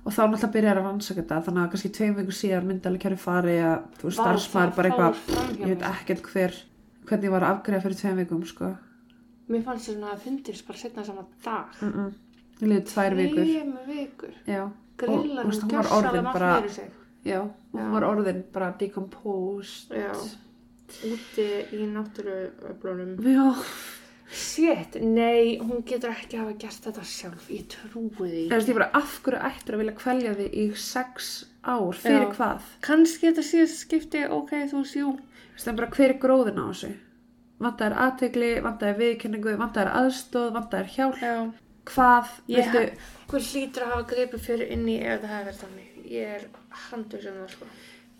og 0.04 0.12
þá 0.12 0.20
náttúrulega 0.28 0.52
byrjar 0.56 0.78
að 0.78 0.84
rannsaka 0.86 1.20
þetta 1.22 1.40
þannig 1.48 1.62
að 1.64 1.70
kannski 1.72 1.90
tveim 1.96 2.14
vikur 2.20 2.36
síðar 2.38 2.64
myndalega 2.68 3.02
kerfi 3.02 3.22
fari 3.22 3.56
að 3.62 3.78
þú 3.98 4.04
veist, 4.08 4.20
starfsmæður 4.20 4.70
það 4.70 4.76
bara 4.76 4.88
eitthvað 4.88 5.58
ég 5.58 5.66
veit 5.72 5.82
ekkert 5.90 6.22
hver 6.32 6.52
hvernig 7.08 7.24
ég 7.28 7.32
var 7.34 7.42
að 7.42 7.52
afgreða 7.56 7.82
fyrir 7.82 7.96
tveim 8.02 8.16
vikum, 8.22 8.44
sko 8.46 8.72
Mér 9.48 9.62
fannst 9.66 9.88
þess 9.88 9.96
að 9.98 10.04
það 10.06 10.20
fundist 10.24 10.66
bara 10.66 10.78
setna 10.78 11.04
saman 11.04 11.26
dag. 11.44 11.66
mm 11.82 11.92
-mm. 11.92 12.12
ég 12.62 12.68
liði 12.68 12.84
tvær 12.92 13.14
vikur 13.16 13.44
Þremur 13.44 13.86
vikur. 13.86 14.32
já, 14.46 14.70
Grillar 14.96 15.46
veist, 15.46 15.62
hún 15.62 15.72
var 15.76 15.86
orðin 15.98 16.24
bara 16.32 16.54
fyrir 16.60 16.70
sig. 16.70 16.90
já, 17.24 17.40
og 17.40 17.80
hún 17.80 17.92
var 17.92 18.02
orðin 18.04 18.42
bara 18.52 18.74
decomposed 18.78 19.90
Já. 19.90 20.12
Úti 21.04 21.46
í 21.72 21.86
náttúruöflunum. 21.88 23.16
já, 23.24 23.54
Shit, 24.32 24.96
nei, 25.04 25.58
hún 25.60 25.82
getur 25.84 26.10
ekki 26.14 26.38
hafa 26.40 26.54
gert 26.56 26.86
þetta 26.86 27.02
sjálf. 27.04 27.48
Ég 27.52 27.66
trúi 27.68 28.08
því. 28.16 28.44
þú 28.48 28.56
veist, 28.56 28.68
ég 28.70 28.78
bara 28.78 28.90
af 28.96 29.18
hverju 29.26 29.40
ættir 29.50 29.74
að 29.76 29.82
vilja 29.82 29.94
kvelja 29.98 30.34
þig 30.38 30.54
í 30.56 30.64
sex 30.80 31.30
ár, 31.62 31.92
fyrir 32.00 32.24
Já. 32.24 32.32
hvað 32.38 32.68
Kannski 32.86 33.28
þetta 33.28 33.44
síðast 33.50 33.82
skipti, 33.84 34.22
ok, 34.26 34.54
þú 34.72 34.80
veist, 34.80 34.96
jú. 34.96 35.10
þú 35.18 35.56
veist, 35.58 35.68
en 35.68 35.76
bara 35.82 35.90
hver 35.96 36.14
er 36.14 36.18
gróðin 36.22 36.62
á 36.62 36.64
þessu 36.72 36.92
vantar 37.62 37.92
aðtegli, 37.94 38.48
vantar 38.64 38.96
viðkenningu, 38.98 39.52
vantar 39.60 39.86
aðstóð, 39.94 40.48
vantar 40.56 40.88
hjálp, 40.90 41.20
Já. 41.22 41.52
hvað, 41.92 42.32
Ég 42.50 42.72
viltu, 42.72 42.96
Hver 43.30 43.44
hlýtur 43.52 43.84
að 43.84 43.92
hafa 43.92 44.08
greipið 44.14 44.40
fyrir 44.48 44.72
inni 44.74 44.96
ef 45.04 45.20
það 45.22 45.30
hefði 45.36 45.44
verið 45.46 45.60
þannig? 45.60 46.00
Ég 46.12 46.32
er 46.38 46.48
handur 46.88 47.22
sem 47.22 47.36
það 47.38 47.52
sko. 47.54 47.66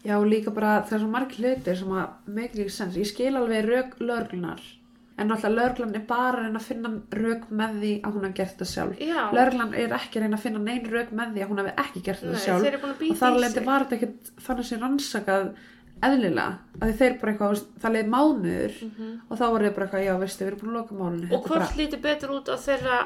já 0.05 0.17
líka 0.27 0.51
bara 0.55 0.71
það 0.87 0.93
er 0.97 1.03
svo 1.03 1.09
margir 1.11 1.43
hlutir 1.43 1.77
sem 1.79 1.91
að 1.95 2.31
make 2.39 2.55
ekki 2.59 2.71
sens, 2.77 2.97
ég 2.97 3.07
skil 3.11 3.35
alveg 3.39 3.67
rök 3.67 3.99
löglunar, 4.01 4.63
en 5.23 5.31
náttúrulega 5.31 5.59
löglan 5.63 5.95
er 5.99 6.05
bara 6.09 6.31
að 6.33 6.39
reyna 6.47 6.61
að 6.61 6.69
finna 6.69 6.93
rök 7.23 7.45
með 7.63 7.77
því 7.83 7.93
að 8.03 8.17
hún 8.17 8.27
hafi 8.27 8.39
gert 8.41 8.63
það 8.63 8.71
sjálf. 8.73 9.03
Já. 9.03 9.21
Löglan 9.39 9.75
er 9.83 9.95
ekki 9.99 10.19
að 10.19 10.27
reyna 10.27 10.39
að 10.41 10.45
finna 10.47 10.63
neinn 10.67 10.91
rök 10.93 11.13
með 11.21 11.37
því 11.37 11.45
að 11.45 11.53
hún 11.53 11.63
hafi 11.63 11.75
ekki 11.85 12.03
gert 12.09 12.25
það 12.25 12.35
Nei, 12.35 12.43
sjálf 12.47 12.87
og 12.89 13.23
þar 13.23 13.39
sig. 13.47 13.65
var 13.69 13.87
þetta 13.87 13.99
ekkert 13.99 14.33
þannig 14.49 14.69
sem 14.71 14.83
rannsakað 14.83 15.53
eðlilega, 16.03 16.47
að 16.83 16.93
þeir 16.99 17.19
bara 17.21 17.33
eitthvað, 17.33 17.61
það 17.83 17.93
leið 17.97 18.09
mánuður 18.11 18.79
og 19.31 19.39
þá 19.39 19.45
voru 19.47 19.67
þeir 19.69 19.75
bara 19.77 19.87
eitthvað, 19.87 20.07
já 20.09 20.15
veistu, 20.19 20.43
við 20.45 20.49
erum 20.51 20.63
búin 20.63 20.73
að 20.73 20.79
loka. 20.81 20.95
Mhm. 20.95 21.35
Og 21.37 21.45
hvort 21.47 21.77
lítur 21.79 22.03
betur 22.03 22.33
út 22.35 22.49
á 22.51 22.57
þeirra 22.59 22.97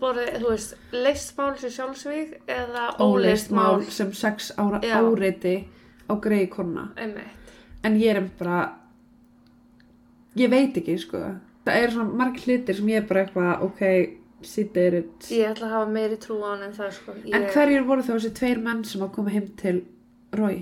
bara, 0.00 0.26
þú 0.40 0.48
veist, 0.50 0.74
leist 0.94 1.36
mál 1.38 1.56
sem 1.60 1.70
sjálfsvík 1.70 2.34
eða 2.50 2.86
óleist 3.02 3.50
mál 3.52 3.78
mál 3.78 3.90
sem 3.92 4.12
sex 4.16 4.52
ára 4.56 4.80
Já. 4.82 4.96
áreiti 5.00 5.66
á 6.08 6.12
greið 6.16 6.48
kona 6.50 6.88
Einmitt. 6.96 7.52
en 7.84 7.98
ég 8.00 8.16
er 8.16 8.28
bara 8.38 8.74
ég 10.36 10.50
veit 10.50 10.76
ekki 10.76 10.98
sko 10.98 11.20
það 11.66 11.78
er 11.82 11.94
svona 11.94 12.18
margir 12.22 12.44
hlutir 12.48 12.78
sem 12.78 12.90
ég 12.92 13.00
er 13.02 13.08
bara 13.08 13.24
eitthvað 13.26 13.64
ok, 13.68 13.82
sit 14.42 14.72
there 14.74 14.98
it. 15.04 15.30
Ég 15.30 15.52
ætla 15.52 15.68
að 15.68 15.74
hafa 15.76 15.90
meiri 15.94 16.18
trú 16.22 16.40
á 16.42 16.48
hann 16.52 16.66
en 16.66 16.76
það 16.76 16.92
sko. 16.98 17.16
Ég, 17.22 17.34
en 17.38 17.48
hverjir 17.54 17.84
voru 17.86 18.02
þá 18.06 18.12
þessi 18.16 18.32
tveir 18.40 18.62
menn 18.62 18.84
sem 18.84 19.04
að 19.04 19.12
koma 19.16 19.34
heim 19.34 19.50
til 19.60 19.82
Rói 20.34 20.60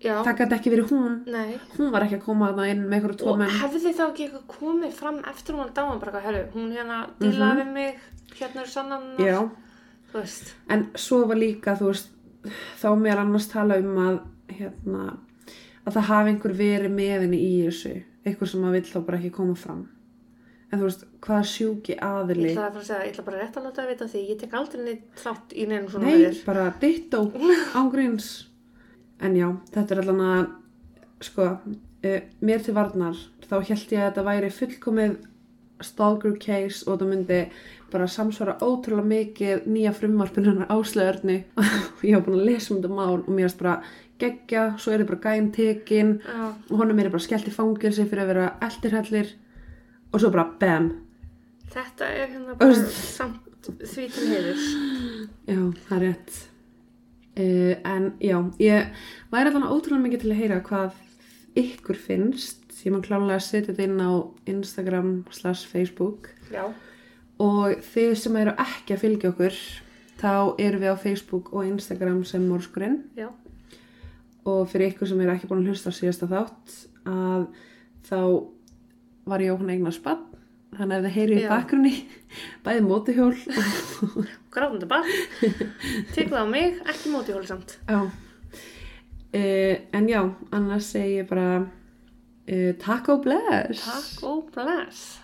Já, 0.00 0.14
það 0.24 0.36
gæti 0.38 0.56
ekki 0.56 0.70
verið 0.72 0.92
hún. 0.94 1.16
Nei. 1.28 1.58
hún 1.76 1.90
var 1.92 2.06
ekki 2.06 2.16
að 2.16 2.22
koma 2.24 2.46
þarna 2.48 2.68
inn 2.72 2.86
með 2.86 2.94
einhverju 2.96 3.18
tvo 3.20 3.32
Og 3.34 3.40
menn. 3.42 3.50
hefði 3.52 3.90
þá 3.98 4.04
ekki 4.06 4.26
eitthvað 4.26 4.46
komið 4.54 4.94
fram 4.96 5.18
eftir 5.28 5.52
hún 5.54 5.60
var 5.60 5.72
dáin 5.76 6.00
bara 6.00 6.22
herru, 6.24 6.44
hún 6.54 6.70
hérna 6.72 7.00
dílaði 7.20 7.58
við 7.60 7.72
mig, 7.74 7.98
hérna 8.38 8.62
er 8.64 8.70
sannan 8.72 9.50
en 10.72 10.86
svo 10.96 11.18
var 11.28 11.36
líka 11.36 11.76
þú 11.76 11.90
veist, 11.90 12.08
þá 12.80 12.88
mér 12.96 13.20
annars 13.20 13.50
tala 13.52 13.76
um 13.78 13.98
að 14.00 14.16
hérna, 14.56 15.04
að 15.84 15.98
það 15.98 16.08
hafi 16.08 16.32
einhver 16.32 16.56
verið 16.56 16.96
með 16.96 17.12
henni 17.26 17.42
í 17.44 17.52
þessu 17.68 17.92
einhver 18.30 18.50
sem 18.50 18.66
að 18.68 18.76
vill 18.78 18.86
þá 18.90 19.00
bara 19.08 19.20
ekki 19.20 19.32
koma 19.36 19.56
fram. 19.58 19.82
En 20.70 20.78
þú 20.78 20.86
veist, 20.86 21.00
hvað 21.26 21.46
sjúki 21.50 21.96
ég 21.96 22.02
aðili 22.06 22.52
ætla 22.52 22.68
að 22.68 22.74
fara 22.76 22.82
að 22.84 22.88
segja, 22.88 23.02
ég 23.02 23.12
ætla 23.14 23.24
bara 23.26 23.38
rétt 23.40 23.56
að 23.58 23.64
láta 23.66 23.82
að 23.82 23.88
vita 23.90 24.06
því, 24.12 24.20
ég 24.28 24.38
tek 24.38 24.52
aldrei 24.54 24.82
neitt 24.86 25.22
þátt 25.24 25.54
í 25.58 25.64
neinu 25.66 25.88
svona 25.90 26.06
Nei, 26.06 26.12
veður. 26.20 26.36
bara 26.46 26.66
ditto 26.84 27.22
ángríns 27.80 28.28
en 29.20 29.34
já, 29.34 29.48
þetta 29.74 29.96
er 29.96 30.02
allan 30.04 30.22
að 30.28 30.44
sko, 31.26 31.48
uh, 32.06 32.20
mér 32.46 32.62
til 32.62 32.76
varnar 32.76 33.18
þá 33.48 33.56
held 33.58 33.96
ég 33.96 33.98
að 33.98 34.06
þetta 34.06 34.26
væri 34.30 34.52
fullkomið 34.60 35.18
stalker 35.90 36.36
case 36.38 36.84
og 36.86 37.00
það 37.00 37.10
myndi 37.16 37.40
bara 37.90 38.06
samsvara 38.14 38.58
ótrúlega 38.62 39.10
mikið 39.10 39.66
nýja 39.66 39.92
frumvarpinunar 39.96 40.70
áslöðurni 40.70 41.40
og 41.58 42.06
ég 42.06 42.14
var 42.14 42.24
búin 42.28 42.38
að 42.38 42.46
lesa 42.52 42.74
um 42.74 42.78
þetta 42.78 42.94
mál 42.94 43.18
og 43.18 43.30
mér 43.34 43.48
erst 43.48 43.58
bara 43.58 43.80
geggja, 44.20 44.64
svo 44.80 44.94
er 44.94 45.02
þið 45.02 45.10
bara 45.10 45.22
gæn 45.26 45.50
tekin 45.54 46.12
Já, 46.24 46.42
og 46.70 46.74
honum 46.82 47.00
er 47.00 47.10
bara 47.12 47.24
skellt 47.24 47.48
í 47.48 47.54
fangilsi 47.54 48.06
fyrir 48.08 48.24
að 48.24 48.32
vera 48.32 48.48
eldirhellir 48.66 49.32
og 50.10 50.22
svo 50.22 50.32
bara 50.34 50.46
bam. 50.60 50.90
Þetta 51.70 52.10
er 52.10 52.32
hérna 52.34 52.56
bara 52.58 52.78
samt 52.90 53.70
því 53.80 54.06
til 54.14 54.28
heiðurs. 54.32 54.68
Já, 55.46 55.60
það 55.86 55.96
er 55.96 56.06
rétt. 56.06 56.40
Uh, 57.40 57.74
en 57.86 58.12
já, 58.20 58.36
ég 58.60 59.04
væri 59.30 59.52
allan 59.52 59.70
ótrúlega 59.70 60.02
mikið 60.04 60.24
til 60.24 60.32
að 60.32 60.40
heyra 60.42 60.60
hvað 60.66 60.98
ykkur 61.60 61.98
finnst. 61.98 62.66
Ég 62.80 62.94
má 62.94 63.02
klálega 63.04 63.40
setja 63.44 63.70
þetta 63.70 63.86
inn 63.86 64.00
á 64.02 64.12
Instagram 64.50 65.12
slash 65.34 65.68
Facebook. 65.68 66.32
Já, 66.50 66.64
og 67.40 67.80
þið 67.92 68.10
sem 68.20 68.36
eru 68.40 68.54
ekki 68.60 68.96
að 68.96 69.02
fylgja 69.04 69.32
okkur 69.32 69.60
þá 70.20 70.32
erum 70.60 70.82
við 70.82 70.92
á 70.92 70.96
Facebook 71.00 71.52
og 71.56 71.68
Instagram 71.68 72.20
sem 72.28 72.44
morskurinn 72.48 72.98
já, 73.16 73.30
og 74.48 74.64
fyrir 74.70 74.94
ykkur 74.94 75.10
sem 75.10 75.20
eru 75.20 75.34
ekki 75.34 75.50
búin 75.50 75.64
að 75.64 75.74
hlusta 75.74 75.92
síðasta 75.94 76.30
þátt 76.30 76.76
að 77.10 77.46
þá 78.08 78.20
var 79.30 79.44
ég 79.44 79.54
okkur 79.54 79.72
eignar 79.74 79.94
spann 79.94 80.26
þannig 80.76 80.94
að 80.94 80.98
ef 80.98 81.06
þið 81.06 81.16
heyrið 81.18 81.40
í 81.40 81.48
bakgrunni 81.50 81.94
bæði 82.64 82.84
mótuhjól 82.86 83.34
og 84.06 84.18
gráðandi 84.54 84.88
barn, 84.90 85.10
teklaði 86.14 86.42
á 86.42 86.48
mig, 86.50 86.78
ekki 86.90 87.12
móti 87.12 87.34
hóli 87.34 87.48
samt. 87.48 87.76
Já. 87.86 88.00
Uh, 89.30 89.74
en 89.94 90.08
já, 90.10 90.22
annars 90.50 90.90
segi 90.90 91.20
ég 91.20 91.28
bara 91.30 91.48
uh, 91.62 92.70
takk 92.82 93.12
og 93.14 93.24
bless. 93.26 93.84
Takk 93.84 94.24
og 94.30 94.48
bless. 94.54 95.20